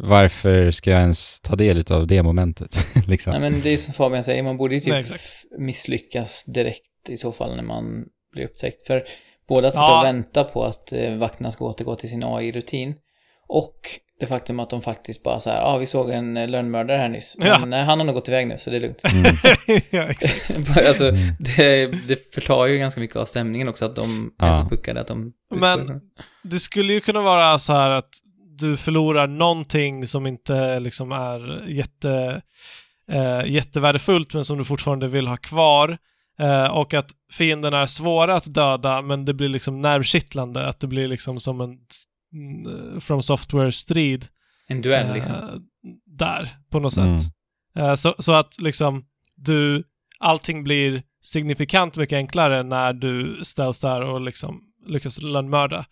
varför 0.00 0.70
ska 0.70 0.90
jag 0.90 1.00
ens 1.00 1.40
ta 1.40 1.56
del 1.56 1.84
av 1.92 2.06
det 2.06 2.22
momentet? 2.22 2.86
liksom. 3.06 3.30
Nej, 3.30 3.40
men 3.50 3.60
det 3.60 3.70
är 3.70 3.76
som 3.78 3.94
Fabian 3.94 4.24
säger, 4.24 4.42
man 4.42 4.56
borde 4.56 4.74
ju 4.74 4.80
typ 4.80 4.92
Nej, 4.92 5.04
misslyckas 5.58 6.44
direkt 6.44 6.82
i 7.08 7.16
så 7.16 7.32
fall 7.32 7.56
när 7.56 7.62
man 7.62 8.04
blir 8.32 8.44
upptäckt. 8.44 8.86
För 8.86 9.04
både 9.48 9.68
att 9.68 9.74
sitta 9.74 9.82
Ja. 9.84 9.98
och 10.00 10.06
vänta 10.06 10.44
på 10.44 10.64
att 10.64 10.92
eh, 10.92 11.14
vakterna 11.16 11.50
ska 11.52 11.64
återgå 11.64 11.94
till 11.96 12.08
sin 12.10 12.24
AI-rutin 12.24 12.94
och 13.48 13.76
det 14.20 14.26
faktum 14.26 14.60
att 14.60 14.70
de 14.70 14.82
faktiskt 14.82 15.22
bara 15.22 15.40
så 15.40 15.50
här, 15.50 15.56
ja 15.56 15.64
ah, 15.64 15.76
vi 15.78 15.86
såg 15.86 16.10
en 16.10 16.36
eh, 16.36 16.48
lönnmördare 16.48 16.98
här 16.98 17.08
nyss, 17.08 17.36
men 17.38 17.48
Ja. 17.48 17.64
nej, 17.64 17.84
han 17.84 17.98
har 17.98 18.06
nog 18.06 18.14
gått 18.14 18.28
iväg 18.28 18.46
nu 18.48 18.58
så 18.58 18.70
det 18.70 18.76
är 18.76 18.80
lugnt. 18.80 19.00
Mm. 19.12 19.80
ja, 19.90 20.02
exakt. 20.02 20.50
alltså, 20.88 21.08
Mm. 21.08 21.34
det, 21.38 21.86
det 22.08 22.34
förtar 22.34 22.66
ju 22.66 22.78
ganska 22.78 23.00
mycket 23.00 23.16
av 23.16 23.24
stämningen 23.24 23.68
också 23.68 23.84
att 23.86 23.96
de 23.96 24.32
är 24.40 24.46
Ja. 24.46 24.54
så 24.54 24.68
puckade 24.68 25.00
att 25.00 25.06
de... 25.06 25.32
Men- 25.54 26.00
Det 26.42 26.58
skulle 26.58 26.92
ju 26.92 27.00
kunna 27.00 27.20
vara 27.20 27.58
så 27.58 27.72
här 27.72 27.90
att 27.90 28.08
du 28.58 28.76
förlorar 28.76 29.26
någonting 29.26 30.06
som 30.06 30.26
inte 30.26 30.80
liksom 30.80 31.12
är 31.12 31.68
jätte, 31.68 32.42
eh, 33.12 33.50
jättevärdefullt 33.52 34.34
men 34.34 34.44
som 34.44 34.58
du 34.58 34.64
fortfarande 34.64 35.08
vill 35.08 35.26
ha 35.26 35.36
kvar. 35.36 35.98
Eh, 36.40 36.66
och 36.76 36.94
att 36.94 37.10
fienderna 37.32 37.80
är 37.82 37.86
svåra 37.86 38.34
att 38.36 38.54
döda 38.54 39.02
men 39.02 39.24
det 39.24 39.34
blir 39.34 39.48
liksom 39.48 39.80
nervkittlande. 39.82 40.66
Att 40.66 40.80
det 40.80 40.86
blir 40.86 41.08
liksom 41.08 41.40
som 41.40 41.60
en 41.60 41.78
From 43.00 43.22
Software-strid. 43.22 44.24
En 44.68 44.82
duell 44.82 45.06
eh, 45.06 45.14
liksom. 45.14 45.34
Där, 46.18 46.48
på 46.72 46.80
något 46.80 46.96
Mm. 46.96 47.18
sätt. 47.18 47.32
Eh, 47.76 47.94
så, 47.94 48.14
så 48.18 48.32
att 48.32 48.60
liksom 48.60 49.04
du, 49.36 49.84
allting 50.20 50.64
blir 50.64 51.02
signifikant 51.22 51.96
mycket 51.96 52.16
enklare 52.16 52.62
när 52.62 52.92
du 52.92 53.40
stealthar 53.42 54.00
och 54.00 54.20
liksom 54.20 54.60
lyckas 54.86 55.22
lönnmörda. 55.22 55.84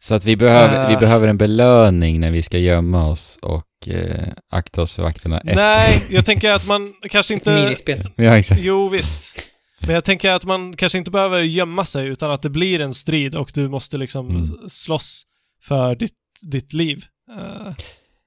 Så 0.00 0.14
att 0.14 0.24
vi 0.24 0.36
behöver, 0.36 0.88
vi 0.88 0.94
Eh. 0.94 1.00
behöver 1.00 1.28
en 1.28 1.38
belöning 1.38 2.20
när 2.20 2.30
vi 2.30 2.42
ska 2.42 2.58
gömma 2.58 3.08
oss 3.08 3.38
och 3.42 3.88
eh, 3.88 4.28
akta 4.50 4.82
oss 4.82 4.94
för 4.94 5.02
vakterna 5.02 5.40
efter. 5.40 5.54
Nej, 5.54 6.02
jag 6.10 6.26
tänker 6.26 6.52
att 6.52 6.66
man 6.66 6.94
kanske 7.10 7.34
inte... 7.34 7.54
Minispel. 7.64 8.02
Ja, 8.16 8.38
exakt. 8.38 8.60
Jo, 8.64 8.88
visst. 8.88 9.38
Men 9.80 9.94
jag 9.94 10.04
tänker 10.04 10.30
att 10.30 10.44
man 10.44 10.76
kanske 10.76 10.98
inte 10.98 11.10
behöver 11.10 11.40
gömma 11.42 11.84
sig 11.84 12.06
utan 12.08 12.30
att 12.30 12.42
det 12.42 12.50
blir 12.50 12.80
en 12.80 12.94
strid 12.94 13.34
och 13.34 13.50
du 13.54 13.68
måste 13.68 13.96
liksom 13.96 14.30
Mm. 14.30 14.46
slåss 14.68 15.22
för 15.62 15.94
ditt, 15.94 16.14
ditt 16.42 16.72
liv. 16.72 17.04
Eh, 17.36 17.72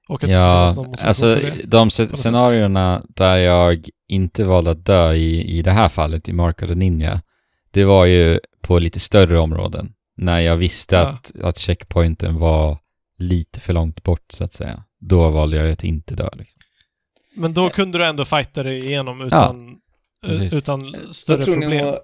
och 0.10 0.24
att 0.24 0.30
det 0.30 0.36
ska 0.36 0.46
Ja, 0.46 0.58
finnas 0.68 0.76
någon 0.78 0.86
motivation 0.88 1.08
alltså 1.08 1.36
för 1.36 1.58
det. 1.58 1.68
de 1.68 1.90
scenarierna 1.90 3.06
där 3.10 3.36
jag 3.38 3.90
inte 4.08 4.44
valde 4.44 4.72
att 4.72 4.86
dö 4.86 5.14
i, 5.14 5.58
i 5.58 5.62
det 5.62 5.72
här 5.72 5.90
fallet, 5.90 6.30
i 6.30 6.34
Mark 6.34 6.62
of 6.64 6.68
the 6.70 6.76
Ninja, 6.76 7.22
det 7.72 7.86
var 7.86 8.06
ju 8.06 8.40
på 8.62 8.80
lite 8.80 9.00
större 9.00 9.40
områden. 9.40 9.94
När 10.18 10.40
jag 10.40 10.58
visste 10.58 10.96
Ja. 10.96 11.02
att, 11.08 11.32
att 11.42 11.58
checkpointen 11.58 12.36
var 12.40 12.78
lite 13.18 13.60
för 13.60 13.74
långt 13.74 14.04
bort, 14.04 14.26
så 14.32 14.44
att 14.44 14.54
säga. 14.54 14.84
Då 15.00 15.30
valde 15.30 15.58
jag 15.58 15.72
att 15.72 15.84
inte 15.84 16.16
dö. 16.16 16.30
Liksom. 16.34 16.60
Men 17.36 17.54
då 17.54 17.70
kunde 17.70 17.98
du 17.98 18.06
ändå 18.06 18.26
fighta 18.26 18.64
dig 18.64 18.86
igenom 18.86 19.22
utan, 19.22 19.70
eh, 20.24 20.30
precis. 20.30 20.54
utan 20.54 20.92
Vad 20.92 21.16
större 21.16 21.44
tror 21.44 21.56
ni 21.56 21.62
problem. 21.62 21.88
om 21.88 21.94
att 21.94 22.00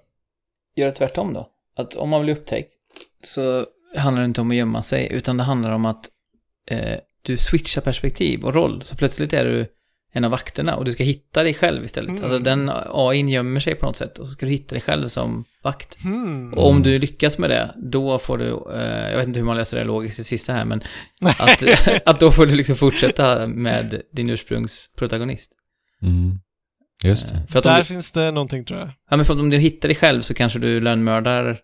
göra 0.76 0.92
tvärtom 0.92 1.34
då? 1.34 1.50
Att 1.76 1.96
om 1.96 2.10
man 2.10 2.22
blir 2.24 2.34
upptäckt 2.38 2.72
så 3.24 3.66
handlar 4.00 4.22
det 4.22 4.26
inte 4.26 4.42
om 4.42 4.52
att 4.52 4.58
gömma 4.58 4.82
sig, 4.82 5.08
utan 5.12 5.38
det 5.38 5.44
handlar 5.44 5.72
om 5.72 5.86
att 5.86 6.10
eh, 6.72 6.98
du 7.22 7.38
switchar 7.38 7.82
perspektiv 7.82 8.46
och 8.46 8.54
roll. 8.54 8.84
Så 8.86 8.96
plötsligt 8.96 9.34
är 9.34 9.46
du 9.46 9.68
en 10.12 10.24
av 10.24 10.32
vakterna 10.32 10.76
och 10.76 10.86
du 10.86 10.92
ska 10.92 11.04
hitta 11.04 11.44
dig 11.44 11.54
själv 11.54 11.86
istället. 11.86 12.10
Mm. 12.10 12.24
Alltså 12.24 12.40
den 12.40 12.72
AI 12.92 13.22
gömmer 13.22 13.60
sig 13.60 13.76
på 13.76 13.86
något 13.86 13.96
sätt 13.96 14.18
och 14.18 14.28
så 14.28 14.32
ska 14.32 14.46
du 14.46 14.52
hitta 14.52 14.76
dig 14.76 14.82
själv 14.82 15.08
som 15.08 15.46
vakt. 15.64 16.04
Hmm. 16.04 16.54
Och 16.54 16.68
om 16.70 16.84
du 16.84 17.00
lyckas 17.00 17.38
med 17.38 17.50
det, 17.50 17.76
då 17.78 18.20
får 18.20 18.38
du, 18.38 18.48
eh, 18.74 19.12
jag 19.12 19.18
vet 19.18 19.28
inte 19.28 19.40
hur 19.40 19.46
man 19.46 19.58
löser 19.58 19.78
det 19.78 19.84
logiskt 19.84 20.20
i 20.20 20.24
sista 20.24 20.54
här, 20.54 20.66
men 20.66 20.84
att, 21.22 21.64
att 22.06 22.20
då 22.20 22.32
får 22.32 22.46
du 22.46 22.56
liksom 22.56 22.76
fortsätta 22.76 23.48
med 23.48 24.02
din 24.12 24.30
ursprungsprotagonist. 24.30 25.52
Mm. 26.02 26.40
Just 27.04 27.30
det. 27.30 27.36
Eh, 27.36 27.46
För 27.46 27.60
att 27.60 27.66
om 27.66 27.72
Där 27.72 27.78
du, 27.78 27.84
finns 27.84 28.12
det 28.12 28.32
någonting 28.32 28.66
tror 28.66 28.80
jag. 28.80 28.90
Ja, 29.10 29.18
men 29.18 29.26
för 29.26 29.34
att 29.34 29.40
om 29.40 29.50
du 29.50 29.58
hittar 29.58 29.88
dig 29.88 29.96
själv 29.96 30.22
så 30.22 30.34
kanske 30.34 30.60
du 30.60 30.80
lönnmördar 30.82 31.60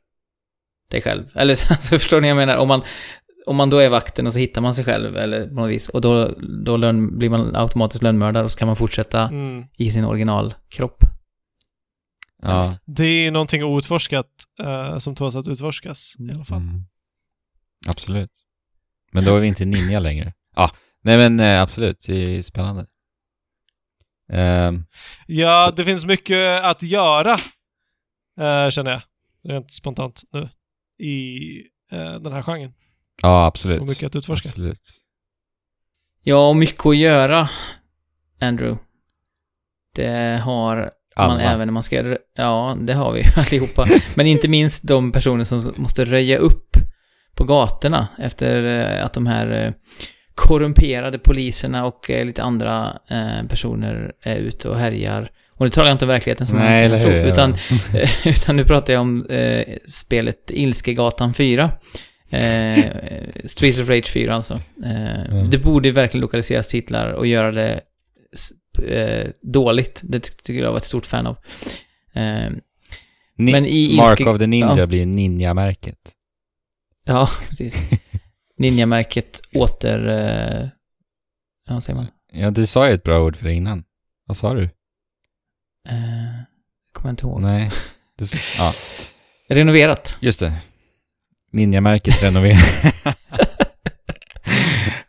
dig 0.94 1.02
själv. 1.02 1.26
Eller 1.36 1.56
så, 1.62 1.74
så 1.80 2.00
förstår 2.00 2.22
ni 2.22 2.28
vad 2.28 2.42
jag 2.42 2.48
menar? 2.48 2.58
Om 2.58 2.68
man, 2.68 2.82
om 3.46 3.56
man 3.56 3.70
då 3.70 3.78
är 3.78 3.90
vakten 3.90 4.28
och 4.28 4.34
så 4.34 4.40
hittar 4.40 4.62
man 4.62 4.76
sig 4.76 4.86
själv, 4.86 5.18
eller 5.18 5.48
på 5.48 5.54
något 5.54 5.70
vis, 5.70 5.90
och 5.90 6.02
då, 6.02 6.28
då 6.66 6.78
lön, 6.78 7.18
blir 7.18 7.30
man 7.30 7.56
automatiskt 7.56 8.04
lönnmördare 8.04 8.44
och 8.44 8.52
så 8.52 8.58
kan 8.60 8.68
man 8.68 8.76
fortsätta 8.76 9.22
Mm. 9.28 9.66
i 9.78 9.92
sin 9.92 10.06
originalkropp. 10.06 11.04
Ja. 12.42 12.72
Det 12.86 13.04
är 13.06 13.32
någonting 13.32 13.64
outforskat 13.64 14.28
eh, 14.64 14.98
som 14.98 15.16
tåls 15.16 15.36
att 15.36 15.48
utforskas 15.48 16.16
i 16.20 16.32
alla 16.36 16.46
fall. 16.46 16.58
Mm. 16.58 16.84
Absolut. 17.88 18.30
Men 19.12 19.26
då 19.26 19.36
är 19.36 19.40
vi 19.40 19.48
inte 19.48 19.66
ninja 19.66 20.00
längre. 20.00 20.34
Ja, 20.56 20.72
nej 21.04 21.18
men 21.18 21.40
eh, 21.40 21.62
absolut, 21.62 22.04
det 22.08 22.38
är 22.38 22.42
spännande. 22.42 22.86
Ehm, 24.32 24.86
Ja, 25.28 25.66
Så- 25.70 25.76
det 25.76 25.86
finns 25.86 26.06
mycket 26.06 26.64
att 26.64 26.84
göra, 26.84 27.32
eh, 28.40 28.70
känner 28.70 28.92
jag. 28.92 29.02
Rent 29.44 29.74
spontant 29.74 30.22
nu. 30.34 30.50
I 31.00 31.50
eh, 31.92 32.14
den 32.14 32.34
här 32.34 32.42
genren. 32.42 32.74
ja, 33.22 33.46
absolut. 33.46 33.82
Och 33.82 33.88
mycket 33.88 34.04
att 34.04 34.16
utforska. 34.16 34.50
Absolut. 34.50 34.82
Ja, 36.24 36.50
och 36.50 36.56
mycket 36.56 36.86
att 36.86 36.98
göra, 36.98 37.50
Andrew. 38.42 38.84
Det 39.96 40.42
har 40.44 40.76
man 41.18 41.32
Alla. 41.32 41.42
även 41.42 41.68
när 41.68 41.72
man 41.74 41.84
ska... 41.84 42.18
Ja, 42.36 42.78
det 42.82 42.94
har 42.94 43.12
vi 43.12 43.20
ju 43.20 43.26
allihopa. 43.36 43.86
Men 44.16 44.28
inte 44.28 44.48
minst 44.48 44.88
de 44.88 45.12
personer 45.12 45.44
som 45.44 45.74
måste 45.78 46.06
röja 46.06 46.38
upp 46.38 46.78
på 47.36 47.44
gatorna 47.44 48.08
efter 48.18 48.64
eh, 48.64 49.06
att 49.06 49.14
de 49.14 49.28
här 49.28 49.48
eh, 49.48 49.74
korrumperade 50.36 51.20
poliserna 51.20 51.86
och 51.86 52.10
eh, 52.10 52.26
lite 52.26 52.44
andra 52.44 53.00
personer 53.50 54.14
är 54.22 54.36
ute 54.36 54.70
och 54.70 54.78
härjar. 54.78 55.30
Och 55.64 55.68
nu 55.68 55.72
talar 55.72 55.88
jag 55.88 55.96
inte 55.96 56.06
om 56.06 56.10
verkligheten 56.10 56.48
som 56.48 56.58
Nej, 56.58 56.86
eller 56.86 57.00
tror, 57.00 57.12
hur? 57.12 57.26
utan, 57.26 57.52
eh, 57.96 58.28
utan 58.28 58.56
nu 58.56 58.66
pratar 58.66 58.94
jag 58.94 59.02
om 59.02 59.26
eh, 59.26 59.78
spelet 59.88 60.52
Ilskegatan 60.52 61.34
4. 61.34 61.72
Eh, 62.30 62.86
Streets 63.46 63.80
of 63.80 63.90
Rage 63.90 64.08
4 64.12 64.36
alltså. 64.36 64.54
Eh, 64.86 65.32
Mm. 65.32 65.50
Det 65.50 65.58
borde 65.58 65.92
verkligen 65.92 66.22
lokaliseras 66.22 66.68
titlar 66.68 67.12
och 67.12 67.28
göra 67.28 67.52
det 67.52 67.82
eh, 68.88 69.30
dåligt. 69.42 70.02
Det 70.04 70.20
tycker 70.20 70.64
jag 70.64 70.72
var 70.72 70.78
ett 70.78 70.84
stort 70.84 71.06
fan 71.06 71.28
av. 71.28 71.38
Eh, 72.14 72.50
Ni- 73.38 73.52
Men 73.52 73.66
i 73.66 73.96
Mark 73.98 74.20
ilske- 74.20 74.30
of 74.30 74.40
the 74.40 74.48
Ninja 74.48 74.78
ja. 74.78 74.86
blir 74.86 75.06
ninja-märket. 75.06 76.12
ja, 77.06 77.30
precis. 77.50 77.78
Ninja-märket 78.58 79.42
åter... 79.56 80.08
Eh, 80.08 80.68
ja, 81.70 81.82
säger 81.82 81.96
man? 81.98 82.08
Ja, 82.34 82.52
du 82.52 82.66
sa 82.68 82.88
ju 82.88 82.94
ett 82.94 83.04
bra 83.04 83.20
ord 83.24 83.36
för 83.36 83.46
det 83.48 83.54
innan. 83.54 83.84
Vad 84.28 84.38
sa 84.38 84.54
du? 84.54 84.70
Eh, 85.90 86.44
kommer 86.94 87.10
jag 87.10 87.14
inte 87.14 87.26
ihåg. 87.26 87.42
Nej. 87.42 87.70
Du, 88.18 88.26
ja, 88.58 88.74
Renoverat. 89.50 90.18
just 90.20 90.40
det. 90.40 90.54
Ninja-märket 91.52 92.24
renoverat. 92.24 92.84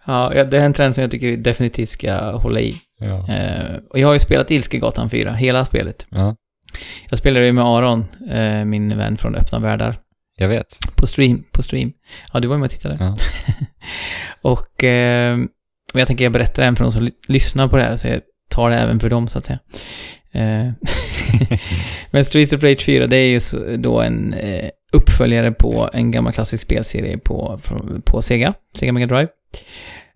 Ja, 0.06 0.44
det 0.44 0.58
är 0.58 0.64
en 0.66 0.72
trend 0.72 0.94
som 0.94 1.02
jag 1.02 1.10
tycker 1.10 1.26
vi 1.26 1.36
definitivt 1.36 1.88
ska 1.88 2.30
hålla 2.36 2.60
i. 2.60 2.74
ja. 2.98 3.28
Eh, 3.34 3.76
och 3.90 3.98
jag 3.98 4.08
har 4.08 4.12
ju 4.14 4.18
spelat 4.18 4.50
Ilskegatan 4.50 5.10
4, 5.10 5.34
hela 5.34 5.64
spelet. 5.64 6.06
ja, 6.08 6.36
Jag 7.10 7.18
spelade 7.18 7.46
ju 7.46 7.52
med 7.52 7.64
Aron, 7.64 8.06
eh, 8.30 8.64
min 8.64 8.98
vän 8.98 9.16
från 9.16 9.34
Öppna 9.34 9.58
Världar, 9.58 9.98
jag 10.36 10.48
vet. 10.48 10.78
på 10.96 11.06
stream. 11.06 11.44
På 11.52 11.62
stream. 11.62 11.90
Ja, 12.32 12.40
du 12.40 12.48
var 12.48 12.54
ju 12.54 12.58
med 12.60 12.66
och 12.66 12.70
tittade. 12.70 12.96
Ja. 13.00 13.16
och 14.50 14.84
eh, 14.84 15.38
jag 15.94 16.06
tänker 16.06 16.24
jag 16.24 16.32
berättar 16.32 16.62
även 16.62 16.76
för 16.76 16.84
de 16.84 16.92
som 16.92 17.02
ly- 17.02 17.12
lyssnar 17.28 17.68
på 17.68 17.76
det 17.76 17.82
här, 17.82 17.96
så 17.96 18.08
jag 18.08 18.20
tar 18.50 18.70
det 18.70 18.76
även 18.76 19.00
för 19.00 19.10
dem, 19.10 19.28
så 19.28 19.38
att 19.38 19.44
säga. 19.44 19.58
Eh, 20.34 20.70
Men 22.10 22.24
Streets 22.24 22.52
of 22.52 22.62
Rage 22.62 22.84
4, 22.84 23.06
det 23.06 23.16
är 23.16 23.26
ju 23.28 23.40
då 23.76 24.00
en 24.00 24.32
eh, 24.32 24.70
uppföljare 24.92 25.52
på 25.52 25.90
en 25.92 26.10
gammal 26.10 26.32
klassisk 26.32 26.62
spelserie 26.62 27.18
på, 27.18 27.60
på 28.04 28.22
Sega, 28.22 28.54
Sega 28.74 28.92
Mega 28.92 29.06
Drive. 29.06 29.28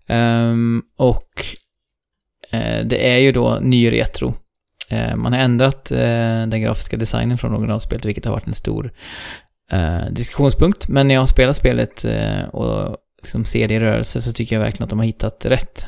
Ehm, 0.07 0.81
och 0.97 1.45
eh, 2.51 2.85
det 2.85 3.13
är 3.13 3.17
ju 3.17 3.31
då 3.31 3.59
ny 3.61 3.91
retro. 3.91 4.33
Eh, 4.89 5.15
man 5.15 5.33
har 5.33 5.39
ändrat 5.39 5.91
eh, 5.91 6.47
den 6.47 6.61
grafiska 6.61 6.97
designen 6.97 7.37
från 7.37 7.53
originalspelet, 7.53 8.05
vilket 8.05 8.25
har 8.25 8.31
varit 8.31 8.47
en 8.47 8.53
stor 8.53 8.93
eh, 9.71 10.05
diskussionspunkt. 10.11 10.87
Men 10.87 11.07
när 11.07 11.15
jag 11.15 11.21
har 11.21 11.27
spelat 11.27 11.55
spelet 11.55 12.05
eh, 12.05 12.43
och 12.43 12.97
liksom 13.21 13.45
ser 13.45 13.67
det 13.67 13.73
i 13.73 13.79
rörelse 13.79 14.21
så 14.21 14.33
tycker 14.33 14.55
jag 14.55 14.63
verkligen 14.63 14.83
att 14.83 14.89
de 14.89 14.99
har 14.99 15.05
hittat 15.05 15.45
rätt. 15.45 15.85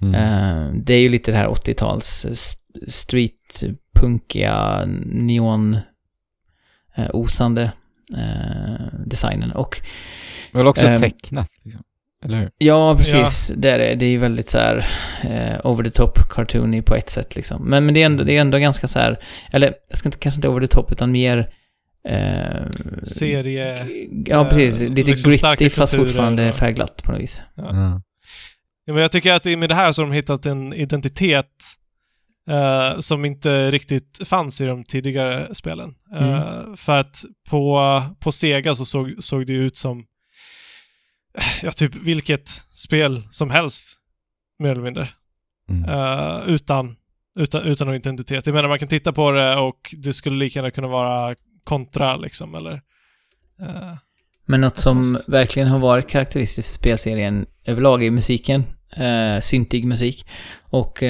Mm. 0.00 0.14
Eh, 0.14 0.72
det 0.82 0.94
är 0.94 0.98
ju 1.00 1.08
lite 1.08 1.30
det 1.30 1.36
här 1.38 1.48
80-tals 1.48 2.24
eh, 2.24 2.30
st- 2.30 2.90
streetpunkiga, 3.58 4.84
neon 5.06 5.78
eh, 6.96 7.06
osande 7.12 7.72
eh, 8.16 8.98
designen. 9.06 9.52
Och 9.52 9.80
Väl 10.52 10.66
också 10.66 10.86
ehm, 10.86 10.98
tecknat. 11.00 11.48
Liksom. 11.64 11.82
Eller 12.24 12.38
hur? 12.38 12.50
Ja, 12.58 12.96
precis. 12.96 13.52
Det 13.56 13.70
är 13.70 13.78
det. 13.78 13.94
Det 13.94 14.06
är 14.06 14.10
ju 14.10 14.18
väldigt 14.18 14.48
så 14.48 14.58
här 14.58 14.86
eh, 15.22 15.66
over 15.70 15.84
the 15.84 15.90
top 15.90 16.18
cartoony 16.30 16.82
på 16.82 16.94
ett 16.94 17.10
sätt 17.10 17.36
liksom. 17.36 17.62
Men, 17.68 17.84
men 17.86 17.94
det, 17.94 18.02
är 18.02 18.06
ändå, 18.06 18.24
det 18.24 18.36
är 18.36 18.40
ändå 18.40 18.58
ganska 18.58 18.86
så 18.88 18.98
här, 18.98 19.18
eller 19.52 19.74
jag 19.88 19.98
ska 19.98 20.08
inte, 20.08 20.18
kanske 20.18 20.38
inte 20.38 20.48
over 20.48 20.60
the 20.60 20.66
top, 20.66 20.92
utan 20.92 21.12
mer... 21.12 21.46
Eh, 22.08 22.66
Serie... 23.02 23.86
Ja, 24.26 24.44
precis. 24.44 24.80
eh, 24.82 24.88
Lite 24.88 25.10
liksom 25.10 25.30
gritty 25.30 25.70
fast 25.70 25.92
kulturer 25.92 26.08
fortfarande 26.08 26.48
och- 26.48 26.54
färgglatt 26.54 27.02
på 27.02 27.12
något 27.12 27.20
vis. 27.20 27.44
Ja. 27.54 27.64
Ja. 27.70 28.02
Jag 28.96 29.12
tycker 29.12 29.32
att 29.32 29.44
med 29.44 29.68
det 29.68 29.74
här 29.74 29.92
så 29.92 30.02
har 30.02 30.06
de 30.06 30.14
hittat 30.14 30.46
en 30.46 30.72
identitet 30.72 31.46
eh, 32.48 32.98
som 32.98 33.24
inte 33.24 33.70
riktigt 33.70 34.28
fanns 34.28 34.60
i 34.60 34.64
de 34.64 34.84
tidigare 34.84 35.54
spelen. 35.54 35.94
Eh, 36.14 36.74
för 36.76 36.98
att 36.98 37.24
på, 37.50 38.02
på 38.20 38.32
Sega 38.32 38.74
så 38.74 38.84
såg, 38.84 39.14
såg 39.18 39.46
det 39.46 39.52
ut 39.52 39.76
som 39.76 40.04
ja, 41.62 41.70
typ 41.70 41.94
vilket 41.94 42.48
spel 42.70 43.22
som 43.30 43.50
helst, 43.50 43.98
mer 44.58 44.70
eller 44.70 44.82
mindre. 44.82 45.08
Mm. 45.70 45.90
Eh, 45.90 46.38
utan, 46.46 46.96
utan, 47.38 47.62
utan 47.62 47.86
någon 47.86 47.96
identitet. 47.96 48.46
Jag 48.46 48.54
menar, 48.54 48.68
man 48.68 48.78
kan 48.78 48.88
titta 48.88 49.12
på 49.12 49.30
det 49.32 49.56
och 49.56 49.94
det 49.96 50.12
skulle 50.12 50.36
lika 50.36 50.58
gärna 50.58 50.70
kunna 50.70 50.88
vara 50.88 51.34
kontra 51.64 52.16
liksom, 52.16 52.54
eller... 52.54 52.72
eh, 53.60 53.94
Men 54.46 54.60
något 54.60 54.78
som 54.78 55.18
verkligen 55.26 55.68
har 55.68 55.78
varit 55.78 56.08
karaktäristiskt 56.08 56.68
för 56.68 56.78
spelserien 56.78 57.46
överlag 57.64 58.04
är 58.04 58.10
musiken. 58.10 58.64
Eh, 58.96 59.40
syntig 59.40 59.84
musik. 59.86 60.26
Och 60.70 61.02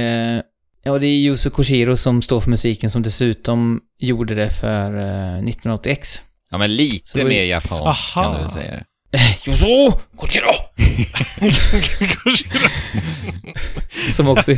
och 0.89 0.93
ja, 0.93 0.99
det 0.99 1.07
är 1.07 1.19
Yuzo 1.19 1.51
Koshiro 1.51 1.97
som 1.97 2.23
står 2.23 2.41
för 2.41 2.51
musiken 2.51 2.91
som 2.91 3.03
dessutom 3.03 3.81
gjorde 3.99 4.35
det 4.35 4.51
för 4.51 4.99
eh, 4.99 5.43
1980X. 5.43 6.21
Ja, 6.51 6.59
men 6.59 6.77
lite 6.77 7.25
mer 7.25 7.45
japanskt 7.45 8.15
kan 8.15 8.43
du 8.43 8.49
säga. 8.49 8.85
Yuzo 9.47 9.99
Koshiro! 10.17 10.53
Som 14.13 14.29
också 14.29 14.53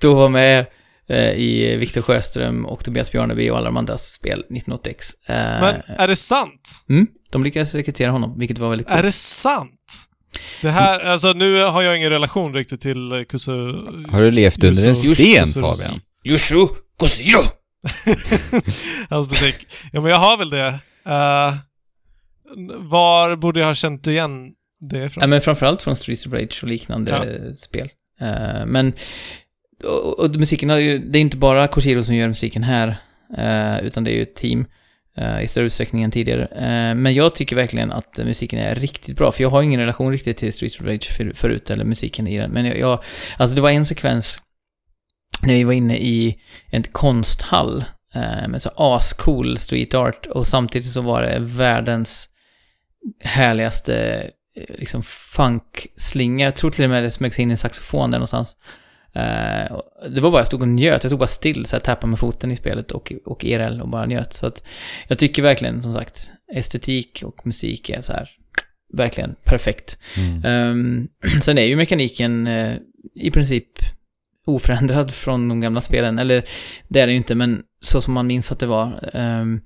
då 0.00 0.14
var 0.14 0.28
med 0.28 0.66
eh, 1.08 1.30
i 1.30 1.76
Viktor 1.76 2.02
Sjöström 2.02 2.66
och 2.66 2.84
Tobias 2.84 3.12
Bjarneby 3.12 3.50
och 3.50 3.56
alla 3.56 3.66
de 3.66 3.76
andras 3.76 4.12
spel 4.12 4.44
1980X. 4.50 5.12
Eh, 5.26 5.34
Men 5.36 5.82
är 5.98 6.08
det 6.08 6.16
sant? 6.16 6.84
mm, 6.88 7.06
de 7.32 7.44
lyckades 7.44 7.74
rekrytera 7.74 8.10
honom, 8.10 8.38
vilket 8.38 8.58
var 8.58 8.70
väldigt 8.70 8.88
Är 8.88 8.92
coolt. 8.92 9.04
det 9.04 9.12
sant? 9.12 9.79
Det 10.62 10.70
här, 10.70 11.00
alltså 11.00 11.32
nu 11.32 11.64
har 11.64 11.82
jag 11.82 11.96
ingen 11.96 12.10
relation 12.10 12.54
riktigt 12.54 12.80
till 12.80 13.12
eh, 13.12 13.22
Kusu... 13.22 13.72
Har 14.10 14.22
du 14.22 14.30
levt 14.30 14.64
under 14.64 14.86
en 14.86 14.96
sten. 14.96 15.46
Fabian? 15.46 16.00
Yuzo 16.24 16.68
Koshiro! 16.96 17.42
Hans 19.08 19.30
musik. 19.30 19.66
Ja, 19.92 20.00
men 20.00 20.10
jag 20.10 20.18
har 20.18 20.36
väl 20.36 20.50
det. 20.50 20.66
Eh, 21.06 21.54
var 22.78 23.36
borde 23.36 23.60
jag 23.60 23.66
ha 23.66 23.74
känt 23.74 24.06
igen 24.06 24.52
det 24.80 24.98
Ja, 24.98 25.04
ifrån? 25.04 25.30
men 25.30 25.40
framförallt 25.40 25.82
från 25.82 25.96
Streets 25.96 26.26
of 26.26 26.32
Rage 26.32 26.58
och 26.62 26.68
liknande 26.68 27.54
spel. 27.54 27.88
Eh, 28.20 28.66
men, 28.66 28.92
och, 29.84 30.18
och 30.18 30.36
musiken 30.36 30.68
har 30.70 30.76
ju, 30.78 30.98
det 30.98 31.18
är 31.18 31.20
inte 31.20 31.36
bara 31.36 31.68
Koshiro 31.68 32.02
som 32.02 32.14
gör 32.16 32.28
musiken 32.28 32.62
här, 32.62 32.88
eh, 33.38 33.86
utan 33.86 34.04
det 34.04 34.10
är 34.10 34.14
ju 34.16 34.22
ett 34.22 34.36
team 34.36 34.66
Eh, 35.20 35.42
i 35.42 35.46
större 35.46 35.66
utsträckning 35.66 36.02
än 36.02 36.10
tidigare. 36.10 36.46
Eh, 36.46 36.94
men 36.94 37.14
jag 37.14 37.34
tycker 37.34 37.56
verkligen 37.56 37.92
att 37.92 38.18
musiken 38.18 38.58
är 38.58 38.74
riktigt 38.74 39.16
bra, 39.16 39.32
för 39.32 39.42
jag 39.42 39.50
har 39.50 39.62
ingen 39.62 39.80
relation 39.80 40.12
riktigt 40.12 40.36
till 40.36 40.52
Streets 40.52 40.80
of 40.80 40.86
Rage 40.86 41.34
förut, 41.34 41.70
eller 41.70 41.84
musiken 41.84 42.26
i 42.26 42.38
den. 42.38 42.50
Men 42.50 42.64
jag, 42.64 42.78
jag, 42.78 43.02
alltså 43.36 43.56
det 43.56 43.62
var 43.62 43.70
en 43.70 43.84
sekvens 43.84 44.42
när 45.42 45.54
vi 45.54 45.64
var 45.64 45.72
inne 45.72 45.96
i 45.96 46.36
en 46.70 46.82
konsthall 46.82 47.84
eh, 48.14 48.48
med 48.48 48.62
så 48.62 48.70
ascool 48.76 49.58
street 49.58 49.94
art 49.94 50.26
och 50.26 50.46
samtidigt 50.46 50.88
så 50.88 51.00
var 51.00 51.22
det 51.22 51.38
världens 51.38 52.28
härligaste 53.20 54.30
eh, 54.56 54.76
liksom 54.78 55.02
funkslinga. 55.02 56.44
Jag 56.44 56.56
tror 56.56 56.70
till 56.70 56.84
och 56.84 56.90
med 56.90 57.02
det 57.02 57.10
smög 57.10 57.34
sig 57.34 57.42
in 57.42 57.50
en 57.50 57.56
saxofon 57.56 58.10
där 58.10 58.18
någonstans. 58.18 58.56
Eh, 59.12 59.80
det 60.08 60.20
var 60.20 60.30
bara, 60.30 60.40
jag 60.40 60.46
stod 60.46 60.62
och 60.62 60.68
njöt. 60.68 61.04
Jag 61.04 61.10
stod 61.10 61.18
bara 61.18 61.26
still, 61.26 61.66
så 61.66 61.76
här, 61.76 61.80
tappade 61.80 62.10
med 62.10 62.18
foten 62.18 62.50
i 62.50 62.56
spelet 62.56 62.92
och, 62.92 63.12
och 63.24 63.44
IRL 63.44 63.80
och 63.80 63.88
bara 63.88 64.06
njöt. 64.06 64.32
Så 64.32 64.46
att 64.46 64.64
jag 65.08 65.18
tycker 65.18 65.42
verkligen, 65.42 65.82
som 65.82 65.92
sagt, 65.92 66.30
estetik 66.52 67.22
och 67.24 67.46
musik 67.46 67.90
är 67.90 68.00
så 68.00 68.12
här, 68.12 68.30
verkligen 68.92 69.34
perfekt. 69.44 69.98
Mm. 70.16 70.44
Um, 70.44 71.08
sen 71.42 71.58
är 71.58 71.62
ju 71.62 71.76
mekaniken 71.76 72.46
eh, 72.46 72.76
i 73.14 73.30
princip 73.30 73.68
oförändrad 74.46 75.10
från 75.14 75.48
de 75.48 75.60
gamla 75.60 75.80
spelen. 75.80 76.18
Eller 76.18 76.44
det 76.88 77.00
är 77.00 77.06
det 77.06 77.12
ju 77.12 77.16
inte, 77.16 77.34
men 77.34 77.62
så 77.80 78.00
som 78.00 78.14
man 78.14 78.26
minns 78.26 78.52
att 78.52 78.58
det 78.58 78.66
var. 78.66 79.10
Ehm, 79.12 79.60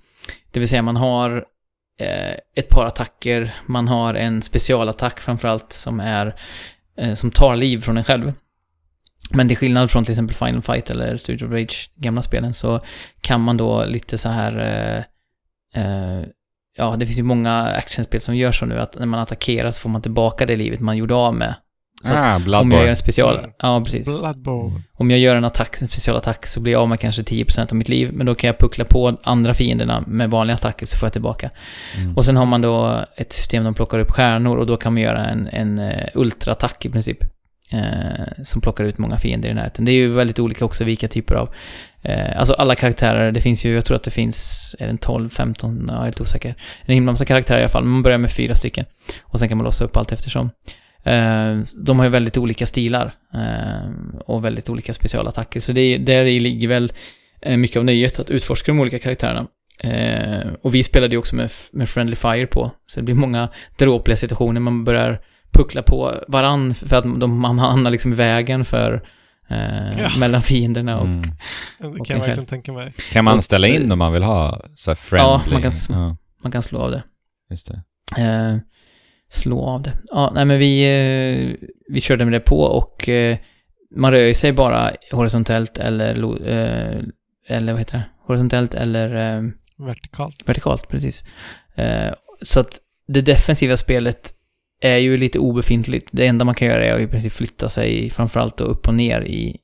det 0.51 0.61
vill 0.61 0.69
säga 0.69 0.83
man 0.83 0.97
har 0.97 1.45
eh, 2.01 2.35
ett 2.57 2.69
par 2.69 2.87
attacker, 2.87 3.55
man 3.67 3.89
har 3.89 4.15
en 4.15 4.43
specialattack 4.43 5.21
framförallt 5.21 5.73
som 5.73 6.01
är 6.01 6.35
som 7.15 7.31
tar 7.31 7.57
liv 7.57 7.81
från 7.81 7.97
en 7.97 8.05
själv. 8.05 8.33
Men 9.31 9.49
till 9.49 9.57
skillnad 9.57 9.91
från 9.91 10.05
till 10.05 10.13
exempel 10.13 10.37
Final 10.37 10.63
Fight 10.63 10.91
eller 10.91 11.15
of 11.15 11.53
Rage, 11.53 11.91
gamla 11.95 12.23
spelen, 12.23 12.55
så 12.55 12.81
kan 13.21 13.41
man 13.41 13.57
då 13.57 13.85
lite 13.85 14.19
så 14.19 14.29
här 14.29 14.59
eh, 14.59 15.83
eh, 15.85 16.25
Ja, 16.77 16.97
det 16.97 17.07
finns 17.07 17.19
ju 17.19 17.23
många 17.23 17.63
actionspel 17.63 18.21
som 18.21 18.37
gör 18.37 18.53
så 18.53 18.67
nu 18.67 18.79
att 18.81 18.99
när 18.99 19.07
man 19.07 19.21
attackerar 19.21 19.71
så 19.71 19.81
får 19.81 19.91
man 19.91 20.03
tillbaka 20.03 20.47
det 20.47 20.57
livet 20.57 20.81
man 20.81 20.97
gjorde 20.97 21.15
av 21.15 21.35
med. 21.35 21.55
Så 22.03 22.15
att 22.15 22.27
Ah, 22.27 22.61
om 22.61 22.71
jag 22.71 22.83
gör 22.83 22.89
en 22.89 22.97
special... 22.97 23.47
Ja, 23.59 23.83
precis. 23.85 24.21
Bloodborne. 24.21 24.83
Om 24.93 25.11
jag 25.11 25.21
gör 25.21 25.37
en 25.37 25.45
attack, 25.45 25.77
en 25.81 25.89
specialattack, 25.89 26.47
så 26.47 26.61
blir 26.61 26.73
jag 26.73 26.83
av 26.83 26.89
med 26.89 27.01
kanske 27.01 27.23
10% 27.23 27.71
av 27.71 27.77
mitt 27.77 27.89
liv, 27.89 28.11
men 28.13 28.27
då 28.27 28.35
kan 28.35 28.49
jag 28.49 28.59
puckla 28.59 28.85
på 28.85 29.19
andra 29.23 29.55
fienderna 29.55 30.05
med 30.07 30.31
vanliga 30.31 30.55
attacker 30.55 30.87
så 30.87 30.97
får 30.97 31.07
jag 31.07 31.13
tillbaka. 31.13 31.51
Mm. 31.97 32.17
Och 32.17 32.25
sen 32.25 32.37
har 32.37 32.47
man 32.47 32.61
då 32.61 33.05
ett 33.17 33.33
system 33.33 33.63
där 33.63 33.71
de 33.71 33.75
plockar 33.75 33.99
upp 33.99 34.11
stjärnor 34.11 34.57
och 34.57 34.67
då 34.67 34.77
kan 34.77 34.93
man 34.93 35.03
göra 35.03 35.27
en, 35.27 35.49
en 35.53 35.79
uh, 35.79 36.09
ultraattack 36.15 36.85
i 36.85 36.91
princip 36.91 37.19
eh, 37.73 38.43
som 38.43 38.61
plockar 38.61 38.85
ut 38.85 38.99
många 38.99 39.19
fiender 39.19 39.49
i 39.49 39.55
närheten. 39.55 39.85
Det 39.85 39.93
är 39.93 39.97
ju 39.97 40.09
väldigt 40.09 40.39
olika 40.39 40.65
också 40.65 40.85
vilka 40.85 41.09
typer 41.09 41.35
av... 41.35 41.55
eh, 42.03 42.39
alltså 42.39 42.55
alla 42.55 42.75
karaktärer, 42.75 43.33
det 43.33 43.41
finns 43.41 43.65
ju, 43.65 43.75
jag 43.75 43.85
tror 43.85 43.97
att 43.97 44.03
det 44.03 44.11
finns, 44.11 44.77
är 44.79 44.85
det 44.85 44.91
en 44.91 44.99
12, 44.99 45.29
15, 45.29 45.87
jag 45.93 46.03
är 46.03 46.07
lite 46.07 46.23
osäker. 46.23 46.55
En 46.85 46.95
himla 46.95 47.13
massa 47.13 47.25
karaktärer 47.25 47.59
i 47.59 47.63
alla 47.63 47.69
fall, 47.69 47.85
men 47.85 47.93
man 47.93 48.03
börjar 48.03 48.19
med 48.19 48.31
fyra 48.31 48.55
stycken. 48.55 48.85
Och 49.23 49.39
sen 49.39 49.49
kan 49.49 49.59
man 49.59 49.65
låsa 49.65 49.85
upp 49.85 49.97
allt 49.97 50.13
eftersom. 50.13 50.51
Eh, 51.05 51.59
de 51.87 51.99
har 51.99 52.05
ju 52.05 52.11
väldigt 52.11 52.37
olika 52.37 52.67
stilar 52.67 53.15
eh, 53.35 53.91
och 54.27 54.45
väldigt 54.45 54.71
olika 54.71 54.93
specialattacker. 54.93 55.61
Så 55.61 55.73
det, 55.73 55.81
är- 55.81 55.99
där 55.99 56.25
ligger 56.25 56.69
väl 56.69 56.93
eh, 57.43 57.57
mycket 57.57 57.77
av 57.77 57.85
nöjet 57.85 58.19
att 58.19 58.31
utforska 58.31 58.73
de 58.73 58.81
olika 58.81 58.99
karaktärerna. 58.99 59.47
Eh, 59.81 60.49
och 60.63 60.75
vi 60.75 60.83
spelade 60.83 61.15
ju 61.15 61.19
också 61.19 61.37
med, 61.37 61.51
med 61.73 61.89
Friendly 61.89 62.17
Fire 62.17 62.47
på, 62.47 62.71
så 62.87 63.01
det 63.01 63.05
blir 63.05 63.15
många 63.15 63.49
dråpliga 63.79 64.17
situationer. 64.17 64.61
Man 64.61 64.85
börjar 64.85 65.21
puckla 65.55 65.83
på 65.83 66.25
varann 66.29 66.75
för 66.75 66.97
att 66.97 67.21
de, 67.21 67.45
hamnar 67.45 67.91
liksom 67.91 68.13
i 68.13 68.17
vägen 68.17 68.65
för 68.65 69.03
eh, 69.49 70.01
Ja. 70.01 70.09
mellan 70.21 70.43
fienderna 70.43 70.99
och 71.01 71.07
Mm. 71.07 71.23
Det 71.79 72.05
kan 72.05 72.17
jag 72.17 72.25
verkligen 72.27 72.47
tänka 72.47 72.73
mig. 72.73 72.89
Kan 73.13 73.25
man 73.25 73.43
ställa 73.43 73.67
in 73.67 73.93
om 73.93 73.99
man 73.99 74.13
vill 74.13 74.23
ha 74.23 74.65
så 74.75 74.91
här 74.91 74.95
friendly? 74.97 75.29
Ja, 75.31 75.43
man 75.53 75.63
kan- 75.63 75.73
Ja, 75.89 76.17
man 76.43 76.53
kan 76.53 76.63
slå 76.63 76.79
av 76.81 76.91
det. 76.91 77.03
just 77.51 77.69
det. 77.69 77.83
Eh, 78.23 78.57
slå 79.29 79.63
av 79.67 79.83
det. 79.83 79.93
Ja, 80.13 80.31
nej 80.35 80.45
men 80.45 80.59
vi, 80.59 80.83
eh, 80.85 81.69
vi 81.89 82.01
körde 82.01 82.25
med 82.25 82.33
det 82.35 82.41
på 82.41 82.61
och 82.61 83.09
eh, 83.09 83.39
man 83.97 84.11
rör 84.13 84.33
sig 84.33 84.53
bara 84.53 84.91
horisontellt 85.13 85.79
eller, 85.79 86.15
eh, 86.49 87.01
eller 87.49 87.73
vad 87.73 87.81
heter 87.81 87.99
det? 87.99 88.05
Horisontellt 88.27 88.75
eller 88.75 89.35
eh, 89.37 89.43
Vertikalt. 89.79 90.43
vertikalt, 90.49 90.89
precis. 90.89 91.25
Eh, 91.77 92.13
så 92.43 92.61
att 92.61 92.79
det 93.09 93.21
defensiva 93.21 93.77
spelet 93.77 94.31
är 94.89 94.97
ju 94.99 95.17
lite 95.17 95.39
obefintligt. 95.39 96.09
Det 96.13 96.27
enda 96.27 96.45
man 96.45 96.55
kan 96.55 96.69
göra 96.69 96.85
är 96.87 96.95
att 96.95 97.01
i 97.01 97.07
princip 97.07 97.33
flytta 97.33 97.69
sig 97.69 98.11
framförallt 98.11 98.57
då 98.57 98.65
upp 98.65 98.89
och 98.89 98.95
ner 98.95 99.21
i, 99.21 99.57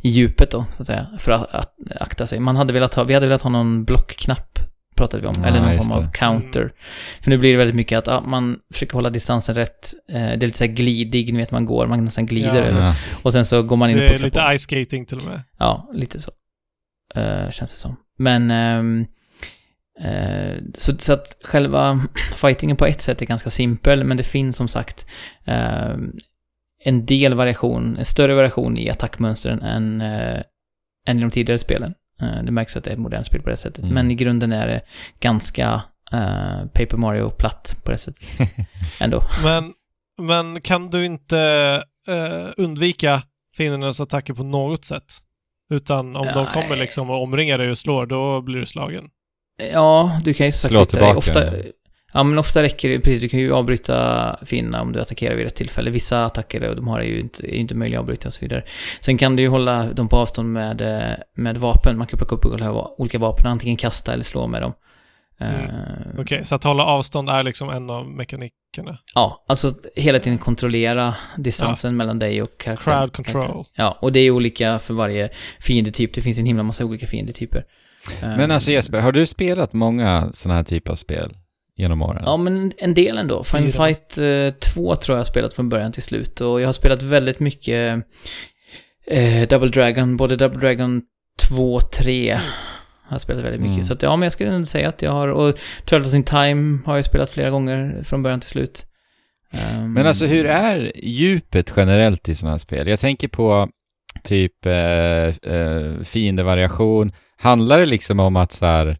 i 0.00 0.08
djupet 0.08 0.50
då, 0.50 0.64
så 0.72 0.82
att 0.82 0.86
säga, 0.86 1.06
för 1.18 1.32
att, 1.32 1.54
att 1.54 1.74
akta 2.00 2.26
sig. 2.26 2.40
Man 2.40 2.56
hade 2.56 2.72
velat 2.72 2.94
ha, 2.94 3.04
vi 3.04 3.14
hade 3.14 3.26
velat 3.26 3.42
ha 3.42 3.50
någon 3.50 3.84
blockknapp, 3.84 4.58
pratade 4.96 5.20
vi 5.20 5.26
om, 5.28 5.34
Ja, 5.42 5.46
eller 5.48 5.60
någon 5.60 5.74
form 5.78 5.90
av 5.90 6.02
det. 6.04 6.10
counter. 6.14 6.72
För 7.20 7.30
nu 7.30 7.38
blir 7.38 7.50
det 7.52 7.58
väldigt 7.58 7.76
mycket 7.76 7.98
att 7.98 8.06
ja, 8.06 8.20
man 8.26 8.58
försöker 8.72 8.94
hålla 8.94 9.10
distansen 9.10 9.54
rätt, 9.54 9.94
eh, 10.08 10.14
det 10.14 10.20
är 10.20 10.36
lite 10.36 10.58
så 10.58 10.64
här 10.64 10.72
glidig, 10.72 11.32
ni 11.32 11.38
vet 11.38 11.50
man 11.50 11.64
går, 11.66 11.86
man 11.86 12.04
nästan 12.04 12.26
glider 12.26 12.54
Ja. 12.62 12.64
över. 12.64 12.94
Och 13.22 13.32
sen 13.32 13.44
så 13.44 13.62
går 13.62 13.76
man 13.76 13.90
in 13.90 13.96
och 13.96 14.02
Det 14.02 14.14
är 14.14 14.18
lite 14.18 14.40
på. 14.40 14.56
ice 14.58 14.62
skating 14.62 15.06
till 15.06 15.18
och 15.18 15.24
med. 15.24 15.42
Ja, 15.58 15.90
lite 15.94 16.20
så. 16.20 16.30
Eh, 17.14 17.50
känns 17.50 17.72
det 17.72 17.78
som. 17.78 17.96
Men... 18.18 18.50
eh, 18.50 19.06
så, 20.74 20.98
så 20.98 21.12
att 21.12 21.36
själva 21.44 22.06
fightingen 22.36 22.76
på 22.76 22.86
ett 22.86 23.00
sätt 23.00 23.22
är 23.22 23.26
ganska 23.26 23.50
simpel, 23.50 24.04
men 24.04 24.16
det 24.16 24.22
finns 24.22 24.56
som 24.56 24.68
sagt 24.68 25.06
ehm, 25.44 26.12
en 26.84 27.06
del 27.06 27.34
variation, 27.34 27.96
en 27.96 28.04
större 28.04 28.34
variation 28.34 28.78
i 28.78 28.90
attackmönstren 28.90 29.62
än, 29.62 30.00
eh, 30.00 30.42
än 31.06 31.18
i 31.18 31.20
de 31.20 31.30
tidigare 31.30 31.58
spelen. 31.58 31.94
Eh, 32.20 32.42
det 32.44 32.52
märks 32.52 32.76
att 32.76 32.84
det 32.84 32.90
är 32.90 32.94
ett 32.94 33.00
modernt 33.00 33.26
spel 33.26 33.42
på 33.42 33.50
det 33.50 33.56
sättet. 33.56 33.84
Mm. 33.84 33.94
Men 33.94 34.10
i 34.10 34.14
grunden 34.14 34.52
är 34.52 34.66
det 34.66 34.82
ganska 35.20 35.82
eh, 36.12 36.66
Paper 36.66 36.96
Mario-platt 36.96 37.76
på 37.84 37.90
det 37.90 37.98
sättet. 37.98 38.24
Ändå. 39.00 39.22
Men, 39.42 39.72
men 40.20 40.60
kan 40.60 40.90
du 40.90 41.04
inte 41.04 41.38
eh, 42.08 42.52
undvika 42.56 43.22
fiendernas 43.56 44.00
attacker 44.00 44.34
på 44.34 44.44
något 44.44 44.84
sätt? 44.84 45.12
Utan 45.70 46.16
om 46.16 46.26
de 46.26 46.44
Nej. 46.44 46.52
kommer 46.52 46.76
liksom 46.76 47.10
och 47.10 47.22
omringar 47.22 47.58
dig 47.58 47.70
och 47.70 47.78
slår, 47.78 48.06
då 48.06 48.40
blir 48.40 48.60
du 48.60 48.66
slagen. 48.66 49.08
Ja, 49.72 50.20
du 50.24 50.34
kan 50.34 50.46
ju 50.46 50.52
Slå 50.52 50.84
tillbaka. 50.84 51.18
Ofta, 51.18 51.44
Ja, 52.14 52.22
men 52.22 52.38
ofta 52.38 52.62
räcker 52.62 52.88
det, 52.88 53.00
precis, 53.00 53.20
du 53.20 53.28
kan 53.28 53.40
ju 53.40 53.52
avbryta 53.52 54.38
fienderna 54.44 54.82
om 54.82 54.92
du 54.92 55.00
attackerar 55.00 55.34
vid 55.34 55.44
rätt 55.44 55.54
tillfälle. 55.54 55.90
Vissa 55.90 56.24
attacker, 56.24 56.68
och 56.68 56.76
de 56.76 56.88
har 56.88 57.02
ju 57.02 57.20
inte, 57.20 57.46
är 57.46 57.54
ju 57.54 57.60
inte 57.60 57.74
möjliga 57.74 57.98
att 57.98 58.02
avbryta 58.02 58.28
och 58.28 58.32
så 58.32 58.40
vidare. 58.40 58.64
Sen 59.00 59.18
kan 59.18 59.36
du 59.36 59.42
ju 59.42 59.48
hålla 59.48 59.84
dem 59.92 60.08
på 60.08 60.16
avstånd 60.16 60.52
med, 60.52 60.80
eh, 60.80 61.16
med 61.34 61.56
vapen. 61.56 61.98
Man 61.98 62.06
kan 62.06 62.18
plocka 62.18 62.34
upp 62.34 62.46
olika 62.98 63.18
vapen, 63.18 63.46
antingen 63.46 63.76
kasta 63.76 64.12
eller 64.12 64.24
slå 64.24 64.46
med 64.46 64.62
dem. 64.62 64.72
Mm. 65.40 65.60
Eh, 65.60 66.20
Okej, 66.20 66.44
så 66.44 66.54
att 66.54 66.64
hålla 66.64 66.84
avstånd 66.84 67.30
är 67.30 67.42
liksom 67.42 67.70
en 67.70 67.90
av 67.90 68.08
mekanikerna. 68.08 68.98
Ja, 69.14 69.44
alltså 69.48 69.74
hela 69.96 70.18
tiden 70.18 70.38
kontrollera 70.38 71.14
distansen 71.36 71.96
mellan 71.96 72.18
dig 72.18 72.42
och 72.42 72.58
karaktären. 72.58 72.98
Crowd 72.98 73.12
control. 73.12 73.64
Ja, 73.74 73.98
och 74.00 74.12
det 74.12 74.20
är 74.20 74.30
olika 74.30 74.78
för 74.78 74.94
varje 74.94 75.28
fiendetyp. 75.60 76.14
Det 76.14 76.20
finns 76.20 76.38
en 76.38 76.46
himla 76.46 76.62
massa 76.62 76.84
olika 76.84 77.06
fiendetyper. 77.06 77.64
Men 78.20 78.50
Eh, 78.50 78.54
alltså 78.54 78.70
Jesper, 78.70 79.00
har 79.00 79.12
du 79.12 79.26
spelat 79.26 79.72
många 79.72 80.30
sådana 80.32 80.56
här 80.56 80.64
typer 80.64 80.92
av 80.92 80.96
spel 80.96 81.36
genom 81.76 82.02
åren? 82.02 82.22
Ja, 82.26 82.36
men 82.36 82.72
en 82.78 82.94
del 82.94 83.18
ändå. 83.18 83.44
Final 83.44 83.72
Fyra. 83.72 83.86
Fight 83.86 84.18
eh, 84.18 84.72
2 84.74 84.96
tror 84.96 85.16
jag 85.16 85.18
har 85.18 85.24
spelat 85.24 85.54
från 85.54 85.68
början 85.68 85.92
till 85.92 86.02
slut. 86.02 86.40
Och 86.40 86.60
jag 86.60 86.68
har 86.68 86.72
spelat 86.72 87.02
väldigt 87.02 87.40
mycket 87.40 88.04
eh, 89.06 89.48
Double 89.48 89.68
Dragon, 89.68 90.16
både 90.16 90.36
Double 90.36 90.60
Dragon 90.60 91.02
2 91.48 91.74
och 91.74 91.90
3 91.90 92.38
har 93.12 93.14
jag 93.14 93.20
spelat 93.20 93.44
väldigt 93.44 93.60
mycket. 93.60 93.74
Mm. 93.74 93.84
Så 93.84 93.92
att, 93.92 94.02
ja, 94.02 94.16
men 94.16 94.22
jag 94.22 94.32
skulle 94.32 94.50
ändå 94.50 94.66
säga 94.66 94.88
att 94.88 95.02
jag 95.02 95.10
har, 95.10 95.28
och 95.28 95.58
Turtles 95.84 96.14
in 96.14 96.22
Time 96.22 96.78
har 96.86 96.96
jag 96.96 97.04
spelat 97.04 97.30
flera 97.30 97.50
gånger 97.50 98.02
från 98.02 98.22
början 98.22 98.40
till 98.40 98.48
slut. 98.48 98.86
Ehm, 99.52 99.92
Men 99.92 100.06
alltså 100.06 100.26
hur 100.26 100.46
är 100.46 100.92
djupet 100.94 101.72
generellt 101.76 102.28
i 102.28 102.34
sådana 102.34 102.52
här 102.52 102.58
spel? 102.58 102.88
Jag 102.88 103.00
tänker 103.00 103.28
på 103.28 103.68
typ 104.22 104.66
eh, 104.66 105.52
eh, 105.52 106.02
fiendevariation. 106.04 107.12
Handlar 107.42 107.78
det 107.78 107.86
liksom 107.86 108.20
om 108.20 108.36
att 108.36 108.52
så 108.52 108.66
här, 108.66 108.98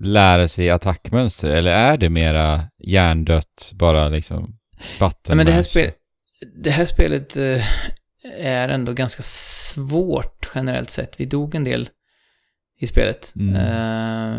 lära 0.00 0.48
sig 0.48 0.70
attackmönster 0.70 1.50
eller 1.50 1.72
är 1.72 1.96
det 1.96 2.08
mera 2.08 2.62
hjärndött, 2.78 3.72
bara 3.74 4.08
liksom 4.08 4.58
Nej, 5.28 5.36
men 5.36 5.46
det 5.46 5.52
här, 5.52 5.62
spel, 5.62 5.90
det 6.56 6.70
här 6.70 6.84
spelet 6.84 7.36
eh, 7.36 7.64
är 8.38 8.68
ändå 8.68 8.92
ganska 8.92 9.22
svårt 9.22 10.48
generellt 10.54 10.90
sett. 10.90 11.20
Vi 11.20 11.24
dog 11.24 11.54
en 11.54 11.64
del 11.64 11.88
i 12.80 12.86
spelet. 12.86 13.34
Mm. 13.36 13.56
Eh, 13.56 14.38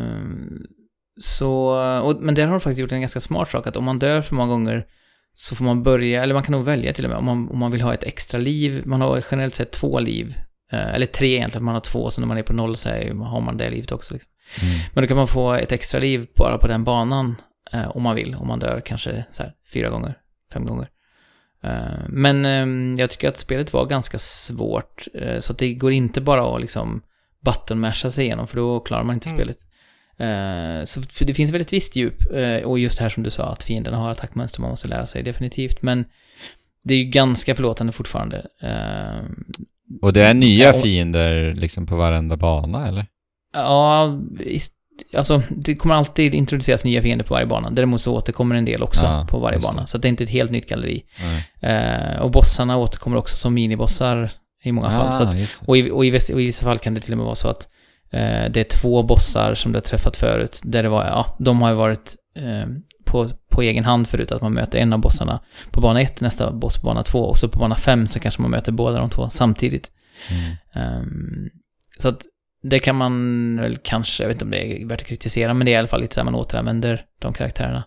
så, 1.19 1.80
och, 2.01 2.22
men 2.22 2.35
där 2.35 2.45
har 2.45 2.51
de 2.51 2.59
faktiskt 2.59 2.80
gjort 2.80 2.91
en 2.91 3.01
ganska 3.01 3.19
smart 3.19 3.49
sak, 3.49 3.67
att 3.67 3.77
om 3.77 3.84
man 3.84 3.99
dör 3.99 4.22
för 4.22 4.35
många 4.35 4.51
gånger 4.51 4.85
så 5.34 5.55
får 5.55 5.65
man 5.65 5.84
börja, 5.84 6.23
eller 6.23 6.34
man 6.34 6.43
kan 6.43 6.51
nog 6.51 6.63
välja 6.63 6.93
till 6.93 7.05
och 7.05 7.09
med, 7.09 7.17
om 7.17 7.26
man, 7.26 7.49
om 7.49 7.59
man 7.59 7.72
vill 7.72 7.81
ha 7.81 7.93
ett 7.93 8.03
extra 8.03 8.39
liv. 8.39 8.84
Man 8.85 9.01
har 9.01 9.23
generellt 9.31 9.55
sett 9.55 9.72
två 9.72 9.99
liv. 9.99 10.35
Eh, 10.71 10.93
eller 10.95 11.05
tre 11.05 11.35
egentligen, 11.35 11.65
man 11.65 11.73
har 11.73 11.81
två, 11.81 12.09
så 12.09 12.21
när 12.21 12.27
man 12.27 12.37
är 12.37 12.43
på 12.43 12.53
noll 12.53 12.75
så 12.75 12.89
är, 12.89 13.13
har 13.13 13.41
man 13.41 13.57
det 13.57 13.69
livet 13.69 13.91
också. 13.91 14.13
Liksom. 14.13 14.31
Mm. 14.61 14.79
Men 14.93 15.01
då 15.03 15.07
kan 15.07 15.17
man 15.17 15.27
få 15.27 15.53
ett 15.53 15.71
extra 15.71 15.99
liv 15.99 16.27
bara 16.35 16.57
på 16.57 16.67
den 16.67 16.83
banan 16.83 17.35
eh, 17.71 17.89
om 17.97 18.03
man 18.03 18.15
vill. 18.15 18.35
Om 18.35 18.47
man 18.47 18.59
dör 18.59 18.81
kanske 18.85 19.25
så 19.29 19.43
här, 19.43 19.53
fyra 19.73 19.89
gånger, 19.89 20.17
fem 20.53 20.65
gånger. 20.65 20.89
Eh, 21.63 22.07
men 22.07 22.45
eh, 22.45 22.99
jag 22.99 23.09
tycker 23.09 23.27
att 23.27 23.37
spelet 23.37 23.73
var 23.73 23.85
ganska 23.85 24.17
svårt. 24.19 25.07
Eh, 25.13 25.39
så 25.39 25.51
att 25.53 25.59
det 25.59 25.73
går 25.73 25.91
inte 25.91 26.21
bara 26.21 26.55
att 26.55 26.61
liksom 26.61 27.01
button-masha 27.45 28.09
sig 28.09 28.25
igenom, 28.25 28.47
för 28.47 28.57
då 28.57 28.79
klarar 28.79 29.03
man 29.03 29.13
inte 29.13 29.29
Mm. 29.29 29.37
spelet. 29.37 29.57
Eh, 30.17 30.83
så 30.83 31.01
det 31.25 31.33
finns 31.33 31.51
väl 31.51 31.61
ett 31.61 31.73
visst 31.73 31.95
djup. 31.95 32.33
Eh, 32.33 32.57
och 32.57 32.79
just 32.79 32.99
här 32.99 33.09
som 33.09 33.23
du 33.23 33.29
sa, 33.29 33.45
att 33.45 33.63
fienderna 33.63 33.97
har 33.97 34.11
attackmönster 34.11 34.61
man 34.61 34.69
måste 34.69 34.87
lära 34.87 35.05
sig, 35.05 35.23
definitivt. 35.23 35.81
Men 35.81 36.05
det 36.83 36.93
är 36.93 36.97
ju 36.97 37.03
ganska 37.03 37.55
förlåtande 37.55 37.93
fortfarande. 37.93 38.45
Och 40.02 40.14
det 40.14 40.22
är 40.26 40.34
nya 40.34 40.66
Ja, 40.66 40.74
fiender 40.74 41.53
liksom 41.56 41.86
på 41.88 41.95
varenda 41.95 42.38
bana 42.38 42.88
eller? 42.88 43.06
Ja, 43.53 44.18
alltså 45.18 45.41
det 45.49 45.76
kommer 45.76 45.95
alltid 45.95 46.36
introduceras 46.36 46.84
nya 46.86 47.02
fiender 47.02 47.26
på 47.26 47.34
varje 47.34 47.48
bana. 47.48 47.70
Däremot 47.70 48.02
så 48.02 48.14
återkommer 48.16 48.56
en 48.56 48.66
del 48.66 48.84
också 48.84 49.06
Ja, 49.06 49.28
på 49.30 49.40
varje 49.40 49.60
bana. 49.60 49.86
Så 49.86 49.98
att 49.98 50.02
det 50.02 50.07
är 50.07 50.10
inte 50.10 50.24
ett 50.24 50.30
helt 50.30 50.52
nytt 50.52 50.70
galleri. 50.70 51.03
Eh, 51.62 52.20
och 52.22 52.32
bossarna 52.32 52.78
återkommer 52.78 53.18
också 53.18 53.38
som 53.38 53.53
minibossar 53.53 54.30
i 54.64 54.72
många 54.72 54.90
fall. 54.91 55.14
Så 55.14 55.24
att, 55.24 55.36
Ah, 55.36 55.38
just 55.38 55.60
det. 55.62 55.68
och, 55.68 55.78
i, 55.78 55.91
och, 55.91 56.06
i, 56.06 56.12
och 56.34 56.41
i 56.41 56.45
vissa 56.45 56.64
fall 56.66 56.78
kan 56.78 56.94
det 56.94 56.99
till 56.99 57.12
och 57.14 57.18
med 57.18 57.26
vara 57.26 57.36
så 57.36 57.48
att 57.48 57.68
eh, 58.12 58.52
det 58.52 58.57
är 58.57 58.64
två 58.80 59.03
bossar 59.03 59.53
som 59.53 59.72
du 59.72 59.78
har 59.78 59.82
träffat 59.82 60.18
förut. 60.18 60.62
Där 60.64 60.84
det 60.84 60.90
var, 60.90 61.06
ja, 61.06 61.36
de 61.40 61.62
har 61.62 61.70
ju 61.70 61.76
varit 61.76 62.16
eh, 62.38 62.70
på, 63.15 63.27
på 63.49 63.61
egen 63.61 63.83
hand 63.83 64.07
förut. 64.07 64.31
Att 64.31 64.41
man 64.41 64.53
möter 64.53 64.79
en 64.79 64.93
av 64.93 64.99
bossarna 64.99 65.39
på 65.71 65.81
bana 65.81 66.01
1, 66.01 66.21
nästa 66.21 66.51
boss 66.51 66.77
på 66.77 66.85
bana 66.85 67.03
2. 67.03 67.19
Och 67.19 67.37
så 67.37 67.49
på 67.49 67.59
bana 67.59 67.75
5 67.75 68.07
så 68.07 68.19
kanske 68.19 68.41
man 68.41 68.51
möter 68.51 68.71
båda 68.71 68.99
de 68.99 69.09
två 69.09 69.29
samtidigt. 69.29 69.91
Mm. 70.29 70.55
Ehm, 70.73 71.49
så 71.99 72.09
att 72.09 72.21
det 72.63 72.79
kan 72.79 72.95
man 72.95 73.57
väl 73.61 73.77
kanske, 73.83 74.23
jag 74.23 74.27
vet 74.27 74.35
inte 74.35 74.45
om 74.45 74.51
det 74.51 74.81
är 74.81 74.85
värt 74.85 75.01
att 75.01 75.07
kritisera, 75.07 75.53
men 75.53 75.65
det 75.65 75.71
är 75.71 75.73
i 75.73 75.77
alla 75.77 75.87
fall 75.87 76.01
lite 76.01 76.13
så 76.13 76.19
här 76.19 76.25
man 76.25 76.35
återanvänder 76.35 77.05
de 77.19 77.33
karaktärerna. 77.33 77.83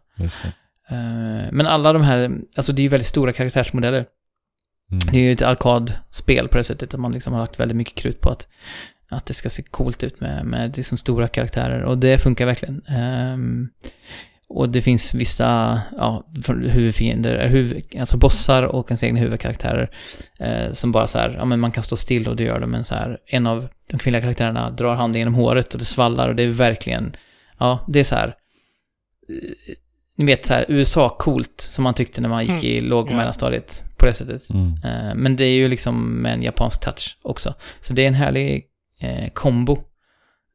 Ehm, 0.89 1.57
men 1.57 1.67
alla 1.67 1.93
de 1.93 2.03
här, 2.03 2.39
alltså 2.57 2.73
det 2.73 2.81
är 2.81 2.85
ju 2.85 2.89
väldigt 2.89 3.07
stora 3.07 3.33
karaktärsmodeller. 3.33 4.07
Mm. 4.91 5.01
Det 5.11 5.19
är 5.19 5.23
ju 5.23 5.33
ett 5.33 5.43
arkadspel 5.43 6.49
på 6.49 6.57
det 6.57 6.65
sättet, 6.65 6.95
att 6.95 7.01
man 7.01 7.13
liksom 7.13 7.33
har 7.33 7.41
lagt 7.41 7.61
väldigt 7.61 7.77
mycket 7.77 7.95
krut 7.95 8.21
på 8.21 8.31
att, 8.31 8.49
att 9.11 9.27
det 9.27 9.35
ska 9.35 9.49
se 9.49 9.63
coolt 9.63 10.05
ut 10.05 10.21
med, 10.21 10.45
med 10.45 10.77
liksom 10.77 10.99
stora 10.99 11.29
karaktärer. 11.29 11.83
Och 11.83 11.99
det 11.99 12.19
funkar 12.19 12.47
verkligen. 12.47 12.83
Ehm, 12.89 13.69
och 14.49 14.69
det 14.69 14.83
finns 14.83 15.15
vissa, 15.15 15.81
ja, 15.97 16.27
huvudfiender, 16.47 17.49
huvud, 17.49 17.85
alltså 18.01 18.17
bossar 18.17 18.63
och 18.63 18.91
ens 18.91 19.05
egna 19.05 19.21
huvudkaraktärer 19.21 19.91
eh, 20.41 20.73
som 20.73 20.93
bara 20.93 21.07
så 21.07 21.19
här, 21.19 21.35
ja 21.39 21.45
men 21.45 21.61
man 21.61 21.73
kan 21.73 21.83
stå 21.83 21.97
still 21.97 22.29
och 22.29 22.37
det 22.37 22.45
gör 22.45 22.61
det, 22.61 22.67
men 22.67 22.85
så 22.85 22.95
här, 22.95 23.19
en 23.27 23.47
av 23.47 23.69
de 23.91 23.99
kvinnliga 23.99 24.23
karaktärerna 24.23 24.71
drar 24.71 24.95
handen 24.95 25.19
genom 25.19 25.35
håret 25.35 25.75
och 25.75 25.79
det 25.79 25.85
svallar 25.85 26.29
och 26.29 26.37
det 26.37 26.43
är 26.43 26.49
verkligen, 26.49 27.17
ja, 27.59 27.85
det 27.89 28.01
är 28.01 28.05
så 28.05 28.15
här, 28.15 28.29
eh, 29.29 29.75
ni 30.17 30.25
vet 30.25 30.47
så 30.47 30.55
här, 30.55 30.65
USA-coolt 30.69 31.61
som 31.61 31.85
man 31.85 31.95
tyckte 31.95 32.21
när 32.21 32.29
man 32.29 32.47
gick 32.47 32.65
i 32.65 32.81
låg 32.81 33.07
och 33.07 33.17
mellanstadiet 33.17 33.85
på 33.97 34.07
det 34.07 34.13
sättet. 34.13 34.51
Mm. 34.51 34.73
Eh, 34.85 35.15
Men 35.15 35.37
det 35.37 35.45
är 35.45 35.55
ju 35.55 35.69
liksom 35.69 36.23
med 36.23 36.33
en 36.35 36.43
japansk 36.43 36.81
touch 36.81 37.19
också. 37.23 37.55
Så 37.81 37.95
det 37.95 38.03
är 38.03 38.09
en 38.09 38.15
härlig 38.15 38.65
eh, 39.01 39.29
kombo 39.33 39.79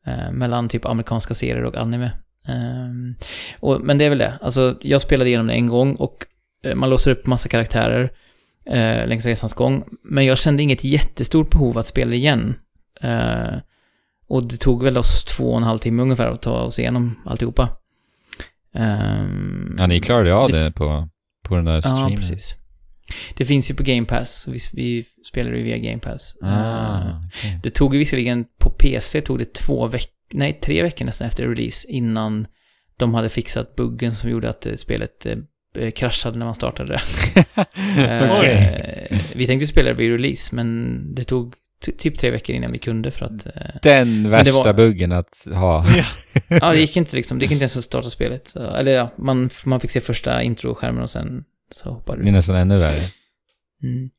eh, 0.06 0.32
mellan 0.32 0.70
typ 0.70 0.86
amerikanska 0.86 1.34
serier 1.34 1.64
och 1.64 1.78
anime. 1.78 2.12
Ehm, 2.48 3.16
och, 3.60 3.82
men 3.82 3.98
det 3.98 4.06
är 4.06 4.10
väl 4.10 4.18
det. 4.18 4.34
Alltså, 4.42 4.78
jag 4.82 5.02
spelade 5.02 5.30
igenom 5.30 5.48
det 5.48 5.54
en 5.54 5.68
gång 5.68 5.96
och 5.96 6.26
eh, 6.64 6.76
man 6.76 6.90
låser 6.90 7.12
upp 7.12 7.26
massa 7.28 7.50
karaktärer 7.50 8.12
eh, 8.66 9.08
längs 9.08 9.26
resans 9.26 9.54
gång. 9.54 9.84
Men 10.04 10.26
jag 10.26 10.38
kände 10.38 10.64
inget 10.64 10.84
jättestort 10.84 11.50
behov 11.52 11.78
att 11.78 11.88
spela 11.88 12.14
igen. 12.16 12.56
Eh, 13.02 13.56
och 14.28 14.48
det 14.48 14.58
tog 14.58 14.84
väl 14.84 14.98
oss 14.98 15.24
två 15.24 15.52
och 15.52 15.58
en 15.58 15.64
halv 15.64 15.78
timme 15.80 16.02
ungefär 16.02 16.28
att 16.28 16.42
ta 16.42 16.62
oss 16.62 16.80
igenom 16.80 17.16
alltihopa. 17.26 17.70
Ehm, 18.76 19.76
Ja, 19.80 19.88
ni 19.88 20.00
klarade 20.00 20.34
av 20.34 20.50
det- 20.52 20.64
det 20.64 20.72
på, 20.72 21.10
på 21.48 21.56
den 21.56 21.66
där 21.66 21.74
Ja, 21.76 21.82
streamen. 21.82 22.16
precis. 22.16 22.56
Det 23.38 23.46
finns 23.46 23.72
ju 23.72 23.76
på 23.76 23.84
Game 23.84 24.06
Pass. 24.06 24.48
Vi, 24.48 24.58
vi 24.74 25.06
spelar 25.30 25.52
ju 25.52 25.64
via 25.64 25.78
Game 25.78 26.00
Pass. 26.00 26.36
Ah, 26.42 27.00
okej. 27.28 27.60
Det 27.64 27.70
tog 27.70 27.94
ju 27.94 28.00
visserligen, 28.00 28.46
på 28.60 28.70
PC 28.70 29.22
tog 29.22 29.40
det 29.40 29.54
två 29.54 29.88
veckor, 29.88 30.10
nej 30.34 30.60
tre 30.64 30.84
veckor 30.84 31.06
nästan 31.06 31.28
efter 31.28 31.48
release 31.48 31.88
innan 31.92 32.48
de 32.98 33.14
hade 33.14 33.30
fixat 33.30 33.76
buggen 33.76 34.16
som 34.16 34.30
gjorde 34.30 34.50
att 34.50 34.66
eh, 34.66 34.74
spelet 34.76 35.26
eh, 35.78 35.92
kraschade 35.92 36.38
när 36.38 36.46
man 36.46 36.56
startade 36.56 36.94
det. 37.96 38.52
Eh, 39.12 39.20
vi 39.36 39.48
tänkte 39.48 39.68
spela 39.68 39.90
det 39.90 39.96
vid 39.96 40.12
release, 40.12 40.56
men 40.56 41.00
det 41.16 41.24
tog 41.24 41.56
ty- 41.86 41.92
typ 41.92 42.18
tre 42.18 42.32
veckor 42.32 42.56
innan 42.56 42.72
vi 42.72 42.78
kunde 42.80 43.12
för 43.12 43.26
att... 43.26 43.48
Den 43.82 44.30
värsta 44.30 44.64
var- 44.64 44.74
buggen 44.74 45.12
att 45.12 45.48
ha. 45.54 45.86
ja, 46.48 46.72
det 46.72 46.80
gick 46.80 46.98
inte 46.98 47.16
liksom. 47.16 47.40
Det 47.40 47.46
gick 47.46 47.52
inte 47.52 47.64
ens 47.64 47.78
att 47.78 47.84
starta 47.84 48.10
spelet. 48.10 48.48
Så, 48.48 48.60
eller 48.76 48.92
ja, 48.92 49.12
man, 49.18 49.50
man 49.66 49.80
fick 49.80 49.92
se 49.92 50.02
första 50.02 50.44
introskärmen 50.44 51.04
och 51.04 51.10
sen 51.10 51.44
så 51.76 51.90
hoppade 51.90 52.18
Det 52.18 52.24
är 52.24 52.26
det. 52.26 52.32
nästan 52.32 52.56
ännu 52.56 52.78
värre. 52.80 53.10
Mm. 53.84 54.10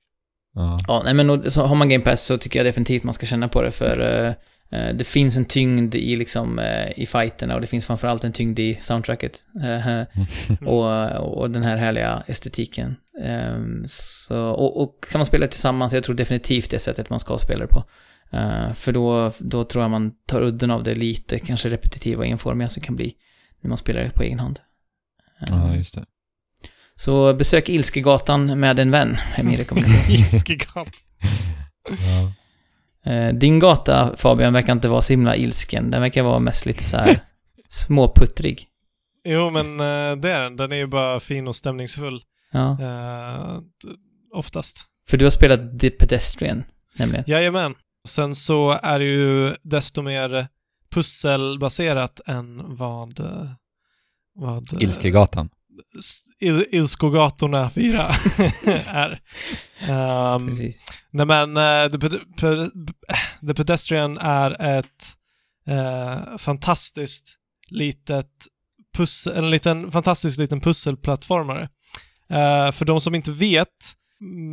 Ja. 0.55 0.79
Ja, 0.89 1.03
nej 1.05 1.15
men 1.15 1.31
och, 1.31 1.53
så 1.53 1.63
har 1.63 1.75
man 1.75 1.89
Game 1.89 2.05
Pass 2.05 2.27
så 2.27 2.39
tycker 2.39 2.59
jag 2.59 2.67
definitivt 2.67 3.03
man 3.03 3.15
ska 3.15 3.27
känna 3.27 3.49
på 3.49 3.63
det 3.63 3.71
för 3.71 4.25
eh, 4.27 4.33
det 4.71 5.07
finns 5.07 5.37
en 5.37 5.45
tyngd 5.45 5.95
i 5.95 6.17
liksom 6.17 6.59
eh, 6.59 6.99
i 6.99 7.07
fighterna 7.07 7.55
och 7.55 7.61
det 7.61 7.67
finns 7.67 7.87
framförallt 7.87 8.25
en 8.25 8.33
tyngd 8.33 8.59
i 8.59 8.75
soundtracket. 8.75 9.39
Eh, 9.65 10.03
och, 10.69 11.11
och 11.39 11.51
den 11.51 11.63
här 11.63 11.77
härliga 11.77 12.23
estetiken. 12.27 12.97
Ehm, 13.23 13.85
så, 13.89 14.39
och, 14.39 14.83
och 14.83 15.05
kan 15.11 15.19
man 15.19 15.25
spela 15.25 15.47
det 15.47 15.53
tillsammans, 15.53 15.93
jag 15.93 16.05
tror 16.05 16.15
definitivt 16.15 16.71
det 16.71 16.77
är 16.77 16.79
sättet 16.79 17.11
man 17.11 17.21
ska 17.21 17.39
spela 17.39 17.61
det 17.61 17.67
på. 17.67 17.85
Eh, 18.37 18.73
för 18.73 18.93
då, 18.93 19.33
då 19.39 19.65
tror 19.65 19.85
jag 19.85 19.91
man 19.91 20.13
tar 20.27 20.43
udden 20.43 20.71
av 20.71 20.83
det 20.83 20.95
lite, 20.95 21.39
kanske 21.39 21.69
repetitiva 21.69 22.19
och 22.19 22.27
enformiga 22.27 22.69
som 22.69 22.83
kan 22.83 22.97
bli 22.97 23.15
när 23.61 23.69
man 23.69 23.79
spelar 23.79 24.03
det 24.03 24.11
på 24.11 24.23
egen 24.23 24.39
hand. 24.39 24.61
Ehm, 25.41 25.59
ja, 25.59 25.75
just 25.77 25.95
det. 25.95 26.05
så 26.95 27.35
besök 27.35 27.69
Ilskegatan 27.69 28.61
med 28.61 28.79
en 28.79 28.91
vän, 28.91 29.17
är 29.37 29.45
min 29.45 29.57
rekommendation. 29.57 30.05
Ilskegatan. 30.15 30.87
Ja. 31.89 32.33
Eh, 33.05 33.35
Din 33.35 33.59
gata, 33.59 34.17
Fabian, 34.17 34.53
verkar 34.53 34.73
inte 34.73 34.89
vara 34.89 35.03
så 35.03 35.13
himla 35.13 35.37
ilsken. 35.37 35.91
Den 35.91 36.01
verkar 36.01 36.23
vara 36.23 36.39
mest 36.39 36.67
lite 36.67 36.85
så 36.85 36.97
här 36.97 37.21
småputtrig. 37.69 38.69
Jo, 39.29 39.51
men 39.51 39.81
eh, 39.81 40.17
det 40.21 40.33
är 40.33 40.41
den. 40.41 40.57
Den 40.57 40.73
är 40.73 40.77
ju 40.77 40.87
bara 40.87 41.21
fin 41.21 41.49
och 41.49 41.57
stämningsfull. 41.57 42.23
Ja. 42.53 42.77
D- 43.85 43.89
oftast. 44.33 44.87
För 45.09 45.17
du 45.17 45.25
har 45.25 45.31
spelat 45.31 45.81
The 45.81 45.91
Pedestrian, 45.91 46.65
nämligen. 46.99 47.25
Jajamän. 47.27 47.75
Sen 48.09 48.35
så 48.35 48.71
är 48.83 48.99
det 48.99 49.05
ju 49.05 49.55
desto 49.63 50.03
mer 50.03 50.47
pusselbaserat 50.95 52.21
än 52.27 52.75
vad, 52.77 53.21
vad 54.35 54.83
Ilskegatan. 54.83 55.49
Il- 56.41 56.67
Ilskogatorna 56.71 57.71
4 57.71 58.11
är. 58.87 59.21
Ehm, 59.81 60.49
Precis. 60.49 60.85
nej 61.11 61.27
men, 61.27 61.57
eh, 61.57 61.89
The, 61.91 61.97
Ped- 61.99 62.71
The 63.47 63.55
Pedestrian 63.55 64.19
är 64.19 64.79
ett 64.79 65.13
eh, 65.69 66.37
fantastiskt 66.39 67.35
litet 67.71 68.31
pussel, 68.97 69.37
en 69.37 69.51
liten, 69.51 69.91
fantastisk 69.91 70.39
liten 70.39 70.61
pusselplattformare. 70.61 71.63
Eh, 72.31 72.71
för 72.73 72.85
de 72.85 73.01
som 73.01 73.15
inte 73.15 73.31
vet, 73.31 73.69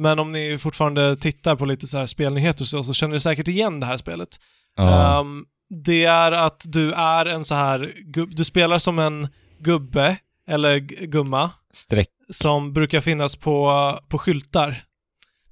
men 0.02 0.20
om 0.20 0.32
ni 0.32 0.58
fortfarande 0.58 1.16
tittar 1.16 1.56
på 1.56 1.66
lite 1.66 1.88
så 1.88 1.98
här 1.98 2.06
spelnyheter 2.06 2.64
och 2.64 2.68
så, 2.68 2.84
så 2.84 2.94
känner 2.94 3.14
ni 3.14 3.20
säkert 3.20 3.48
igen 3.48 3.80
det 3.80 3.86
här 3.86 3.98
spelet. 3.98 4.30
Ja. 4.76 5.20
Ehm, 5.22 5.44
det 5.86 6.06
är 6.06 6.32
att 6.32 6.62
du 6.66 6.94
är 6.94 7.26
en 7.26 7.46
så 7.46 7.56
här, 7.56 7.94
du 8.36 8.44
spelar 8.46 8.78
som 8.78 9.00
en 9.00 9.28
gubbe, 9.60 10.18
eller 10.52 10.78
gumma, 11.06 11.52
Streck. 11.74 12.08
som 12.30 12.74
brukar 12.74 13.00
finnas 13.00 13.36
på, 13.36 13.72
på 14.08 14.18
skyltar. 14.18 14.84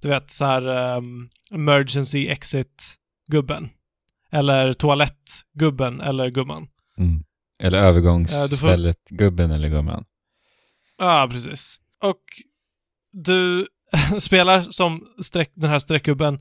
Du 0.01 0.07
vet, 0.07 0.31
så 0.31 0.45
här 0.45 0.67
ehm, 0.67 1.30
emergency 1.51 2.27
exit-gubben. 2.27 3.69
Eller 4.31 4.73
toalettgubben, 4.73 6.01
eller 6.01 6.30
gumman. 6.30 6.67
Mm. 6.97 7.23
Eller 7.63 8.47
du 8.47 8.57
får- 8.57 8.67
eller 9.51 9.69
gumman. 9.69 10.03
Ja, 10.97 11.27
precis. 11.31 11.80
Och 12.03 12.21
du 13.11 13.67
spelar 14.19 14.61
som 14.61 15.05
streck, 15.21 15.51
den 15.55 15.69
här 15.69 15.80
streckgubben 15.80 16.39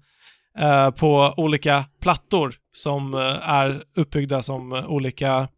eh, 0.59 0.91
på 0.91 1.35
olika 1.37 1.85
plattor 2.01 2.55
som 2.73 3.15
eh, 3.15 3.49
är 3.51 3.83
uppbyggda 3.95 4.43
som 4.43 4.73
olika 4.73 5.49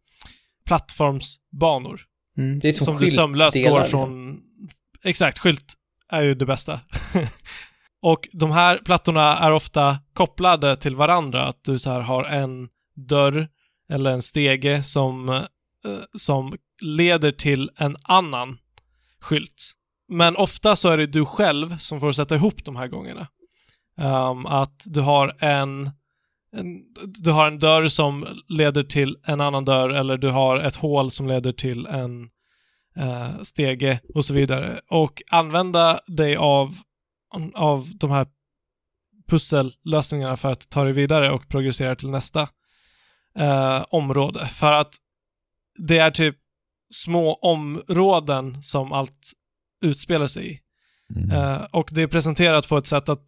plattformsbanor. 0.67 2.01
Mm, 2.37 2.59
det 2.59 2.67
är 2.67 2.71
som, 2.71 2.85
som 2.85 2.97
du 2.97 3.07
sömlöst 3.07 3.63
går 3.63 3.79
liksom. 3.79 3.99
från... 3.99 4.41
Exakt, 5.03 5.39
skylt 5.39 5.73
är 6.09 6.21
ju 6.21 6.35
det 6.35 6.45
bästa. 6.45 6.79
och 8.01 8.29
de 8.31 8.51
här 8.51 8.77
plattorna 8.77 9.37
är 9.37 9.51
ofta 9.51 9.97
kopplade 10.13 10.75
till 10.75 10.95
varandra. 10.95 11.45
Att 11.47 11.63
du 11.63 11.79
så 11.79 11.89
här 11.89 11.99
har 11.99 12.23
en 12.23 12.69
dörr 12.95 13.47
eller 13.89 14.11
en 14.11 14.21
stege 14.21 14.83
som, 14.83 15.29
eh, 15.29 15.43
som 16.17 16.53
leder 16.81 17.31
till 17.31 17.69
en 17.77 17.97
annan 18.03 18.57
skylt. 19.21 19.73
Men 20.09 20.35
ofta 20.35 20.75
så 20.75 20.89
är 20.89 20.97
det 20.97 21.05
du 21.05 21.25
själv 21.25 21.77
som 21.77 21.99
får 21.99 22.11
sätta 22.11 22.35
ihop 22.35 22.65
de 22.65 22.75
här 22.75 22.87
gångerna. 22.87 23.27
Ehm, 23.97 24.45
att 24.45 24.83
du 24.85 25.01
har 25.01 25.35
en, 25.39 25.91
en 26.55 26.83
du 27.05 27.31
har 27.31 27.47
en 27.47 27.59
dörr 27.59 27.87
som 27.87 28.27
leder 28.47 28.83
till 28.83 29.17
en 29.25 29.41
annan 29.41 29.65
dörr 29.65 29.89
eller 29.89 30.17
du 30.17 30.29
har 30.29 30.57
ett 30.57 30.75
hål 30.75 31.11
som 31.11 31.27
leder 31.27 31.51
till 31.51 31.85
en 31.85 32.29
eh, 32.95 33.41
stege 33.41 33.99
och 34.13 34.25
så 34.25 34.33
vidare. 34.33 34.79
Och 34.89 35.21
använda 35.31 35.99
dig 36.07 36.35
av, 36.35 36.75
av 37.53 37.87
de 37.95 38.11
här 38.11 38.27
pussellösningarna 39.29 40.37
för 40.37 40.51
att 40.51 40.69
ta 40.69 40.83
dig 40.83 40.93
vidare 40.93 41.31
och 41.31 41.49
progressera 41.49 41.95
till 41.95 42.09
nästa 42.09 42.47
eh, 43.37 43.85
område. 43.89 44.47
För 44.47 44.73
att 44.73 44.95
det 45.79 45.97
är 45.97 46.11
typ 46.11 46.35
små 46.93 47.33
områden 47.33 48.63
som 48.63 48.93
allt 48.93 49.31
utspelar 49.85 50.27
sig 50.27 50.51
i. 50.51 50.59
Mm. 51.15 51.31
Eh, 51.31 51.61
och 51.71 51.89
det 51.91 52.01
är 52.01 52.07
presenterat 52.07 52.69
på 52.69 52.77
ett 52.77 52.85
sätt 52.85 53.09
att 53.09 53.25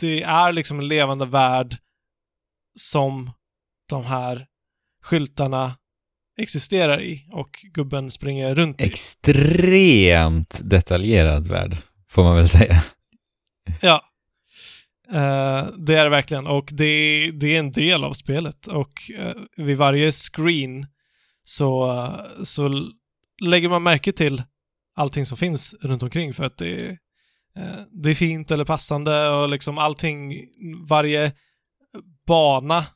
det 0.00 0.22
är 0.22 0.52
liksom 0.52 0.78
en 0.78 0.88
levande 0.88 1.26
värld 1.26 1.76
som 2.74 3.30
de 3.88 4.04
här 4.04 4.46
skyltarna 5.02 5.76
existerar 6.38 7.02
i 7.02 7.26
och 7.32 7.50
gubben 7.74 8.10
springer 8.10 8.54
runt 8.54 8.80
i. 8.80 8.84
Extremt 8.84 10.60
detaljerad 10.64 11.46
värld, 11.46 11.76
får 12.10 12.24
man 12.24 12.36
väl 12.36 12.48
säga. 12.48 12.84
Ja. 13.80 14.02
Eh, 15.08 15.68
det 15.78 15.94
är 15.94 16.04
det 16.04 16.08
verkligen 16.08 16.46
och 16.46 16.68
det, 16.72 17.30
det 17.30 17.54
är 17.54 17.58
en 17.58 17.72
del 17.72 18.04
av 18.04 18.12
spelet 18.12 18.66
och 18.66 18.92
eh, 19.18 19.34
vid 19.56 19.76
varje 19.76 20.12
screen 20.12 20.86
så, 21.42 21.92
eh, 21.92 22.42
så 22.42 22.90
lägger 23.42 23.68
man 23.68 23.82
märke 23.82 24.12
till 24.12 24.42
allting 24.96 25.26
som 25.26 25.38
finns 25.38 25.74
runt 25.80 26.02
omkring 26.02 26.34
för 26.34 26.44
att 26.44 26.58
det, 26.58 26.86
eh, 27.56 27.80
det 27.92 28.10
är 28.10 28.14
fint 28.14 28.50
eller 28.50 28.64
passande 28.64 29.28
och 29.28 29.48
liksom 29.48 29.78
allting, 29.78 30.34
varje 30.88 31.32
bana 32.26 32.86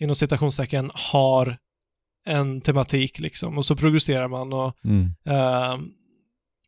inom 0.00 0.14
citationstecken 0.14 0.90
har 0.94 1.58
en 2.26 2.60
tematik 2.60 3.18
liksom 3.18 3.58
och 3.58 3.64
så 3.64 3.76
progresserar 3.76 4.28
man 4.28 4.52
och 4.52 4.76
Mm. 4.84 5.12
eh, 5.26 5.78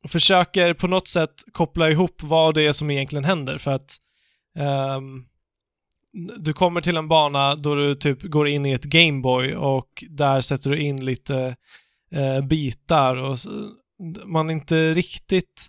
försöker 0.09 0.75
på 0.75 0.87
något 0.87 1.09
sätt 1.09 1.35
koppla 1.53 1.91
ihop 1.91 2.23
vad 2.23 2.55
det 2.55 2.63
är 2.63 2.73
som 2.73 2.91
egentligen 2.91 3.25
händer 3.25 3.59
för 3.59 3.71
att 3.71 3.97
ehm, 4.57 5.25
du 6.39 6.53
kommer 6.53 6.81
till 6.81 6.97
en 6.97 7.09
bana 7.09 7.55
då 7.55 7.75
du 7.75 7.95
typ 7.95 8.23
går 8.23 8.49
in 8.49 8.67
i 8.67 8.73
ett 8.73 8.85
Gameboy 8.85 9.55
och 9.55 10.05
där 10.11 10.41
sätter 10.41 10.71
du 10.71 10.79
in 10.79 11.05
lite 11.05 11.57
eh, 12.13 12.47
bitar 12.47 13.17
och 13.17 13.39
man 14.25 14.51
inte 14.51 14.95
riktigt 14.95 15.67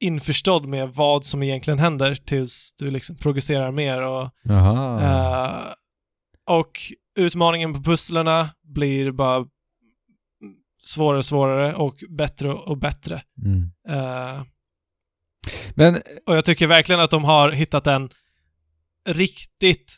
införstådd 0.00 0.66
med 0.66 0.88
vad 0.88 1.24
som 1.24 1.42
egentligen 1.42 1.78
händer 1.78 2.14
tills 2.14 2.74
du 2.78 2.90
liksom 2.90 3.16
progresserar 3.16 3.70
mer 3.70 4.02
och. 4.02 4.30
Eh, 5.02 5.64
och 6.46 6.70
utmaningen 7.18 7.74
på 7.74 7.82
pusslerna 7.82 8.50
blir 8.62 9.10
bara 9.12 9.46
svårare 10.84 11.18
och 11.18 11.24
svårare 11.24 11.74
och 11.74 11.94
bättre 12.08 12.52
och 12.52 12.78
bättre. 12.78 13.22
Mm. 13.44 13.70
Eh, 13.88 14.42
Men, 15.74 15.94
och 16.26 16.36
jag 16.36 16.44
tycker 16.44 16.66
verkligen 16.66 17.00
att 17.00 17.10
de 17.10 17.24
har 17.24 17.50
hittat 17.50 17.86
en 17.86 18.10
riktigt 19.08 19.96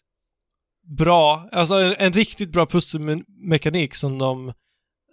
bra, 0.99 1.49
alltså 1.53 1.75
en, 1.75 1.95
en 1.99 2.13
riktigt 2.13 2.53
bra 2.53 2.67
pusselmekanik 2.67 3.95
som 3.95 4.19
de 4.19 4.49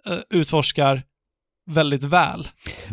eh, 0.06 0.18
utforskar 0.30 1.02
väldigt 1.68 2.04
väl. 2.04 2.48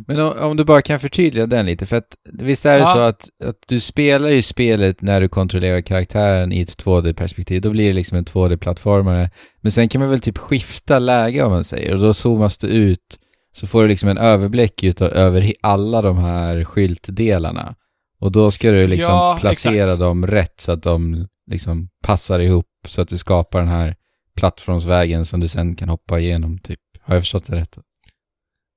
men 0.08 0.20
om, 0.20 0.34
om 0.40 0.58
du 0.58 0.66
bara 0.66 0.82
kan 0.82 1.00
förtydliga 1.00 1.46
den 1.46 1.66
lite, 1.66 1.86
för 1.86 1.96
att 1.96 2.16
visst 2.34 2.66
är 2.66 2.74
det 2.74 2.80
Ja. 2.80 2.94
så 2.94 3.00
att, 3.00 3.30
att 3.44 3.56
du 3.68 3.80
spelar 3.80 4.30
ju 4.30 4.42
spelet 4.42 5.02
när 5.02 5.22
du 5.22 5.28
kontrollerar 5.28 5.82
karaktären 5.82 6.52
i 6.54 6.62
ett 6.62 6.84
2D-perspektiv, 6.86 7.62
då 7.62 7.70
blir 7.70 7.88
det 7.88 7.94
liksom 7.94 8.18
en 8.18 8.26
2D-plattformare. 8.26 9.30
Men 9.62 9.72
sen 9.72 9.90
kan 9.90 10.02
man 10.02 10.10
väl 10.10 10.22
typ 10.22 10.38
skifta 10.38 11.00
läge 11.00 11.44
om 11.44 11.52
man 11.52 11.64
säger, 11.64 11.94
och 11.94 12.00
då 12.00 12.14
zoomas 12.14 12.58
du 12.58 12.68
ut, 12.68 13.20
så 13.54 13.68
får 13.68 13.82
du 13.82 13.88
liksom 13.88 14.10
en 14.10 14.18
överblick 14.18 14.84
utav, 14.84 15.08
över 15.12 15.54
alla 15.62 16.02
de 16.02 16.18
här 16.18 16.64
skyltdelarna. 16.64 17.76
Och 18.20 18.32
då 18.32 18.52
ska 18.52 18.72
du 18.72 18.88
liksom 18.88 19.12
Ja, 19.14 19.38
placera 19.42 19.84
exakt. 19.84 20.00
dem 20.00 20.28
rätt 20.28 20.62
så 20.62 20.72
att 20.72 20.84
de 20.84 21.28
liksom 21.52 21.90
passar 22.04 22.40
ihop, 22.40 22.66
så 22.88 23.02
att 23.02 23.08
du 23.08 23.18
skapar 23.18 23.60
den 23.60 23.68
här 23.70 23.96
plattformsvägen 24.38 25.26
som 25.26 25.40
du 25.40 25.48
sen 25.48 25.76
kan 25.76 25.90
hoppa 25.90 26.20
igenom, 26.20 26.58
typ. 26.60 26.80
Har 27.02 27.16
jag 27.16 27.22
förstått 27.24 27.46
det 27.46 27.56
rätt? 27.56 27.78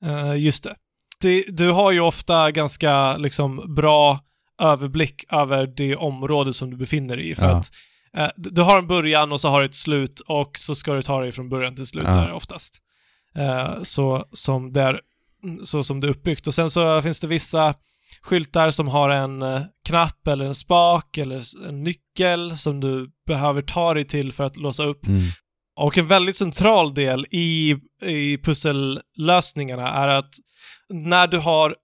Eh, 0.04 0.36
just 0.36 0.64
det. 0.64 0.74
det. 1.20 1.44
Du 1.48 1.70
har 1.70 1.92
ju 1.92 2.00
ofta 2.00 2.50
ganska 2.50 3.16
liksom 3.16 3.74
bra 3.74 4.20
överblick 4.62 5.24
över 5.32 5.66
det 5.66 5.96
område 5.96 6.52
som 6.52 6.70
du 6.70 6.76
befinner 6.76 7.16
dig 7.16 7.30
i. 7.30 7.34
För 7.34 7.46
Ja. 7.46 7.56
att 7.56 7.70
eh, 8.16 8.28
du 8.36 8.62
har 8.62 8.78
en 8.78 8.86
början 8.86 9.32
och 9.32 9.40
så 9.40 9.48
har 9.48 9.60
du 9.60 9.64
ett 9.66 9.74
slut 9.74 10.20
och 10.20 10.58
så 10.58 10.74
ska 10.74 10.94
du 10.94 11.02
ta 11.02 11.20
dig 11.20 11.32
från 11.32 11.48
början 11.48 11.74
till 11.76 11.86
slut 11.86 12.04
Ja. 12.06 12.14
där 12.16 12.32
oftast. 12.32 12.78
Eh, 13.36 13.82
så, 13.82 14.24
som 14.32 14.72
det 14.72 14.82
är, 14.82 15.00
så 15.64 15.82
som 15.82 16.00
det 16.00 16.06
är 16.06 16.10
uppbyggt. 16.10 16.46
Och 16.46 16.54
sen 16.54 16.70
så 16.70 17.02
finns 17.02 17.20
det 17.20 17.26
vissa 17.26 17.74
skyltar 18.22 18.70
som 18.70 18.88
har 18.88 19.10
en 19.10 19.44
knapp 19.88 20.28
eller 20.28 20.44
en 20.44 20.54
spak 20.54 21.18
eller 21.18 21.42
en 21.68 21.84
nyckel 21.84 22.58
som 22.58 22.80
du 22.80 23.10
behöver 23.26 23.62
ta 23.62 23.94
dig 23.94 24.04
till 24.04 24.32
för 24.32 24.44
att 24.44 24.56
låsa 24.56 24.84
upp. 24.84 25.06
Mm. 25.06 25.22
Och 25.80 25.98
en 25.98 26.06
väldigt 26.06 26.36
central 26.36 26.94
del 26.94 27.26
i, 27.30 27.76
i 28.02 28.38
pussellösningarna 28.38 29.88
är 29.88 30.08
att 30.08 30.34
när 30.90 31.26
du 31.26 31.38
har 31.38 31.76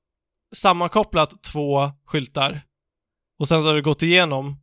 sammankopplat 0.56 1.42
två 1.52 1.90
skyltar 2.06 2.60
och 3.38 3.48
sen 3.48 3.62
så 3.62 3.68
har 3.68 3.74
du 3.74 3.82
gått 3.82 4.02
igenom 4.02 4.56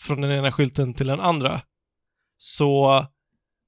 från 0.00 0.20
den 0.20 0.30
ena 0.30 0.52
skylten 0.52 0.94
till 0.94 1.06
den 1.06 1.20
andra 1.20 1.60
så 2.38 2.96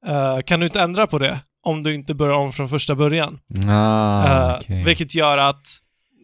eh, 0.07 0.41
kan 0.47 0.61
du 0.61 0.67
inte 0.67 0.81
ändra 0.81 1.07
på 1.07 1.19
det 1.19 1.41
om 1.63 1.83
du 1.83 1.95
inte 1.95 2.15
börjar 2.15 2.35
om 2.35 2.53
från 2.53 2.69
första 2.69 2.95
början. 2.95 3.39
Ah, 3.69 4.27
Eh, 4.27 4.57
okej. 4.59 4.85
vilket, 4.85 5.15
gör 5.15 5.39
att, 5.39 5.67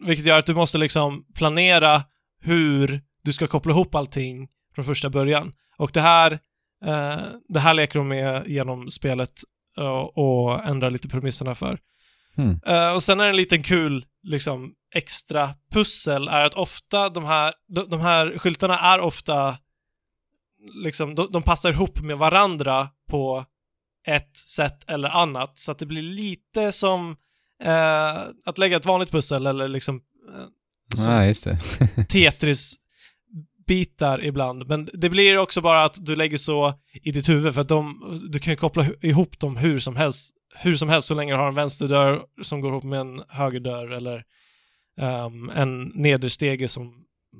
vilket 0.05 0.25
gör 0.25 0.39
att 0.39 0.45
du 0.45 0.55
måste 0.55 0.77
liksom 0.77 1.25
planera 1.35 2.03
hur 2.41 3.01
du 3.23 3.33
ska 3.33 3.47
koppla 3.47 3.71
ihop 3.71 3.95
allting 3.95 4.47
från 4.75 4.85
första 4.85 5.09
början. 5.09 5.53
Och 5.77 5.91
det 5.93 6.01
här, 6.01 6.39
det 7.47 7.59
här 7.59 7.73
leker 7.73 7.99
de 7.99 8.07
med 8.07 8.47
genom 8.47 8.91
spelet 8.91 9.31
och, 9.77 10.17
och 10.17 10.63
ändrar 10.65 10.89
lite 10.89 11.07
premisserna 11.07 11.55
för. 11.55 11.79
Eh, 12.65 12.95
och 12.95 13.03
sen 13.03 13.19
är 13.19 13.23
det 13.23 13.29
en 13.29 13.35
liten 13.35 13.63
kul 13.63 14.05
liksom, 14.23 14.73
extra 14.95 15.49
pussel 15.71 16.27
är 16.27 16.41
att 16.41 16.53
ofta 16.53 17.09
de 17.09 17.25
här, 17.25 17.53
de, 17.67 17.85
de 17.89 18.01
här 18.01 18.37
skyltarna 18.37 18.77
är 18.79 18.99
ofta 18.99 19.57
liksom, 20.83 21.15
de, 21.15 21.27
de 21.31 21.43
passar 21.43 21.71
ihop 21.71 22.01
med 22.01 22.17
varandra 22.17 22.89
på 23.09 23.45
ett 24.07 24.37
sätt 24.37 24.89
eller 24.89 25.09
annat. 25.09 25.57
Så 25.57 25.71
att 25.71 25.79
det 25.79 25.85
blir 25.85 26.01
lite 26.01 26.71
som 26.71 27.15
eh, 27.63 28.21
att 28.45 28.57
lägga 28.57 28.77
ett 28.77 28.85
vanligt 28.85 29.11
pussel 29.11 29.47
eller 29.47 29.67
liksom 29.67 29.95
eh, 29.95 30.45
som 30.95 31.13
Ja, 31.13 31.25
Tetris-bitar 33.67 34.23
ibland. 34.23 34.67
Men 34.67 34.89
det 34.93 35.09
blir 35.09 35.37
också 35.37 35.61
bara 35.61 35.83
att 35.83 36.05
du 36.05 36.15
lägger 36.15 36.37
så 36.37 36.73
i 36.93 37.11
ditt 37.11 37.29
huvud 37.29 37.53
för 37.53 37.61
att 37.61 37.69
de, 37.69 38.01
du 38.29 38.39
kan 38.39 38.53
ju 38.53 38.57
koppla 38.57 38.85
ihop 39.01 39.39
dem 39.39 39.57
hur 39.57 39.79
som 39.79 39.95
helst. 39.95 40.35
Hur 40.55 40.75
som 40.75 40.89
helst 40.89 41.07
så 41.07 41.13
länge 41.13 41.33
du 41.33 41.37
har 41.37 41.47
en 41.47 41.55
vänsterdörr 41.55 42.21
som 42.41 42.61
går 42.61 42.71
ihop 42.71 42.83
med 42.83 42.99
en 42.99 43.21
högerdörr 43.29 43.91
eller 43.91 44.23
ehm, 44.99 45.49
en 45.49 45.91
nederstege 45.95 46.67
som, 46.67 46.93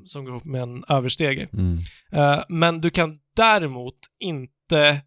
som 0.06 0.26
går 0.26 0.32
ihop 0.34 0.46
med 0.46 0.62
en 0.62 0.84
överstege. 0.90 1.48
Mm. 1.54 1.78
Eh, 2.12 2.44
men 2.50 2.82
du 2.82 2.90
kan 2.90 3.18
däremot 3.36 3.98
inte 4.20 5.02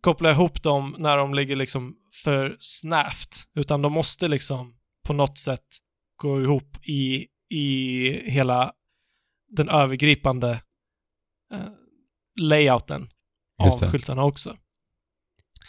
koppla 0.00 0.30
ihop 0.30 0.62
dem 0.62 0.96
när 0.98 1.16
de 1.16 1.34
ligger 1.34 1.56
liksom 1.56 1.94
för 2.24 2.56
snävt, 2.58 3.44
utan 3.56 3.82
de 3.82 3.92
måste 3.92 4.28
liksom 4.28 4.74
på 5.06 5.12
något 5.12 5.38
sätt 5.38 5.66
gå 6.16 6.42
ihop 6.42 6.76
i, 6.82 7.26
i 7.50 8.30
hela 8.30 8.72
den 9.56 9.68
övergripande 9.68 10.50
eh, 11.52 11.58
layouten 12.40 13.08
av 13.58 13.90
skyltarna 13.90 14.24
också. 14.24 14.56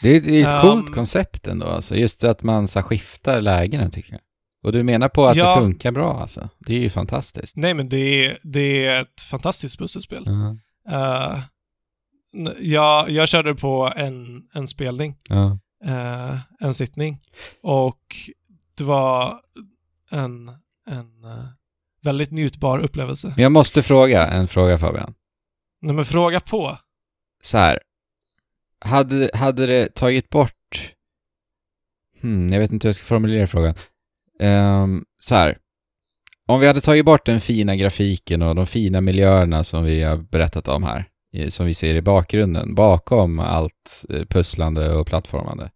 Det 0.02 0.10
är, 0.10 0.22
det 0.22 0.42
är 0.42 0.58
ett 0.58 0.64
Um, 0.66 0.70
coolt 0.72 0.96
koncept 0.96 1.48
ändå, 1.48 1.66
alltså. 1.66 1.96
Just 1.96 2.24
att 2.24 2.44
man 2.44 2.68
så 2.68 2.82
skiftar 2.82 3.42
lägena, 3.42 3.90
tycker 3.90 4.12
jag. 4.14 4.22
Och 4.64 4.72
du 4.72 4.84
menar 4.84 5.10
på 5.10 5.26
att 5.28 5.36
Ja. 5.36 5.56
det 5.56 5.62
funkar 5.62 5.92
bra, 5.92 6.22
alltså? 6.22 6.50
Det 6.60 6.74
är 6.76 6.80
ju 6.80 6.90
fantastiskt. 6.90 7.56
Nej, 7.58 7.74
men 7.74 7.90
det 7.90 7.98
är, 8.26 8.40
det 8.44 8.86
är 8.86 9.02
ett 9.02 9.22
fantastiskt 9.22 9.80
pusselspel. 9.80 10.28
Eh, 10.90 11.40
n- 12.34 12.56
jag, 12.60 13.10
jag 13.10 13.28
körde 13.28 13.56
på 13.56 13.94
en, 13.96 14.44
en 14.54 14.68
spelning 14.68 15.16
eh, 15.86 16.38
en 16.60 16.74
sittning. 16.74 17.20
Och 17.62 18.02
det 18.78 18.84
var 18.84 19.40
en, 20.12 20.48
en 20.90 21.24
eh, 21.24 21.46
väldigt 22.04 22.32
njutbar 22.32 22.80
upplevelse. 22.80 23.34
Jag 23.38 23.52
måste 23.52 23.84
fråga 23.84 24.28
en 24.28 24.48
fråga, 24.48 24.78
Fabian. 24.78 25.14
Nej, 25.82 25.96
men 25.96 26.06
fråga 26.06 26.40
på. 26.40 26.78
så 27.44 27.58
här. 27.58 27.80
Hade, 28.80 29.30
hade 29.34 29.66
det 29.66 29.96
tagit 29.96 30.30
bort... 30.30 30.94
Hmm, 32.22 32.48
jag 32.48 32.60
vet 32.60 32.72
inte 32.72 32.88
hur 32.88 32.90
jag 32.90 32.96
ska 32.96 33.06
formulera 33.06 33.48
frågan. 33.48 33.76
Um, 34.40 35.06
så 35.20 35.36
här. 35.36 35.58
Om 36.48 36.60
vi 36.60 36.68
hade 36.68 36.82
tagit 36.82 37.06
bort 37.06 37.26
den 37.26 37.42
fina 37.42 37.76
grafiken 37.76 38.42
och 38.42 38.56
de 38.56 38.68
fina 38.68 39.02
miljöerna 39.02 39.64
som 39.64 39.84
vi 39.84 40.04
har 40.04 40.18
berättat 40.18 40.68
om 40.68 40.84
här, 40.84 41.06
som 41.50 41.66
vi 41.66 41.74
ser 41.74 41.96
i 41.96 42.02
bakgrunden, 42.02 42.76
bakom 42.76 43.40
allt 43.40 44.06
eh, 44.10 44.26
pusslande 44.26 44.94
och 44.94 45.08
plattformande. 45.08 45.72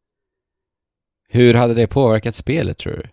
Hur 1.30 1.54
hade 1.54 1.74
det 1.74 1.88
påverkat 1.88 2.36
spelet, 2.36 2.78
tror 2.78 2.94
du? 2.94 3.10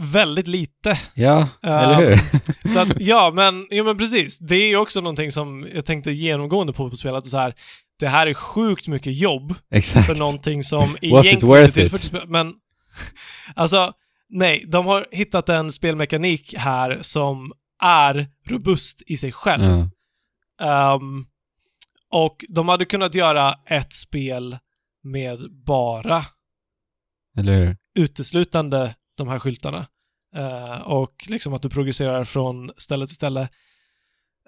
Väldigt 0.00 0.46
lite. 0.48 0.98
Ja, 1.14 1.48
Ja. 1.60 1.68
eller 1.80 1.96
hur? 2.10 2.20
Så 2.68 2.78
att, 2.78 3.00
ja, 3.00 3.30
men, 3.34 3.66
jo, 3.70 3.84
men 3.84 3.98
precis. 3.98 4.38
Det 4.38 4.56
är 4.56 4.68
ju 4.68 4.76
också 4.76 5.00
någonting 5.00 5.30
som 5.30 5.68
jag 5.74 5.84
tänkte 5.86 6.10
genomgående 6.12 6.72
på 6.72 6.90
på 6.90 6.96
spelet. 6.96 7.26
Så 7.26 7.38
här, 7.38 7.54
det 7.98 8.08
här 8.08 8.26
är 8.26 8.34
sjukt 8.34 8.88
mycket 8.88 9.16
jobb 9.18 9.54
Exakt. 9.70 10.06
för 10.06 10.14
någonting 10.14 10.62
som 10.64 10.96
egentligen 11.02 11.40
tillfört 11.40 11.68
it? 11.68 11.74
till 11.90 11.98
spel. 11.98 12.22
Men, 12.28 12.52
alltså, 13.54 13.92
nej. 14.28 14.64
De 14.68 14.86
har 14.86 15.06
hittat 15.10 15.48
en 15.48 15.72
spelmekanik 15.72 16.54
här 16.58 16.98
som 17.02 17.52
är 17.82 18.26
robust 18.48 19.02
i 19.06 19.16
sig 19.16 19.32
själv. 19.32 19.88
Ja. 20.58 20.94
Ehm, 20.94 21.24
och 22.10 22.36
de 22.48 22.68
hade 22.68 22.84
kunnat 22.84 23.14
göra 23.14 23.54
ett 23.70 23.92
spel 23.92 24.56
med 25.02 25.38
bara 25.66 26.24
Eller 27.38 27.52
hur? 27.60 27.76
uteslutande 27.94 28.94
de 29.16 29.28
här 29.28 29.38
skyltarna. 29.38 29.86
Eh, 30.36 30.80
och 30.80 31.14
liksom 31.28 31.54
att 31.54 31.62
du 31.62 31.68
progresserar 31.70 32.24
från 32.24 32.70
ställe 32.76 33.06
till 33.06 33.14
ställe. 33.14 33.48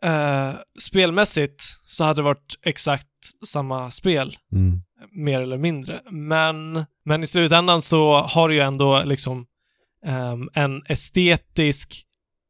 Eh, 0.03 0.53
spelmässigt 0.81 1.63
så 1.87 2.05
hade 2.05 2.19
det 2.19 2.25
varit 2.25 2.55
exakt 2.63 3.09
samma 3.47 3.91
spel, 3.91 4.37
Mm. 4.53 4.83
mer 5.11 5.41
eller 5.41 5.59
mindre. 5.59 6.01
Men, 6.11 6.85
men 7.05 7.23
i 7.23 7.27
slutändan 7.27 7.83
så 7.83 8.19
har 8.19 8.49
du 8.49 8.55
ju 8.55 8.61
ändå 8.61 9.03
liksom 9.05 9.47
ehm, 10.05 10.49
en 10.55 10.83
estetisk, 10.89 12.03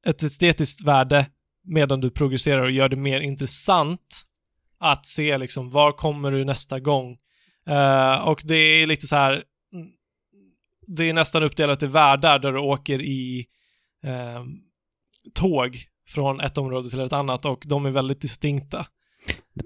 ett 0.06 0.22
estetiskt 0.22 0.84
värde 0.84 1.26
medan 1.64 2.00
du 2.00 2.10
progresserar 2.10 2.62
och 2.62 2.70
gör 2.70 2.88
det 2.88 2.96
mer 2.96 3.20
intressant 3.20 4.22
att 4.80 5.06
se 5.06 5.38
liksom 5.38 5.70
var 5.70 5.92
kommer 5.92 6.32
du 6.32 6.44
nästa 6.44 6.80
gång. 6.80 7.16
Eh, 7.68 8.14
och 8.28 8.40
det 8.44 8.54
är 8.54 8.86
lite 8.86 9.06
så 9.06 9.16
här 9.16 9.42
det 10.86 11.08
är 11.08 11.12
nästan 11.12 11.42
uppdelat 11.42 11.82
i 11.82 11.86
världar 11.86 12.38
där 12.38 12.52
du 12.52 12.58
åker 12.58 13.02
i 13.02 13.46
eh, 14.04 14.44
tåg 15.34 15.78
från 16.08 16.40
ett 16.40 16.58
område 16.58 16.90
till 16.90 17.00
ett 17.00 17.12
annat 17.12 17.44
och 17.44 17.62
de 17.66 17.86
är 17.86 17.90
väldigt 17.90 18.20
distinkta. 18.20 18.86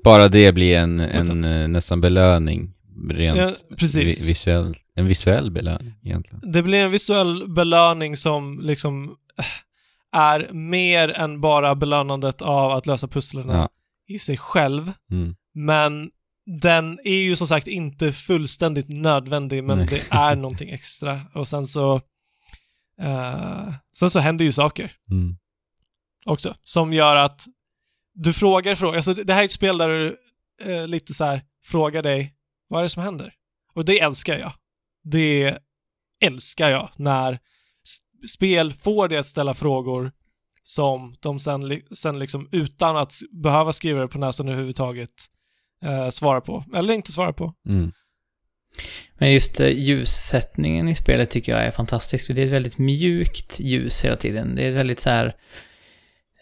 Bara 0.05 0.29
det 0.29 0.53
blir 0.55 0.77
en, 0.79 1.01
en 1.01 1.45
eh, 1.45 1.69
nästan 1.69 2.01
belöning, 2.01 2.73
rent 3.11 3.39
Ja, 3.39 3.55
precis. 3.77 4.25
vi- 4.25 4.29
visuell, 4.29 4.75
en 4.95 5.07
visuell 5.07 5.51
belöning 5.51 5.95
egentligen. 6.03 6.53
Det 6.53 6.63
blir 6.63 6.79
en 6.79 6.91
visuell 6.91 7.49
belöning 7.49 8.17
som 8.17 8.61
liksom 8.63 9.05
eh, 9.39 10.19
är 10.21 10.49
mer 10.53 11.09
än 11.09 11.41
bara 11.41 11.75
belönandet 11.75 12.43
av 12.43 12.71
att 12.71 12.87
lösa 12.87 13.09
pusslen 13.09 13.49
Ja. 13.49 13.69
i 14.09 14.19
sig 14.19 14.37
själv. 14.37 14.93
Mm. 15.11 15.35
Men 15.55 16.11
den 16.59 16.99
är 17.05 17.23
ju 17.23 17.37
som 17.37 17.47
sagt 17.47 17.67
inte 17.67 18.13
fullständigt 18.13 18.89
nödvändig, 18.89 19.65
men 19.65 19.79
Nej. 19.79 19.87
det 19.91 20.07
är 20.11 20.37
någonting 20.37 20.71
extra. 20.71 21.21
Och 21.35 21.49
sen 21.49 21.67
så... 21.67 21.95
eh, 23.01 23.73
sen 23.97 24.11
så 24.11 24.21
händer 24.21 24.45
ju 24.45 24.53
saker. 24.53 24.93
Mm. 25.11 25.37
också. 26.27 26.55
Som 26.65 26.93
gör 26.93 27.17
att 27.17 27.43
du 28.15 28.33
frågar 28.33 28.75
frågor. 28.75 28.97
Alltså 28.97 29.15
det 29.15 29.35
här 29.35 29.41
är 29.41 29.45
ett 29.45 29.53
spel 29.53 29.79
där 29.79 29.89
du 29.89 30.17
eh, 30.65 30.89
lite 30.89 31.15
så 31.15 31.25
här 31.25 31.43
frågar 31.65 32.03
dig, 32.03 32.35
vad 32.69 32.79
är 32.79 32.83
det 32.83 32.89
som 32.89 33.03
händer? 33.03 33.33
Och 33.75 33.85
det 33.85 34.01
älskar 34.01 34.39
jag. 34.39 34.53
Det 35.05 35.59
älskar 36.25 36.71
jag 36.71 36.89
när 36.97 37.39
spel 38.29 38.73
får 38.73 39.09
dig 39.09 39.19
att 39.19 39.27
ställa 39.27 39.55
frågor 39.55 40.13
som 40.63 41.15
de 41.21 41.39
sen, 41.39 41.83
sen 41.95 42.19
liksom 42.19 42.49
utan 42.53 42.97
att 42.97 43.13
behöva 43.43 43.73
skriva 43.73 44.01
det 44.01 44.09
på 44.09 44.19
näsan 44.19 44.49
överhuvudtaget 44.49 45.11
eh, 45.85 46.09
svarar 46.09 46.41
på. 46.41 46.65
Eller 46.75 46.95
inte 46.95 47.13
svarar 47.13 47.33
på. 47.33 47.55
Mm. 47.69 47.93
Men 49.19 49.33
just 49.33 49.61
eh, 49.61 49.69
ljussättningen 49.69 50.89
i 50.89 50.95
spelet 50.95 51.31
tycker 51.31 51.53
jag 51.53 51.61
är 51.67 51.71
fantastisk. 51.71 52.27
för 52.27 52.35
Det 52.35 52.43
är 52.43 52.47
ett 52.47 52.53
väldigt 52.53 52.79
mjukt 52.79 53.61
ljus 53.61 54.05
hela 54.05 54.17
tiden. 54.17 54.55
Det 54.55 54.63
är 54.67 54.71
väldigt 54.73 55.01
så 55.01 55.11
här... 55.11 55.27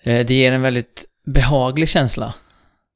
eh, 0.03 0.27
Det 0.27 0.35
ger 0.35 0.53
en 0.53 0.63
väldigt 0.63 1.05
behaglig 1.27 1.89
känsla. 1.89 2.35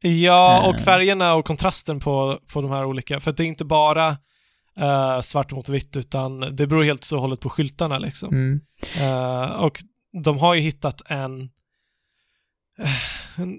Ja, 0.03 0.63
och 0.69 0.75
Eh. 0.75 0.81
färgerna 0.81 1.35
och 1.35 1.45
kontrasten 1.45 2.01
på, 2.01 2.39
på 2.53 2.63
de 2.63 2.71
här 2.71 2.85
olika. 2.85 3.21
För 3.21 3.33
det 3.33 3.43
är 3.45 3.47
inte 3.47 3.65
bara 3.65 4.09
eh, 4.77 5.21
svart 5.21 5.53
mot 5.53 5.69
vitt, 5.69 5.97
utan 5.97 6.41
det 6.41 6.67
beror 6.67 6.85
helt 6.85 7.05
så 7.05 7.17
och 7.17 7.23
hållet 7.23 7.41
på 7.41 7.51
skyltarna 7.51 7.99
liksom. 7.99 8.29
Mm. 8.35 8.61
Eh, 9.01 9.43
och 9.51 9.79
de 10.25 10.39
har 10.39 10.55
ju 10.55 10.61
hittat 10.61 11.03
en, 11.07 11.41
en, 11.41 11.51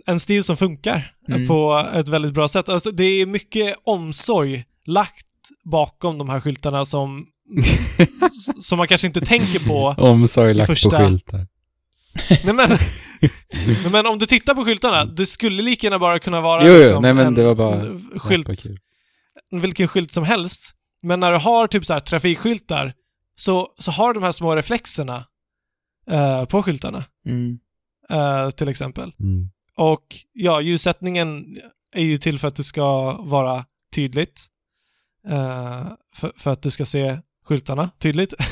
en 0.06 0.20
stil 0.20 0.44
som 0.44 0.58
funkar 0.58 1.10
Mm. 1.30 1.48
på 1.48 1.88
ett 1.94 2.08
väldigt 2.08 2.34
bra 2.34 2.48
sätt. 2.48 2.70
Alltså, 2.70 2.92
det 2.92 3.04
är 3.04 3.26
mycket 3.26 3.76
omsorg 3.84 4.66
lagt 4.86 5.26
bakom 5.66 6.18
de 6.18 6.30
här 6.30 6.40
skyltarna 6.40 6.86
som, 6.86 7.26
som 8.62 8.78
man 8.78 8.88
kanske 8.88 9.08
inte 9.08 9.22
tänker 9.22 9.60
på. 9.68 9.96
Omsorg 9.98 10.54
lagt 10.54 10.68
första- 10.68 10.90
på 11.00 11.08
skyltar. 11.10 11.48
Nej, 12.30 12.54
men, 12.54 12.70
nej, 13.66 13.78
men 13.92 14.06
om 14.08 14.20
du 14.20 14.26
tittar 14.26 14.56
på 14.56 14.66
skyltarna, 14.66 15.06
det 15.06 15.26
skulle 15.26 15.62
lika 15.64 15.88
gärna 15.88 16.00
bara 16.00 16.20
kunna 16.20 16.42
vara 16.42 16.68
Jo, 16.68 16.80
liksom 16.80 17.02
nej, 17.02 17.14
men 17.14 17.28
en 17.28 17.34
det 17.34 17.44
var 17.44 17.56
bara- 17.56 18.00
skylt, 18.20 18.66
vilken 19.52 19.88
skylt 19.88 20.14
som 20.14 20.24
helst. 20.24 20.72
Men 21.04 21.20
när 21.20 21.32
du 21.32 21.38
har 21.38 21.68
typ 21.68 21.86
så 21.86 21.94
här 21.94 22.00
trafikskyltar 22.00 22.94
så, 23.36 23.68
så 23.80 23.92
har 23.92 24.14
de 24.14 24.24
här 24.24 24.32
små 24.32 24.56
reflexerna 24.56 25.26
eh, 26.10 26.46
på 26.46 26.64
skyltarna, 26.64 27.04
Mm. 27.26 27.58
eh, 28.10 28.50
till 28.50 28.70
exempel. 28.70 29.12
Mm. 29.20 29.50
Och 29.78 30.06
ja, 30.34 30.62
ljussättningen 30.62 31.58
är 31.95 32.04
ju 32.04 32.18
till 32.18 32.40
för 32.40 32.48
att 32.48 32.56
det 32.56 32.64
ska 32.64 33.18
vara 33.22 33.66
tydligt. 33.95 34.45
Eh, 35.28 35.88
för, 36.16 36.32
för 36.38 36.52
att 36.52 36.62
du 36.62 36.70
ska 36.70 36.86
se 36.86 37.20
skyltarna 37.45 37.90
tydligt. 38.00 38.34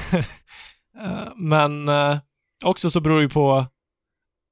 Eh, 1.02 1.28
men 1.36 1.90
eh, 1.90 2.18
också 2.64 2.90
så 2.90 3.00
beror 3.00 3.18
det 3.18 3.24
ju 3.24 3.30
på 3.30 3.66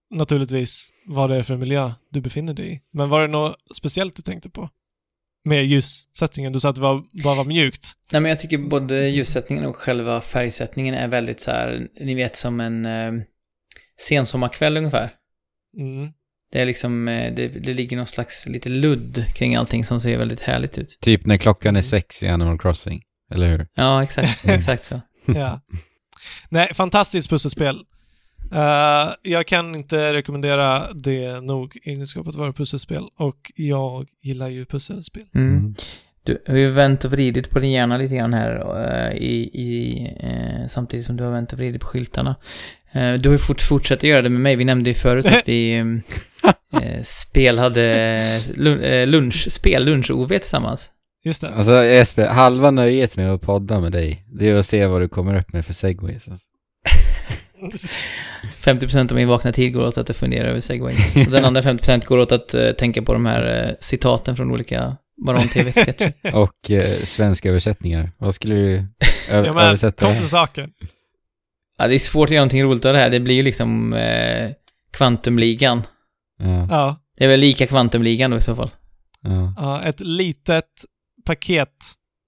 naturligtvis 0.09 0.89
vad 1.05 1.29
det 1.29 1.35
är 1.35 1.43
för 1.43 1.57
miljö 1.57 1.91
du 2.09 2.21
befinner 2.21 2.53
dig 2.53 2.73
i. 2.73 2.81
Men 2.93 3.09
var 3.09 3.21
det 3.21 3.27
något 3.27 3.55
speciellt 3.77 4.15
du 4.15 4.21
tänkte 4.21 4.49
på? 4.49 4.69
Med 5.45 5.65
ljussättningen? 5.65 6.53
Du 6.53 6.59
sa 6.59 6.69
att 6.69 6.75
det 6.75 6.81
var, 6.81 7.03
bara 7.23 7.35
var 7.35 7.45
mjukt. 7.45 7.93
Nej, 8.11 8.21
men 8.21 8.29
jag 8.29 8.39
tycker 8.39 8.57
både 8.57 9.09
ljussättningen 9.09 9.65
och 9.65 9.75
själva 9.75 10.21
färgsättningen 10.21 10.95
är 10.95 11.07
väldigt 11.07 11.41
så 11.41 11.51
här, 11.51 11.87
ni 11.99 12.15
vet 12.15 12.35
som 12.35 12.59
en 12.59 12.85
eh, 12.85 13.13
sensommarkväll 14.07 14.77
ungefär. 14.77 15.13
Mm. 15.77 16.11
Det 16.51 16.61
är 16.61 16.65
liksom, 16.65 17.07
eh, 17.07 17.33
det, 17.33 17.47
det 17.47 17.73
ligger 17.73 17.97
någon 17.97 18.05
slags 18.05 18.47
lite 18.47 18.69
ludd 18.69 19.25
kring 19.35 19.55
allting 19.55 19.83
som 19.85 19.99
ser 19.99 20.17
väldigt 20.17 20.41
härligt 20.41 20.77
ut. 20.77 20.97
Typ 21.01 21.25
när 21.25 21.37
klockan 21.37 21.75
är 21.75 21.79
Mm. 21.79 21.83
sex 21.83 22.23
i 22.23 22.27
Animal 22.27 22.57
Crossing, 22.59 23.01
eller 23.33 23.49
hur? 23.49 23.67
Ja, 23.73 24.03
exakt, 24.03 24.45
exakt 24.45 24.83
så. 24.83 25.01
ja. 25.25 25.61
Nej, 26.49 26.73
fantastiskt 26.73 27.29
pusselspel. 27.29 27.75
Eh, 28.53 29.13
jag 29.21 29.47
kan 29.47 29.75
inte 29.75 30.13
rekommendera 30.13 30.93
det 30.93 31.41
nog 31.41 31.77
egenskap 31.83 32.27
att 32.27 32.35
vara 32.35 32.53
pusselspel 32.53 33.03
och 33.17 33.51
jag 33.55 34.07
gillar 34.21 34.47
ju 34.47 34.65
pusselspel. 34.65 35.23
Mm. 35.35 35.75
Du 36.29 36.51
har 36.51 36.57
ju 36.57 36.71
vänt 36.71 37.05
och 37.05 37.11
vridit 37.11 37.49
på 37.49 37.59
din 37.59 37.71
hjärna 37.71 37.97
lite 37.97 38.15
grann 38.15 38.33
här 38.33 38.51
eh, 38.85 39.17
i, 39.17 39.49
i, 39.53 40.03
eh, 40.19 40.67
samtidigt 40.67 41.05
som 41.05 41.17
du 41.17 41.23
har 41.23 41.31
vänt 41.31 41.53
och 41.53 41.59
vridit 41.59 41.81
på 41.81 41.87
skyltarna. 41.87 42.35
Eh, 42.91 43.13
du 43.13 43.29
har 43.29 43.33
ju 43.33 43.37
fort, 43.37 43.61
fortsatt 43.61 44.03
göra 44.03 44.21
det 44.21 44.29
med 44.29 44.41
mig. 44.41 44.55
Vi 44.55 44.65
nämnde 44.65 44.89
ju 44.89 44.93
förut 44.93 45.25
att 45.25 45.47
vi 45.47 45.83
spelade 47.03 47.83
eh, 48.83 49.07
lunchspel, 49.07 49.85
lunch-OV 49.85 50.27
tillsammans. 50.27 50.91
Just 51.23 51.41
det. 51.41 51.49
Alltså 51.49 51.83
Jesper, 51.83 52.27
halva 52.27 52.71
nöjet 52.71 53.17
med 53.17 53.31
att 53.31 53.41
podda 53.41 53.79
med 53.79 53.91
dig, 53.91 54.25
det 54.27 54.49
är 54.49 54.55
att 54.55 54.65
se 54.65 54.85
vad 54.85 55.01
du 55.01 55.07
kommer 55.07 55.39
upp 55.39 55.53
med 55.53 55.65
för 55.65 55.73
segways. 55.73 56.27
Alltså. 56.27 56.45
50% 58.53 59.11
av 59.11 59.15
min 59.15 59.27
vakna 59.27 59.51
tid 59.51 59.73
går 59.73 59.83
åt 59.83 59.97
att 59.97 60.15
fundera 60.15 60.47
över 60.49 60.59
segways. 60.59 61.15
Och 61.15 61.31
den 61.31 61.45
andra 61.45 61.61
50% 61.61 62.05
går 62.05 62.17
åt 62.17 62.31
att 62.31 62.77
tänka 62.77 63.01
på 63.01 63.13
de 63.13 63.25
här 63.25 63.75
citaten 63.79 64.35
från 64.35 64.51
olika 64.51 64.97
Baron-TV-sketcher. 65.25 66.13
Och 66.35 66.71
eh, 66.71 66.81
svenska 66.83 67.49
översättningar. 67.49 68.11
Vad 68.17 68.35
skulle 68.35 68.55
du 68.55 68.75
ö- 68.75 68.85
Ja, 69.29 69.53
men, 69.53 69.57
översätta? 69.67 70.05
kom 70.05 70.15
till 70.15 70.29
saken. 70.29 70.71
ja, 71.77 71.87
det 71.87 71.93
är 71.93 71.99
svårt 71.99 72.27
att 72.27 72.31
göra 72.31 72.41
någonting 72.41 72.63
roligt 72.63 72.85
av 72.85 72.93
det 72.93 72.99
här. 72.99 73.09
Det 73.09 73.19
blir 73.19 73.35
ju 73.35 73.43
liksom 73.43 73.93
eh, 73.93 74.51
Kvantumligan. 74.91 75.81
Ja, 76.39 76.67
Ja. 76.69 76.95
Det 77.17 77.23
är 77.25 77.27
väl 77.29 77.39
lika 77.39 77.67
Kvantumligan 77.67 78.31
då 78.31 78.37
i 78.37 78.41
så 78.41 78.55
fall. 78.55 78.71
ja. 79.21 79.53
ja, 79.57 79.81
ett 79.83 79.99
litet 79.99 80.65
paket. 81.25 81.75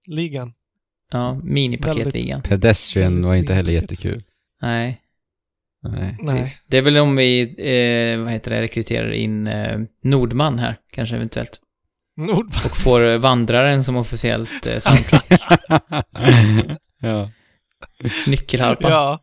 Ligan. 0.07 0.53
Ja, 1.11 1.33
minipaketligan. 1.43 2.41
Pedestrian 2.41 3.25
var 3.25 3.35
inte 3.35 3.53
heller 3.53 3.71
jättekul. 3.73 4.23
Nej, 4.61 5.01
Nej. 5.83 6.17
Nej. 6.19 6.45
Det 6.67 6.77
är 6.77 6.81
väl 6.81 6.97
om 6.97 7.15
vi, 7.15 7.41
eh, 7.41 8.19
vad 8.23 8.31
heter 8.31 8.51
det, 8.51 8.61
rekryterar 8.61 9.11
in 9.11 9.47
eh, 9.47 9.79
Nordman 10.03 10.59
här, 10.59 10.77
kanske 10.91 11.15
eventuellt. 11.15 11.59
Nord. 12.17 12.47
Och 12.65 12.77
får 12.77 13.07
eh, 13.07 13.17
Vandraren 13.17 13.83
som 13.83 13.95
officiellt 13.97 14.65
eh, 14.65 14.79
soundtrack. 14.79 15.25
ja. 17.01 17.31
Nyckelharpa. 18.27 18.89
Ja. 18.89 19.19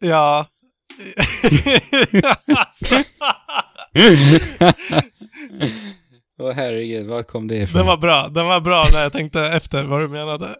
Ja. 0.00 0.46
alltså, 2.56 2.94
Åh 6.38 6.52
herregud, 6.52 7.06
var 7.06 7.22
kom 7.22 7.48
det 7.48 7.56
ifrån? 7.56 7.78
den 7.78 7.86
var 7.86 7.96
bra. 7.96 8.28
Den 8.28 8.46
var 8.46 8.60
bra 8.60 8.86
när 8.92 9.00
jag 9.02 9.12
tänkte 9.12 9.40
efter 9.40 9.84
vad 9.84 10.00
du 10.00 10.08
menade. 10.08 10.46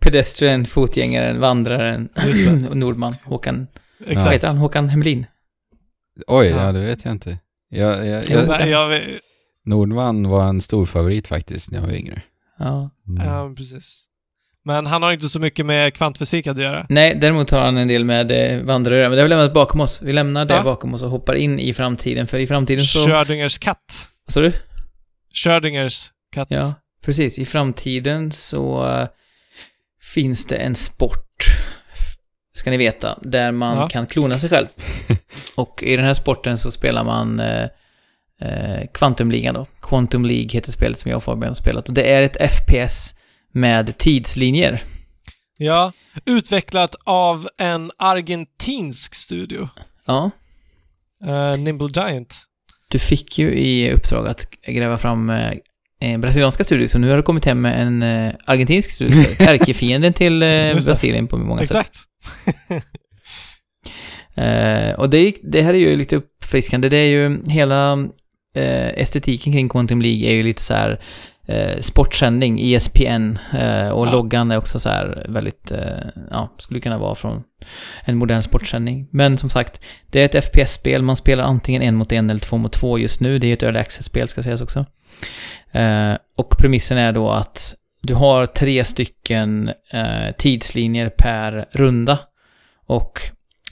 Pedestrian, 0.00 0.64
fotgängaren, 0.66 1.40
vandraren, 1.40 2.08
Nordman. 2.72 3.12
Håkan, 3.24 3.66
vad 3.98 4.08
Exakt. 4.08 4.34
heter 4.34 4.46
han? 4.48 4.56
Håkan 4.56 4.88
Hemlin. 4.88 5.26
Oj, 6.26 6.46
Ja. 6.46 6.66
ja 6.66 6.72
det 6.72 6.80
vet 6.80 7.04
jag 7.04 7.12
inte. 7.14 7.38
Jag, 7.68 8.06
jag, 8.06 8.28
jag, 8.28 8.48
Nej, 8.48 8.68
jag, 8.68 8.88
vet- 8.88 9.20
Nordman 9.68 10.28
var 10.28 10.46
en 10.48 10.60
stor 10.60 10.86
favorit 10.86 11.28
faktiskt 11.28 11.70
när 11.70 11.78
jag 11.78 11.86
var 11.86 11.92
yngre. 11.94 12.22
Ja. 12.58 12.90
Mm. 13.08 13.26
ja, 13.26 13.52
precis. 13.56 14.04
Men 14.64 14.86
han 14.86 15.02
har 15.02 15.12
inte 15.12 15.28
så 15.28 15.40
mycket 15.40 15.66
med 15.66 15.94
kvantfysik 15.94 16.46
att 16.46 16.58
göra. 16.58 16.86
Nej, 16.88 17.18
däremot 17.20 17.50
har 17.50 17.60
han 17.60 17.76
en 17.76 17.88
del 17.88 18.04
med 18.04 18.30
eh, 18.30 18.62
vandrare, 18.64 19.02
men 19.02 19.10
det 19.10 19.16
har 19.18 19.22
vi 19.24 19.28
lämnat 19.28 19.54
bakom 19.54 19.80
oss. 19.80 20.02
Vi 20.02 20.12
lämnar 20.12 20.44
det 20.44 20.54
Ja. 20.54 20.62
bakom 20.62 20.94
oss 20.94 21.02
och 21.02 21.10
hoppar 21.10 21.34
in 21.34 21.58
i 21.60 21.72
framtiden, 21.72 22.26
för 22.26 22.38
i 22.38 22.46
framtiden 22.46 22.84
så... 22.84 22.98
Schrödingers 23.06 23.58
katt. 23.58 24.08
Vad 24.26 24.32
sa 24.34 24.40
du? 24.40 24.52
Schrödingers 25.34 26.12
katt. 26.34 26.48
Ja, 26.50 26.74
precis. 27.04 27.38
I 27.38 27.44
framtiden 27.44 28.32
så 28.32 28.86
eh, 28.88 29.08
finns 30.14 30.46
det 30.46 30.56
en 30.56 30.74
sport, 30.74 31.44
ska 32.52 32.70
ni 32.70 32.76
veta, 32.76 33.18
där 33.22 33.52
man 33.52 33.76
Ja. 33.76 33.88
kan 33.88 34.06
klona 34.06 34.38
sig 34.38 34.50
själv. 34.50 34.66
Och 35.54 35.82
i 35.82 35.96
den 35.96 36.04
här 36.04 36.14
sporten 36.14 36.58
så 36.58 36.70
spelar 36.70 37.04
man 37.04 37.40
eh, 37.40 37.68
eh, 38.42 38.86
Quantum-ligan 38.94 39.54
då. 39.54 39.66
Quantum 39.82 40.24
League 40.24 40.48
heter 40.52 40.72
spelet 40.72 40.98
som 40.98 41.10
jag 41.10 41.16
och 41.16 41.22
Fabian 41.22 41.48
har 41.48 41.54
spelat. 41.54 41.88
Och 41.88 41.94
det 41.94 42.02
är 42.12 42.22
ett 42.22 42.52
FPS 42.52 43.14
med 43.52 43.98
tidslinjer. 43.98 44.82
Ja. 45.56 45.92
Utvecklat 46.24 46.94
av 47.04 47.48
en 47.58 47.90
argentinsk 47.98 49.14
studio. 49.14 49.68
Ja, 50.06 50.30
Uh, 51.26 51.58
Nimble 51.58 51.88
Giant. 51.94 52.44
du 52.88 52.98
fick 52.98 53.38
ju 53.38 53.54
i 53.54 53.92
uppdrag 53.92 54.28
att 54.28 54.50
gräva 54.50 54.98
fram 54.98 55.30
eh, 56.00 56.18
brasilianska 56.18 56.64
studier, 56.64 56.86
så 56.86 56.98
nu 56.98 57.10
har 57.10 57.16
du 57.16 57.22
kommit 57.22 57.44
hem 57.44 57.60
med 57.62 57.82
en 57.82 58.02
eh, 58.02 58.34
argentinsk 58.44 58.90
studio. 58.90 59.16
Ärkefienden 59.40 60.12
till 60.12 60.42
eh. 60.42 60.74
Brasilien 60.86 61.26
på 61.26 61.36
många 61.36 61.66
sätt. 61.66 61.76
Exakt. 61.76 61.98
Eh, 64.34 64.92
och 64.92 65.10
det, 65.10 65.34
det 65.42 65.62
här 65.62 65.74
är 65.74 65.78
ju 65.78 65.96
lite 65.96 66.16
uppfriskande. 66.16 66.88
Det 66.88 66.96
är 66.96 67.06
ju 67.06 67.44
hela 67.48 68.08
eh, 68.54 68.88
estetiken 68.88 69.52
kring 69.52 69.68
Quantum 69.68 70.02
League 70.02 70.28
är 70.30 70.34
ju 70.34 70.42
lite 70.42 70.62
så 70.62 70.74
här 70.74 71.00
eh, 71.46 71.78
sportsändning, 71.80 72.60
ESPN 72.60 73.38
eh, 73.58 73.88
och 73.88 74.06
Ja. 74.06 74.12
loggan 74.12 74.50
är 74.50 74.56
också 74.56 74.80
så 74.80 74.88
här 74.88 75.26
väldigt, 75.28 75.70
eh, 75.70 76.08
ja, 76.30 76.54
skulle 76.58 76.80
kunna 76.80 76.98
vara 76.98 77.14
från 77.14 77.42
en 78.04 78.16
modern 78.16 78.42
sportsändning. 78.42 79.08
Men 79.10 79.38
som 79.38 79.50
sagt, 79.50 79.80
det 80.06 80.20
är 80.20 80.24
ett 80.38 80.44
FPS-spel. 80.44 81.02
Man 81.02 81.16
spelar 81.16 81.44
antingen 81.44 81.82
en 81.82 81.94
mot 81.94 82.12
en 82.12 82.30
eller 82.30 82.40
två 82.40 82.56
mot 82.56 82.72
två 82.72 82.98
just 82.98 83.20
nu. 83.20 83.38
Det 83.38 83.46
är 83.46 83.52
ett 83.52 83.62
early 83.62 83.78
access-spel 83.78 84.28
ska 84.28 84.42
sägas 84.42 84.60
också. 84.60 84.86
Eh, 85.72 86.12
och 86.36 86.58
premissen 86.58 86.98
är 86.98 87.12
då 87.12 87.30
att 87.30 87.74
du 88.02 88.14
har 88.14 88.46
tre 88.46 88.84
stycken 88.84 89.70
eh, 89.92 90.32
tidslinjer 90.38 91.08
per 91.18 91.68
runda. 91.72 92.18
Och 92.86 93.20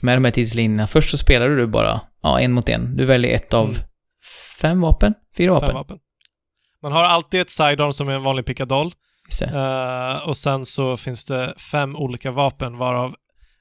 med 0.01 0.17
de 0.17 0.25
här 0.25 0.31
tidslinjerna, 0.31 0.87
först 0.87 1.09
så 1.09 1.17
spelar 1.17 1.49
du 1.49 1.67
bara 1.67 2.01
ja, 2.23 2.39
en 2.39 2.51
mot 2.51 2.69
en. 2.69 2.97
Du 2.97 3.05
väljer 3.05 3.35
ett 3.35 3.53
av 3.53 3.65
Mm. 3.65 3.77
Fem 4.61 4.81
vapen? 4.81 5.13
Fyra 5.37 5.51
vapen? 5.53 5.67
Fem 5.67 5.75
vapen. 5.75 5.99
Man 6.81 6.91
har 6.91 7.03
alltid 7.03 7.41
ett 7.41 7.49
sidearm 7.49 7.93
som 7.93 8.09
är 8.09 8.13
en 8.13 8.23
vanlig 8.23 8.45
pickadoll. 8.45 8.91
Det. 9.39 9.45
Eh, 9.45 10.27
och 10.27 10.37
sen 10.37 10.65
så 10.65 10.97
finns 10.97 11.25
det 11.25 11.53
fem 11.71 11.95
olika 11.95 12.31
vapen 12.31 12.77
varav 12.77 13.15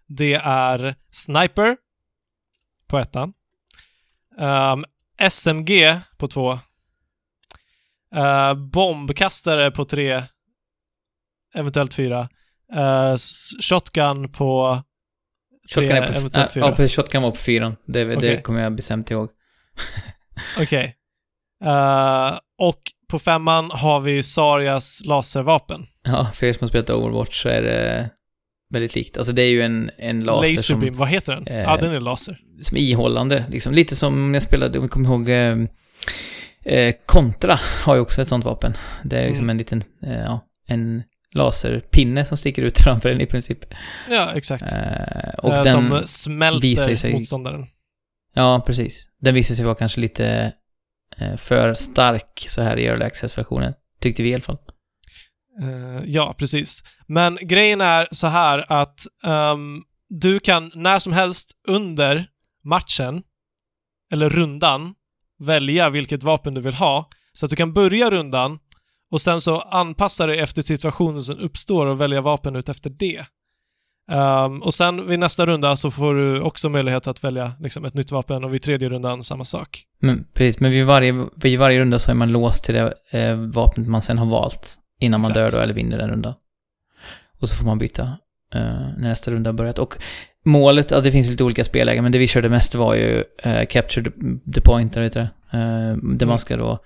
det 0.09 0.35
är 0.45 0.95
Sniper 1.11 1.77
på 2.89 2.99
ettan. 2.99 3.33
Ehm, 4.39 4.85
SMG 5.31 6.01
på 6.19 6.29
två. 6.29 6.59
Eh, 8.15 8.55
bombkastare 8.55 9.71
på 9.71 9.85
tre. 9.85 10.23
Eventuellt 11.55 11.95
fyra. 11.95 12.29
S- 13.15 13.51
shotgun 13.61 14.33
på 14.33 14.83
tre, 15.75 15.83
Shotgun 15.85 15.97
är 16.03 16.13
på, 16.13 16.19
eventuellt 16.19 16.53
fyra. 16.53 16.75
ja, 16.79 16.89
shotgun 16.89 17.23
var 17.23 17.31
på 17.31 17.37
fyran. 17.37 17.77
Det, 17.87 18.05
det 18.05 18.17
Okej. 18.17 18.43
kommer 18.43 18.61
jag 18.61 18.75
bestämt 18.77 19.11
ihåg. 19.11 19.29
Okej. 20.61 20.95
Eh, 21.65 22.39
och 22.59 22.81
på 23.11 23.19
femman 23.19 23.71
har 23.73 24.01
vi 24.01 24.23
Sarias 24.23 25.03
laservapen. 25.05 25.87
Ja, 26.03 26.31
för 26.35 26.47
er 26.47 26.53
som 26.53 26.61
har 26.65 26.69
spelat 26.69 26.91
Overwatch 26.91 27.43
så 27.43 27.49
är 27.49 27.63
det 27.63 28.11
väldigt 28.71 28.95
likt. 28.95 29.17
Alltså 29.17 29.33
det 29.33 29.43
är 29.43 29.49
ju 29.51 29.63
en, 29.63 29.91
en 29.99 30.21
laser 30.25 30.51
Laserbeam, 30.53 30.93
som, 30.93 30.99
vad 30.99 31.09
heter 31.09 31.33
den? 31.35 31.47
eh, 31.47 31.61
ja, 31.61 31.77
den 31.77 31.93
är 31.95 32.01
laser. 32.01 32.39
som 32.63 32.77
är 32.77 32.81
ihållande. 32.81 33.45
Liksom. 33.51 33.75
Lite 33.75 33.97
som 33.97 34.33
när 34.33 34.37
jag 34.37 34.43
spelade, 34.43 34.79
om 34.79 34.85
jag 34.85 34.91
kommer 34.91 35.09
ihåg, 35.09 35.29
eh, 35.29 35.59
eh, 36.75 36.95
Contra 37.07 37.59
har 37.85 37.95
ju 37.95 38.01
också 38.01 38.23
ett 38.23 38.29
sånt 38.29 38.45
vapen. 38.45 38.73
Det 39.05 39.19
är 39.21 39.27
liksom 39.27 39.45
Mm. 39.45 39.51
en 39.51 39.59
liten, 39.59 39.83
eh, 40.03 40.13
ja, 40.21 40.41
en 40.69 41.03
laserpinne 41.33 42.25
som 42.27 42.37
sticker 42.37 42.63
ut 42.63 42.79
framför 42.85 43.09
en 43.09 43.21
i 43.21 43.27
princip. 43.27 43.59
Ja, 44.11 44.31
exakt. 44.35 44.73
Eh, 44.73 45.35
och 45.39 45.51
den, 45.51 45.67
som 45.67 45.85
visar 45.91 46.07
smälter 46.07 46.97
sig- 46.97 47.13
motståndaren. 47.13 47.67
ja 48.35 48.63
precis. 48.67 49.09
Den 49.21 49.35
visade 49.35 49.57
sig 49.57 49.65
vara 49.65 49.75
kanske 49.75 50.01
lite 50.01 50.53
eh, 51.17 51.37
för 51.37 51.75
stark 51.75 52.47
så 52.49 52.63
här 52.63 52.77
i 52.77 52.87
Early 52.87 53.05
Access-versionen. 53.05 53.75
Tyckte 54.01 54.23
vi 54.23 54.29
i 54.29 54.35
alla 54.35 54.43
fall. 54.43 54.59
Uh, 55.63 56.03
ja, 56.05 56.35
precis. 56.39 56.83
Men 57.07 57.39
grejen 57.43 57.81
är 57.81 58.09
så 58.11 58.27
här 58.27 58.73
att 58.73 59.07
um, 59.27 59.83
du 60.09 60.41
kan 60.41 60.71
när 60.75 60.99
som 60.99 61.13
helst 61.13 61.51
under 61.69 62.27
matchen, 62.65 63.23
eller 64.13 64.31
rundan, 64.31 64.95
välja 65.39 65.91
vilket 65.91 66.23
vapen 66.23 66.55
du 66.55 66.61
vill 66.61 66.75
ha. 66.75 67.09
Så 67.33 67.47
att 67.47 67.51
du 67.51 67.57
kan 67.57 67.73
börja 67.73 68.11
rundan 68.11 68.59
och 69.11 69.21
sen 69.21 69.41
så 69.41 69.61
anpassa 69.61 70.27
dig 70.27 70.39
efter 70.39 70.63
situationen 70.63 71.23
som 71.23 71.39
uppstår 71.39 71.87
och 71.87 72.01
välja 72.01 72.21
vapen 72.21 72.57
ut 72.57 72.69
efter 72.69 72.91
det. 72.91 73.27
Ehm, 74.11 74.63
och 74.63 74.75
sen 74.75 75.09
vid 75.09 75.19
nästa 75.19 75.47
runda 75.47 75.77
så 75.77 75.91
får 75.91 76.15
du 76.15 76.41
också 76.41 76.69
möjlighet 76.69 77.07
att 77.07 77.25
välja 77.25 77.53
liksom, 77.61 77.85
ett 77.85 77.95
nytt 77.95 78.11
vapen 78.13 78.45
och 78.45 78.55
vid 78.55 78.63
tredje 78.63 78.89
rundan 78.89 79.23
samma 79.25 79.45
sak. 79.45 79.83
Men, 80.01 80.25
precis, 80.35 80.61
men 80.61 80.71
vid 80.71 80.85
varje, 80.87 81.27
vid 81.37 81.59
varje 81.59 81.81
runda 81.81 81.99
så 81.99 82.11
är 82.11 82.15
man 82.15 82.33
låst 82.33 82.65
till 82.65 82.75
det 82.75 82.95
eh, 83.11 83.35
vapnet 83.35 83.89
man 83.89 84.03
sen 84.03 84.19
har 84.19 84.27
valt. 84.27 84.75
Innan 85.01 85.21
man 85.21 85.31
Exakt. 85.31 85.53
dör 85.53 85.59
då, 85.59 85.63
eller 85.63 85.75
vinner 85.75 85.99
den 85.99 86.11
rundan. 86.11 86.35
Och 87.41 87.49
så 87.49 87.57
får 87.57 87.65
man 87.65 87.79
byta 87.79 88.03
eh, 88.55 88.61
när 88.61 89.09
nästa 89.09 89.31
runda 89.31 89.49
har 89.51 89.55
börjat. 89.55 89.79
Och 89.79 89.95
målet, 90.45 90.91
ja 90.91 91.01
det 91.01 91.13
finns 91.13 91.31
lite 91.31 91.45
olika 91.45 91.65
spellägen, 91.65 92.03
men 92.03 92.13
det 92.13 92.19
vi 92.19 92.27
körde 92.27 92.49
mest 92.49 92.75
var 92.75 92.95
ju 92.95 93.25
eh, 93.43 93.67
Capture 93.67 94.11
the, 94.55 94.61
Point, 94.61 94.97
eller 94.97 95.09
du 95.09 95.09
det? 95.21 95.29
Eh, 95.53 95.59
Där 95.59 95.93
Mm. 95.93 96.29
man 96.29 96.39
ska 96.39 96.57
då 96.57 96.79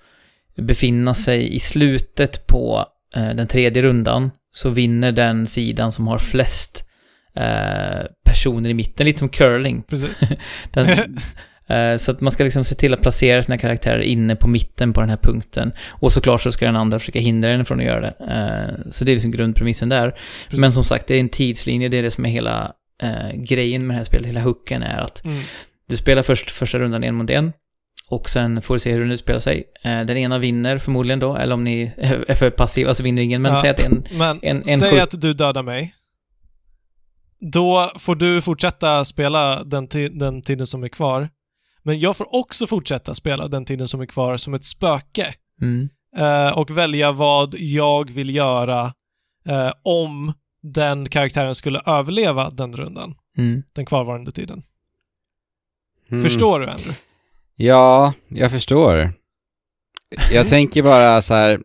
befinna 0.57 1.13
sig 1.13 1.55
i 1.55 1.59
slutet 1.59 2.47
på 2.47 2.85
eh, 3.15 3.29
den 3.29 3.47
tredje 3.47 3.81
rundan. 3.81 4.31
så 4.53 4.69
vinner 4.69 5.11
den 5.11 5.47
sidan 5.47 5.91
som 5.91 6.07
har 6.07 6.17
flest 6.17 6.87
eh, 7.35 8.05
personer 8.25 8.69
i 8.69 8.73
mitten, 8.73 9.05
lite 9.05 9.19
som 9.19 9.29
curling. 9.29 9.81
Precis. 9.81 10.31
Den, 10.73 10.89
eh, 11.67 11.97
så 11.97 12.11
att 12.11 12.21
man 12.21 12.31
ska 12.31 12.43
liksom 12.43 12.63
se 12.63 12.75
till 12.75 12.93
att 12.93 13.01
placera 13.01 13.43
sina 13.43 13.57
karaktärer 13.57 13.99
inne 14.01 14.35
på 14.35 14.47
mitten 14.47 14.93
på 14.93 14.99
den 15.01 15.09
här 15.09 15.17
punkten. 15.17 15.71
Och 15.89 16.11
såklart 16.11 16.41
så 16.41 16.51
ska 16.51 16.65
den 16.65 16.75
andra 16.75 16.99
försöka 16.99 17.19
hindra 17.19 17.49
den 17.49 17.65
från 17.65 17.79
att 17.79 17.85
göra 17.85 18.01
det. 18.01 18.13
Eh, 18.29 18.89
så 18.91 19.05
det 19.05 19.11
är 19.11 19.13
liksom 19.13 19.31
grundpremissen 19.31 19.89
där. 19.89 20.11
Precis. 20.45 20.59
Men 20.61 20.71
som 20.73 20.83
sagt, 20.83 21.07
det 21.07 21.15
är 21.15 21.19
en 21.19 21.29
tidslinje, 21.29 21.89
det 21.89 21.97
är 21.97 22.03
det 22.03 22.11
som 22.11 22.25
är 22.25 22.29
hela 22.29 22.71
grejen 23.33 23.87
med 23.87 23.93
det 23.95 23.97
här 23.97 24.03
spelet, 24.03 24.27
hela 24.27 24.39
hooken 24.41 24.83
är 24.83 24.97
att 25.01 25.25
Mm. 25.25 25.41
du 25.89 25.97
spelar 25.97 26.21
först 26.21 26.51
första 26.51 26.79
rundan 26.79 27.03
en 27.03 27.15
mot 27.15 27.29
en. 27.29 27.53
Och 28.09 28.29
sen 28.29 28.61
får 28.61 28.73
du 28.75 28.79
se 28.79 28.91
hur 28.91 28.99
den 29.01 29.11
utspelar 29.11 29.39
sig. 29.39 29.63
Den 29.83 30.17
ena 30.17 30.37
vinner 30.37 30.77
förmodligen 30.77 31.19
då, 31.19 31.35
eller 31.35 31.53
om 31.53 31.63
ni 31.63 31.91
är 32.27 32.35
för 32.35 32.49
passiva 32.49 32.93
så 32.93 33.03
vinner 33.03 33.21
ingen. 33.21 33.41
Men 33.41 33.53
Ja. 33.53 33.61
säg 33.61 33.69
att 33.69 33.79
en... 33.79 34.03
Men 34.11 34.39
En- 34.41 34.57
en 34.57 34.63
säg 34.63 34.91
skjut- 34.91 35.01
att 35.03 35.21
du 35.21 35.33
dödar 35.33 35.63
mig. 35.63 35.93
Då 37.41 37.91
får 37.97 38.15
du 38.15 38.41
fortsätta 38.41 39.05
spela 39.05 39.63
den, 39.63 39.87
den 40.11 40.41
tiden 40.41 40.67
som 40.67 40.83
är 40.83 40.87
kvar. 40.87 41.29
Men 41.83 41.99
jag 41.99 42.17
får 42.17 42.35
också 42.35 42.67
fortsätta 42.67 43.15
spela 43.15 43.47
den 43.47 43.65
tiden 43.65 43.87
som 43.87 44.01
är 44.01 44.05
kvar 44.05 44.37
som 44.37 44.53
ett 44.53 44.65
spöke. 44.65 45.33
Mm, 45.61 45.89
Eh, 46.17 46.57
och 46.57 46.77
välja 46.77 47.11
vad 47.11 47.55
jag 47.57 48.11
vill 48.11 48.35
göra 48.35 48.93
eh, 49.45 49.71
om 49.83 50.33
den 50.63 51.09
karaktären 51.09 51.55
skulle 51.55 51.81
överleva 51.85 52.49
den 52.49 52.75
rundan. 52.75 53.15
mm. 53.37 53.63
Den 53.73 53.85
kvarvarande 53.85 54.31
tiden. 54.31 54.63
Mm. 56.11 56.23
Förstår 56.23 56.59
du, 56.59 56.67
Andrew? 56.67 56.99
Ja, 57.55 58.13
jag 58.27 58.51
förstår. 58.51 59.13
Jag 60.31 60.47
tänker 60.47 60.83
bara 60.83 61.21
så 61.21 61.33
här, 61.33 61.59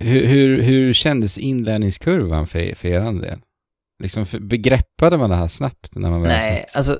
hur, 0.00 0.26
hur, 0.26 0.62
hur 0.62 0.92
kändes 0.92 1.38
inlärningskurvan 1.38 2.46
för, 2.46 2.74
för 2.74 2.88
er 2.88 3.22
del? 3.22 3.38
Liksom, 4.04 4.26
begreppade 4.40 5.16
man 5.18 5.30
det 5.30 5.36
här 5.36 5.48
snabbt 5.48 5.96
när 5.96 6.10
man 6.10 6.22
väl 6.22 6.30
Nej, 6.30 6.66
alltså... 6.72 6.98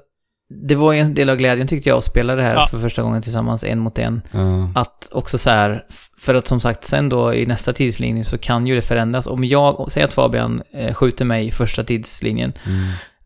Det 0.69 0.75
var 0.75 0.93
ju 0.93 1.01
en 1.01 1.15
del 1.15 1.29
av 1.31 1.37
glädjen 1.37 1.67
tyckte 1.67 1.89
jag 1.89 1.99
att 1.99 2.05
spela 2.05 2.37
det 2.37 2.43
här 2.43 2.55
Ja. 2.55 2.67
för 2.71 2.79
första 2.79 3.03
gången 3.03 3.23
tillsammans, 3.23 3.65
en 3.65 3.79
mot 3.79 3.99
en. 3.99 4.23
Ja. 4.33 4.73
Att 4.75 5.09
också 5.13 5.39
så 5.39 5.51
här, 5.51 5.85
för 6.21 6.35
att 6.35 6.47
som 6.47 6.61
sagt 6.61 6.85
sen 6.85 7.09
då 7.09 7.35
i 7.35 7.47
nästa 7.47 7.73
tidslinje 7.73 8.25
så 8.25 8.39
kan 8.39 8.67
ju 8.67 8.75
det 8.75 8.83
förändras. 8.83 9.27
Om 9.27 9.45
jag, 9.45 9.87
säg 9.93 10.03
att 10.03 10.13
Fabian 10.15 10.63
eh, 10.73 10.95
skjuter 10.95 11.25
mig 11.25 11.47
i 11.47 11.51
första 11.51 11.85
tidslinjen, 11.85 12.53
Mm. 12.67 12.79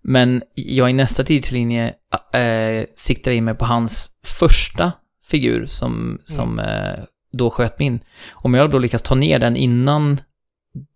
men 0.02 0.42
jag 0.54 0.90
i 0.90 0.92
nästa 0.92 1.24
tidslinje 1.24 1.86
eh, 2.34 2.84
siktar 2.94 3.30
in 3.32 3.44
mig 3.44 3.54
på 3.54 3.64
hans 3.64 4.12
första 4.26 4.92
figur 5.26 5.66
som, 5.66 6.18
som 6.24 6.58
eh, 6.58 6.92
då 7.32 7.50
sköt 7.50 7.78
min. 7.78 8.00
Om 8.32 8.54
jag 8.54 8.70
då 8.70 8.78
lyckas 8.78 9.02
ta 9.02 9.14
ner 9.14 9.38
den 9.38 9.56
innan 9.56 10.20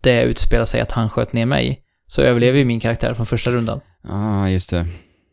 det 0.03 0.23
utspelar 0.23 0.65
sig 0.65 0.81
att 0.81 0.93
han 0.93 1.11
sköt 1.11 1.33
ner 1.33 1.47
mig, 1.47 1.82
så 2.13 2.23
överlever 2.23 2.59
ju 2.59 2.65
min 2.65 2.81
karaktär 2.81 3.15
från 3.15 3.27
första 3.27 3.51
rundan. 3.51 3.81
Ja, 4.09 4.49
just 4.51 4.71
det. 4.71 4.87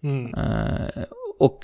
Mm. 0.04 0.34
Eh, 0.34 1.04
och 1.40 1.60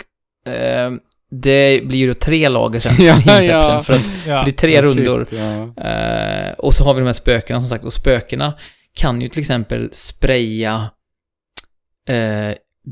eh, 0.53 0.91
det 1.31 1.87
blir 1.87 1.99
ju 1.99 2.07
då 2.07 2.13
tre 2.13 2.49
lager 2.49 2.79
sen 2.79 2.91
Ja, 3.05 3.15
Inception, 3.15 3.49
ja. 3.49 3.81
för 3.81 3.93
att 3.93 4.11
Ja. 4.27 4.37
för 4.37 4.45
det 4.45 4.51
är 4.51 4.57
tre 4.57 4.83
shit, 4.83 4.97
rundor. 4.97 5.27
Ja. 5.31 5.83
Eh, 5.83 6.53
och 6.53 6.73
så 6.73 6.83
har 6.83 6.93
vi 6.93 6.99
de 6.99 7.05
här 7.05 7.13
spökena 7.13 7.61
som 7.61 7.69
sagt, 7.69 7.83
och 7.85 7.93
spökena 7.93 8.53
kan 8.93 9.21
ju 9.21 9.27
till 9.29 9.39
exempel 9.39 9.89
spraya 9.93 10.89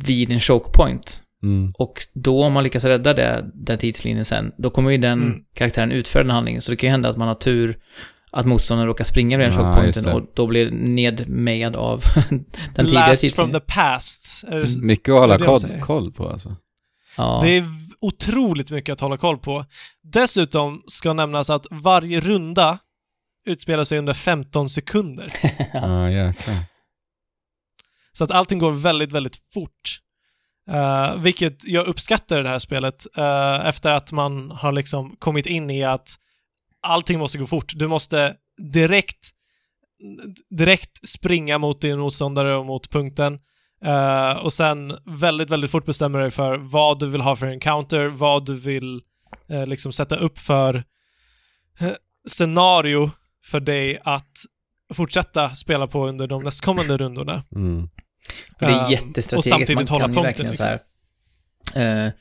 vid 0.05 0.31
en 0.31 0.39
choke 0.39 0.69
point. 0.73 1.23
Mm. 1.43 1.73
Och 1.77 1.93
då 2.13 2.43
om 2.43 2.53
man 2.53 2.63
lyckas 2.63 2.85
rädda 2.85 3.13
det, 3.13 3.45
den 3.53 3.77
tidslinjen 3.77 4.25
sen, 4.25 4.51
då 4.57 4.69
kommer 4.69 4.91
ju 4.91 4.97
den 4.97 5.23
Mm. 5.23 5.39
karaktären 5.55 5.91
utföra 5.91 6.23
den 6.23 6.31
handlingen. 6.31 6.61
Så 6.61 6.71
det 6.71 6.77
kan 6.77 6.87
ju 6.87 6.91
hända 6.91 7.09
att 7.09 7.17
man 7.17 7.27
har 7.27 7.35
tur 7.35 7.77
att 8.33 8.45
motståndaren 8.45 8.87
råkar 8.87 9.03
springa 9.03 9.37
vid 9.37 9.47
den 9.47 9.55
Ja, 9.55 9.73
choke 9.75 9.85
just 9.85 9.95
pointen 10.03 10.15
det. 10.15 10.21
och 10.21 10.31
då 10.35 10.47
blir 10.47 10.71
nedmejad 10.71 11.75
av 11.75 12.03
den 12.29 12.45
tidigare 12.75 13.05
Blast 13.05 13.21
from 13.35 13.51
tidslinjen. 13.51 13.61
the 13.61 13.73
past. 13.73 14.43
Är 14.47 14.85
Mycket 14.85 15.13
att 15.13 15.19
hålla 15.19 15.39
koll, 15.39 15.57
koll 15.81 16.11
på 16.11 16.29
alltså. 16.29 16.55
Ja. 17.17 17.39
det 17.43 17.49
är 17.57 17.65
otroligt 18.01 18.71
mycket 18.71 18.93
att 18.93 18.99
hålla 18.99 19.17
koll 19.17 19.37
på. 19.37 19.65
Dessutom 20.03 20.83
ska 20.87 21.13
nämnas 21.13 21.49
att 21.49 21.65
varje 21.71 22.19
runda 22.19 22.77
utspelar 23.45 23.83
sig 23.83 23.97
under 23.99 24.13
15 24.13 24.69
sekunder. 24.69 25.33
Ja, 25.73 26.09
jäklar. 26.09 26.55
Så 28.11 28.23
att 28.23 28.31
allting 28.31 28.59
går 28.59 28.71
väldigt, 28.71 29.11
väldigt 29.11 29.35
fort. 29.53 29.99
Eh, 30.69 31.15
vilket 31.17 31.67
jag 31.67 31.85
uppskattar 31.87 32.39
i 32.39 32.43
det 32.43 32.49
här 32.49 32.59
spelet 32.59 33.05
eh, 33.17 33.67
efter 33.67 33.91
att 33.91 34.11
man 34.11 34.51
har 34.51 34.71
liksom 34.71 35.15
kommit 35.19 35.45
in 35.45 35.69
i 35.69 35.83
att 35.83 36.15
allting 36.83 37.19
måste 37.19 37.37
gå 37.37 37.47
fort. 37.47 37.73
Du 37.75 37.87
måste 37.87 38.35
direkt 38.73 39.33
direkt 40.49 41.09
springa 41.09 41.57
mot 41.57 41.81
din 41.81 41.99
motståndare 41.99 42.55
och 42.57 42.65
mot 42.65 42.89
punkten. 42.89 43.39
Eh, 43.85 44.31
och 44.31 44.53
sen 44.53 44.97
väldigt, 45.05 45.51
väldigt 45.51 45.71
fort 45.71 45.85
bestämma 45.85 46.17
dig 46.17 46.31
för 46.31 46.57
vad 46.57 46.99
du 46.99 47.07
vill 47.07 47.21
ha 47.21 47.35
för 47.35 47.47
encounter, 47.47 48.07
vad 48.07 48.45
du 48.45 48.55
vill 48.55 49.01
eh, 49.49 49.65
liksom 49.65 49.93
sätta 49.93 50.15
upp 50.15 50.39
för 50.39 50.83
eh, 51.79 51.91
scenario 52.27 53.11
för 53.45 53.59
dig 53.59 53.99
att 54.03 54.37
fortsätta 54.93 55.49
spela 55.49 55.87
på 55.87 56.07
under 56.07 56.27
de 56.27 56.43
nästkommande 56.43 56.97
rundorna. 56.97 57.43
Mm. 57.55 57.83
Och 57.83 57.89
det 58.59 58.65
är 58.65 58.91
jättestrategiskt. 58.91 59.33
och 59.33 59.43
samtidigt 59.43 59.89
hålla 59.89 60.07
punkten, 60.07 60.49
liksom. 60.49 60.55
så 60.55 60.63
här, 61.73 62.13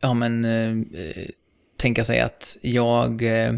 ja 0.00 0.14
men, 0.14 0.44
tänka 1.80 2.04
sig 2.04 2.20
att 2.20 2.56
jag 2.62 3.22
eh, 3.22 3.54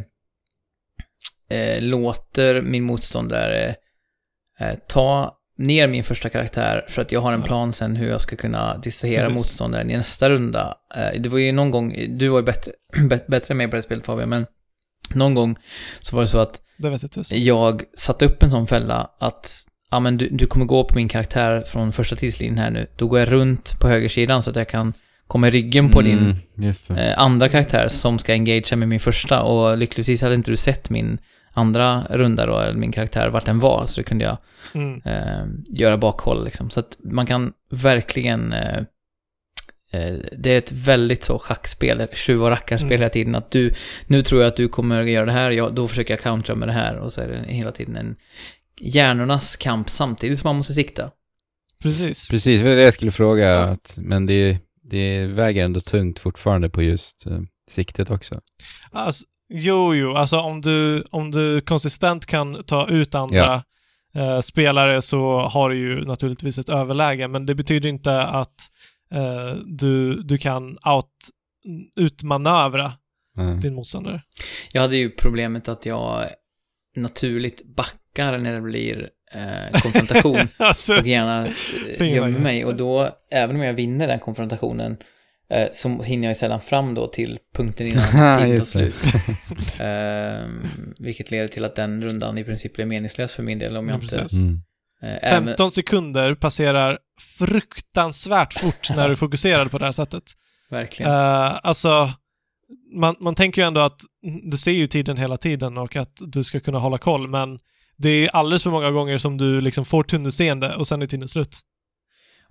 eh, 1.50 1.82
låter 1.82 2.60
min 2.62 2.82
motståndare 2.82 3.74
eh, 4.60 4.74
ta 4.88 5.38
ner 5.58 5.88
min 5.88 6.04
första 6.04 6.28
karaktär 6.28 6.84
för 6.88 7.02
att 7.02 7.12
jag 7.12 7.20
har 7.20 7.32
en 7.32 7.42
plan 7.42 7.72
sen 7.72 7.96
hur 7.96 8.08
jag 8.08 8.20
ska 8.20 8.36
kunna 8.36 8.78
distrahera 8.78 9.18
Precis. 9.18 9.32
motståndaren 9.32 9.90
i 9.90 9.96
nästa 9.96 10.30
runda. 10.30 10.74
Eh, 10.96 11.20
det 11.20 11.28
var 11.28 11.38
ju 11.38 11.52
någon 11.52 11.70
gång, 11.70 11.96
du 12.08 12.28
var 12.28 12.38
ju 12.38 12.44
bättre, 12.44 12.72
bä- 12.96 13.30
bättre 13.30 13.54
med 13.54 13.70
på 13.70 13.76
det 13.76 13.82
spelet 13.82 14.06
Fabian, 14.06 14.28
men 14.28 14.46
någon 15.14 15.34
gång 15.34 15.56
så 16.00 16.16
var 16.16 16.22
det 16.22 16.28
så 16.28 16.38
att 16.38 16.60
Det 16.78 17.38
jag 17.38 17.82
satte 17.96 18.24
upp 18.24 18.42
en 18.42 18.50
sån 18.50 18.66
fälla 18.66 19.10
att 19.18 19.66
ja, 19.90 20.00
men 20.00 20.16
du, 20.16 20.28
du 20.28 20.46
kommer 20.46 20.66
gå 20.66 20.84
på 20.84 20.94
min 20.94 21.08
karaktär 21.08 21.62
från 21.66 21.92
första 21.92 22.16
tidslinjen 22.16 22.58
här 22.58 22.70
nu. 22.70 22.86
Då 22.96 23.06
går 23.06 23.18
jag 23.18 23.32
runt 23.32 23.80
på 23.80 23.88
högersidan 23.88 24.42
så 24.42 24.50
att 24.50 24.56
jag 24.56 24.68
kan 24.68 24.92
komma 25.32 25.48
i 25.48 25.50
ryggen 25.50 25.90
på 25.90 26.02
din 26.02 26.18
Mm, 26.18 26.36
just 26.56 26.88
det. 26.88 27.00
eh, 27.10 27.18
andra 27.18 27.48
karaktär 27.48 27.88
som 27.88 28.18
ska 28.18 28.32
engagea 28.32 28.76
med 28.76 28.88
min 28.88 29.00
första 29.00 29.42
och 29.42 29.78
lyckligtvis 29.78 30.22
hade 30.22 30.34
inte 30.34 30.50
du 30.50 30.56
sett 30.56 30.90
min 30.90 31.18
andra 31.54 32.04
runda 32.10 32.46
då, 32.46 32.58
eller 32.58 32.74
min 32.78 32.92
karaktär, 32.92 33.28
vart 33.28 33.44
den 33.46 33.58
var, 33.58 33.86
så 33.86 34.00
det 34.00 34.04
kunde 34.04 34.24
jag 34.24 34.38
Mm. 34.74 35.00
eh, 35.04 35.44
göra 35.78 35.96
bakhåll 35.98 36.44
liksom. 36.44 36.70
Så 36.70 36.80
att 36.80 36.96
man 37.04 37.26
kan 37.26 37.52
verkligen 37.70 38.52
eh, 38.52 38.78
eh, 39.92 40.14
det 40.38 40.50
är 40.54 40.58
ett 40.58 40.72
väldigt 40.72 41.24
så 41.24 41.38
schackspel, 41.38 42.06
tjuv 42.12 42.42
och 42.42 42.48
rackarspel 42.50 42.88
Mm. 42.92 43.00
hela 43.00 43.08
tiden. 43.10 43.34
Att 43.34 43.50
du, 43.50 43.72
nu 44.06 44.22
tror 44.22 44.42
jag 44.42 44.48
att 44.48 44.56
du 44.56 44.68
kommer 44.68 45.02
göra 45.02 45.26
det 45.26 45.32
här, 45.32 45.50
ja, 45.50 45.70
då 45.70 45.88
försöker 45.88 46.14
jag 46.14 46.20
countera 46.20 46.56
med 46.56 46.68
det 46.68 46.72
här. 46.72 46.96
Och 46.96 47.12
så 47.12 47.20
är 47.20 47.28
det 47.28 47.54
hela 47.54 47.72
tiden 47.72 47.96
en 47.96 48.16
hjärnornas 48.80 49.56
kamp 49.56 49.90
samtidigt 49.90 50.38
som 50.38 50.48
man 50.48 50.56
måste 50.56 50.72
sikta. 50.72 51.10
Precis. 51.82 52.30
Precis, 52.30 52.62
det 52.62 52.68
var 52.68 52.76
det 52.76 52.82
jag 52.82 52.94
skulle 52.94 53.10
fråga. 53.10 53.48
Ja. 53.48 53.58
Att, 53.62 53.98
men 54.02 54.26
det, 54.26 54.58
det 54.92 55.26
väger 55.26 55.64
ändå 55.64 55.80
tungt 55.80 56.18
fortfarande 56.18 56.70
på 56.70 56.82
just 56.82 57.26
eh, 57.26 57.40
siktet 57.70 58.10
också. 58.10 58.40
Alltså, 58.90 59.24
jo, 59.48 59.94
jo, 59.94 60.14
alltså 60.14 60.38
om 60.40 60.60
du, 60.60 61.02
om 61.10 61.30
du 61.30 61.60
konsistent 61.60 62.26
kan 62.26 62.62
ta 62.64 62.88
ut 62.88 63.14
andra 63.14 63.62
eh, 64.14 64.40
spelare 64.40 65.02
så 65.02 65.40
har 65.40 65.70
du 65.70 65.76
ju 65.76 66.04
naturligtvis 66.04 66.58
ett 66.58 66.68
överläge, 66.68 67.28
men 67.28 67.46
det 67.46 67.54
betyder 67.54 67.88
inte 67.88 68.22
att 68.22 68.54
eh, 69.12 69.54
du, 69.66 70.22
du 70.22 70.38
kan 70.38 70.70
out, 70.70 71.08
utmanövra 71.96 72.92
Ja. 73.36 73.42
din 73.42 73.74
motståndare. 73.74 74.22
Jag 74.72 74.82
hade 74.82 74.96
ju 74.96 75.10
problemet 75.10 75.68
att 75.68 75.86
jag 75.86 76.28
naturligt 76.96 77.62
backar 77.76 78.38
när 78.38 78.54
det 78.54 78.60
blir 78.60 79.08
eh, 79.34 79.80
konfrontation. 79.80 80.36
alltså, 80.58 80.96
och 80.96 81.06
gärna 81.06 81.46
eh, 81.98 82.14
gömmer 82.14 82.38
mig. 82.38 82.64
Och 82.64 82.76
då, 82.76 83.08
även 83.30 83.56
om 83.56 83.62
jag 83.62 83.74
vinner 83.74 84.06
den 84.06 84.18
konfrontationen, 84.18 84.96
eh, 85.50 85.68
så 85.72 86.02
hinner 86.02 86.24
jag 86.24 86.30
ju 86.30 86.34
sällan 86.34 86.60
fram 86.60 86.94
då 86.94 87.06
till 87.06 87.38
punkten 87.54 87.86
innan 87.86 88.04
tiden 88.38 88.58
tar 88.58 88.66
slut. 88.66 88.94
Ehm, 89.82 90.66
vilket 91.00 91.30
leder 91.30 91.48
till 91.48 91.64
att 91.64 91.76
den 91.76 92.02
rundan 92.02 92.38
i 92.38 92.44
princip 92.44 92.74
blir 92.74 92.86
meningslös 92.86 93.32
för 93.32 93.42
min 93.42 93.58
del 93.58 93.76
om 93.76 93.88
jag 93.88 93.94
Ja, 93.94 94.00
inte... 94.02 94.18
precis. 94.18 94.40
Mm. 94.40 94.60
eh, 95.02 95.32
även, 95.32 95.46
15 95.46 95.70
sekunder 95.70 96.34
passerar 96.34 96.98
fruktansvärt 97.38 98.54
fort 98.54 98.90
när 98.96 99.08
du 99.08 99.16
fokuserar 99.16 99.66
på 99.66 99.78
det 99.78 99.84
här 99.84 99.92
sättet. 99.92 100.22
verkligen. 100.70 101.12
Uh, 101.12 101.58
alltså, 101.62 102.10
man, 102.94 103.16
man 103.20 103.34
tänker 103.34 103.62
ju 103.62 103.66
ändå 103.66 103.80
att 103.80 104.00
du 104.42 104.56
ser 104.56 104.72
ju 104.72 104.86
tiden 104.86 105.16
hela 105.16 105.36
tiden 105.36 105.78
och 105.78 105.96
att 105.96 106.12
du 106.20 106.44
ska 106.44 106.60
kunna 106.60 106.78
hålla 106.78 106.98
koll, 106.98 107.28
men 107.28 107.58
det 108.02 108.08
är 108.08 108.28
alldeles 108.28 108.62
för 108.62 108.70
många 108.70 108.90
gånger 108.90 109.16
som 109.16 109.38
du 109.38 109.60
liksom 109.60 109.84
får 109.84 110.02
tunnelseende 110.02 110.76
och 110.76 110.86
sen 110.86 111.02
är 111.02 111.06
tiden 111.06 111.28
slut. 111.28 111.58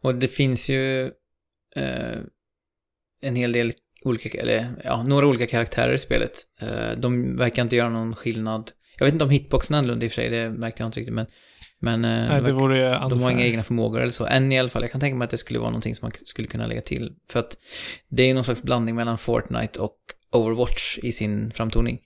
Och 0.01 0.15
det 0.15 0.27
finns 0.27 0.69
ju 0.69 1.05
eh, 1.75 2.17
en 3.21 3.35
hel 3.35 3.51
del 3.51 3.73
olika, 4.03 4.41
eller 4.41 4.81
ja, 4.83 5.03
några 5.03 5.27
olika 5.27 5.47
karaktärer 5.47 5.93
i 5.93 5.97
spelet. 5.97 6.31
Eh, 6.59 6.91
de 6.97 7.37
verkar 7.37 7.61
inte 7.61 7.75
göra 7.75 7.89
någon 7.89 8.15
skillnad. 8.15 8.71
Jag 8.97 9.05
vet 9.05 9.13
inte 9.13 9.25
om 9.25 9.29
hitboxen 9.29 9.73
är 9.73 9.77
annorlunda 9.77 10.05
i 10.05 10.07
och 10.07 10.11
för 10.11 10.15
sig, 10.15 10.29
det 10.29 10.49
märkte 10.49 10.83
jag 10.83 10.87
inte 10.87 10.99
riktigt, 10.99 11.15
men... 11.15 11.25
Men 11.83 12.05
eh, 12.05 12.29
Nej, 12.29 12.41
det 12.41 12.51
vore 12.51 12.99
de 13.09 13.23
har 13.23 13.31
inga 13.31 13.45
egna 13.45 13.63
förmågor 13.63 14.01
eller 14.01 14.11
så. 14.11 14.25
Än 14.25 14.51
i 14.51 14.59
alla 14.59 14.69
fall. 14.69 14.81
Jag 14.81 14.91
kan 14.91 15.01
tänka 15.01 15.15
mig 15.15 15.25
att 15.25 15.31
det 15.31 15.37
skulle 15.37 15.59
vara 15.59 15.69
någonting 15.69 15.95
som 15.95 16.05
man 16.05 16.11
skulle 16.23 16.47
kunna 16.47 16.67
lägga 16.67 16.81
till. 16.81 17.11
För 17.29 17.39
att 17.39 17.57
det 18.09 18.23
är 18.23 18.33
någon 18.33 18.43
slags 18.43 18.63
blandning 18.63 18.95
mellan 18.95 19.17
Fortnite 19.17 19.79
och 19.79 19.97
Overwatch 20.31 20.97
i 20.97 21.11
sin 21.11 21.51
framtoning. 21.51 21.99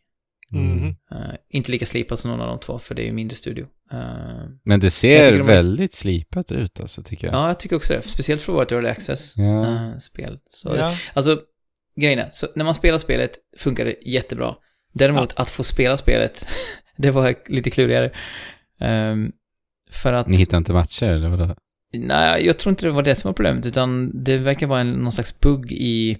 Eh, 1.12 1.36
inte 1.50 1.72
lika 1.72 1.86
slipat 1.86 2.20
som 2.20 2.32
någon 2.32 2.42
av 2.42 2.48
de 2.48 2.60
två, 2.60 2.78
för 2.80 2.96
det 2.96 3.02
är 3.02 3.06
ju 3.06 3.12
mindre 3.14 3.36
studio. 3.36 3.68
Eh, 3.92 4.00
Men 4.64 4.80
det 4.80 4.90
ser 4.90 5.20
tycker 5.26 5.32
de 5.38 5.44
är- 5.44 5.44
väldigt 5.56 5.94
slipat 5.94 6.52
ut 6.52 6.80
alltså, 6.80 7.02
tycker 7.02 7.28
jag. 7.28 7.36
ja, 7.36 7.48
jag 7.48 7.60
tycker 7.60 7.76
också 7.76 7.94
det. 7.94 8.02
Speciellt 8.02 8.42
för 8.42 8.52
att 8.52 8.56
vara 8.56 8.66
ett 8.66 8.72
early 8.72 8.90
access-spel. 8.90 10.34
Ja. 10.34 10.50
så, 10.50 10.76
Ja. 10.78 10.96
Alltså, 11.14 11.40
grejen 12.02 12.20
är, 12.20 12.30
så 12.30 12.48
när 12.56 12.66
man 12.66 12.74
spelar 12.74 12.98
spelet 12.98 13.32
funkar 13.58 13.86
det 13.86 13.96
jättebra. 14.06 14.56
Däremot 14.94 15.34
att 15.36 15.50
få 15.50 15.64
spela 15.64 15.98
spelet, 15.98 16.48
det 16.98 17.12
var 17.12 17.36
lite 17.48 17.70
klurigare. 17.70 18.12
Ehm, 18.80 19.32
för 19.92 20.14
att... 20.14 20.28
Ni 20.28 20.38
hittar 20.38 20.58
inte 20.58 20.74
matcher 20.74 21.06
eller 21.06 21.30
vadå? 21.30 21.56
Nej, 21.98 22.46
jag 22.46 22.58
tror 22.60 22.72
inte 22.72 22.86
det 22.86 22.92
var 22.92 23.04
det 23.04 23.16
som 23.16 23.30
var 23.30 23.34
problemet, 23.34 23.66
utan 23.66 24.24
det 24.24 24.38
verkar 24.38 24.68
vara 24.68 24.80
en, 24.82 24.92
någon 24.92 25.12
slags 25.12 25.40
bugg 25.40 25.72
i... 25.72 26.18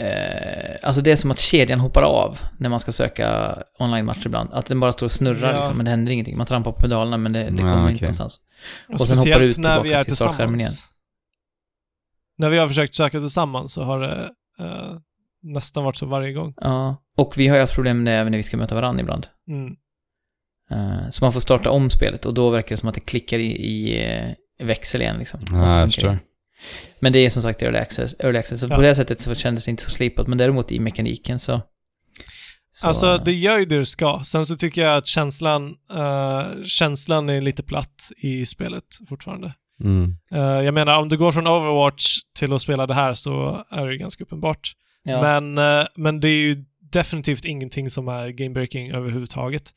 Eh, 0.00 0.76
alltså 0.82 1.02
det 1.02 1.12
är 1.12 1.16
som 1.16 1.30
att 1.30 1.38
kedjan 1.38 1.80
hoppar 1.80 2.02
av 2.02 2.38
när 2.58 2.68
man 2.68 2.80
ska 2.80 2.92
söka 2.92 3.58
online-matcher 3.78 4.26
ibland. 4.26 4.52
Att 4.52 4.66
den 4.66 4.80
bara 4.80 4.92
står 4.92 5.06
och 5.06 5.12
snurrar 5.12 5.52
Ja. 5.52 5.58
liksom, 5.58 5.76
men 5.76 5.84
det 5.84 5.90
händer 5.90 6.12
ingenting. 6.12 6.36
Man 6.38 6.46
trampar 6.46 6.72
på 6.72 6.80
pedalerna 6.80 7.16
men 7.16 7.32
det, 7.32 7.42
det 7.50 7.62
Ja, 7.62 7.72
kommer 7.74 7.90
inte 7.90 8.02
någonstans. 8.04 8.40
Och, 8.88 8.94
Och 8.94 9.00
sen 9.00 9.16
hoppar 9.18 9.40
du 9.40 9.46
ut 9.46 9.58
när 9.58 9.82
vi 9.82 9.92
är 9.92 10.04
till 10.04 10.16
startskärmen 10.16 10.58
tillsammans. 10.58 10.90
När 12.38 12.48
vi 12.50 12.58
har 12.58 12.68
försökt 12.68 12.94
söka 12.94 13.20
tillsammans 13.20 13.72
så 13.72 13.82
har 13.82 14.00
det 14.00 14.30
eh, 14.60 14.96
nästan 15.42 15.84
varit 15.84 15.96
så 15.96 16.06
varje 16.06 16.32
gång. 16.32 16.54
Ja, 16.56 16.96
och 17.16 17.34
vi 17.36 17.48
har 17.48 17.56
ju 17.56 17.60
haft 17.60 17.74
problem 17.74 18.02
med 18.02 18.12
det 18.12 18.18
även 18.18 18.30
när 18.30 18.38
vi 18.38 18.42
ska 18.42 18.56
möta 18.56 18.74
varandra 18.74 19.00
ibland. 19.00 19.26
Mm. 19.48 19.76
Eh, 20.70 21.10
så 21.10 21.24
man 21.24 21.32
får 21.32 21.40
starta 21.40 21.70
om 21.70 21.90
spelet 21.90 22.24
och 22.26 22.34
då 22.34 22.50
verkar 22.50 22.70
det 22.70 22.76
som 22.80 22.88
att 22.88 22.94
det 22.94 23.00
klickar 23.00 23.38
i, 23.38 23.46
i 23.52 24.04
eh, 24.58 24.66
växel 24.66 25.02
igen 25.02 25.16
liksom. 25.18 25.40
Ja, 25.50 25.76
jag 25.76 25.86
det. 25.86 25.92
förstår. 25.92 26.18
Men 27.00 27.12
det 27.12 27.18
är 27.18 27.30
som 27.30 27.42
sagt 27.42 27.62
early 27.62 27.78
access. 27.78 28.14
Early 28.18 28.38
access. 28.38 28.60
Så 28.60 28.66
Ja. 28.70 28.76
på 28.76 28.82
det 28.82 28.94
sättet 28.94 29.20
så 29.20 29.34
kändes 29.34 29.64
det 29.64 29.70
inte 29.70 29.82
så 29.82 29.90
slipat, 29.90 30.26
men 30.26 30.38
däremot 30.38 30.72
i 30.72 30.80
mekaniken 30.80 31.38
så... 31.38 31.62
så 32.72 32.86
Alltså, 32.86 33.18
det 33.24 33.32
gör 33.32 33.58
ju 33.58 33.64
det 33.64 33.78
det 33.78 33.86
ska. 33.86 34.20
Sen 34.24 34.46
så 34.46 34.56
tycker 34.56 34.82
jag 34.82 34.96
att 34.96 35.06
känslan, 35.06 35.74
eh, 35.94 36.62
känslan 36.64 37.28
är 37.28 37.40
lite 37.40 37.62
platt 37.62 38.10
i 38.16 38.46
spelet 38.46 38.84
fortfarande. 39.08 39.52
Mm. 39.80 40.16
Eh, 40.32 40.40
jag 40.64 40.74
menar, 40.74 40.98
om 40.98 41.08
du 41.08 41.16
går 41.16 41.32
från 41.32 41.46
Overwatch 41.46 42.04
till 42.38 42.52
att 42.52 42.62
spela 42.62 42.86
det 42.86 42.94
här 42.94 43.14
så 43.14 43.64
är 43.70 43.86
det 43.86 43.96
ganska 43.96 44.24
uppenbart. 44.24 44.72
ja. 45.04 45.22
Men, 45.40 45.58
eh, 45.80 45.86
men 45.96 46.20
det 46.20 46.28
är 46.28 46.40
ju 46.42 46.64
definitivt 46.92 47.44
ingenting 47.44 47.90
som 47.90 48.08
är 48.08 48.28
game-breaking 48.28 48.96
överhuvudtaget. 48.96 49.70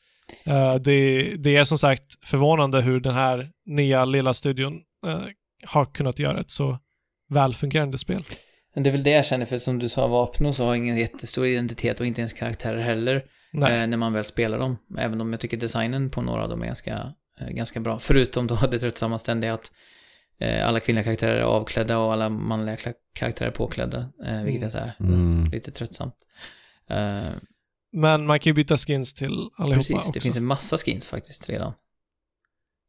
Eh, 0.46 0.76
det, 0.76 1.22
det 1.38 1.56
är 1.58 1.64
som 1.64 1.78
sagt 1.78 2.04
förvånande 2.26 2.82
hur 2.82 3.00
den 3.00 3.14
här 3.14 3.50
nya 3.66 4.06
lilla 4.06 4.34
studion 4.34 4.74
har 5.68 5.86
kunnat 5.86 6.20
göra 6.20 6.40
ett 6.40 6.52
så 6.52 6.78
välfungerande 7.30 7.98
spel. 7.98 8.24
Men 8.74 8.84
det 8.84 8.90
är 8.90 8.92
väl 8.92 9.04
det 9.04 9.10
jag 9.12 9.26
känner, 9.26 9.46
för 9.46 9.58
som 9.58 9.80
du 9.80 9.90
sa, 9.90 10.08
Vapno 10.08 10.54
så 10.54 10.66
har 10.66 10.76
ingen 10.76 10.98
jättestor 10.98 11.48
identitet 11.48 12.00
och 12.00 12.06
inte 12.06 12.22
ens 12.22 12.34
karaktärer 12.34 12.82
heller 12.82 13.16
eh, 13.54 13.62
när 13.88 13.98
man 13.98 14.14
väl 14.14 14.24
spelar 14.24 14.60
dem. 14.60 14.78
Även 14.98 15.22
om 15.22 15.32
jag 15.32 15.40
tycker 15.40 15.58
designen 15.58 16.10
på 16.10 16.22
några 16.22 16.44
av 16.44 16.50
dem 16.50 16.62
är 16.62 16.66
ganska, 16.66 17.14
eh, 17.40 17.48
ganska 17.50 17.80
bra. 17.80 18.00
Förutom 18.00 18.48
då 18.48 18.56
det 18.72 18.80
tröttsamma 18.80 19.20
ständiga 19.20 19.54
att 19.54 19.72
eh, 20.40 20.68
alla 20.68 20.80
kvinnliga 20.80 21.04
karaktärer 21.04 21.36
är 21.36 21.42
avklädda 21.42 21.98
och 21.98 22.14
alla 22.14 22.30
manliga 22.30 22.78
karaktärer 23.14 23.50
är 23.50 23.54
påklädda. 23.54 24.10
Eh, 24.26 24.44
vilket 24.44 24.64
är 24.64 24.70
så 24.70 24.78
här, 24.78 24.94
Mm. 25.00 25.44
lite 25.52 25.72
tröttsamt. 25.72 26.16
Eh, 26.90 27.22
Men 27.94 28.26
man 28.26 28.40
kan 28.40 28.50
ju 28.50 28.54
byta 28.56 28.78
skins 28.78 29.14
till 29.14 29.50
allihopa 29.58 29.76
Precis, 29.78 29.96
också. 29.96 30.12
det 30.12 30.20
finns 30.22 30.38
en 30.38 30.46
massa 30.46 30.78
skins 30.78 31.08
faktiskt 31.10 31.50
redan 31.50 31.74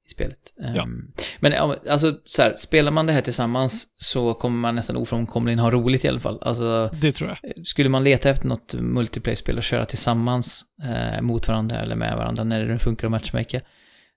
i 0.09 0.15
spelet. 0.15 0.39
Ja. 0.75 0.83
Ehm, 0.83 1.13
Men 1.41 1.53
alltså 1.91 2.13
så 2.25 2.43
här, 2.43 2.55
spelar 2.57 2.91
man 2.93 3.07
det 3.07 3.13
här 3.13 3.21
tillsammans 3.21 3.87
så 3.97 4.35
kommer 4.35 4.59
man 4.59 4.75
nästan 4.75 4.97
ofrånkomligen 4.97 5.59
ha 5.59 5.71
roligt 5.71 6.05
i 6.05 6.09
alla 6.09 6.19
fall. 6.19 6.39
Alltså, 6.43 6.91
Det 7.01 7.13
tror 7.13 7.31
jag. 7.43 7.67
skulle 7.67 7.89
man 7.89 8.05
leta 8.05 8.31
efter 8.31 8.47
något 8.47 8.75
multiplayer-spel 8.75 9.57
och 9.57 9.63
köra 9.63 9.87
tillsammans 9.87 10.63
eh, 10.85 11.23
mot 11.23 11.49
varandra 11.49 11.77
eller 11.77 11.97
med 11.97 12.17
varandra 12.17 12.45
när 12.45 12.65
det 12.65 12.79
funkar 12.79 13.07
att 13.07 13.11
matchmaka 13.11 13.61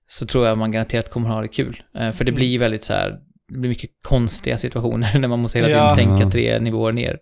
så 0.08 0.26
tror 0.26 0.48
jag 0.48 0.58
man 0.58 0.72
garanterat 0.72 1.10
kommer 1.10 1.30
ha 1.30 1.42
det 1.42 1.48
kul. 1.48 1.82
Eh, 1.96 2.12
för 2.12 2.24
det 2.26 2.32
Mm. 2.32 2.36
blir 2.40 2.60
väldigt 2.60 2.84
så 2.84 2.94
här, 2.94 3.18
det 3.54 3.58
blir 3.60 3.70
mycket 3.70 3.90
konstiga 4.02 4.58
situationer 4.58 5.10
när 5.20 5.28
man 5.28 5.40
måste 5.40 5.58
hela 5.58 5.68
tiden 5.68 5.84
Ja. 5.84 5.96
tänka 5.96 6.30
tre 6.32 6.60
nivåer 6.60 6.92
ner. 6.92 7.18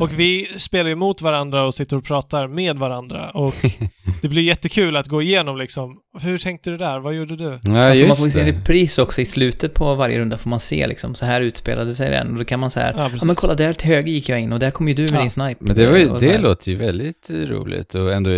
Och 0.00 0.18
vi 0.18 0.44
spelar 0.56 0.90
ju 0.90 0.96
mot 0.96 1.22
varandra 1.22 1.64
och 1.64 1.74
sitter 1.74 1.96
och 1.96 2.04
pratar 2.04 2.48
med 2.48 2.76
varandra 2.78 3.30
och 3.30 3.54
det 4.22 4.28
blir 4.28 4.42
jättekul 4.42 4.96
att 4.96 5.06
gå 5.06 5.22
igenom 5.22 5.56
liksom, 5.56 5.98
hur 6.20 6.38
tänkte 6.38 6.70
du 6.70 6.76
där? 6.76 6.98
Vad 6.98 7.14
gjorde 7.14 7.36
du? 7.36 7.44
Ja, 7.44 7.94
Ja, 7.94 7.94
för 7.94 8.06
man 8.06 8.16
får 8.16 8.24
just 8.26 8.32
se 8.32 8.40
en 8.40 8.46
det. 8.46 8.52
repris 8.52 8.98
också 8.98 9.20
i 9.20 9.24
slutet 9.24 9.74
på 9.74 9.94
varje 9.94 10.18
runda 10.18 10.38
får 10.38 10.50
man 10.50 10.60
se 10.60 10.86
liksom, 10.86 11.14
så 11.14 11.26
här 11.26 11.40
utspelade 11.40 11.94
sig 11.94 12.10
den. 12.10 12.32
Och 12.32 12.38
då 12.38 12.44
kan 12.44 12.60
man 12.60 12.70
så 12.70 12.80
här, 12.80 12.94
Ja, 12.96 13.10
ja, 13.18 13.24
men 13.26 13.34
kolla 13.36 13.54
där 13.54 13.72
till 13.72 13.88
höger 13.88 14.12
gick 14.12 14.28
jag 14.28 14.40
in 14.40 14.52
och 14.52 14.58
där 14.58 14.70
kom 14.70 14.88
ju 14.88 14.94
du 14.94 15.02
med 15.02 15.12
Ja. 15.12 15.20
din 15.20 15.30
sniper. 15.30 15.64
Men 15.66 15.76
det, 15.76 15.86
var 15.86 15.96
ju, 15.96 16.18
det 16.18 16.38
låter 16.38 16.70
ju 16.70 16.76
väldigt 16.76 17.30
roligt 17.30 17.94
och 17.94 18.12
ändå 18.12 18.30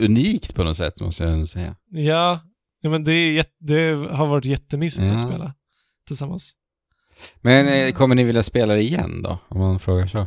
unikt 0.00 0.54
på 0.54 0.64
något 0.64 0.76
sätt, 0.76 1.00
måste 1.00 1.24
jag 1.24 1.48
säga. 1.48 1.74
Ja, 1.90 2.40
ja 2.82 2.90
men 2.90 3.04
det, 3.04 3.12
är 3.12 3.44
det 3.60 4.08
har 4.10 4.26
varit 4.26 4.44
jättemysigt 4.44 5.02
att 5.10 5.22
Ja. 5.22 5.28
spela 5.28 5.52
tillsammans. 6.06 6.52
Men 7.40 7.68
eh, 7.68 7.92
kommer 7.92 8.14
ni 8.14 8.24
vilja 8.24 8.42
spela 8.42 8.74
det 8.74 8.82
igen 8.82 9.22
då, 9.22 9.38
om 9.48 9.60
man 9.60 9.78
frågar 9.78 10.06
så? 10.06 10.26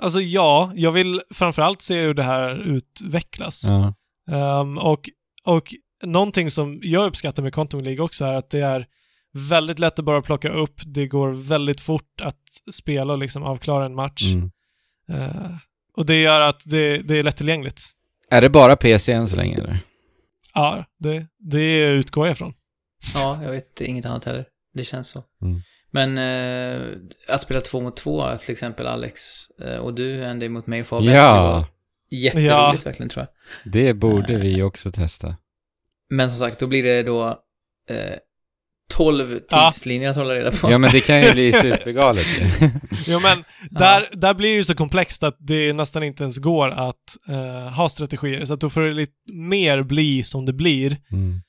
Alltså 0.00 0.20
ja, 0.20 0.72
jag 0.74 0.92
vill 0.92 1.20
framförallt 1.34 1.82
se 1.82 2.00
hur 2.00 2.14
det 2.14 2.22
här 2.22 2.56
utvecklas. 2.56 3.64
Ja. 3.68 3.94
Ehm, 4.30 4.78
och, 4.78 5.08
och 5.46 5.74
någonting 6.04 6.50
som 6.50 6.80
jag 6.82 7.06
uppskattar 7.06 7.42
med 7.42 7.54
Quantum 7.54 7.80
League 7.80 8.04
också 8.04 8.24
är 8.24 8.34
att 8.34 8.50
det 8.50 8.60
är 8.60 8.86
väldigt 9.32 9.78
lätt 9.78 9.98
att 9.98 10.04
bara 10.04 10.22
plocka 10.22 10.48
upp. 10.48 10.80
Det 10.84 11.06
går 11.06 11.32
väldigt 11.32 11.80
fort 11.80 12.20
att 12.22 12.40
spela 12.72 13.12
och 13.12 13.18
liksom 13.18 13.42
avklara 13.42 13.84
en 13.84 13.94
match. 13.94 14.32
Mm. 14.32 14.50
Eh, 15.08 15.50
och 15.96 16.06
det 16.06 16.20
gör 16.20 16.40
att 16.40 16.62
det, 16.66 16.98
det 16.98 17.18
är 17.18 17.22
lättillgängligt. 17.22 17.82
Är 18.30 18.40
det 18.40 18.50
bara 18.50 18.76
PC 18.76 19.12
än 19.12 19.28
så 19.28 19.36
länge 19.36 19.56
eller? 19.56 19.78
Ja, 20.54 20.84
det, 20.98 21.26
det 21.38 21.78
utgår 21.80 22.26
jag 22.26 22.32
ifrån. 22.32 22.54
Ja, 23.14 23.38
jag 23.42 23.50
vet 23.50 23.80
inget 23.80 24.06
annat 24.06 24.24
heller. 24.24 24.44
Det 24.74 24.84
känns 24.84 25.08
så. 25.08 25.24
Mm. 25.42 25.60
Men 25.90 26.18
eh, 26.18 26.88
att 27.28 27.40
spela 27.40 27.60
två 27.60 27.80
mot 27.80 27.96
två, 27.96 28.36
till 28.36 28.52
exempel 28.52 28.86
Alex 28.86 29.20
eh, 29.64 29.76
och 29.76 29.94
du, 29.94 30.24
Andy 30.24 30.48
mot 30.48 30.66
mig 30.66 30.80
och 30.80 30.86
Fabian, 30.86 31.14
Ja, 31.14 31.66
jätteroligt 32.10 32.86
verkligen 32.86 33.08
tror 33.10 33.26
jag. 33.64 33.72
det 33.72 33.94
borde 33.94 34.36
vi 34.36 34.62
också 34.62 34.90
testa. 34.92 35.36
Men 36.10 36.30
som 36.30 36.38
sagt, 36.38 36.58
då 36.60 36.66
blir 36.66 36.82
det 36.82 37.02
då 37.02 37.28
eh, 37.90 38.14
12 38.92 39.40
Ja. 39.50 39.70
tidslinjer 39.72 40.10
att 40.10 40.16
hålla 40.16 40.34
reda 40.34 40.52
på. 40.52 40.70
Ja, 40.70 40.78
men 40.78 40.90
det 40.92 41.00
kan 41.00 41.22
ju 41.22 41.32
bli 41.32 41.52
supergalet. 41.62 42.26
Jo 43.06 43.20
men, 43.20 43.44
Ja. 43.70 43.78
där, 43.78 44.08
där 44.12 44.34
blir 44.34 44.48
det 44.48 44.54
ju 44.56 44.62
så 44.62 44.74
komplext 44.74 45.22
att 45.22 45.36
det 45.38 45.72
nästan 45.72 46.02
inte 46.02 46.22
ens 46.22 46.38
går 46.38 46.68
att 46.70 46.96
eh, 47.28 47.68
ha 47.72 47.88
strategier. 47.88 48.44
Så 48.44 48.54
att 48.54 48.60
då 48.60 48.70
får 48.70 48.80
det 48.80 48.90
lite 48.92 49.12
mer 49.32 49.82
bli 49.82 50.22
som 50.22 50.46
det 50.46 50.52
blir. 50.52 50.96
Mm. 51.12 51.40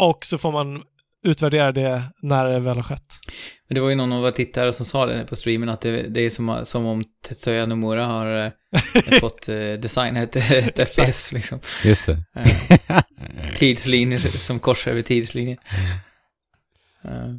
Och 0.00 0.24
så 0.24 0.38
får 0.38 0.52
man 0.52 0.82
utvärdera 1.22 1.72
det 1.72 2.02
när 2.22 2.44
det 2.48 2.58
väl 2.60 2.76
har 2.76 2.82
skett. 2.82 3.12
Men 3.68 3.74
det 3.74 3.80
var 3.80 3.88
ju 3.88 3.94
någon 3.94 4.12
av 4.12 4.20
våra 4.20 4.32
tittare 4.32 4.72
som 4.72 4.86
sa 4.86 5.06
det 5.06 5.24
på 5.26 5.36
streamen 5.36 5.68
att 5.68 5.80
det, 5.80 6.02
det 6.02 6.20
är 6.20 6.30
som, 6.30 6.60
som 6.64 6.86
om 6.86 7.02
Tetsuya 7.28 7.66
Nomura 7.66 8.06
har 8.06 8.44
eh, 8.44 8.50
fått 9.20 9.48
eh, 9.48 9.56
designa 9.56 10.22
ett, 10.22 10.36
ett 10.36 10.88
FPS 10.88 11.32
liksom. 11.32 11.58
Just 11.84 12.06
det. 12.06 12.18
Eh, 12.36 13.02
tidslinjer 13.54 14.18
som 14.18 14.58
korsar 14.58 14.90
över 14.90 15.02
tidslinjer. 15.02 15.58
Eh, 17.04 17.34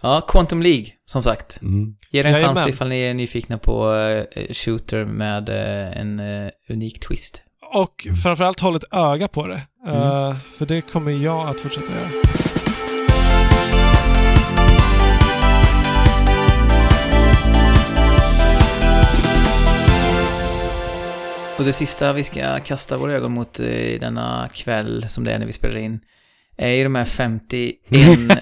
ja, 0.00 0.20
Quantum 0.28 0.62
League, 0.62 0.86
som 1.06 1.22
sagt. 1.22 1.62
Mm. 1.62 1.94
Ge 2.10 2.22
det 2.22 2.28
en 2.28 2.34
Jajamän. 2.34 2.56
chans 2.56 2.68
ifall 2.68 2.88
ni 2.88 3.00
är 3.00 3.14
nyfikna 3.14 3.58
på 3.58 3.94
eh, 3.94 4.52
shooter 4.52 5.04
med 5.04 5.48
eh, 5.48 6.00
en 6.00 6.20
eh, 6.20 6.50
unik 6.68 7.00
twist. 7.00 7.42
Och 7.74 8.06
framförallt 8.22 8.60
håll 8.60 8.76
ett 8.76 8.84
öga 8.94 9.28
på 9.28 9.46
det. 9.46 9.54
Eh, 9.86 10.24
Mm. 10.30 10.36
för 10.58 10.66
det 10.66 10.80
kommer 10.80 11.12
jag 11.12 11.48
att 11.48 11.60
fortsätta 11.60 11.92
göra. 11.92 12.08
Och 21.58 21.64
det 21.64 21.72
sista 21.72 22.12
vi 22.12 22.24
ska 22.24 22.60
kasta 22.60 22.96
våra 22.96 23.12
ögon 23.12 23.32
mot 23.32 23.60
eh, 23.60 23.66
denna 24.00 24.48
kväll, 24.54 25.08
som 25.08 25.24
det 25.24 25.32
är 25.32 25.38
när 25.38 25.46
vi 25.46 25.52
spelar 25.52 25.76
in, 25.76 26.00
är 26.56 26.68
ju 26.68 26.84
de 26.84 26.94
här 26.94 27.04
51 27.04 27.76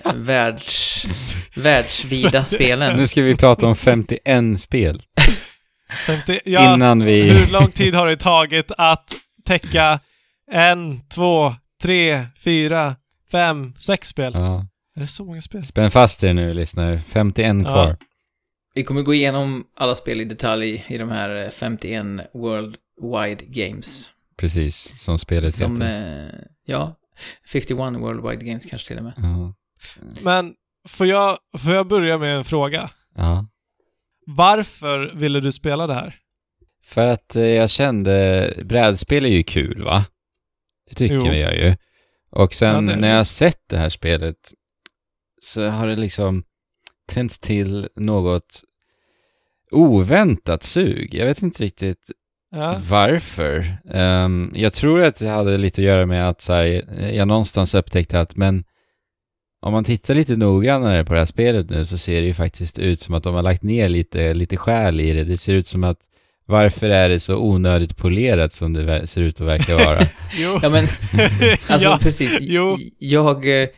världs, 0.14 1.06
världsvida 1.56 2.43
spelen. 2.43 2.97
Nu 2.97 3.06
ska 3.06 3.22
vi 3.22 3.36
prata 3.36 3.66
om 3.66 3.76
51 3.76 4.60
spel 4.60 5.02
50, 6.06 6.40
ja, 6.44 6.74
innan 6.74 7.05
vi... 7.05 7.22
Hur 7.22 7.52
lång 7.52 7.68
tid 7.68 7.94
har 7.94 8.06
det 8.06 8.16
tagit 8.16 8.72
att 8.78 9.16
täcka 9.44 10.01
en, 10.51 11.01
två, 11.14 11.55
tre, 11.82 12.24
fyra, 12.44 12.97
fem, 13.32 13.72
sex 13.78 14.09
spel? 14.09 14.32
Ja. 14.34 14.66
Är 14.97 15.01
det 15.01 15.06
så 15.06 15.24
många 15.24 15.40
spel? 15.40 15.64
Spänn 15.64 15.90
fast 15.90 16.24
er 16.24 16.32
nu, 16.32 16.55
lyssnare. 16.55 17.01
51 17.09 17.56
Ja. 17.64 17.72
kvar. 17.72 17.97
Vi 18.74 18.84
kommer 18.84 19.01
gå 19.01 19.14
igenom 19.14 19.64
alla 19.76 19.94
spel 19.94 20.20
i 20.20 20.24
detalj 20.24 20.84
i 20.89 20.98
de 20.98 21.10
här 21.10 21.44
eh, 21.44 21.51
51 21.51 22.06
Worldwide 23.03 23.45
Games. 23.47 24.11
precis. 24.37 24.95
Som 24.99 25.19
spelet 25.19 25.55
Som, 25.55 25.73
heter. 25.81 26.27
eh, 26.35 26.41
ja, 26.65 26.97
51 27.53 27.79
Worldwide 27.79 28.45
Games 28.45 28.65
kanske 28.65 28.89
till 28.89 28.99
och 28.99 29.05
med. 29.05 29.12
Ja. 29.16 29.55
Men 30.23 30.55
får 30.89 31.07
jag, 31.07 31.39
får 31.59 31.73
jag 31.74 31.87
börja 31.89 32.19
med 32.19 32.37
en 32.37 32.45
fråga? 32.45 32.91
ja. 33.16 33.47
Varför 34.27 35.12
ville 35.15 35.41
du 35.41 35.53
spela 35.53 35.87
det 35.87 35.95
här? 35.95 36.19
För 36.85 37.07
att 37.07 37.37
eh, 37.37 37.43
jag 37.45 37.70
kände, 37.70 38.55
brädspel 38.65 39.24
är 39.24 39.29
ju 39.29 39.43
kul 39.43 39.83
va? 39.83 40.05
Det 40.89 40.95
tycker 40.95 41.15
Jo. 41.15 41.27
jag 41.33 41.57
ju. 41.57 41.77
Och 42.31 42.55
sen 42.55 42.89
Ja, 42.89 42.97
när 42.97 43.09
jag 43.11 43.16
har 43.16 43.24
sett 43.24 43.62
det 43.69 43.77
här 43.79 43.91
spelet 43.91 44.53
så 45.41 45.66
har 45.66 45.87
det 45.87 45.97
liksom 45.97 46.45
tänts 47.09 47.39
till 47.39 47.89
något 47.97 48.62
oväntat 49.70 50.62
sug. 50.62 51.15
Jag 51.15 51.27
vet 51.27 51.43
inte 51.43 51.65
riktigt 51.65 52.11
Ja. 52.53 52.81
varför. 52.89 53.77
Ehm, 53.91 54.53
jag 54.55 54.73
tror 54.73 55.03
att 55.03 55.16
det 55.16 55.29
hade 55.29 55.59
lite 55.59 55.81
att 55.81 55.85
göra 55.87 56.07
med 56.07 56.29
att 56.29 56.41
så 56.41 56.53
här, 56.53 56.83
jag 57.12 57.29
någonstans 57.29 57.74
upptäckte 57.74 58.20
att 58.20 58.37
men 58.37 58.65
om 59.62 59.73
man 59.73 59.85
tittar 59.85 60.15
lite 60.15 60.37
noggrannare 60.37 61.05
på 61.05 61.12
det 61.12 61.19
här 61.19 61.27
spelet 61.27 61.70
nu 61.70 61.85
så 61.85 61.99
ser 61.99 62.20
det 62.20 62.27
ju 62.27 62.35
faktiskt 62.35 62.79
ut 62.79 63.01
som 63.01 63.15
att 63.15 63.23
de 63.23 63.35
har 63.35 63.43
lagt 63.43 63.62
ner 63.62 63.89
lite, 63.89 64.35
lite 64.35 64.57
själ 64.57 65.01
i 65.01 65.12
det. 65.12 65.24
Det 65.24 65.37
ser 65.39 65.53
ut 65.55 65.66
som 65.66 65.85
att 65.85 65.99
varför 66.47 66.91
är 66.91 67.09
det 67.09 67.20
så 67.20 67.37
onödigt 67.37 67.97
polerat 67.97 68.53
som 68.53 68.73
det 68.73 69.07
ser 69.07 69.23
ut 69.23 69.41
att 69.41 69.47
verka 69.47 69.77
vara? 69.77 70.07
Jo. 70.37 70.59
Ja, 70.62 70.69
men 70.69 70.85
Alltså 71.69 71.89
ja. 71.89 71.99
precis. 72.03 72.39
jo. 72.41 72.79
Jag 72.99 73.62
eh, 73.62 73.69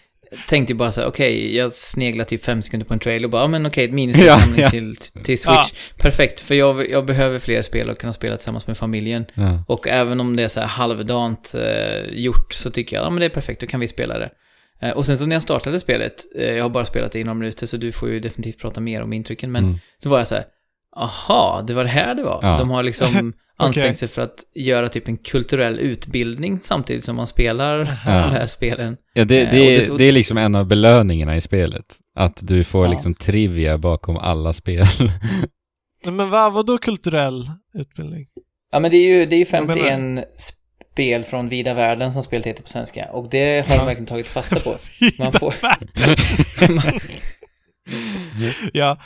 tänkte 0.48 0.73
ju 0.73 0.77
bara 0.77 0.93
så 0.93 1.01
här, 1.01 1.09
okej, 1.09 1.56
jag 1.56 1.73
sneglar 1.73 2.24
typ 2.24 2.44
fem 2.44 2.62
sekunder 2.62 2.86
på 2.86 2.94
en 2.94 3.01
trailer 3.01 3.24
och 3.24 3.31
bara, 3.31 3.43
ja 3.43 3.48
men 3.48 3.66
okej, 3.66 3.85
ett 3.85 3.93
minispelsamling 3.93 4.59
Ja, 4.61 4.62
ja. 4.65 4.70
till, 4.70 4.97
till 4.97 5.39
Switch. 5.39 5.47
Ja. 5.47 5.66
Perfekt, 5.98 6.40
för 6.40 6.55
jag, 6.55 6.90
jag 6.90 7.06
behöver 7.06 7.39
fler 7.39 7.62
spel 7.62 7.90
och 7.90 7.98
kunna 7.98 8.12
spela 8.12 8.36
tillsammans 8.36 8.66
med 8.66 8.77
familjen. 8.77 9.27
ja. 9.35 9.65
Och 9.69 9.89
även 9.89 10.20
om 10.20 10.36
det 10.36 10.43
är 10.43 10.48
så 10.48 10.61
här 10.61 10.66
halvdant 10.66 11.55
eh, 11.55 12.12
gjort 12.12 12.52
så 12.52 12.70
tycker 12.70 12.97
jag, 12.97 13.05
ja 13.06 13.11
men 13.11 13.20
det 13.20 13.27
är 13.27 13.31
perfekt, 13.31 13.61
då 13.61 13.66
kan 13.66 13.81
vi 13.81 13.89
spela 13.89 14.19
det. 14.19 14.31
Eh, 14.81 14.90
och 14.90 15.06
sen 15.06 15.19
så 15.19 15.27
när 15.27 15.36
jag 15.36 15.43
startade 15.43 15.81
spelet, 15.81 16.15
eh, 16.39 16.52
jag 16.52 16.62
har 16.65 16.70
bara 16.70 16.85
spelat 16.85 17.12
det 17.12 17.19
i 17.20 17.24
några 17.24 17.35
minuter 17.39 17.66
så 17.66 17.77
du 17.77 17.93
får 17.93 18.09
ju 18.11 18.20
definitivt 18.20 18.59
prata 18.59 18.81
mer 18.81 19.02
om 19.02 19.12
intrycken, 19.12 19.52
men 19.52 19.65
Mm. 19.65 19.78
så 20.02 20.09
var 20.09 20.19
jag 20.19 20.28
så 20.28 20.35
här, 20.35 20.44
aha, 20.97 21.65
det 21.66 21.74
var 21.74 21.85
det 21.85 21.90
här 21.90 22.15
det 22.15 22.23
var. 22.23 22.39
Ja. 22.43 22.59
De 22.59 22.70
har 22.70 22.82
liksom 22.82 23.32
ansträngt 23.56 23.86
Okej. 23.86 23.94
sig 23.94 24.09
för 24.09 24.22
att 24.22 24.44
göra 24.55 24.89
typ 24.89 25.09
en 25.09 25.16
kulturell 25.16 25.78
utbildning 25.78 26.60
samtidigt 26.62 27.05
som 27.05 27.16
man 27.16 27.26
spelar 27.26 27.78
Ja. 27.78 27.86
de 28.06 28.31
här 28.31 28.47
spelen. 28.47 28.97
Ja, 29.12 29.24
det, 29.24 29.43
Eh, 29.43 29.51
det, 29.51 29.56
det 29.56 29.76
är, 29.76 29.98
det 29.98 30.05
är 30.05 30.12
liksom 30.12 30.39
en 30.39 30.55
av 30.55 30.66
belöningarna 30.66 31.36
i 31.36 31.40
spelet. 31.40 31.85
Att 32.18 32.39
du 32.43 32.64
får 32.64 32.85
Ja. 32.86 32.90
liksom 32.93 33.14
trivia 33.14 33.78
bakom 33.78 34.16
alla 34.16 34.52
spel. 34.52 34.86
Men 36.06 36.31
vad, 36.31 36.52
vadå 36.52 36.78
kulturell 36.78 37.51
utbildning? 37.78 38.26
Ja 38.72 38.81
men 38.81 38.90
det 38.90 38.97
är 38.97 39.06
ju, 39.06 39.26
det 39.26 39.36
är 39.36 39.39
ju 39.39 39.44
Jag 39.44 39.48
51 39.48 40.24
spel 40.93 41.24
från 41.24 41.48
vida 41.48 41.74
världen 41.74 42.12
som 42.12 42.22
spelet 42.22 42.47
heter 42.47 42.62
på 42.62 42.68
svenska. 42.68 43.05
Och 43.12 43.31
det 43.31 43.68
har 43.68 43.78
de 43.78 43.86
verkligen 43.86 44.06
tagit 44.06 44.26
fasta 44.26 44.56
på. 44.70 44.70
Man 45.18 45.32
får- 45.32 45.55
världen. 45.62 46.74
man, 46.76 46.85
ja. 48.73 48.98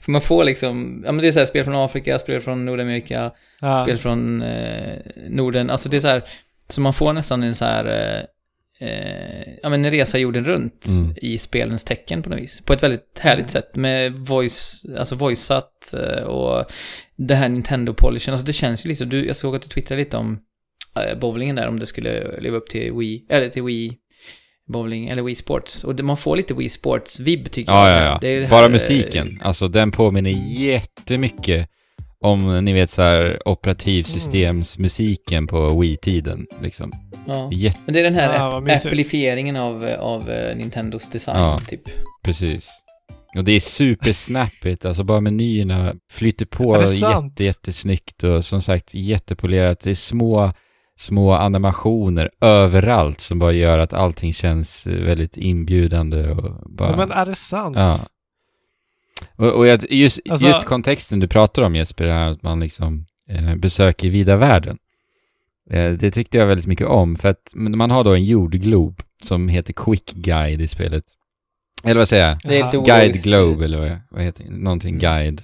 för 0.00 0.12
man 0.12 0.20
får 0.20 0.44
liksom, 0.44 1.02
ja 1.06 1.12
men 1.12 1.22
det 1.22 1.28
är 1.28 1.32
så 1.32 1.38
här 1.38 1.46
spel 1.46 1.64
från 1.64 1.74
Afrika, 1.74 2.18
spel 2.18 2.40
från 2.40 2.64
Nordamerika, 2.64 3.32
ja. 3.60 3.76
spel 3.76 3.96
från 3.98 4.42
eh, 4.42 4.94
Norden. 5.28 5.70
Alltså 5.70 5.88
det 5.88 5.96
är 5.96 6.00
så 6.00 6.08
här, 6.08 6.24
så 6.68 6.80
man 6.80 6.92
får 6.94 7.12
nästan 7.12 7.42
en 7.42 7.54
så 7.54 7.64
här, 7.64 7.84
eh, 7.84 8.88
eh, 8.88 9.48
ja 9.62 9.68
men 9.68 9.84
en 9.84 9.90
resa 9.90 10.18
jorden 10.18 10.44
runt 10.44 10.86
Mm. 10.88 11.14
i 11.16 11.38
spelens 11.38 11.84
tecken 11.84 12.22
på 12.22 12.30
något 12.30 12.38
vis. 12.38 12.60
På 12.64 12.72
ett 12.72 12.82
väldigt 12.82 13.18
härligt 13.18 13.50
sätt 13.50 13.76
med 13.76 14.12
voice, 14.12 14.86
alltså 14.98 15.14
voiceat 15.16 15.94
eh, 15.94 16.22
och 16.24 16.64
det 17.16 17.34
här 17.34 17.48
Nintendo-polishen. 17.48 18.32
Alltså 18.32 18.46
det 18.46 18.52
känns 18.52 18.84
ju 18.86 18.88
liksom, 18.88 19.08
du, 19.08 19.26
jag 19.26 19.36
såg 19.36 19.56
att 19.56 19.62
du 19.62 19.68
twittrade 19.68 19.98
lite 20.02 20.16
om 20.16 20.38
eh, 20.96 21.18
bowlingen 21.18 21.56
där, 21.56 21.68
om 21.68 21.80
det 21.80 21.86
skulle 21.86 22.40
leva 22.40 22.56
upp 22.56 22.68
till 22.68 22.92
Wii, 22.92 23.26
eller 23.28 23.48
till 23.48 23.62
Wii 23.62 23.96
bowling, 24.72 25.08
eller 25.08 25.22
Wii 25.22 25.34
Sports. 25.34 25.84
Och 25.84 26.00
man 26.00 26.16
får 26.16 26.36
lite 26.36 26.54
Wii 26.54 26.68
Sports-vibb 26.68 27.50
tycker 27.50 27.72
Ja, 27.72 27.88
jag. 27.90 27.98
ja, 27.98 28.04
ja. 28.04 28.18
Det 28.20 28.28
är 28.28 28.36
det 28.36 28.42
här, 28.46 28.50
Bara 28.50 28.64
eh, 28.64 28.70
musiken. 28.72 29.40
Alltså 29.42 29.68
den 29.68 29.90
påminner 29.90 30.30
jättemycket 30.60 31.68
om, 32.20 32.64
ni 32.64 32.72
vet 32.72 32.90
så 32.90 33.02
här 33.02 33.48
operativsystemsmusiken 33.48 35.46
på 35.46 35.80
Wii-tiden. 35.80 36.46
Liksom. 36.62 36.92
Ja. 37.26 37.50
Jätte, 37.52 37.78
Men 37.84 37.94
det 37.94 38.00
är 38.00 38.04
den 38.04 38.14
här 38.14 38.34
Ja, 38.34 38.50
vad 38.50 38.62
mysigt. 38.62 38.86
appelifieringen 38.86 39.56
av, 39.56 39.84
av 39.98 40.30
eh, 40.30 40.56
Nintendos 40.56 41.08
design, 41.10 41.38
Ja. 41.38 41.58
typ. 41.68 41.82
precis. 42.24 42.70
Och 43.36 43.44
det 43.44 43.52
är 43.52 43.60
supersnappigt, 43.60 44.84
alltså 44.84 45.04
bara 45.04 45.20
menyerna 45.20 45.94
flyter 46.12 46.46
på 46.46 46.80
sant? 46.86 47.30
jätte, 47.30 47.44
jättesnyggt 47.44 48.24
och 48.24 48.44
som 48.44 48.62
sagt 48.62 48.94
jättepolerat. 48.94 49.80
Det 49.80 49.90
är 49.90 49.94
små, 49.94 50.52
små 50.98 51.32
animationer 51.32 52.30
överallt 52.40 53.20
som 53.20 53.38
bara 53.38 53.52
gör 53.52 53.78
att 53.78 53.92
allting 53.92 54.32
känns 54.32 54.86
eh, 54.86 55.04
väldigt 55.04 55.36
inbjudande 55.36 56.30
och 56.30 56.70
bara... 56.70 56.90
Ja, 56.90 56.96
Men 56.96 57.12
är 57.12 57.26
det 57.26 57.34
sant? 57.34 57.76
Ja. 57.76 57.98
Och, 59.36 59.52
och 59.52 59.66
jag, 59.66 59.92
just, 59.92 60.20
Alltså- 60.30 60.46
just 60.46 60.64
kontexten 60.66 61.20
du 61.20 61.28
pratar 61.28 61.62
om 61.62 61.74
Jesper, 61.74 62.06
här 62.06 62.30
att 62.30 62.42
man 62.42 62.60
liksom 62.60 63.06
eh, 63.28 63.54
besöker 63.54 64.10
vida 64.10 64.36
världen. 64.36 64.78
Eh, 65.70 65.92
det 65.92 66.10
tyckte 66.10 66.38
jag 66.38 66.46
väldigt 66.46 66.66
mycket 66.66 66.86
om, 66.86 67.16
för 67.16 67.28
att 67.28 67.52
man 67.54 67.90
har 67.90 68.04
då 68.04 68.14
en 68.14 68.24
jordglob 68.24 69.02
som 69.22 69.48
heter 69.48 69.72
Quick 69.72 70.12
Guide 70.12 70.60
i 70.60 70.68
spelet. 70.68 71.04
Eller 71.84 71.96
vad 71.96 72.08
säger 72.08 72.28
jag? 72.28 72.38
Det 72.44 72.60
är 72.60 72.84
Guide. 72.84 73.22
Globe 73.22 73.64
eller 73.64 73.78
vad, 73.78 73.98
vad 74.10 74.22
heter 74.22 74.44
det? 74.44 74.50
Någonting 74.50 74.98
Guide. 74.98 75.42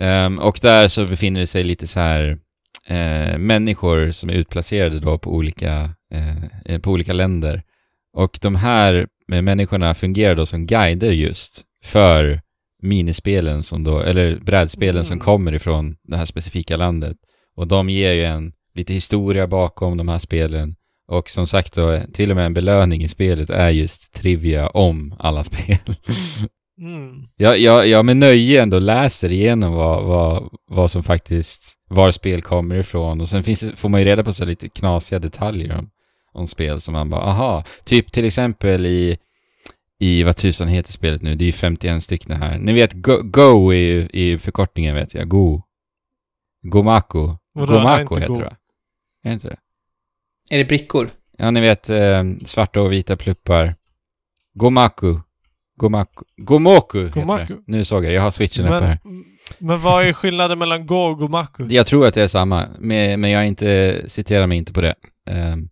Ehm, 0.00 0.38
och 0.38 0.58
där 0.62 0.88
så 0.88 1.06
befinner 1.06 1.40
det 1.40 1.46
sig 1.46 1.64
lite 1.64 1.86
så 1.86 2.00
här 2.00 2.38
eh, 2.86 3.38
människor 3.38 4.10
som 4.10 4.30
är 4.30 4.34
utplacerade 4.34 5.00
då 5.00 5.18
på 5.18 5.34
olika, 5.34 5.90
eh, 6.14 6.44
eh, 6.64 6.80
på 6.80 6.90
olika 6.90 7.12
länder. 7.12 7.62
Och 8.16 8.38
de 8.42 8.54
här 8.56 9.06
eh, 9.32 9.42
människorna 9.42 9.94
fungerar 9.94 10.34
då 10.34 10.46
som 10.46 10.66
guider 10.66 11.10
just 11.10 11.62
för 11.84 12.40
minispelen 12.82 13.62
som 13.62 13.84
då, 13.84 14.00
eller 14.00 14.36
brädspelen 14.36 15.04
som 15.04 15.14
Mm. 15.14 15.24
kommer 15.24 15.52
ifrån 15.54 15.96
det 16.02 16.16
här 16.16 16.24
specifika 16.24 16.76
landet. 16.76 17.16
Och 17.56 17.68
de 17.68 17.90
ger 17.90 18.12
ju 18.12 18.24
en 18.24 18.52
lite 18.74 18.94
historia 18.94 19.46
bakom 19.46 19.96
de 19.96 20.08
här 20.08 20.18
spelen. 20.18 20.74
Och 21.08 21.30
som 21.30 21.46
sagt 21.46 21.74
då, 21.74 22.00
till 22.12 22.30
och 22.30 22.36
med 22.36 22.46
en 22.46 22.54
belöning 22.54 23.02
i 23.02 23.08
spelet 23.08 23.50
är 23.50 23.68
just 23.68 24.14
trivia 24.14 24.68
om 24.68 25.14
alla 25.18 25.44
spel. 25.50 25.78
Mm. 26.78 27.22
jag, 27.36 27.58
jag, 27.58 27.86
jag 27.86 28.04
med 28.04 28.16
nöje 28.16 28.62
ändå 28.62 28.78
läser 28.78 29.32
igenom 29.32 29.72
vad, 29.74 30.04
vad, 30.04 30.48
vad 30.66 30.90
som 30.90 31.02
faktiskt, 31.02 31.74
var 31.88 32.10
spel 32.10 32.42
kommer 32.42 32.76
ifrån. 32.76 33.20
Och 33.20 33.28
sen 33.28 33.42
finns 33.42 33.64
får 33.76 33.88
man 33.88 34.00
ju 34.00 34.06
reda 34.06 34.24
på 34.24 34.32
så 34.32 34.44
lite 34.44 34.68
knasiga 34.68 35.18
detaljer 35.18 35.78
om, 35.78 35.90
om 36.32 36.46
spel 36.46 36.80
som 36.80 36.92
man 36.92 37.10
bara, 37.10 37.22
aha. 37.22 37.64
Typ 37.84 38.12
till 38.12 38.24
exempel 38.24 38.86
i, 38.86 39.18
i 39.98 40.22
vad 40.22 40.36
tusan 40.36 40.68
heter 40.68 40.92
spelet 40.92 41.22
nu, 41.22 41.34
det 41.34 41.44
är 41.44 41.46
ju 41.46 41.52
51 41.52 42.02
stycken 42.02 42.42
här. 42.42 42.58
Ni 42.58 42.72
vet, 42.72 42.92
Go, 42.92 43.20
Go 43.22 43.72
är 43.72 43.76
ju 43.76 44.08
i 44.12 44.38
förkortningen 44.38 44.94
vet 44.94 45.14
jag, 45.14 45.28
Go. 45.28 45.62
Gomaku. 46.62 47.28
Vadå, 47.52 47.74
Gomaku 47.74 48.20
heter 48.20 48.34
Go? 48.34 48.40
det? 48.40 48.56
Är 49.22 49.28
det 49.28 49.32
inte 49.32 49.48
det? 49.48 49.58
Är 50.50 50.58
det 50.58 50.64
brickor? 50.64 51.08
Ja, 51.38 51.50
ni 51.50 51.60
vet 51.60 51.90
eh, 51.90 52.24
svarta 52.44 52.80
och 52.80 52.92
vita 52.92 53.16
pluppar. 53.16 53.74
Gomaku. 54.54 55.16
Gomaku. 55.78 56.24
Gomoku 56.36 57.04
heter 57.04 57.20
Gomaku. 57.20 57.54
det. 57.54 57.60
Nu 57.66 57.84
såg 57.84 58.04
jag, 58.04 58.12
jag 58.12 58.22
har 58.22 58.30
switchen 58.30 58.64
uppe 58.64 58.84
här. 58.84 58.98
Men, 59.04 59.24
men 59.58 59.80
vad 59.80 60.06
är 60.06 60.12
skillnaden 60.12 60.58
mellan 60.58 60.86
Go 60.86 60.96
och 60.96 61.18
Gomaku? 61.18 61.66
Jag 61.68 61.86
tror 61.86 62.06
att 62.06 62.14
det 62.14 62.22
är 62.22 62.28
samma, 62.28 62.66
men, 62.78 63.20
men 63.20 63.30
jag 63.30 63.46
inte, 63.46 64.00
citerar 64.06 64.46
mig 64.46 64.58
inte 64.58 64.72
på 64.72 64.80
det. 64.80 64.94
Ehm, 65.30 65.68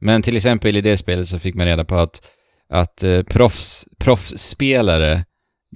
men 0.00 0.22
till 0.22 0.36
exempel 0.36 0.76
i 0.76 0.80
det 0.80 0.96
spelet 0.96 1.28
så 1.28 1.38
fick 1.38 1.54
man 1.54 1.66
reda 1.66 1.84
på 1.84 1.94
att, 1.94 2.22
att 2.68 3.02
eh, 3.02 3.22
proffs, 3.22 3.86
proffsspelare, 3.98 5.24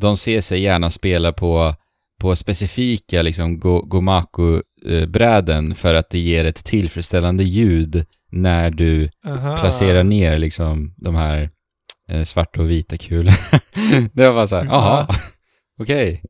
de 0.01 0.17
ser 0.17 0.41
sig 0.41 0.61
gärna 0.61 0.91
spela 0.91 1.33
på, 1.33 1.75
på 2.21 2.37
specifika 2.37 3.23
liksom 3.23 3.61
go, 3.61 3.83
Gomaku-bräden 3.83 5.75
för 5.75 5.95
att 5.95 6.11
det 6.11 6.19
ger 6.19 6.45
ett 6.45 6.65
tillfredsställande 6.65 7.45
ljud 7.45 8.07
när 8.31 8.71
du 8.71 9.11
Aha. 9.27 9.57
placerar 9.57 10.05
ner 10.05 10.39
liksom 10.39 10.95
de 10.97 11.15
här 11.15 11.43
eh, 11.43 11.49
svarta 12.25 12.61
och 12.61 12.71
vita 12.71 12.97
kulorna. 12.97 13.33
det 14.13 14.27
var 14.29 14.35
bara 14.35 14.47
så 14.47 14.57
här, 14.57 14.65
jaha, 14.65 15.07
okej. 15.81 16.23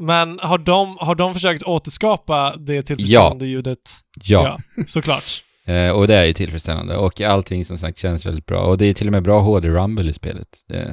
Men 0.00 0.38
har 0.42 0.58
de, 0.58 0.96
har 1.00 1.14
de 1.14 1.34
försökt 1.34 1.62
återskapa 1.62 2.54
det 2.58 2.82
tillfredsställande 2.82 3.46
ljudet? 3.46 3.78
Ja. 4.24 4.58
Såklart. 4.86 5.24
Eh, 5.68 5.90
och 5.90 6.06
det 6.08 6.14
är 6.16 6.24
ju 6.24 6.32
tillfredsställande. 6.32 6.96
Och 6.96 7.20
allting 7.20 7.64
som 7.64 7.78
sagt 7.78 7.98
känns 7.98 8.26
väldigt 8.26 8.46
bra. 8.46 8.60
Och 8.60 8.78
det 8.78 8.86
är 8.86 8.92
till 8.92 9.06
och 9.08 9.12
med 9.12 9.22
bra 9.22 9.40
HD-rumble 9.40 10.10
i 10.10 10.12
spelet. 10.12 10.48
Eh, 10.72 10.90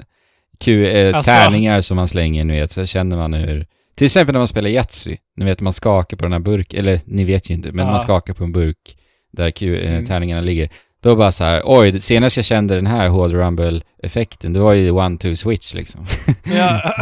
Q, 0.60 0.86
eh, 0.86 1.18
Alltså- 1.18 1.32
Tärningar 1.32 1.82
som 1.82 1.96
man 1.96 2.08
slänger, 2.08 2.44
ni 2.44 2.54
vet, 2.60 2.72
så 2.72 2.86
känner 2.86 3.18
man 3.18 3.34
hur... 3.34 3.66
Till 3.96 4.06
exempel 4.06 4.34
när 4.34 4.40
man 4.40 4.48
spelar 4.48 4.70
Yatzy. 4.70 5.18
Ni 5.38 5.46
vet, 5.46 5.62
man 5.62 5.74
skakar 5.74 6.18
på 6.18 6.24
den 6.24 6.32
här 6.32 6.40
burken, 6.40 6.80
eller 6.80 7.00
ni 7.06 7.24
vet 7.24 7.50
ju 7.50 7.54
inte, 7.54 7.72
men 7.72 7.86
Ja. 7.86 7.92
man 7.92 8.00
skakar 8.00 8.34
på 8.34 8.44
en 8.44 8.52
burk 8.52 8.98
där 9.32 9.52
Q, 9.52 9.76
eh, 9.78 9.92
Mm. 9.94 10.06
tärningarna 10.06 10.42
ligger. 10.42 10.70
Då 11.04 11.16
bara 11.16 11.32
så 11.32 11.44
här, 11.44 11.62
oj, 11.66 12.02
senast 12.02 12.38
jag 12.38 12.46
kände 12.46 12.76
den 12.76 12.88
här 12.88 13.08
HD 13.08 13.36
Rumble-effekten, 13.36 14.54
det 14.54 14.60
var 14.60 14.74
ju 14.74 14.92
one-two 14.92 15.36
switch 15.36 15.74
liksom. 15.74 16.06
Ja. 16.46 16.96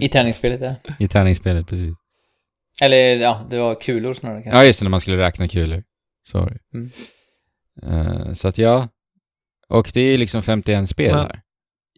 I 0.00 0.08
tärningsspelet, 0.08 0.60
ja. 0.60 0.74
I 0.98 1.08
tärningsspelet, 1.08 1.66
precis. 1.66 1.94
Eller 2.80 3.16
ja, 3.16 3.46
det 3.50 3.58
var 3.58 3.74
kulor 3.74 4.14
snarare 4.14 4.42
kanske. 4.42 4.58
Ja, 4.58 4.64
just 4.64 4.80
det, 4.80 4.84
när 4.84 4.90
man 4.90 5.00
skulle 5.00 5.18
räkna 5.18 5.48
kulor. 5.48 5.82
Du. 6.32 6.78
Mm. 6.78 6.90
Eh, 7.82 8.32
så 8.32 8.48
att 8.48 8.58
ja, 8.58 8.88
och 9.68 9.90
det 9.94 10.00
är 10.00 10.18
liksom 10.18 10.42
51 10.42 10.88
spel 10.88 11.14
här. 11.14 11.40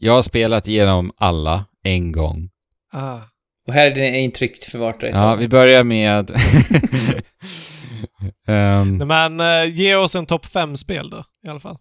Jag 0.01 0.13
har 0.13 0.23
spelat 0.23 0.69
igenom 0.69 1.13
alla 1.17 1.65
en 1.85 2.13
gång. 2.13 2.49
Ah. 2.93 3.19
Och 3.67 3.73
här 3.73 3.87
är 3.87 3.95
det 3.95 4.19
intryck 4.19 4.65
för 4.65 4.79
vart 4.79 5.03
och 5.03 5.09
ett 5.09 5.15
Ja, 5.15 5.35
vi 5.35 5.49
börjar 5.49 5.85
med... 5.85 6.31
Nej, 8.47 8.85
Men 9.07 9.41
eh, 9.41 9.75
ge 9.75 9.95
oss 9.97 10.15
en 10.17 10.27
topp 10.27 10.47
fem 10.47 10.77
spel 10.77 11.11
då, 11.11 11.25
i 11.47 11.51
alla 11.51 11.61
fall. 11.61 11.77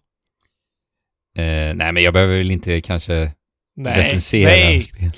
eh, 1.38 1.74
nej, 1.74 1.92
men 1.92 1.96
jag 2.02 2.12
behöver 2.12 2.36
väl 2.36 2.50
inte 2.50 2.80
kanske 2.80 3.32
Nej. 3.76 3.98
recensera 3.98 4.48
Nej. 4.50 4.80
spel. 4.80 5.10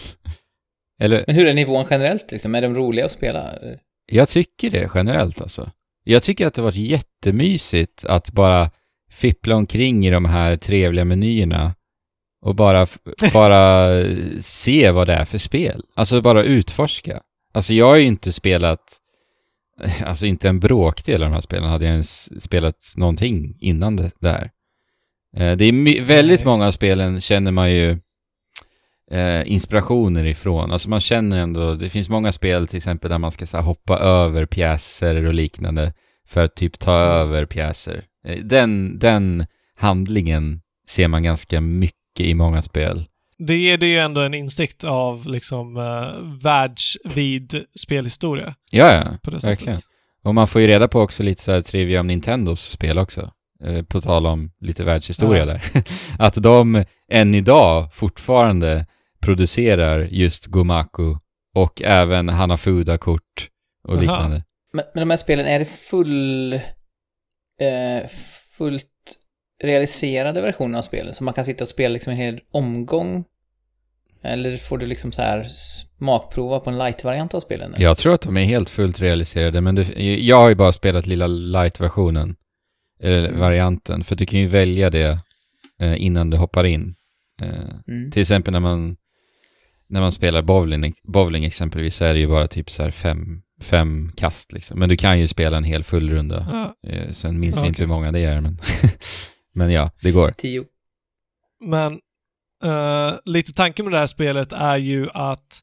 Eller, 1.01 1.25
Men 1.27 1.37
hur 1.37 1.47
är 1.47 1.55
nivån 1.55 1.87
generellt 1.91 2.33
liksom? 2.33 2.55
Är 2.55 2.63
de 2.63 2.75
roliga 2.75 3.05
att 3.05 3.13
spela? 3.13 3.59
jag 4.07 4.29
tycker 4.29 4.71
det 4.71 4.91
generellt 4.95 5.41
alltså. 5.43 5.71
Jag 6.05 6.23
tycker 6.23 6.47
att 6.47 6.55
det 6.55 6.61
har 6.63 6.65
varit 6.65 6.77
jättemysigt 6.77 8.05
att 8.05 8.31
bara 8.33 8.71
fippla 9.11 9.57
omkring 9.57 10.07
i 10.07 10.11
de 10.11 10.25
här 10.25 10.57
trevliga 10.57 11.05
menyerna 11.05 11.75
och 12.43 12.55
bara, 12.55 12.87
bara 13.33 13.89
se 14.41 14.91
vad 14.91 15.07
det 15.07 15.13
är 15.15 15.25
för 15.25 15.39
spel. 15.39 15.83
Alltså 15.95 16.21
bara 16.21 16.43
utforska. 16.43 17.21
Alltså 17.55 17.75
jag 17.75 17.87
har 17.89 17.97
ju 17.97 18.07
inte 18.07 18.33
spelat, 18.33 18.97
alltså 20.05 20.27
inte 20.27 20.49
en 20.49 20.61
bråkdel 20.61 21.23
av 21.23 21.29
de 21.29 21.35
här 21.35 21.41
spelen 21.41 21.69
hade 21.69 21.85
jag 21.85 21.93
ens 21.93 22.43
spelat 22.43 22.93
någonting 22.97 23.57
innan 23.61 23.97
det 23.97 24.11
där. 24.19 24.51
Eh, 25.37 25.57
Det 25.57 25.65
är 25.65 26.03
väldigt 26.03 26.45
många 26.45 26.67
av 26.67 26.71
spelen 26.71 27.21
känner 27.21 27.51
man 27.53 27.73
ju 27.73 27.99
eh, 29.11 29.53
inspirationer 29.53 30.25
ifrån. 30.25 30.73
Alltså 30.73 30.89
man 30.89 31.01
känner 31.01 31.39
ändå, 31.39 31.75
det 31.75 31.91
finns 31.91 32.09
många 32.09 32.33
spel 32.33 32.67
till 32.67 32.77
exempel 32.77 33.11
där 33.11 33.19
man 33.19 33.31
ska 33.31 33.47
så 33.47 33.57
här, 33.57 33.65
hoppa 33.65 33.99
över 33.99 34.47
pjäser 34.47 35.25
och 35.25 35.35
liknande 35.35 35.93
för 36.29 36.45
att 36.45 36.57
typ 36.57 36.79
ta 36.79 36.93
över 36.95 37.47
pjäser. 37.47 38.05
Eh, 38.27 38.39
Den, 38.45 38.99
den 38.99 39.47
handlingen 39.77 40.61
ser 40.89 41.09
man 41.09 41.23
ganska 41.23 41.61
mycket 41.61 42.21
i 42.21 42.35
många 42.35 42.63
spel. 42.63 43.05
Det 43.39 43.57
ger 43.57 43.77
det 43.79 43.87
ju 43.87 43.99
ändå 43.99 44.21
en 44.21 44.35
insikt 44.35 44.85
av 44.85 45.27
liksom 45.29 45.77
uh, 45.77 46.39
världsvid 46.43 47.65
spelhistoria 47.79 48.55
Ja, 48.71 48.93
ja, 48.95 49.19
på 49.23 49.31
det 49.31 49.45
verkligen. 49.47 49.77
sättet. 49.77 49.91
Och 50.25 50.35
man 50.35 50.49
får 50.49 50.61
ju 50.61 50.67
reda 50.67 50.89
på 50.89 51.01
också 51.01 51.23
lite 51.23 51.43
så 51.43 51.53
här 51.53 51.61
trivia 51.61 52.01
om 52.01 52.07
Nintendos 52.07 52.61
spel 52.71 52.99
också. 52.99 53.31
Eh, 53.65 53.83
På 53.83 54.01
tal 54.01 54.27
om 54.27 54.51
lite 54.61 54.85
världshistoria 54.85 55.41
Ja. 55.41 55.47
där. 55.47 55.63
Att 56.19 56.35
de 56.43 56.85
än 57.11 57.35
idag 57.35 57.93
fortfarande 57.95 58.87
producerar 59.21 60.01
just 60.01 60.47
Gomaku 60.47 61.15
och 61.55 61.83
även 61.83 62.29
Hanafuda-kort 62.29 63.49
och 63.89 63.93
Aha. 63.95 64.01
liknande. 64.01 64.45
Men, 64.73 64.85
men 64.95 65.01
de 65.01 65.11
här 65.11 65.17
spelen, 65.17 65.47
är 65.47 65.59
det 65.59 65.65
full... 65.65 66.53
Eh, 66.53 68.09
fullt 68.59 68.87
realiserade 69.63 70.41
versioner 70.41 70.79
av 70.79 70.83
spelen? 70.83 71.15
Så 71.15 71.25
man 71.25 71.35
kan 71.35 71.45
sitta 71.45 71.65
och 71.65 71.69
spela 71.69 71.93
liksom 71.93 72.11
en 72.11 72.17
hel 72.19 72.41
omgång? 72.51 73.25
Eller 74.23 74.57
får 74.57 74.79
du 74.79 74.87
liksom 74.87 75.13
så 75.13 75.23
här 75.23 75.45
smakprova 75.99 76.61
på 76.61 76.71
en 76.71 76.79
light-variant 76.79 77.35
av 77.35 77.41
spelen? 77.41 77.75
eller? 77.75 77.85
Jag 77.85 77.97
tror 77.97 78.15
att 78.15 78.21
de 78.21 78.37
är 78.37 78.45
helt 78.45 78.71
fullt 78.71 79.01
realiserade, 79.01 79.61
men 79.61 79.75
det, 79.75 79.83
jag 80.21 80.37
har 80.37 80.49
ju 80.49 80.55
bara 80.55 80.73
spelat 80.73 81.07
lilla 81.07 81.27
light-versionen, 81.27 82.37
eller 83.01 83.29
Mm. 83.29 83.41
varianten, 83.41 84.05
för 84.05 84.17
du 84.17 84.27
kan 84.27 84.41
ju 84.41 84.47
välja 84.47 84.91
det 84.91 85.19
eh, 85.81 86.03
innan 86.03 86.31
du 86.31 86.37
hoppar 86.37 86.65
in. 86.65 86.95
Eh, 87.43 87.49
Mm. 87.89 88.11
till 88.11 88.21
exempel 88.21 88.53
när 88.53 88.61
man, 88.61 88.97
när 89.89 90.01
man 90.01 90.13
spelar 90.13 90.43
bowling, 90.43 90.95
bowling 91.03 91.45
exempelvis, 91.45 91.97
så 91.97 92.05
är 92.05 92.15
det 92.15 92.21
ju 92.21 92.27
bara 92.29 92.47
typ 92.47 92.71
så 92.71 92.83
här 92.83 92.91
fem, 92.91 93.43
fem 93.63 94.13
kast 94.17 94.53
liksom. 94.53 94.79
Men 94.79 94.89
du 94.89 94.97
kan 94.97 95.21
ju 95.21 95.27
spela 95.27 95.57
en 95.57 95.65
hel 95.65 95.85
full 95.85 96.11
runda. 96.11 96.47
Ja. 96.83 96.91
Eh, 96.91 97.11
sen 97.11 97.41
minns 97.41 97.55
jag 97.57 97.63
Okej. 97.63 97.69
inte 97.69 97.83
hur 97.83 97.89
många 97.89 98.13
det 98.13 98.21
är, 98.21 98.41
men, 98.41 98.59
men 99.55 99.71
ja, 99.73 99.91
det 100.01 100.11
går. 100.11 100.31
Tio. 100.31 100.65
Men 101.61 101.93
eh, 102.65 103.15
lite 103.25 103.53
tanken 103.53 103.85
med 103.85 103.93
det 103.93 103.99
här 103.99 104.07
spelet 104.07 104.53
är 104.53 104.77
ju 104.77 105.09
att 105.15 105.61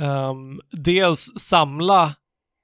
ehm, 0.00 0.60
dels 0.70 1.32
samla 1.38 2.14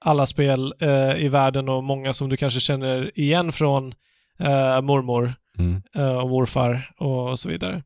alla 0.05 0.27
spel 0.27 0.75
eh, 0.81 1.17
i 1.17 1.29
världen 1.29 1.69
och 1.69 1.85
många 1.85 2.13
som 2.13 2.29
du 2.29 2.37
kanske 2.37 2.61
känner 2.61 3.19
igen 3.19 3.53
från 3.53 3.95
eh, 4.39 4.81
mormor 4.81 5.35
Mm. 5.59 5.83
och 6.23 6.31
morfar 6.31 6.91
och 6.99 7.39
så 7.39 7.49
vidare. 7.49 7.83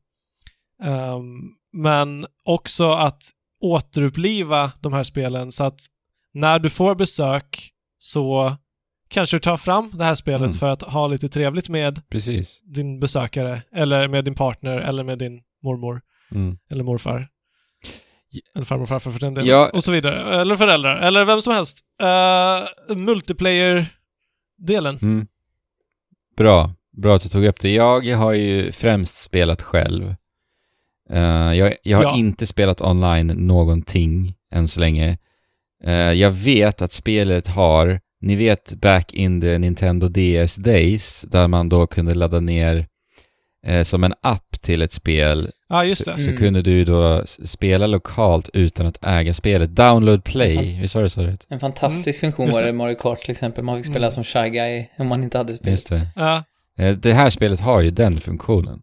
Ehm, 0.82 1.40
men 1.72 2.26
också 2.44 2.90
att 2.92 3.22
återuppliva 3.60 4.72
de 4.80 4.92
här 4.92 5.02
spelen 5.02 5.52
så 5.52 5.64
att 5.64 5.80
när 6.34 6.58
du 6.58 6.70
får 6.70 6.94
besök 6.94 7.70
så 7.98 8.56
kanske 9.08 9.36
du 9.36 9.40
tar 9.40 9.56
fram 9.56 9.90
det 9.94 10.04
här 10.04 10.14
spelet 10.14 10.40
Mm. 10.40 10.52
för 10.52 10.68
att 10.68 10.82
ha 10.82 11.06
lite 11.06 11.28
trevligt 11.28 11.68
med 11.68 12.02
Precis. 12.10 12.60
din 12.64 13.00
besökare 13.00 13.62
eller 13.72 14.08
med 14.08 14.24
din 14.24 14.34
partner 14.34 14.78
eller 14.78 15.04
med 15.04 15.18
din 15.18 15.40
mormor 15.62 16.00
Mm. 16.30 16.58
eller 16.70 16.84
morfar. 16.84 17.28
Eller 18.54 18.64
farmor 18.64 18.82
och 18.82 18.88
farfar 18.88 19.10
för 19.10 19.20
den 19.20 19.34
delen. 19.34 19.50
Ja. 19.50 19.70
Och 19.72 19.84
så 19.84 19.92
vidare. 19.92 20.40
Eller 20.40 20.56
föräldrar. 20.56 20.96
Eller 20.96 21.24
vem 21.24 21.40
som 21.40 21.52
helst. 21.54 21.80
Uh, 22.02 22.96
Multiplayer-delen. 22.96 24.98
Mm. 25.02 25.26
Bra. 26.36 26.70
Bra 27.02 27.16
att 27.16 27.22
du 27.22 27.28
tog 27.28 27.44
upp 27.44 27.60
det. 27.60 27.74
Jag 27.74 28.16
har 28.16 28.32
ju 28.32 28.72
främst 28.72 29.16
spelat 29.22 29.62
själv. 29.62 30.14
Eh, 31.10 31.52
jag, 31.52 31.74
jag 31.82 31.98
har 31.98 32.04
Ja. 32.04 32.16
inte 32.16 32.46
spelat 32.46 32.80
online 32.82 33.26
någonting 33.26 34.34
än 34.52 34.68
så 34.68 34.80
länge. 34.80 35.18
Eh, 35.84 35.92
jag 36.12 36.30
vet 36.30 36.82
att 36.82 36.92
spelet 36.92 37.46
har, 37.46 38.00
ni 38.26 38.36
vet 38.36 38.72
back 38.74 39.12
in 39.14 39.40
the 39.40 39.58
Nintendo 39.58 40.08
DS 40.08 40.56
days, 40.56 41.22
där 41.28 41.48
man 41.48 41.68
då 41.68 41.86
kunde 41.86 42.14
ladda 42.14 42.40
ner 42.40 42.86
eh, 43.66 43.82
som 43.82 44.04
en 44.04 44.14
app 44.22 44.60
till 44.60 44.82
ett 44.82 44.92
spel, 44.92 45.50
Ja, 45.68 45.84
just 45.84 46.04
så, 46.04 46.10
det. 46.10 46.20
så 46.20 46.30
Mm. 46.30 46.38
kunde 46.42 46.62
du 46.62 46.84
då 46.84 47.22
spela 47.26 47.86
lokalt 47.86 48.48
utan 48.52 48.86
att 48.86 48.98
äga 49.04 49.34
spelet. 49.34 49.76
Download 49.76 50.24
play, 50.24 50.78
visst 50.80 50.94
var 50.94 51.02
det 51.02 51.10
så 51.10 51.22
rätt? 51.22 51.46
En 51.48 51.60
fantastisk 51.60 52.20
funktion 52.20 52.44
Mm, 52.44 52.48
just 52.48 52.56
var 52.56 52.62
det 52.62 52.66
det. 52.66 52.74
i 52.74 52.78
Mario 52.78 52.94
Kart 52.94 53.20
till 53.20 53.30
exempel. 53.30 53.64
Man 53.64 53.76
fick 53.76 53.84
spela 53.86 54.06
Mm. 54.06 54.10
som 54.10 54.24
Shy 54.24 54.48
Guy 54.50 54.86
om 54.98 55.06
man 55.08 55.22
inte 55.24 55.38
hade 55.38 55.52
spelet. 55.54 55.70
Just 55.72 55.88
det. 55.88 56.06
Ja, 56.16 56.44
Eh, 56.78 56.96
Det 56.96 57.12
här 57.14 57.30
spelet 57.30 57.60
har 57.60 57.80
ju 57.80 57.90
den 57.90 58.20
funktionen. 58.20 58.80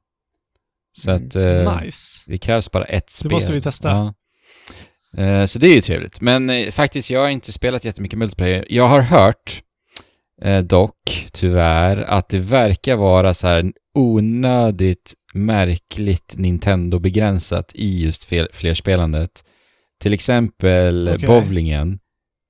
Så 0.97 1.11
Mm. 1.11 1.25
att 1.27 1.35
eh, 1.35 1.81
nice. 1.81 2.23
det 2.31 2.37
krävs 2.37 2.71
bara 2.71 2.85
ett 2.85 3.09
spel. 3.09 3.31
måste 3.31 3.53
vi 3.53 3.61
testa. 3.61 3.89
Ja. 3.89 4.13
Eh, 5.17 5.45
Så 5.45 5.59
det 5.59 5.67
är 5.67 5.75
ju 5.75 5.81
trevligt. 5.81 6.21
Men 6.21 6.49
eh, 6.49 6.71
faktiskt, 6.71 7.09
jag 7.09 7.19
har 7.21 7.29
inte 7.29 7.51
spelat 7.51 7.85
jättemycket 7.85 8.19
multiplayer. 8.19 8.65
Jag 8.69 8.87
har 8.87 9.01
hört, 9.01 9.61
eh, 10.41 10.59
dock, 10.63 11.27
tyvärr, 11.33 11.97
att 11.97 12.29
det 12.29 12.39
verkar 12.39 12.95
vara 12.95 13.33
så 13.33 13.47
här 13.47 13.71
onödigt 13.95 15.13
märkligt 15.33 16.33
Nintendo-begränsat 16.37 17.71
i 17.75 18.03
just 18.03 18.23
flerspelandet. 18.53 19.43
Till 20.01 20.13
exempel 20.13 21.09
Okej. 21.15 21.27
bowlingen 21.27 21.99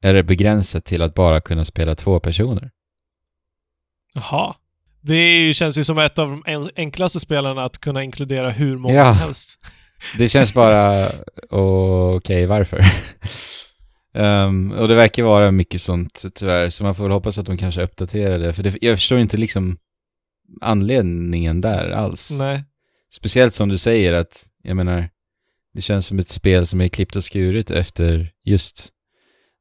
är 0.04 0.14
det 0.14 0.24
begränsat 0.24 0.86
till 0.86 1.02
att 1.02 1.14
bara 1.14 1.42
kunna 1.42 1.66
spela 1.66 1.96
två 1.96 2.20
personer. 2.20 2.70
Jaha. 4.14 4.56
Det 5.02 5.16
ju, 5.40 5.54
känns 5.54 5.78
ju 5.78 5.84
som 5.84 6.00
ett 6.00 6.20
av 6.20 6.30
de 6.30 6.44
en- 6.46 6.70
enklaste 6.76 7.20
spelen 7.20 7.58
att 7.58 7.78
kunna 7.78 8.04
inkludera 8.04 8.50
hur 8.50 8.78
många 8.78 8.94
Ja. 8.96 9.06
som 9.06 9.16
helst. 9.16 9.60
Det 10.18 10.30
känns 10.30 10.54
bara, 10.54 11.08
okej, 11.50 12.46
varför? 12.46 12.86
Ehm, 14.14 14.72
och 14.72 14.88
det 14.88 14.96
verkar 14.96 15.24
vara 15.24 15.52
mycket 15.52 15.82
sånt 15.82 16.26
tyvärr, 16.36 16.70
så 16.70 16.84
man 16.84 16.96
får 16.96 17.04
väl 17.04 17.12
hoppas 17.12 17.38
att 17.38 17.46
de 17.46 17.58
kanske 17.58 17.84
uppdaterar 17.84 18.40
det. 18.40 18.54
För 18.54 18.64
det, 18.64 18.78
jag 18.82 18.98
förstår 18.98 19.20
inte 19.20 19.38
liksom 19.38 19.78
anledningen 20.62 21.62
där 21.62 21.90
alls. 21.90 22.32
Nej. 22.32 22.64
Speciellt 23.12 23.54
som 23.54 23.70
du 23.70 23.78
säger 23.78 24.14
att, 24.14 24.50
jag 24.64 24.78
menar, 24.78 25.10
det 25.74 25.82
känns 25.82 26.08
som 26.08 26.20
ett 26.20 26.28
spel 26.28 26.68
som 26.68 26.82
är 26.82 26.88
klippt 26.88 27.16
och 27.16 27.24
skuret 27.24 27.72
efter 27.72 28.32
just 28.44 28.90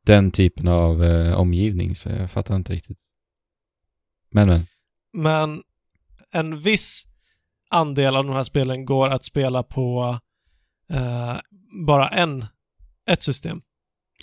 den 0.06 0.30
typen 0.30 0.68
av 0.68 1.04
eh, 1.04 1.34
omgivning, 1.34 1.96
så 1.96 2.08
jag 2.08 2.30
fattar 2.30 2.56
inte 2.56 2.72
riktigt. 2.72 2.98
Men 4.30 4.48
men, 4.48 4.66
Men 5.12 5.62
en 6.34 6.60
viss 6.60 7.06
andel 7.70 8.16
av 8.16 8.24
de 8.24 8.32
här 8.32 8.42
spelen 8.42 8.84
går 8.84 9.08
att 9.08 9.24
spela 9.24 9.62
på 9.62 10.18
eh, 10.92 11.36
bara 11.86 12.08
en, 12.08 12.44
ett 13.10 13.22
system. 13.22 13.60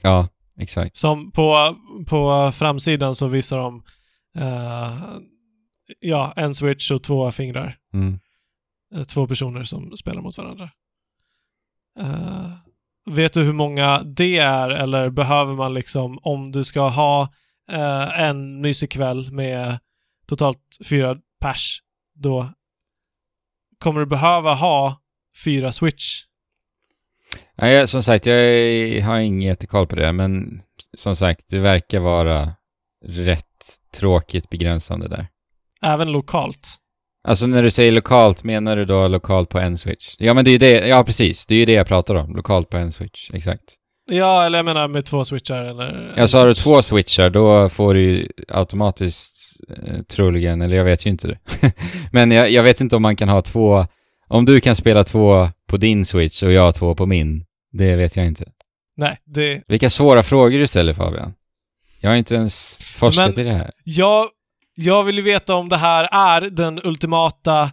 ja, 0.04 0.28
exakt. 0.58 0.96
Som 0.98 1.32
på, 1.32 1.76
på 2.08 2.52
framsidan 2.52 3.16
så 3.16 3.28
visar 3.28 3.58
de 3.58 3.84
eh, 4.36 4.94
ja, 6.00 6.34
en 6.36 6.56
switch 6.56 6.92
och 6.92 7.04
två 7.04 7.32
fingrar. 7.32 7.78
Mm. 7.94 8.20
Eh, 8.96 9.04
Två 9.04 9.28
personer 9.28 9.64
som 9.64 9.98
spelar 9.98 10.22
mot 10.22 10.38
varandra. 10.38 10.70
Eh, 12.00 12.52
vet 13.06 13.34
du 13.34 13.44
hur 13.44 13.54
många 13.54 14.00
det 14.04 14.38
är 14.38 14.70
eller 14.70 15.10
behöver 15.10 15.54
man 15.54 15.74
liksom, 15.74 16.20
om 16.22 16.52
du 16.52 16.64
ska 16.64 16.90
ha 16.90 17.22
eh, 17.72 18.20
en 18.20 18.62
mysig 18.62 18.92
kväll 18.92 19.32
med 19.32 19.80
totalt 20.28 20.78
fyra 20.90 21.16
pers, 21.42 21.80
då 22.14 22.50
kommer 23.78 24.00
du 24.00 24.06
behöva 24.06 24.54
ha 24.54 25.02
fyra 25.46 25.72
switch. 25.72 26.24
Jag, 27.62 27.90
som 27.90 28.04
sagt, 28.04 28.26
jag 28.26 29.02
har 29.02 29.20
ingen 29.20 29.42
jättekoll 29.42 29.88
på 29.88 29.96
det, 29.96 30.14
men 30.14 30.62
som 30.98 31.16
sagt, 31.16 31.42
det 31.50 31.60
verkar 31.60 32.00
vara 32.00 32.54
rätt 33.06 33.46
tråkigt 33.94 34.50
begränsande 34.50 35.08
där. 35.08 35.28
Även 35.82 36.12
lokalt. 36.12 36.68
Alltså 37.28 37.48
när 37.48 37.64
du 37.64 37.72
säger 37.72 37.92
lokalt, 37.92 38.44
menar 38.44 38.76
du 38.76 38.86
då 38.86 39.08
lokalt 39.08 39.50
på 39.50 39.60
en 39.60 39.78
switch? 39.78 40.16
Ja 40.20 40.34
men 40.34 40.46
det 40.46 40.50
är 40.50 40.52
ju 40.52 40.58
det, 40.58 40.88
ja 40.88 41.04
precis, 41.04 41.46
det 41.46 41.56
är 41.56 41.60
ju 41.60 41.66
det 41.66 41.72
jag 41.74 41.88
pratar 41.88 42.16
om. 42.16 42.36
Lokalt 42.36 42.70
på 42.70 42.78
en 42.78 42.92
switch, 42.92 43.32
exakt. 43.34 43.76
Ja, 44.12 44.46
eller 44.46 44.58
jag 44.58 44.66
menar 44.66 44.88
med 44.88 45.06
två 45.06 45.26
switchar 45.26 45.64
eller... 45.64 46.14
Ja, 46.18 46.28
så 46.28 46.38
har 46.38 46.46
du 46.46 46.54
två 46.54 46.82
switchar, 46.82 47.30
då 47.30 47.70
får 47.70 47.94
du 47.94 48.02
ju 48.02 48.28
automatiskt 48.48 49.62
eh, 49.70 50.02
troligen, 50.02 50.62
eller 50.62 50.78
jag 50.78 50.84
vet 50.84 51.06
ju 51.06 51.10
inte 51.10 51.28
det. 51.28 51.40
men 52.12 52.32
jag, 52.32 52.52
jag 52.52 52.64
vet 52.64 52.82
inte 52.82 52.96
om 52.96 53.02
man 53.02 53.16
kan 53.16 53.30
ha 53.30 53.42
två, 53.42 53.86
om 54.28 54.46
du 54.46 54.60
kan 54.60 54.76
spela 54.76 55.04
två 55.04 55.50
på 55.68 55.78
din 55.78 56.06
switch 56.06 56.44
och 56.44 56.52
jag 56.52 56.76
två 56.76 56.96
på 56.96 57.06
min, 57.06 57.46
det 57.72 57.96
vet 57.96 58.16
jag 58.16 58.26
inte. 58.26 58.52
Nej, 58.98 59.18
det... 59.26 59.64
Vilka 59.68 59.90
svåra 59.90 60.24
frågor 60.24 60.60
du 60.60 60.68
ställer 60.68 60.94
Fabian. 60.94 61.34
Jag 62.00 62.10
har 62.10 62.18
inte 62.18 62.36
ens 62.36 62.78
forskat 62.96 63.36
Men- 63.36 63.46
i 63.46 63.50
det 63.50 63.56
här. 63.56 63.72
Jag, 63.84 64.30
jag 64.76 65.04
vill 65.04 65.16
ju 65.16 65.22
veta 65.22 65.56
om 65.56 65.70
det 65.70 65.78
här 65.78 66.08
är 66.12 66.42
den 66.50 66.80
ultimata 66.84 67.64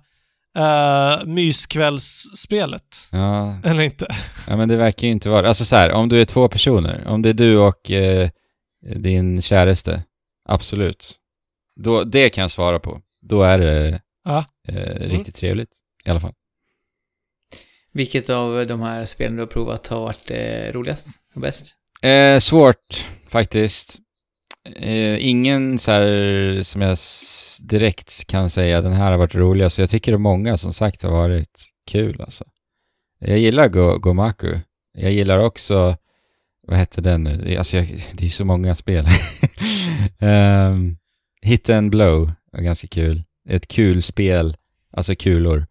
uh, 0.58 1.26
myskvällsspelet. 1.26 3.08
Ja, 3.12 3.54
Eller 3.64 3.82
inte. 3.82 4.06
ja, 4.48 4.56
men 4.56 4.68
det 4.68 4.76
verkar 4.76 5.06
ju 5.06 5.12
inte 5.12 5.28
vara 5.28 5.48
Alltså 5.48 5.64
så 5.64 5.76
här, 5.76 5.92
om 5.92 6.08
du 6.08 6.20
är 6.20 6.24
två 6.24 6.48
personer, 6.48 7.06
om 7.06 7.22
det 7.22 7.28
är 7.28 7.32
du 7.34 7.58
och 7.58 7.90
eh, 7.90 8.30
din 8.96 9.42
käraste, 9.42 10.02
absolut. 10.48 11.14
Då, 11.80 12.04
det 12.04 12.30
kan 12.30 12.42
jag 12.42 12.50
svara 12.50 12.78
på. 12.78 13.00
Då 13.22 13.42
är 13.42 13.58
det 13.58 14.00
Ja. 14.24 14.44
eh, 14.68 14.74
riktigt 15.08 15.34
trevligt, 15.34 15.70
i 16.04 16.10
alla 16.10 16.20
fall. 16.20 16.32
Vilket 17.96 18.30
av 18.30 18.66
de 18.66 18.80
här 18.80 19.04
spelen 19.04 19.36
du 19.36 19.42
har 19.42 19.46
provat 19.46 19.88
har 19.88 20.00
varit 20.00 20.30
eh, 20.30 20.72
roligast 20.72 21.06
och 21.34 21.40
bäst? 21.40 21.76
Eh, 22.02 22.38
svårt, 22.38 23.06
faktiskt. 23.28 23.98
Eh, 24.76 25.26
ingen 25.28 25.78
så 25.78 25.90
här 25.90 26.62
som 26.62 26.82
jag 26.82 26.98
direkt 27.62 28.26
kan 28.26 28.50
säga 28.50 28.80
den 28.80 28.92
här 28.92 29.10
har 29.10 29.18
varit 29.18 29.34
rolig. 29.34 29.72
Så 29.72 29.80
jag 29.82 29.90
tycker 29.90 30.12
det 30.12 30.16
är 30.16 30.18
många 30.18 30.56
som 30.58 30.72
sagt 30.72 31.02
har 31.02 31.10
varit 31.10 31.64
kul 31.86 32.20
alltså. 32.20 32.44
Jag 33.18 33.38
gillar 33.38 33.68
Go 33.68 33.98
Gomaku. 33.98 34.58
Jag 34.98 35.12
gillar 35.12 35.38
också, 35.38 35.96
vad 36.66 36.78
hette 36.78 37.00
den 37.00 37.24
nu? 37.24 37.36
Det 37.44 37.54
är- 37.54 37.58
Alltså 37.58 37.76
jag, 37.76 37.86
det 38.12 38.24
är 38.24 38.28
så 38.28 38.44
många 38.44 38.74
spel. 38.74 39.06
um, 40.20 40.96
Hit 41.42 41.70
and 41.70 41.90
Blow 41.90 42.32
är 42.52 42.62
ganska 42.62 42.86
kul. 42.88 43.22
Ett 43.48 43.68
kul 43.68 44.02
spel, 44.02 44.56
alltså 44.92 45.14
kulor. 45.14 45.66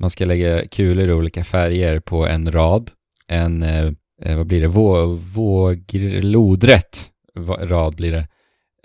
Man 0.00 0.10
ska 0.10 0.24
lägga 0.24 0.66
kulor 0.66 1.08
i 1.08 1.12
olika 1.12 1.44
färger 1.44 2.00
på 2.00 2.26
en 2.26 2.52
rad. 2.52 2.90
En 3.28 3.62
eh, 3.62 3.86
eh, 4.22 4.36
vad 4.36 4.46
blir 4.46 4.60
det, 4.60 4.68
Vå, 4.68 5.06
våg, 5.34 5.84
lodrätt 6.22 7.06
rad 7.60 7.96
blir 7.96 8.12
det. 8.12 8.26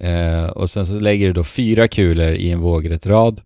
Eh, 0.10 0.46
och 0.46 0.70
sen 0.70 0.86
så 0.86 1.00
lägger 1.00 1.28
du 1.28 1.34
då 1.34 1.44
fyra 1.44 1.88
kulor 1.88 2.28
i 2.32 2.52
en 2.52 2.60
vågrätt 2.60 3.06
rad. 3.06 3.40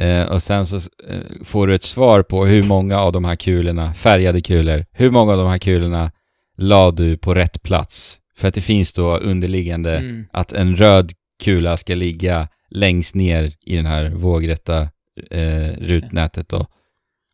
Eh, 0.00 0.22
och 0.22 0.42
sen 0.42 0.66
så 0.66 0.76
eh, 0.76 1.20
får 1.44 1.66
du 1.66 1.74
ett 1.74 1.82
svar 1.82 2.22
på 2.22 2.46
hur 2.46 2.62
många 2.62 2.98
av 2.98 3.12
de 3.12 3.24
här 3.24 3.36
kulorna, 3.36 3.94
färgade 3.94 4.40
kulor, 4.40 4.84
hur 4.92 5.10
många 5.10 5.32
av 5.32 5.38
de 5.38 5.48
här 5.48 5.58
kulorna 5.58 6.12
la 6.56 6.90
du 6.90 7.16
på 7.16 7.34
rätt 7.34 7.62
plats? 7.62 8.18
För 8.36 8.48
att 8.48 8.54
det 8.54 8.60
finns 8.60 8.92
då 8.92 9.16
underliggande 9.16 9.96
Mm. 9.96 10.26
att 10.32 10.52
en 10.52 10.76
röd 10.76 11.12
kula 11.42 11.76
ska 11.76 11.94
ligga 11.94 12.48
längst 12.70 13.14
ner 13.14 13.52
i 13.66 13.76
den 13.76 13.86
här 13.86 14.10
vågrätta 14.10 14.88
eh, 15.30 15.72
rutnätet 15.78 16.48
då. 16.48 16.66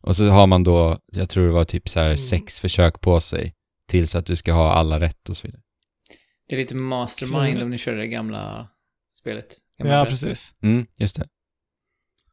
Och 0.02 0.16
så 0.16 0.28
har 0.28 0.46
man 0.46 0.64
då, 0.64 0.98
jag 1.12 1.28
tror 1.28 1.46
det 1.46 1.52
var 1.52 1.64
typ 1.64 1.88
så 1.88 2.00
här 2.00 2.06
Mm. 2.06 2.18
sex 2.18 2.60
försök 2.60 3.00
på 3.00 3.20
sig 3.20 3.54
tills 3.88 4.14
att 4.14 4.26
du 4.26 4.36
ska 4.36 4.52
ha 4.52 4.72
alla 4.72 5.00
rätt 5.00 5.28
och 5.28 5.36
så 5.36 5.46
vidare. 5.46 5.62
Det 6.48 6.54
är 6.54 6.58
lite 6.58 6.74
mastermind 6.74 7.42
Klurigt. 7.44 7.62
om 7.62 7.70
ni 7.70 7.78
kör 7.78 7.94
det 7.96 8.06
gamla 8.06 8.68
spelet. 9.18 9.56
Gamla 9.78 9.94
Ja, 9.94 10.04
brädspel. 10.04 10.28
precis. 10.30 10.54
Mm, 10.62 10.86
just 10.98 11.16
det. 11.16 11.28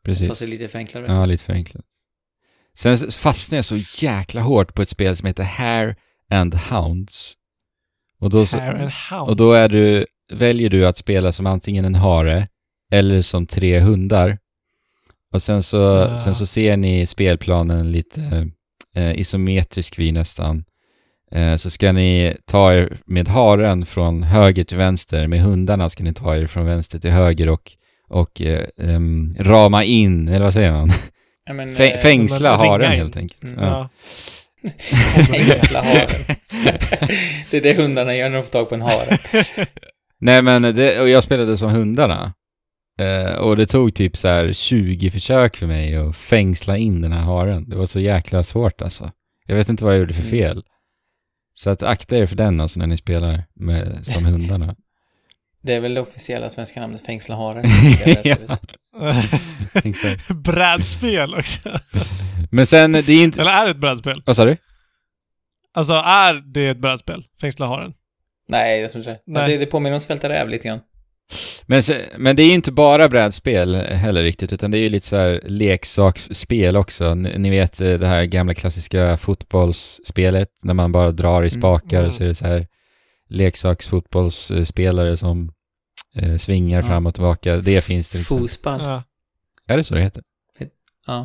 Precis. 0.03 0.27
Fast 0.27 0.41
det 0.41 0.47
är 0.47 0.49
lite 0.49 0.67
förenklare. 0.67 1.05
Ja, 1.07 1.25
lite 1.25 1.43
förenklat. 1.43 1.85
Sen 2.73 2.97
fastnade 3.11 3.57
jag 3.57 3.65
så 3.65 4.05
jäkla 4.05 4.41
hårt 4.41 4.73
på 4.75 4.81
ett 4.81 4.89
spel 4.89 5.15
som 5.15 5.27
heter 5.27 5.43
Hare 5.43 5.95
and 6.29 6.55
Hounds. 6.55 7.33
Och 8.19 8.29
då, 8.29 8.45
så, 8.45 8.57
Hare 8.59 8.71
and 8.83 8.91
Hounds. 9.11 9.29
och 9.29 9.35
då 9.35 9.51
är 9.51 9.69
du, 9.69 10.05
väljer 10.33 10.69
du 10.69 10.87
att 10.87 10.97
spela 10.97 11.31
som 11.31 11.45
antingen 11.45 11.85
en 11.85 11.95
hare 11.95 12.47
eller 12.91 13.21
som 13.21 13.45
tre 13.47 13.79
hundar. 13.79 14.37
Och 15.33 15.41
sen 15.41 15.63
så, 15.63 15.77
Ja. 15.77 16.17
sen 16.17 16.35
så 16.35 16.45
ser 16.45 16.77
ni 16.77 17.05
spelplanen 17.05 17.91
lite 17.91 18.49
eh, 18.95 19.19
isometrisk 19.19 19.99
vid 19.99 20.13
nästan. 20.13 20.63
Eh, 21.31 21.55
så 21.55 21.69
ska 21.69 21.91
ni 21.91 22.35
ta 22.45 22.73
er 22.73 22.97
med 23.05 23.27
haren 23.27 23.85
från 23.85 24.23
höger 24.23 24.63
till 24.63 24.77
vänster, 24.77 25.27
med 25.27 25.41
hundarna 25.41 25.89
ska 25.89 26.03
ni 26.03 26.13
ta 26.13 26.35
er 26.35 26.47
från 26.47 26.65
vänster 26.65 26.99
till 26.99 27.11
höger 27.11 27.49
och, 27.49 27.71
och 28.09 28.41
eh, 28.41 28.67
rama 29.39 29.83
in, 29.83 30.27
eller 30.27 30.43
vad 30.45 30.53
säger 30.53 30.71
man? 30.71 30.89
Ja, 31.45 31.53
men, 31.53 31.75
Fäng, 31.75 31.91
eh, 31.91 31.97
fängsla 31.97 32.57
men 32.57 32.59
haren 32.67 32.91
in. 32.93 32.99
helt 32.99 33.17
enkelt. 33.17 33.43
Mm. 33.53 33.63
Ja. 33.65 33.89
Fängsla 35.31 35.81
haren. 35.83 36.07
det 37.51 37.57
är 37.57 37.61
det 37.61 37.73
hundarna 37.73 38.15
gör 38.15 38.29
när 38.29 38.35
de 38.37 38.43
får 38.43 38.49
tag 38.51 38.69
på 38.69 38.75
en 38.75 38.81
hare. 38.81 39.17
Nej 40.19 40.41
men, 40.41 40.61
det, 40.61 41.01
och 41.01 41.09
jag 41.09 41.23
spelade 41.23 41.57
som 41.57 41.71
hundarna. 41.71 42.33
Eh, 42.97 43.33
och 43.33 43.57
det 43.57 43.65
tog 43.65 43.95
typ 43.95 44.17
så 44.17 44.27
här 44.27 44.53
20 44.53 45.09
försök 45.11 45.55
för 45.57 45.67
mig 45.67 45.95
att 45.95 46.15
fängsla 46.15 46.77
in 46.77 47.01
den 47.01 47.11
här 47.11 47.21
haren. 47.21 47.69
Det 47.69 47.75
var 47.75 47.85
så 47.85 47.99
jäkla 47.99 48.43
svårt 48.43 48.81
alltså. 48.81 49.11
Jag 49.45 49.55
vet 49.55 49.69
inte 49.69 49.83
vad 49.83 49.93
jag 49.93 49.99
gjorde 49.99 50.13
för 50.13 50.21
Mm. 50.21 50.31
fel. 50.31 50.63
Så 51.53 51.69
att 51.69 51.83
akta 51.83 52.17
er 52.17 52.25
för 52.25 52.35
den 52.35 52.61
alltså 52.61 52.79
när 52.79 52.87
ni 52.87 52.97
spelar 52.97 53.43
med, 53.55 54.05
som 54.05 54.25
hundarna. 54.25 54.75
Det 55.61 55.73
är 55.73 55.79
väl 55.79 55.93
det 55.93 56.01
officiella 56.01 56.49
svenska 56.49 56.81
namnet 56.81 57.05
Fängsla 57.05 57.35
haren. 57.35 57.65
Exakt. 59.83 60.27
brädspel 60.29 61.35
också. 61.35 61.69
Men 62.51 62.67
sen, 62.67 62.91
det 62.91 63.09
är 63.09 63.23
inte... 63.23 63.41
Eller 63.41 63.51
är 63.51 63.65
det 63.65 63.71
ett 63.71 63.77
brädspel? 63.77 64.23
Vad 64.25 64.35
sa 64.35 64.45
du? 64.45 64.57
Alltså, 65.73 65.93
är 65.93 66.33
det 66.33 66.67
ett 66.67 66.77
brädspel? 66.77 67.23
Fängsla 67.41 67.67
haren? 67.67 67.93
Nej, 68.49 68.81
jag 68.81 68.91
tror 68.91 68.99
inte 69.01 69.11
det. 69.11 69.19
Nej. 69.25 69.51
det. 69.51 69.57
Det 69.57 69.65
påminner 69.65 69.93
om 69.93 69.99
Svälta 69.99 70.29
räv 70.29 70.49
lite 70.49 70.67
grann. 70.67 70.79
Men, 71.65 71.81
men 72.17 72.35
det 72.35 72.43
är 72.43 72.47
ju 72.47 72.53
inte 72.53 72.71
bara 72.71 73.09
brädspel 73.09 73.75
heller 73.75 74.23
riktigt, 74.23 74.53
utan 74.53 74.71
det 74.71 74.77
är 74.77 74.79
ju 74.79 74.89
lite 74.89 75.07
så 75.07 75.15
här 75.17 75.41
leksaksspel 75.45 76.77
också. 76.77 77.13
Ni, 77.15 77.37
ni 77.37 77.49
vet 77.49 77.81
eh, 77.81 77.93
det 77.93 78.07
här 78.07 78.25
gamla 78.25 78.53
klassiska 78.53 79.17
fotbollsspelet, 79.17 80.49
när 80.63 80.73
man 80.73 80.91
bara 80.91 81.11
drar 81.11 81.43
i 81.43 81.49
spakar 81.49 81.97
Mm. 81.97 82.07
och 82.07 82.13
så 82.13 82.23
är 82.23 82.27
det 82.27 82.35
så 82.35 82.45
här 82.47 82.67
leksaksfotbollsspelare 83.29 85.17
som 85.17 85.51
eh, 86.15 86.37
svingar 86.37 86.81
Ja. 86.81 86.87
fram 86.87 87.05
och 87.05 87.13
tillbaka. 87.13 87.57
Det 87.57 87.81
finns 87.83 88.11
det 88.11 88.17
liksom. 88.17 88.39
Fotboll. 88.39 88.79
Ja, 88.81 89.03
Ja. 89.67 89.73
Är 89.73 89.77
det 89.77 89.83
så 89.83 89.95
det 89.95 90.01
heter? 90.01 90.23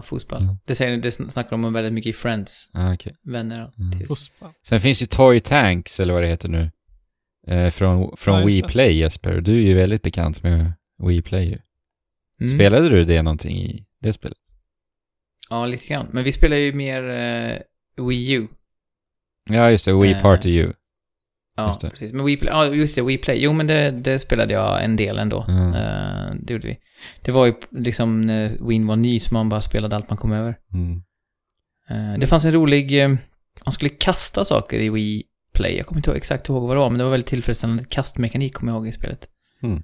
fotboll. 0.05 0.43
Ja. 0.43 0.57
Det, 0.65 0.75
säger, 0.75 0.97
det 0.97 1.11
snackar 1.11 1.51
de 1.51 1.65
om 1.65 1.73
väldigt 1.73 1.93
mycket 1.93 2.11
i 2.11 2.13
Friends. 2.13 2.71
Ah, 2.73 2.93
okej. 2.95 3.15
Vänner 3.25 3.65
och 3.65 3.79
Mm. 3.79 4.07
Sen 4.67 4.81
finns 4.81 5.03
ju 5.03 5.07
Toy 5.07 5.41
Tanks, 5.41 6.01
eller 6.01 6.15
vad 6.15 6.23
det 6.23 6.29
heter 6.29 6.49
nu. 6.49 6.71
Eh, 7.47 7.71
från 7.71 8.17
från 8.17 8.35
Ja, 8.35 8.43
just 8.43 8.57
Wii 8.57 8.61
det. 8.63 8.69
Play 8.69 8.99
Jesper. 8.99 9.41
Du 9.41 9.53
är 9.53 9.67
ju 9.67 9.75
väldigt 9.75 10.03
bekant 10.03 10.43
med 10.43 10.73
Wii 11.07 11.23
Play 11.23 11.45
ju. 11.49 11.59
Mm. 12.41 12.59
Spelade 12.59 12.89
du 12.89 13.05
det 13.05 13.23
någonting 13.23 13.57
i 13.57 13.87
det 14.01 14.13
spelet? 14.13 14.39
Ja, 15.51 15.67
lite 15.67 15.87
grann. 15.89 16.09
Men 16.13 16.25
vi 16.25 16.33
spelar 16.33 16.57
ju 16.57 16.73
mer 16.73 17.09
eh, 17.11 17.59
Wii 18.07 18.33
U. 18.33 18.49
Ja, 19.51 19.71
just 19.71 19.85
det. 19.85 19.93
Wii 19.93 20.13
Eh, 20.13 20.23
Party 20.23 20.57
U. 20.59 20.73
Ja, 21.57 21.75
precis. 21.91 22.13
Men 22.13 22.25
Wii 22.27 22.37
Play, 22.37 22.53
ja 22.53 22.67
just 22.67 22.95
det, 22.97 23.03
Wii 23.03 23.19
Play. 23.19 23.39
Jo, 23.43 23.53
men 23.53 23.67
det, 23.67 23.91
det 23.91 24.19
spelade 24.19 24.55
jag 24.55 24.85
en 24.85 24.97
del 24.97 25.19
ändå. 25.19 25.45
Mm. 25.49 25.73
Eh, 25.75 26.35
det 26.43 26.53
gjorde 26.53 26.67
vi. 26.69 26.79
Det 27.23 27.33
var 27.33 27.47
ju 27.47 27.55
liksom 27.71 28.21
när 28.21 28.69
Wien 28.69 28.87
var 28.87 28.97
ny 28.97 29.19
så 29.19 29.35
man 29.35 29.49
bara 29.49 29.61
spelade 29.61 29.97
allt 29.97 30.11
man 30.11 30.17
kom 30.19 30.33
över. 30.33 30.59
Mm. 30.75 31.03
Eh, 31.91 32.19
det 32.19 32.27
fanns 32.27 32.45
en 32.45 32.53
rolig, 32.53 33.03
eh, 33.03 33.09
man 33.65 33.73
skulle 33.73 33.89
kasta 33.91 34.45
saker 34.45 34.81
i 34.81 34.89
Wii 34.91 35.23
Play. 35.63 35.77
Jag 35.77 35.87
kommer 35.87 35.99
inte 35.99 36.11
ihåg 36.11 36.17
exakt 36.17 36.49
ihåg 36.49 36.63
vad 36.69 36.77
det 36.77 36.81
var, 36.81 36.91
men 36.91 36.99
det 36.99 37.05
var 37.05 37.11
väldigt 37.11 37.27
tillfredsställande 37.29 37.85
kastmekanik 37.91 38.55
kommer 38.55 38.73
jag 38.73 38.77
ihåg 38.79 38.89
i 38.89 38.93
spelet. 38.93 39.29
Mm. 39.63 39.83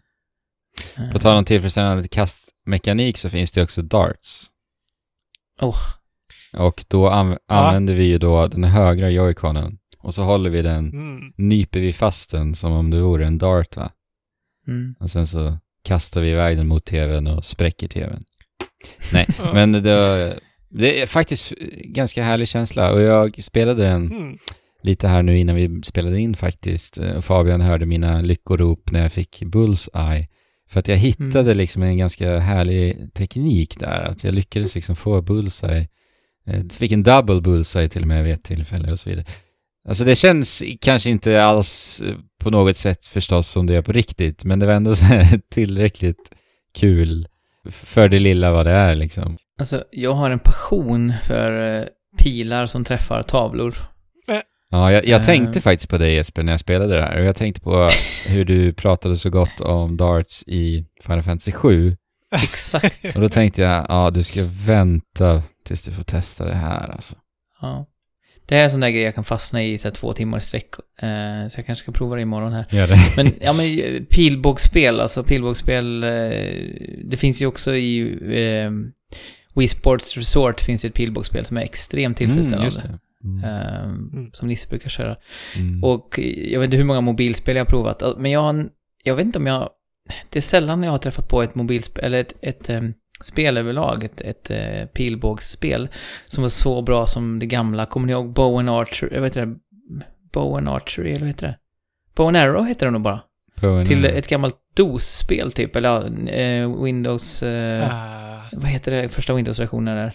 På 1.12 1.18
tal 1.18 1.36
om 1.36 1.44
tillfredsställande 1.44 2.08
kastmekanik 2.08 3.18
så 3.18 3.30
finns 3.30 3.52
det 3.52 3.62
också 3.62 3.82
darts. 3.82 4.46
Åh. 5.60 5.76
Och 6.56 6.84
då 6.88 7.08
an- 7.08 7.38
använder 7.48 7.94
vi 7.94 8.04
ju 8.04 8.18
då 8.18 8.46
den 8.46 8.64
högra 8.64 9.10
joyconen 9.10 9.78
och 9.98 10.14
så 10.14 10.22
håller 10.22 10.50
vi 10.50 10.62
den, 10.62 10.88
Mm. 10.88 11.32
nyper 11.36 11.80
vi 11.80 11.92
fast 11.92 12.30
den 12.30 12.54
som 12.54 12.72
om 12.72 12.90
det 12.90 13.00
vore 13.00 13.26
en 13.26 13.38
dart 13.38 13.76
va? 13.76 13.90
Mm. 14.66 14.94
Och 15.00 15.10
sen 15.10 15.26
så 15.26 15.58
kastar 15.84 16.20
vi 16.20 16.30
iväg 16.30 16.56
den 16.56 16.66
mot 16.68 16.84
tvn 16.84 17.26
och 17.26 17.44
spräcker 17.44 17.88
tvn. 17.88 18.22
Nej, 19.12 19.26
Ja. 19.38 19.52
men 19.54 19.72
det, 19.72 20.38
det 20.70 21.00
är 21.02 21.06
faktiskt 21.06 21.52
ganska 21.84 22.22
härlig 22.22 22.48
känsla 22.48 22.92
och 22.92 23.00
jag 23.00 23.42
spelade 23.42 23.82
den 23.82 24.06
Mm. 24.06 24.38
Lite 24.82 25.08
här 25.08 25.22
nu 25.22 25.38
innan 25.38 25.56
vi 25.56 25.82
spelade 25.82 26.20
in 26.20 26.36
faktiskt. 26.36 26.98
Eh, 26.98 27.20
Fabian 27.20 27.60
hörde 27.60 27.86
mina 27.86 28.20
lyckorop 28.20 28.90
när 28.90 29.02
jag 29.02 29.12
fick 29.12 29.42
Bullseye. 29.42 30.28
För 30.70 30.80
att 30.80 30.88
jag 30.88 30.96
hittade 30.96 31.40
Mm. 31.40 31.56
liksom 31.56 31.82
en 31.82 31.98
ganska 31.98 32.38
härlig 32.38 33.14
teknik 33.14 33.78
där. 33.80 34.00
Att 34.02 34.24
jag 34.24 34.34
lyckades 34.34 34.74
liksom 34.74 34.96
få 34.96 35.22
Bullseye. 35.22 35.88
Eh, 36.46 36.64
fick 36.78 36.92
en 36.92 37.02
double 37.02 37.40
Bullseye 37.40 37.88
till 37.88 38.02
och 38.02 38.08
med 38.08 38.24
vid 38.24 38.32
ett 38.32 38.44
tillfälle 38.44 38.92
och 38.92 38.98
så 38.98 39.10
vidare. 39.10 39.26
Alltså 39.88 40.04
det 40.04 40.14
känns 40.14 40.62
kanske 40.80 41.10
inte 41.10 41.42
alls 41.42 42.02
eh, 42.06 42.14
på 42.40 42.50
något 42.50 42.76
sätt 42.76 43.04
förstås 43.06 43.48
som 43.48 43.66
det 43.66 43.74
är 43.74 43.82
på 43.82 43.92
riktigt. 43.92 44.44
Men 44.44 44.58
det 44.58 44.66
var 44.66 44.72
ändå 44.74 44.94
så 44.94 45.04
här 45.04 45.40
tillräckligt 45.50 46.30
kul 46.74 47.26
för 47.70 48.08
det 48.08 48.18
lilla 48.18 48.50
vad 48.52 48.66
det 48.66 48.72
är 48.72 48.94
liksom. 48.94 49.36
Alltså, 49.58 49.84
jag 49.90 50.12
har 50.14 50.30
en 50.30 50.38
passion 50.38 51.12
för 51.22 51.88
pilar 52.18 52.66
som 52.66 52.84
träffar 52.84 53.22
tavlor. 53.22 53.74
Ja, 54.70 54.92
jag, 54.92 55.06
jag 55.06 55.20
Eh. 55.20 55.26
tänkte 55.26 55.60
faktiskt 55.60 55.90
på 55.90 55.98
dig 55.98 56.14
Jesper 56.14 56.42
när 56.42 56.52
jag 56.52 56.60
spelade 56.60 56.94
det 56.96 57.02
här 57.02 57.18
och 57.20 57.24
jag 57.24 57.36
tänkte 57.36 57.60
på 57.60 57.90
hur 58.26 58.44
du 58.44 58.72
pratade 58.72 59.16
så 59.16 59.30
gott 59.30 59.60
om 59.60 59.96
darts 59.96 60.44
i 60.46 60.86
Final 61.02 61.22
Fantasy 61.22 61.52
7 61.52 61.96
Exakt. 62.42 63.14
och 63.16 63.20
då 63.20 63.28
tänkte 63.28 63.62
jag, 63.62 63.86
ja 63.88 64.10
du 64.10 64.22
ska 64.22 64.40
vänta 64.66 65.42
tills 65.64 65.82
du 65.82 65.92
får 65.92 66.02
testa 66.02 66.44
det 66.44 66.54
här 66.54 66.88
alltså. 66.90 67.16
Ja. 67.60 67.86
Det 68.46 68.54
här 68.54 68.60
är 68.60 68.64
en 68.64 68.70
sån 68.70 68.80
där 68.80 68.88
grej 68.90 69.02
jag 69.02 69.14
kan 69.14 69.24
fastna 69.24 69.62
i 69.64 69.78
så 69.78 69.88
här, 69.88 69.94
två 69.94 70.12
timmar 70.12 70.38
i 70.38 70.40
sträck. 70.40 70.68
Eh, 71.02 71.48
så 71.48 71.58
jag 71.58 71.66
kanske 71.66 71.82
ska 71.82 71.92
prova 71.92 72.16
det 72.16 72.22
imorgon 72.22 72.52
här. 72.52 72.66
Gör 72.70 72.86
det. 72.86 72.96
Men, 73.16 73.32
ja 73.40 73.52
men 73.52 73.66
pilbågsspel, 74.10 75.00
alltså 75.00 75.22
pilbågsspel, 75.24 76.02
eh, 76.02 76.08
det 77.04 77.16
finns 77.18 77.42
ju 77.42 77.46
också 77.46 77.74
i 77.76 78.00
eh, 78.64 78.70
Wii 79.54 79.68
Sports 79.68 80.16
Resort 80.16 80.60
finns 80.60 80.84
ju 80.84 80.86
ett 80.88 80.94
pilbågsspel 80.94 81.44
som 81.44 81.56
är 81.56 81.62
extremt 81.62 82.16
tillfredsställande. 82.16 82.56
Mm, 82.56 82.64
just 82.64 82.82
det. 82.82 82.98
Mm. 83.24 83.44
eh, 83.44 84.30
Som 84.32 84.48
Nisse 84.48 84.68
brukar 84.68 84.88
köra. 84.88 85.16
Mm. 85.56 85.84
Och 85.84 86.18
jag 86.36 86.60
vet 86.60 86.66
inte 86.66 86.76
hur 86.76 86.84
många 86.84 87.00
mobilspel 87.00 87.56
jag 87.56 87.64
har 87.64 87.70
provat, 87.70 88.02
men 88.18 88.30
jag 88.30 88.40
har, 88.40 88.68
jag 89.04 89.16
vet 89.16 89.26
inte 89.26 89.38
om 89.38 89.46
jag, 89.46 89.70
det 90.30 90.38
är 90.38 90.40
sällan 90.40 90.82
jag 90.82 90.90
har 90.90 90.98
träffat 90.98 91.28
på 91.28 91.42
ett 91.42 91.54
mobilspel, 91.54 92.04
eller 92.04 92.20
ett, 92.20 92.34
ett 92.40 92.70
eh, 92.70 92.82
spel 93.22 93.56
överlag, 93.56 94.04
ett, 94.04 94.20
ett 94.20 94.50
eh, 94.50 94.86
pilbågsspel, 94.86 95.88
som 96.26 96.42
var 96.42 96.48
så 96.48 96.82
bra 96.82 97.06
som 97.06 97.38
det 97.38 97.46
gamla, 97.46 97.86
kommer 97.86 98.06
ni 98.06 98.12
ihåg 98.12 98.32
Bow 98.32 98.58
and 98.58 98.70
Archery, 98.70 99.14
jag 99.14 99.22
vet 99.22 99.36
inte, 99.36 99.58
Bow 100.32 100.56
and 100.56 100.68
Archery, 100.68 101.10
eller 101.10 101.20
vad 101.20 101.28
heter 101.28 101.46
det? 101.46 101.56
Bow 102.16 102.28
and 102.28 102.36
Arrow 102.36 102.64
heter 102.66 102.86
det 102.86 102.92
nog 102.92 103.02
bara. 103.02 103.20
På 103.60 103.66
en- 103.66 103.86
Till 103.86 104.04
ett 104.04 104.28
gammalt 104.28 104.56
DOS-spel 104.74 105.52
typ, 105.52 105.76
eller 105.76 106.28
eh, 106.40 106.82
Windows, 106.82 107.42
Eh, 107.42 107.92
vad 108.52 108.70
heter 108.70 108.92
det, 108.92 109.08
första 109.08 109.34
Windows-versionen 109.34 109.96
där? 109.96 110.14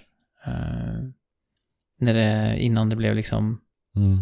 När 2.04 2.14
det, 2.14 2.58
innan 2.60 2.90
det 2.90 2.96
blev 2.96 3.16
liksom, 3.16 3.60
Mm. 3.96 4.18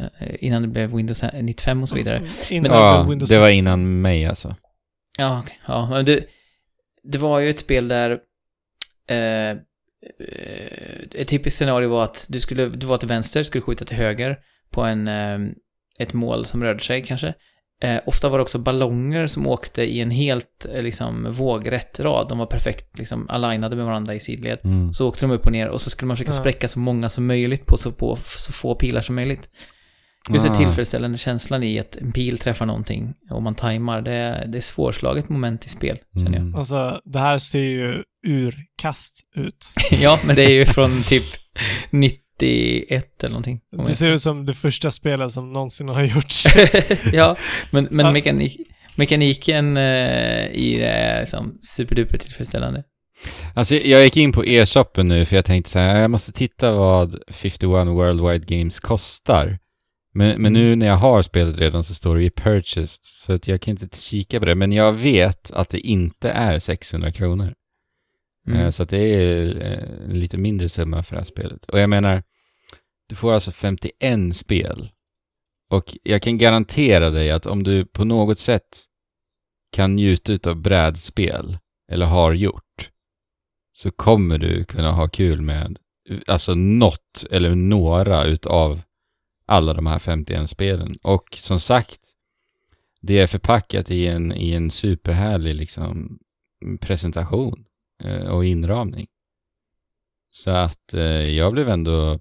eh, 0.00 0.34
innan 0.40 0.62
det 0.62 0.68
blev 0.68 0.94
Windows 0.96 1.24
95 1.34 1.82
och 1.82 1.88
så 1.88 1.94
vidare. 1.94 2.22
innan 2.50 2.72
Ja, 2.72 3.06
Windows 3.08 3.30
det 3.30 3.38
var 3.38 3.46
95. 3.46 3.58
innan 3.58 4.00
mig 4.00 4.26
alltså. 4.26 4.56
Ja, 5.18 5.42
ja, 5.66 5.90
men 5.90 6.04
det, 6.04 6.24
det 7.02 7.18
var 7.18 7.38
ju 7.38 7.50
ett 7.50 7.58
spel 7.58 7.88
där 7.88 8.10
eh, 9.08 9.50
eh, 9.50 9.56
ett 11.14 11.28
typiskt 11.28 11.58
scenario 11.58 11.88
var 11.88 12.04
att 12.04 12.26
du 12.28 12.40
skulle, 12.40 12.68
du 12.68 12.86
var 12.86 12.96
till 12.98 13.08
vänster, 13.08 13.42
skulle 13.42 13.62
skjuta 13.62 13.84
till 13.84 13.96
höger 13.96 14.38
på 14.70 14.82
en, 14.82 15.08
eh, 15.08 15.38
ett 15.98 16.12
mål 16.12 16.46
som 16.46 16.62
rörde 16.64 16.80
sig 16.80 17.02
kanske. 17.04 17.34
Eh, 17.82 18.00
ofta 18.06 18.28
var 18.28 18.38
det 18.38 18.42
också 18.42 18.58
ballonger 18.58 19.26
som 19.26 19.46
åkte 19.46 19.82
i 19.82 20.00
en 20.00 20.10
helt 20.10 20.66
eh, 20.74 20.82
liksom 20.82 21.26
vågrätt 21.32 22.00
rad. 22.00 22.28
De 22.28 22.38
var 22.38 22.46
perfekt 22.46 22.98
liksom 22.98 23.30
alignade 23.30 23.76
med 23.76 23.84
varandra 23.84 24.14
i 24.14 24.20
sidled. 24.20 24.58
Mm. 24.64 24.94
Så 24.94 25.08
åkte 25.08 25.26
de 25.26 25.30
upp 25.32 25.46
och 25.46 25.52
ner 25.52 25.68
och 25.68 25.80
så 25.80 25.90
skulle 25.90 26.06
man 26.06 26.16
försöka 26.16 26.32
Ja. 26.32 26.40
spräcka 26.40 26.68
så 26.68 26.78
många 26.78 27.08
som 27.08 27.26
möjligt 27.26 27.66
på 27.66 27.76
så, 27.76 27.92
på 27.92 28.16
så 28.16 28.52
få 28.52 28.74
pilar 28.74 29.00
som 29.00 29.14
möjligt. 29.14 29.48
Just 30.30 30.44
den 30.44 30.54
Ah. 30.54 30.58
tillfredsställande 30.58 31.18
känslan 31.18 31.62
i 31.62 31.78
att 31.78 31.96
en 31.96 32.12
pil 32.12 32.38
träffar 32.38 32.66
någonting 32.66 33.14
och 33.30 33.42
man 33.42 33.54
tajmar, 33.54 34.02
det 34.02 34.12
är, 34.12 34.46
det 34.46 34.58
är 34.58 34.62
svårslaget 34.62 35.28
moment 35.28 35.66
i 35.66 35.68
spel, 35.68 35.96
känner 36.14 36.32
jag. 36.32 36.40
Mm. 36.40 36.54
Alltså, 36.54 37.00
det 37.04 37.18
här 37.18 37.38
ser 37.38 37.58
ju 37.58 38.02
urkast 38.26 39.20
ut. 39.36 39.66
ja, 39.90 40.18
men 40.26 40.36
det 40.36 40.44
är 40.44 40.50
ju 40.50 40.66
från 40.66 41.02
typ 41.02 41.24
91 42.40 43.24
eller 43.24 43.32
någonting. 43.32 43.60
Det 43.86 43.94
ser 43.94 44.10
ut 44.10 44.22
som 44.22 44.46
det 44.46 44.54
första 44.54 44.90
spelet 44.90 45.32
som 45.32 45.52
någonsin 45.52 45.88
har 45.88 46.02
gjorts. 46.02 46.44
ja, 47.12 47.36
men, 47.70 47.88
men 47.90 48.06
Ja. 48.06 48.12
mekanik, 48.12 48.56
mekaniken 48.96 49.76
eh, 49.76 50.46
i 50.46 50.76
det 50.78 50.86
är 50.86 51.20
liksom 51.20 51.58
superduper 51.76 52.18
tillfredsställande. 52.18 52.84
Alltså 53.54 53.74
jag 53.74 54.04
gick 54.04 54.16
in 54.16 54.32
på 54.32 54.44
e-shoppen 54.46 55.06
nu 55.06 55.24
för 55.24 55.36
jag 55.36 55.44
tänkte 55.44 55.70
så 55.70 55.78
här, 55.78 56.00
jag 56.00 56.10
måste 56.10 56.32
titta 56.32 56.72
vad 56.72 57.18
51 57.28 57.86
Worldwide 57.86 58.56
Games 58.56 58.80
kostar. 58.80 59.58
Men, 60.14 60.42
men 60.42 60.52
nu 60.52 60.76
när 60.76 60.86
jag 60.86 60.96
har 60.96 61.22
spelet 61.22 61.58
redan 61.58 61.84
så 61.84 61.94
står 61.94 62.16
det 62.16 62.22
ju 62.22 62.30
purchased, 62.30 62.98
så 63.02 63.32
att 63.32 63.48
jag 63.48 63.60
kan 63.60 63.70
inte 63.72 63.98
kika 64.00 64.38
på 64.38 64.44
det. 64.46 64.54
Men 64.54 64.72
jag 64.72 64.92
vet 64.92 65.50
att 65.50 65.68
det 65.68 65.80
inte 65.80 66.30
är 66.30 66.58
600 66.58 67.12
kronor. 67.12 67.52
Mm. 68.50 68.60
Eh, 68.60 68.70
så 68.70 68.82
att 68.82 68.88
det 68.88 68.98
är 68.98 69.60
en 70.08 70.20
lite 70.20 70.38
mindre 70.38 70.68
summa 70.68 71.02
för 71.02 71.16
det 71.16 71.20
här 71.20 71.26
spelet. 71.26 71.64
Och 71.64 71.80
jag 71.80 71.88
menar, 71.88 72.22
du 73.08 73.14
får 73.14 73.32
alltså 73.32 73.52
51 73.52 74.36
spel. 74.36 74.88
Och 75.70 75.96
jag 76.02 76.22
kan 76.22 76.38
garantera 76.38 77.10
dig 77.10 77.30
att 77.30 77.46
om 77.46 77.62
du 77.62 77.84
på 77.84 78.04
något 78.04 78.38
sätt 78.38 78.84
kan 79.72 79.96
njuta 79.96 80.50
av 80.50 80.56
brädspel, 80.56 81.58
eller 81.92 82.06
har 82.06 82.32
gjort, 82.32 82.90
så 83.72 83.90
kommer 83.90 84.38
du 84.38 84.64
kunna 84.64 84.92
ha 84.92 85.08
kul 85.08 85.40
med 85.40 85.78
alltså 86.26 86.54
något 86.54 87.24
eller 87.30 87.54
några 87.54 88.24
utav 88.24 88.80
alla 89.46 89.74
de 89.74 89.86
här 89.86 89.98
51 89.98 90.50
spelen. 90.50 90.94
Och 91.02 91.36
som 91.36 91.60
sagt, 91.60 92.00
det 93.00 93.18
är 93.18 93.26
förpackat 93.26 93.90
i 93.90 94.06
en, 94.06 94.32
i 94.32 94.52
en 94.52 94.70
superhärlig 94.70 95.54
liksom 95.54 96.18
presentation 96.80 97.64
och 98.04 98.44
inramning. 98.44 99.06
Så 100.30 100.50
att 100.50 100.94
eh, 100.94 101.00
jag 101.30 101.52
blev 101.52 101.68
ändå 101.68 102.18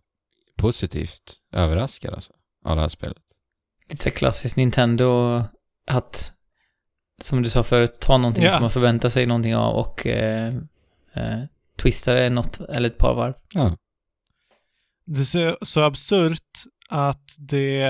positivt 0.58 1.36
överraskad 1.54 2.14
alltså, 2.14 2.34
av 2.66 2.76
det 2.76 2.82
här 2.82 2.90
spelet. 2.90 3.18
Lite 3.90 4.04
så 4.04 4.12
klassiskt 4.12 4.56
Nintendo 4.58 5.42
att, 5.88 6.34
som 7.22 7.42
du 7.42 7.50
sa 7.50 7.64
förut, 7.64 7.98
ta 8.02 8.18
någonting 8.18 8.44
Ja. 8.44 8.52
som 8.52 8.62
man 8.62 8.72
förväntar 8.72 9.10
sig 9.10 9.26
någonting 9.26 9.56
av 9.56 9.76
och 9.76 10.06
eh, 10.08 10.56
eh, 11.14 11.40
twista 11.76 12.14
det 12.14 12.30
något 12.30 12.60
eller 12.62 12.90
ett 12.90 12.98
par 12.98 13.16
varv. 13.16 13.34
Ja, 13.54 13.78
Det 15.06 15.20
är 15.20 15.24
så, 15.24 15.58
så 15.62 15.82
absurt 15.82 16.54
att 16.90 17.36
det 17.40 17.82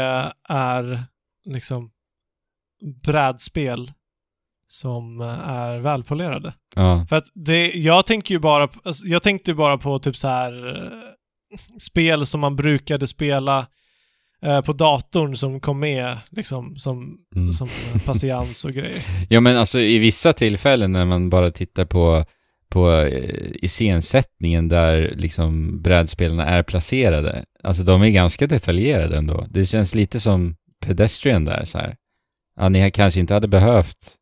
är 0.50 1.04
liksom 1.46 1.92
brädspel 3.04 3.92
som 4.72 5.22
är 5.46 5.78
välpolerade. 5.78 6.54
ja, 6.76 7.06
För 7.10 7.16
att 7.16 7.26
det, 7.36 7.72
jag 7.72 8.06
tänker 8.06 8.34
ju 8.36 8.40
bara, 8.40 8.68
alltså, 8.84 9.08
jag 9.08 9.24
tänkte 9.24 9.52
ju 9.52 9.56
bara 9.56 9.78
på 9.78 10.00
typ 10.00 10.18
så 10.18 10.28
här 10.28 10.76
eh, 10.86 10.92
spel 11.80 12.26
som 12.26 12.40
man 12.42 12.56
brukade 12.56 13.08
spela 13.08 13.68
eh, 14.42 14.62
på 14.62 14.74
datorn 14.74 15.36
som 15.36 15.60
kom 15.60 15.80
med 15.80 16.18
liksom 16.30 16.76
som, 16.76 17.18
Mm. 17.36 17.54
som 17.54 17.68
eh, 17.68 18.02
patiens 18.06 18.66
och 18.66 18.72
grejer. 18.72 19.04
ja 19.30 19.40
men 19.42 19.58
alltså 19.58 19.80
i 19.80 19.98
vissa 19.98 20.34
tillfällen 20.34 20.92
när 20.92 21.06
man 21.06 21.30
bara 21.30 21.52
tittar 21.52 21.86
på 21.86 22.26
på 22.70 22.92
eh, 22.92 23.46
iscensättningen 23.54 24.68
där 24.68 25.14
liksom 25.18 25.82
brädspelarna 25.82 26.46
är 26.46 26.64
placerade. 26.64 27.46
Alltså 27.64 27.84
de 27.84 28.02
är 28.02 28.10
ganska 28.10 28.48
detaljerade 28.48 29.18
ändå. 29.18 29.46
Det 29.50 29.66
känns 29.66 29.96
lite 29.96 30.20
som 30.20 30.56
pedestrian 30.86 31.46
där 31.46 31.66
så 31.66 31.78
här. 31.78 31.96
Ja, 32.56 32.70
ni 32.70 32.92
kanske 32.92 33.20
inte 33.20 33.34
hade 33.34 33.48
behövt 33.48 34.16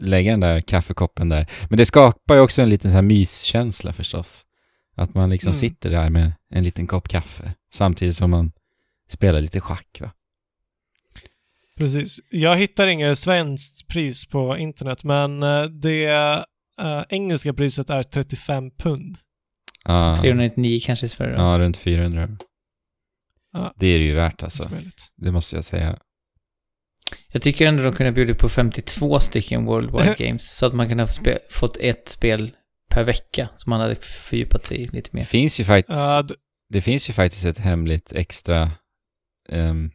lägga 0.00 0.30
den 0.30 0.40
där 0.40 0.60
kaffekoppen 0.60 1.28
där. 1.28 1.46
Men 1.68 1.76
det 1.78 1.86
skapar 1.86 2.34
ju 2.34 2.40
också 2.40 2.62
en 2.62 2.68
liten 2.70 2.90
så 2.90 2.94
här 2.94 3.02
myskänsla 3.02 3.92
förstås. 3.92 4.44
Att 4.96 5.14
man 5.14 5.30
liksom 5.30 5.48
Mm. 5.50 5.60
sitter 5.60 5.90
där 5.90 6.10
med 6.10 6.32
en 6.54 6.64
liten 6.64 6.86
kopp 6.86 7.08
kaffe 7.08 7.54
samtidigt 7.74 8.16
som 8.16 8.30
man 8.30 8.52
spelar 9.10 9.40
lite 9.40 9.60
schack 9.60 9.98
va. 10.00 10.10
Precis. 11.76 12.20
Jag 12.30 12.56
hittar 12.56 12.86
inget 12.86 13.18
svenskt 13.18 13.88
pris 13.88 14.26
på 14.26 14.56
internet, 14.56 15.04
men 15.04 15.42
eh, 15.42 15.62
det 15.64 16.04
eh, 16.80 17.02
engelska 17.08 17.54
priset 17.54 17.90
är 17.90 18.02
35 18.02 18.70
pund. 18.70 19.16
Ja, 19.84 20.16
399 20.20 20.80
kanske 20.84 21.06
i 21.06 21.08
Sverige 21.08 21.36
ja 21.36 21.58
runt 21.58 21.76
400. 21.76 22.28
Ja. 23.52 23.72
Det 23.76 23.86
är 23.86 23.98
det 23.98 24.04
ju 24.04 24.14
värt 24.14 24.42
alltså. 24.42 24.70
Det 25.16 25.32
måste 25.32 25.56
jag 25.56 25.64
säga. 25.64 25.98
Jag 27.32 27.42
tycker 27.42 27.66
ändå 27.66 27.82
de 27.82 27.92
kunde 27.92 28.12
bjuda 28.12 28.34
på 28.34 28.48
52 28.48 29.20
stycken 29.20 29.64
Worldwide 29.64 30.14
Games, 30.18 30.56
så 30.56 30.66
att 30.66 30.74
man 30.74 30.88
kunde 30.88 31.02
ha 31.02 31.08
fått 31.50 31.76
ett 31.76 32.08
spel 32.08 32.50
per 32.90 33.04
vecka, 33.04 33.48
som 33.54 33.70
man 33.70 33.80
hade 33.80 33.94
fördjupat 33.94 34.66
sig 34.66 34.76
i 34.80 34.86
lite 34.86 35.10
Det 35.10 35.12
mer. 35.12 35.24
finns 35.24 35.60
ju 35.60 35.64
faktiskt, 35.64 35.98
d- 36.28 36.34
det 36.68 36.80
finns 36.80 37.08
ju 37.08 37.12
faktiskt 37.12 37.44
ett 37.44 37.58
hemligt 37.58 38.12
extra 38.12 38.70
ehm, 39.48 39.90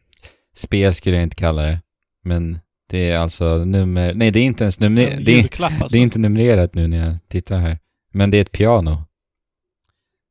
spel 0.54 0.94
skulle 0.94 1.16
jag 1.16 1.22
inte 1.22 1.36
kalla 1.36 1.62
det. 1.62 1.80
Men 2.24 2.58
det 2.90 3.10
är 3.10 3.18
alltså 3.18 3.64
nummer, 3.64 4.14
nej 4.14 4.30
det 4.30 4.38
är 4.40 4.44
inte 4.44 4.64
ens 4.64 4.80
nummer, 4.80 5.06
en 5.06 5.24
det 5.24 5.60
alltså. 5.60 5.88
det 5.92 5.98
är 5.98 6.02
inte 6.02 6.18
numrerat 6.18 6.74
nu 6.74 6.86
när 6.88 7.06
jag 7.06 7.16
tittar 7.28 7.58
här. 7.58 7.78
Men 8.12 8.30
det 8.30 8.36
är 8.36 8.40
ett 8.42 8.52
piano. 8.52 9.04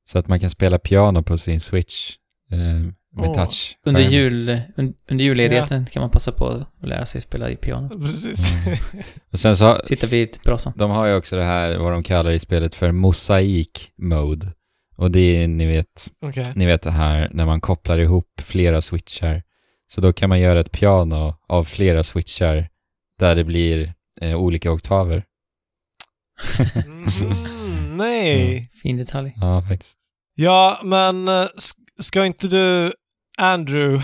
Så 0.06 0.20
att 0.20 0.28
man 0.28 0.40
kan 0.40 0.50
spela 0.50 0.80
piano 0.80 1.24
på 1.24 1.38
sin 1.38 1.60
switch 1.60 2.12
ehm, 2.52 2.94
med 3.16 3.30
Åh. 3.30 3.36
touch. 3.36 3.78
Under, 3.86 4.02
jul, 4.02 4.50
un, 4.78 4.94
under 5.12 5.26
julledigheten 5.26 5.86
kan 5.86 6.02
man 6.02 6.10
passa 6.10 6.32
på 6.32 6.48
att 6.48 6.88
lära 6.88 7.06
sig 7.06 7.22
spela 7.22 7.50
i 7.50 7.56
piano. 7.56 7.90
Precis. 7.90 8.66
Mm. 8.68 8.78
Och 9.32 9.40
sen 9.40 9.58
så, 9.58 9.80
Sitta 9.84 10.08
vid 10.08 10.38
brasan. 10.46 10.74
de 10.76 10.92
har 10.92 11.06
ju 11.06 11.16
också 11.16 11.36
det 11.36 11.44
här, 11.44 11.78
vad 11.78 11.92
de 11.92 12.04
kallar 12.04 12.32
i 12.32 12.40
spelet 12.40 12.76
för 12.76 12.92
mosaik 12.92 13.92
mode. 13.98 14.48
Och 14.96 15.12
det 15.12 15.20
är, 15.44 15.48
ni 15.48 15.66
vet, 15.66 16.12
Okej. 16.22 16.46
ni 16.56 16.66
vet 16.66 16.82
det 16.82 16.92
här 16.92 17.30
när 17.34 17.46
man 17.46 17.62
kopplar 17.62 18.00
ihop 18.00 18.42
flera 18.42 18.82
switchar. 18.82 19.44
Så 19.88 20.02
då 20.02 20.14
kan 20.14 20.30
man 20.30 20.40
göra 20.40 20.60
ett 20.60 20.72
piano 20.72 21.36
av 21.48 21.64
flera 21.64 22.04
switchar 22.04 22.68
där 23.20 23.36
det 23.36 23.44
blir 23.44 23.94
eh, 24.22 24.36
olika 24.36 24.72
oktaver. 24.72 25.24
Mhm, 26.88 27.98
nej. 27.98 28.70
Fin 28.82 28.98
detalj. 28.98 29.34
Ja, 29.36 29.62
faktiskt. 29.62 30.00
Ja, 30.36 30.80
men 30.84 31.28
eh, 31.28 31.32
sk- 31.34 32.02
ska 32.02 32.26
inte 32.26 32.48
du, 32.48 32.94
Andrew, 33.38 34.04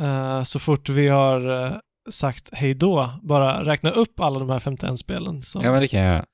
eh, 0.00 0.42
så 0.42 0.58
fort 0.58 0.88
vi 0.88 1.08
har 1.08 1.64
eh, 1.66 1.76
sagt 2.10 2.50
hej 2.52 2.74
då, 2.74 3.10
bara 3.22 3.64
räkna 3.64 3.90
upp 3.90 4.20
alla 4.20 4.38
de 4.38 4.50
här 4.50 4.58
51 4.58 4.98
spelen 4.98 5.42
som 5.42 5.64
Ja, 5.64 5.72
men 5.72 5.80
det 5.80 5.88
kan 5.88 6.00
jag 6.00 6.08
göra. 6.14 6.24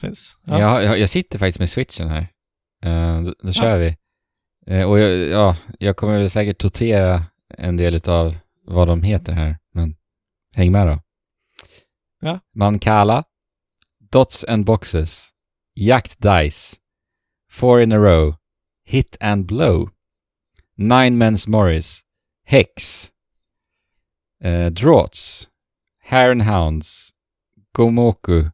finns? 0.00 0.38
Jag, 0.44 0.84
jag, 0.84 0.98
jag 0.98 1.08
sitter 1.08 1.38
faktiskt 1.38 1.58
med 1.58 1.70
switchen 1.70 2.08
här. 2.08 2.26
Eh, 2.84 3.22
då, 3.22 3.34
då 3.42 3.52
kör 3.52 3.78
vi. 3.78 3.96
Och 4.84 4.98
jag, 4.98 5.18
ja, 5.28 5.56
jag 5.78 5.96
kommer 5.96 6.18
väl 6.18 6.30
säkert 6.30 6.58
tortera 6.58 7.24
en 7.58 7.76
del 7.76 8.00
av 8.08 8.36
vad 8.66 8.88
de 8.88 9.02
heter 9.02 9.32
här, 9.32 9.56
men 9.74 9.96
häng 10.56 10.72
med 10.72 10.86
då. 10.86 10.98
Ja. 12.20 12.40
Mancala, 12.54 13.24
Dots 14.12 14.44
and 14.44 14.64
Boxes, 14.64 15.28
Jakt 15.74 16.22
Dice, 16.22 16.76
Four 17.50 17.80
in 17.82 17.92
a 17.92 17.96
Row, 17.96 18.34
Hit 18.84 19.16
and 19.20 19.46
Blow, 19.46 19.90
Nine 20.76 21.18
Men's 21.18 21.46
Morris, 21.46 22.02
Hex, 22.44 23.10
eh, 24.40 24.70
Draughts, 24.72 25.48
Hare 26.00 26.30
and 26.32 26.42
Hounds, 26.42 27.12
Gomoku, 27.74 28.52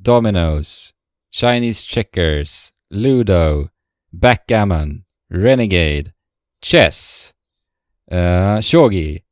Dominoes, 0.00 0.92
Chinese 1.30 1.82
Checkers, 1.82 2.72
Ludo, 2.90 3.70
Backgammon, 4.12 5.04
Renegade, 5.30 6.12
Chess, 6.62 7.34
uh, 8.10 8.58
Shogi, 8.60 9.22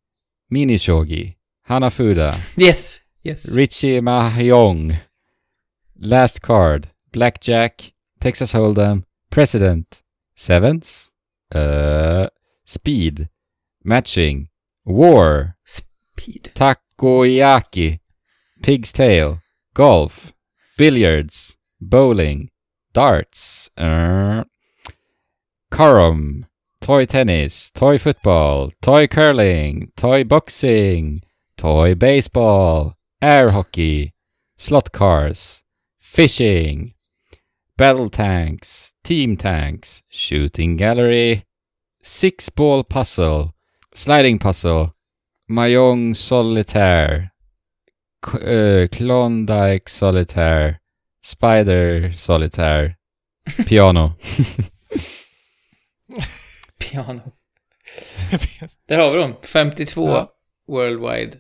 Mini 0.51 0.77
Shogi, 0.77 1.37
Hanafuda, 1.69 2.39
Yes! 2.57 3.01
Yes. 3.23 3.49
Richie 3.57 4.01
Mahjong, 4.01 4.99
Last 5.99 6.43
Card, 6.43 6.89
Blackjack, 7.11 7.95
Texas 8.21 8.53
Hold'em, 8.53 9.05
President, 9.31 10.03
Sevens, 10.37 11.11
uh, 11.53 12.29
Speed, 12.65 13.29
Matching, 13.83 14.49
War, 14.85 15.57
Speed. 15.65 16.53
Takoyaki, 16.55 18.01
Pig's 18.63 18.93
Tail, 18.93 19.41
Golf, 19.75 20.33
Billiards, 20.79 21.57
Bowling, 21.81 22.51
Darts, 22.93 23.71
uh, 23.77 24.45
Carom, 25.71 26.47
Toy 26.81 27.05
Tennis, 27.05 27.71
Toy 27.71 27.99
Football, 27.99 28.71
Toy 28.81 29.07
Curling, 29.07 29.91
Toy 29.97 30.23
Boxing, 30.25 31.23
Toy 31.57 31.95
Baseball, 31.95 32.97
Air 33.21 33.51
Hockey, 33.51 34.13
Slot 34.57 34.93
Cars, 34.93 35.63
Fishing, 35.99 36.94
Battle 37.77 38.09
Tanks, 38.11 38.93
Team 39.05 39.37
Tanks, 39.37 40.03
Shooting 40.11 40.77
Gallery, 40.77 41.43
Six 42.03 42.49
Ball 42.55 42.85
Puzzle, 42.85 43.51
Sliding 43.95 44.39
Puzzle, 44.39 44.91
Mahjong 45.49 46.15
Solitaire, 46.15 47.31
K- 48.23 48.39
eh, 48.39 48.89
Klondike 48.89 49.91
Solitaire, 49.91 50.79
Spider 51.25 52.13
Solitaire, 52.13 52.95
Piano. 53.69 54.13
Piano. 56.79 57.21
Där 58.89 58.99
har 58.99 59.11
vi 59.11 59.17
dem. 59.19 59.35
52 59.43 60.09
Ja. 60.09 60.29
Worldwide 60.69 61.39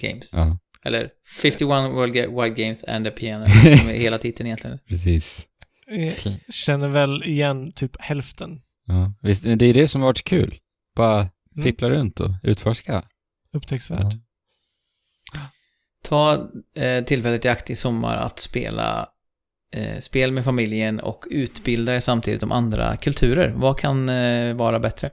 Games. 0.00 0.30
ja, 0.32 0.58
Eller 0.84 1.10
51 1.42 1.68
Worldwide 1.92 2.50
Games 2.64 2.84
and 2.84 3.06
a 3.06 3.10
Piano. 3.10 3.46
Som 3.78 3.88
är 3.88 3.92
hela 3.98 4.18
titeln 4.18 4.46
egentligen. 4.46 4.78
precis. 4.88 5.47
Jag 5.90 6.40
känner 6.54 6.88
väl 6.88 7.22
igen 7.24 7.70
typ 7.74 8.00
hälften. 8.00 8.60
Ja. 8.86 9.12
Visst, 9.22 9.42
det 9.42 9.66
är 9.66 9.74
det 9.74 9.88
som 9.88 10.00
har 10.00 10.08
varit 10.08 10.24
kul. 10.24 10.58
Bara 10.96 11.28
Mm. 11.56 11.64
fippla 11.64 11.90
runt 11.90 12.20
och 12.20 12.30
utforska. 12.42 13.02
Upptäcktsvärd. 13.52 14.12
Ja. 15.32 15.40
Ta 16.04 16.48
eh, 16.76 17.04
tillfället 17.04 17.44
i 17.44 17.48
akt 17.48 17.70
i 17.70 17.74
sommar 17.74 18.16
att 18.16 18.38
spela 18.38 19.08
eh, 19.74 19.98
spel 19.98 20.32
med 20.32 20.44
familjen 20.44 21.00
och 21.00 21.24
utbilda 21.30 21.94
er 21.94 22.00
samtidigt 22.00 22.42
om 22.42 22.52
andra 22.52 22.96
kulturer. 22.96 23.48
Vad 23.56 23.78
kan 23.78 24.08
eh, 24.08 24.54
vara 24.54 24.80
bättre? 24.80 25.10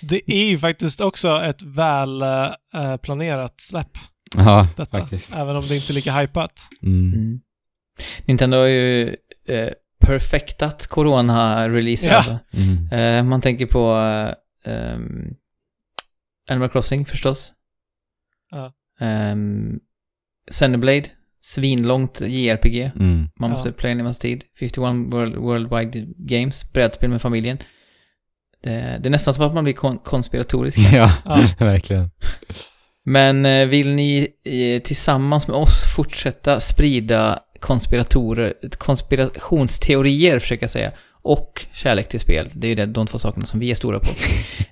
Det 0.00 0.20
är 0.32 0.50
ju 0.50 0.58
faktiskt 0.58 1.00
också 1.00 1.28
ett 1.42 1.62
väl 1.62 2.22
eh, 2.22 2.96
planerat 3.02 3.60
släpp, 3.60 3.90
Ja, 4.36 4.68
detta. 4.76 4.98
faktiskt. 5.00 5.34
Även 5.36 5.56
om 5.56 5.68
det 5.68 5.76
inte 5.76 5.92
är 5.92 5.94
lika 5.94 6.12
hypat. 6.12 6.68
Mm. 6.82 7.12
Mm. 7.14 7.40
Nintendo 8.24 8.56
har 8.56 8.66
ju 8.66 9.16
eh, 9.48 9.70
perfektat 10.06 10.86
corona-releaser. 10.86 12.08
Ja. 12.10 12.16
Alltså. 12.16 12.38
Mm. 12.52 12.88
Eh, 12.92 13.22
man 13.30 13.40
tänker 13.40 13.66
på 13.66 13.94
eh, 14.64 14.98
Animal 16.50 16.68
Crossing 16.68 17.06
förstås. 17.06 17.52
Ja. 18.50 18.72
Um, 19.32 19.80
Xenoblade, 20.50 21.04
svinlångt 21.40 22.20
JRPG. 22.20 22.90
Mm. 22.96 23.28
Man 23.38 23.50
måste 23.50 23.68
Ja. 23.68 23.72
playa 23.78 23.92
en 23.94 24.04
massa 24.04 24.20
tid. 24.20 24.44
51 24.60 25.12
World, 25.12 25.36
Worldwide 25.36 26.06
Games, 26.16 26.72
brädspel 26.72 27.10
med 27.10 27.22
familjen. 27.22 27.58
Det, 28.62 28.70
det 29.00 29.08
är 29.08 29.10
nästan 29.10 29.34
som 29.34 29.46
att 29.46 29.54
man 29.54 29.64
blir 29.64 29.74
kon 29.74 29.98
konspiratorisk. 29.98 30.78
Ja, 30.92 31.12
Ja. 31.24 31.40
verkligen. 31.66 32.10
Men 33.04 33.46
eh, 33.46 33.66
vill 33.66 33.94
ni 33.94 34.28
eh, 34.44 34.82
tillsammans 34.82 35.48
med 35.48 35.56
oss 35.56 35.84
fortsätta 35.96 36.60
sprida 36.60 37.38
konspiratorer, 37.62 38.54
konspirationsteorier, 38.78 40.38
försöker 40.38 40.62
jag 40.62 40.70
säga, 40.70 40.92
och 41.24 41.66
kärlek 41.72 42.08
till 42.08 42.20
spel, 42.20 42.48
det 42.52 42.66
är 42.66 42.68
ju 42.68 42.74
det, 42.74 42.86
de 42.86 43.06
två 43.06 43.18
sakerna 43.18 43.46
som 43.46 43.60
vi 43.60 43.70
är 43.70 43.74
stora 43.74 44.00
på. 44.00 44.08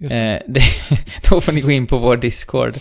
Eh, 0.01 0.39
det, 0.47 0.63
då 1.31 1.41
får 1.41 1.53
ni 1.53 1.61
gå 1.61 1.71
in 1.71 1.87
på 1.87 1.99
vår 1.99 2.17
Discord, 2.17 2.75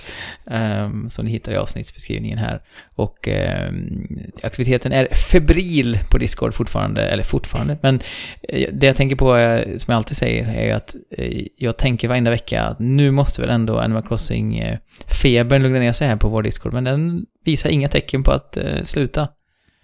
ehm, 0.52 1.10
som 1.10 1.26
ni 1.26 1.32
hittar 1.32 1.52
i 1.52 1.58
avsnittsbeskrivningen 1.58 2.38
här. 2.38 2.62
Och 2.96 3.28
ehm, 3.28 4.08
aktiviteten 4.44 4.92
är 4.92 5.08
febril 5.32 6.00
på 6.12 6.18
Discord 6.18 6.54
fortfarande, 6.54 7.02
eller 7.02 7.24
fortfarande, 7.24 7.78
men 7.82 8.02
eh, 8.50 8.70
det 8.74 8.88
jag 8.88 8.96
tänker 8.96 9.16
på, 9.16 9.38
eh, 9.38 9.78
som 9.78 9.92
jag 9.92 9.98
alltid 9.98 10.18
säger, 10.18 10.48
är 10.48 10.66
ju 10.66 10.72
att 10.72 10.96
eh, 11.18 11.46
jag 11.58 11.78
tänker 11.78 12.08
varenda 12.08 12.32
vecka 12.32 12.64
att 12.64 12.80
nu 12.80 13.12
måste 13.12 13.42
väl 13.42 13.50
ändå 13.50 13.80
Animal 13.80 14.08
Crossing 14.08 14.58
eh, 14.58 14.78
febern 15.22 15.64
lugna 15.64 15.80
ner 15.80 15.92
sig 15.92 16.08
här 16.08 16.18
på 16.18 16.30
vår 16.30 16.44
Discord, 16.44 16.74
men 16.74 16.84
den 16.84 17.26
visar 17.46 17.70
inga 17.70 17.88
tecken 17.88 18.24
på 18.24 18.32
att 18.32 18.58
eh, 18.58 18.84
sluta. 18.84 19.28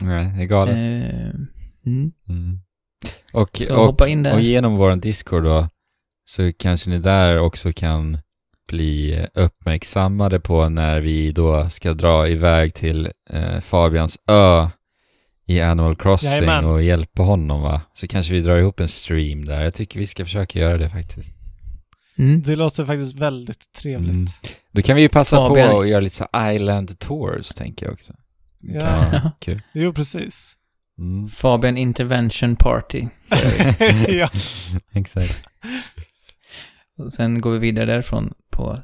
Nej, 0.02 0.32
det 0.38 0.44
är 0.44 0.46
galet. 0.48 0.76
Eh, 0.76 1.30
mm. 1.86 2.12
Mm. 2.30 2.60
Och, 3.34 3.58
Så 3.58 3.76
och, 3.78 3.86
hoppa 3.86 4.08
in 4.08 4.24
där. 4.24 4.34
och 4.34 4.42
genom 4.42 4.76
vår 4.78 4.96
Discord 4.96 5.44
då, 5.44 5.68
så 6.26 6.52
kanske 6.54 6.90
ni 6.90 7.00
där 7.00 7.40
också 7.40 7.74
kan 7.74 8.18
bli 8.68 9.26
uppmärksammade 9.34 10.40
på 10.40 10.70
när 10.70 11.02
vi 11.02 11.32
då 11.32 11.70
ska 11.70 11.94
dra 11.94 12.28
iväg 12.28 12.74
till 12.74 13.12
eh, 13.30 13.60
Fabians 13.60 14.18
ö 14.28 14.68
i 15.48 15.62
Animal 15.62 15.96
Crossing 15.96 16.32
Jajamän. 16.32 16.66
och 16.66 16.84
hjälpa 16.84 17.24
honom 17.24 17.62
va? 17.62 17.82
Så 17.94 18.08
kanske 18.08 18.34
vi 18.34 18.42
drar 18.42 18.58
ihop 18.58 18.80
en 18.80 18.90
stream 18.90 19.46
där. 19.46 19.62
Jag 19.64 19.74
tycker 19.74 20.00
vi 20.00 20.08
ska 20.08 20.26
försöka 20.26 20.60
göra 20.60 20.78
det 20.78 20.90
faktiskt. 20.90 21.36
Mm. 22.18 22.42
Det 22.42 22.56
låter 22.56 22.84
faktiskt 22.86 23.16
väldigt 23.16 23.74
trevligt. 23.74 24.16
Mm. 24.16 24.28
Då 24.72 24.82
kan 24.82 24.96
vi 24.96 25.02
ju 25.02 25.10
passa 25.10 25.38
Fabian- 25.38 25.72
på 25.72 25.82
att 25.82 25.88
göra 25.90 26.00
lite 26.00 26.16
så 26.16 26.28
Island 26.54 27.00
Tours, 27.00 27.50
tänker 27.50 27.86
jag 27.86 27.94
också. 27.94 28.14
Ja, 28.68 29.14
Ja, 29.14 29.32
kul. 29.40 29.62
jo 29.74 29.94
precis. 29.94 30.58
Mm. 30.98 31.30
Fabian 31.30 31.78
Intervention 31.78 32.56
Party. 32.56 33.08
ja. 34.08 34.30
Exakt. 34.94 35.46
Och 36.98 37.14
sen 37.14 37.42
går 37.42 37.52
vi 37.52 37.60
vidare 37.60 37.86
därifrån 37.86 38.34
på 38.50 38.84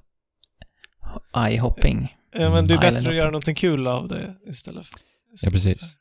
eye-hopping. 1.34 2.08
ja, 2.34 2.50
men 2.50 2.68
det 2.68 2.74
är 2.74 2.78
bättre 2.78 3.10
att 3.10 3.16
göra 3.16 3.26
någonting 3.30 3.56
kul 3.56 3.88
av 3.88 4.08
det 4.08 4.36
istället 4.50 4.88
för... 4.88 5.00
Ja, 5.42 5.52
precis. 5.52 5.98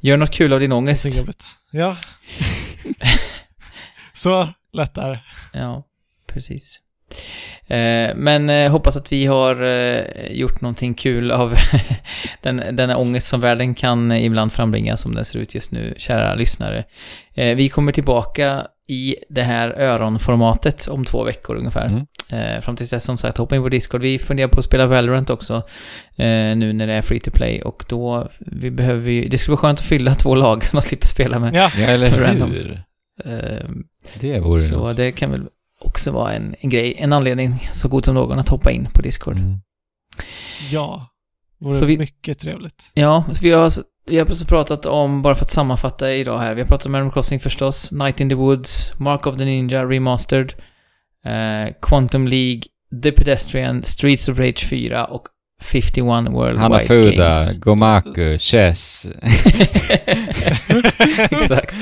Gör 0.00 0.16
något 0.16 0.30
kul 0.30 0.52
av 0.52 0.60
din 0.60 0.72
ångest. 0.72 1.06
Ja. 1.70 1.96
Så 4.12 4.48
lätt 4.72 4.98
är 4.98 5.10
det. 5.10 5.20
Ja, 5.52 5.84
precis. 6.26 6.80
Eh, 7.72 8.14
men 8.16 8.50
eh, 8.50 8.70
hoppas 8.70 8.96
att 8.96 9.12
vi 9.12 9.26
har 9.26 9.62
eh, 9.62 10.04
gjort 10.30 10.60
någonting 10.60 10.94
kul 10.94 11.30
av 11.30 11.54
den, 12.42 12.62
denna 12.72 12.96
ångest 12.96 13.28
som 13.28 13.40
världen 13.40 13.74
kan 13.74 14.12
ibland 14.12 14.52
frambringa 14.52 14.96
som 14.96 15.14
den 15.14 15.24
ser 15.24 15.38
ut 15.38 15.54
just 15.54 15.72
nu, 15.72 15.94
kära 15.96 16.34
lyssnare. 16.34 16.84
Vi 17.34 17.68
kommer 17.68 17.92
tillbaka 17.92 18.66
i 18.88 19.16
det 19.28 19.42
här 19.42 19.70
öronformatet 19.70 20.88
om 20.88 21.04
två 21.04 21.24
veckor 21.24 21.56
ungefär. 21.56 21.86
Mm. 21.86 22.62
Fram 22.62 22.76
tills 22.76 22.90
dess 22.90 23.04
som 23.04 23.18
sagt, 23.18 23.38
hoppa 23.38 23.56
in 23.56 23.62
på 23.62 23.68
Discord. 23.68 24.00
Vi 24.00 24.18
funderar 24.18 24.48
på 24.48 24.58
att 24.58 24.64
spela 24.64 24.86
Valorant 24.86 25.30
också 25.30 25.62
nu 26.16 26.72
när 26.72 26.86
det 26.86 26.94
är 26.94 27.02
free 27.02 27.20
to 27.20 27.30
play 27.30 27.62
och 27.62 27.84
då 27.88 28.28
vi 28.38 28.70
behöver 28.70 29.00
vi, 29.00 29.28
det 29.28 29.38
skulle 29.38 29.52
vara 29.52 29.60
skönt 29.60 29.78
att 29.78 29.84
fylla 29.84 30.14
två 30.14 30.34
lag 30.34 30.64
som 30.64 30.76
man 30.76 30.82
slipper 30.82 31.06
spela 31.06 31.38
med. 31.38 31.54
Ja. 31.54 31.70
Eller 31.78 32.10
hur? 32.10 32.22
Randoms. 32.22 32.68
Det 34.20 34.40
vore 34.40 34.60
så 34.60 34.76
något. 34.76 34.96
det 34.96 35.12
kan 35.12 35.30
väl 35.30 35.46
också 35.86 36.10
vara 36.10 36.32
en, 36.32 36.54
en 36.60 36.70
grej, 36.70 36.94
en 36.98 37.12
anledning 37.12 37.68
så 37.72 37.88
god 37.88 38.04
som 38.04 38.14
någon 38.14 38.38
att 38.38 38.48
hoppa 38.48 38.70
in 38.70 38.88
på 38.94 39.02
Discord. 39.02 39.36
Mm. 39.36 39.54
Ja. 40.70 41.06
Vore 41.60 41.74
Så 41.78 41.84
vi- 41.84 41.98
mycket 41.98 42.38
trevligt. 42.38 42.90
Ja, 42.94 43.24
så 43.32 43.42
vi 43.42 43.50
har 43.50 43.72
vi 44.06 44.18
har 44.18 44.30
också 44.30 44.46
pratat 44.46 44.86
om, 44.86 45.22
bara 45.22 45.34
för 45.34 45.44
att 45.44 45.50
sammanfatta 45.50 46.12
idag 46.12 46.38
här, 46.38 46.54
vi 46.54 46.60
har 46.60 46.68
pratat 46.68 46.86
om 46.86 46.94
Animal 46.94 47.12
Crossing 47.12 47.40
förstås, 47.40 47.92
Night 47.92 48.20
in 48.20 48.28
the 48.28 48.34
Woods, 48.34 48.92
Mark 48.98 49.26
of 49.26 49.38
the 49.38 49.44
Ninja 49.44 49.84
Remastered, 49.84 50.52
eh, 51.26 51.74
Quantum 51.82 52.28
League, 52.28 52.62
The 53.02 53.12
Pedestrian, 53.12 53.82
Streets 53.84 54.28
of 54.28 54.38
Rage 54.38 54.66
4 54.70 55.04
och 55.04 55.22
51 55.62 56.28
Worldwide 56.28 56.60
Hanafuda, 56.60 57.32
Games. 57.34 57.56
Gomaku, 57.58 58.38
Chess. 58.38 59.06
Exakt. 61.30 61.74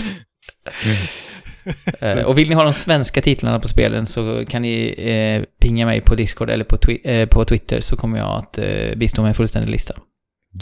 Eh, 2.00 2.18
och 2.24 2.38
vill 2.38 2.48
ni 2.48 2.54
ha 2.54 2.64
de 2.64 2.72
svenska 2.72 3.20
titlarna 3.20 3.60
på 3.60 3.68
spelen 3.68 4.06
så 4.06 4.44
kan 4.48 4.62
ni 4.62 4.94
eh, 4.98 5.44
pinga 5.60 5.86
mig 5.86 6.00
på 6.00 6.14
Discord 6.14 6.50
eller 6.50 6.64
på, 6.64 6.76
twi- 6.76 7.00
eh, 7.04 7.26
på 7.26 7.44
Twitter 7.44 7.80
så 7.80 7.96
kommer 7.96 8.18
jag 8.18 8.28
att 8.38 8.58
eh, 8.58 8.96
bistå 8.96 9.22
med 9.22 9.28
en 9.28 9.34
fullständig 9.34 9.70
lista. 9.70 9.94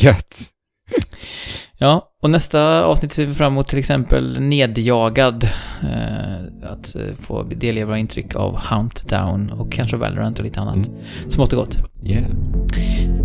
Gött. 0.01 0.37
Ja, 1.79 2.09
och 2.23 2.31
nästa 2.31 2.85
avsnitt 2.85 3.13
ser 3.13 3.25
vi 3.27 3.35
fram 3.35 3.53
emot 3.53 3.67
till 3.67 3.79
exempel 3.79 4.41
Nedjagad. 4.41 5.45
Eh, 5.83 6.71
att 6.71 6.97
eh, 6.97 7.03
få 7.21 7.43
delge 7.43 7.85
våra 7.85 7.99
intryck 7.99 8.35
av 8.37 8.57
Huntdown 8.57 9.51
och 9.51 9.73
kanske 9.73 9.97
Valorant 9.97 10.39
och 10.39 10.45
lite 10.45 10.61
annat. 10.61 10.91
Smått 11.29 11.53
och 11.53 11.59
gott. 11.59 11.79
Yeah. 12.05 12.25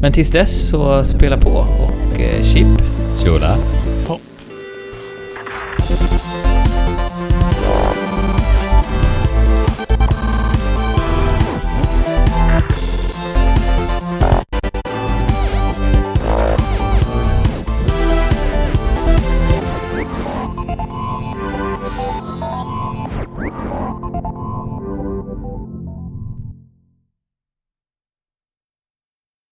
Men 0.02 0.12
tills 0.14 0.32
dess 0.32 0.68
så 0.70 1.04
spela 1.04 1.38
på 1.38 1.50
och 1.50 2.20
eh, 2.20 2.44
chip. 2.44 2.68
Tjola. 3.24 3.58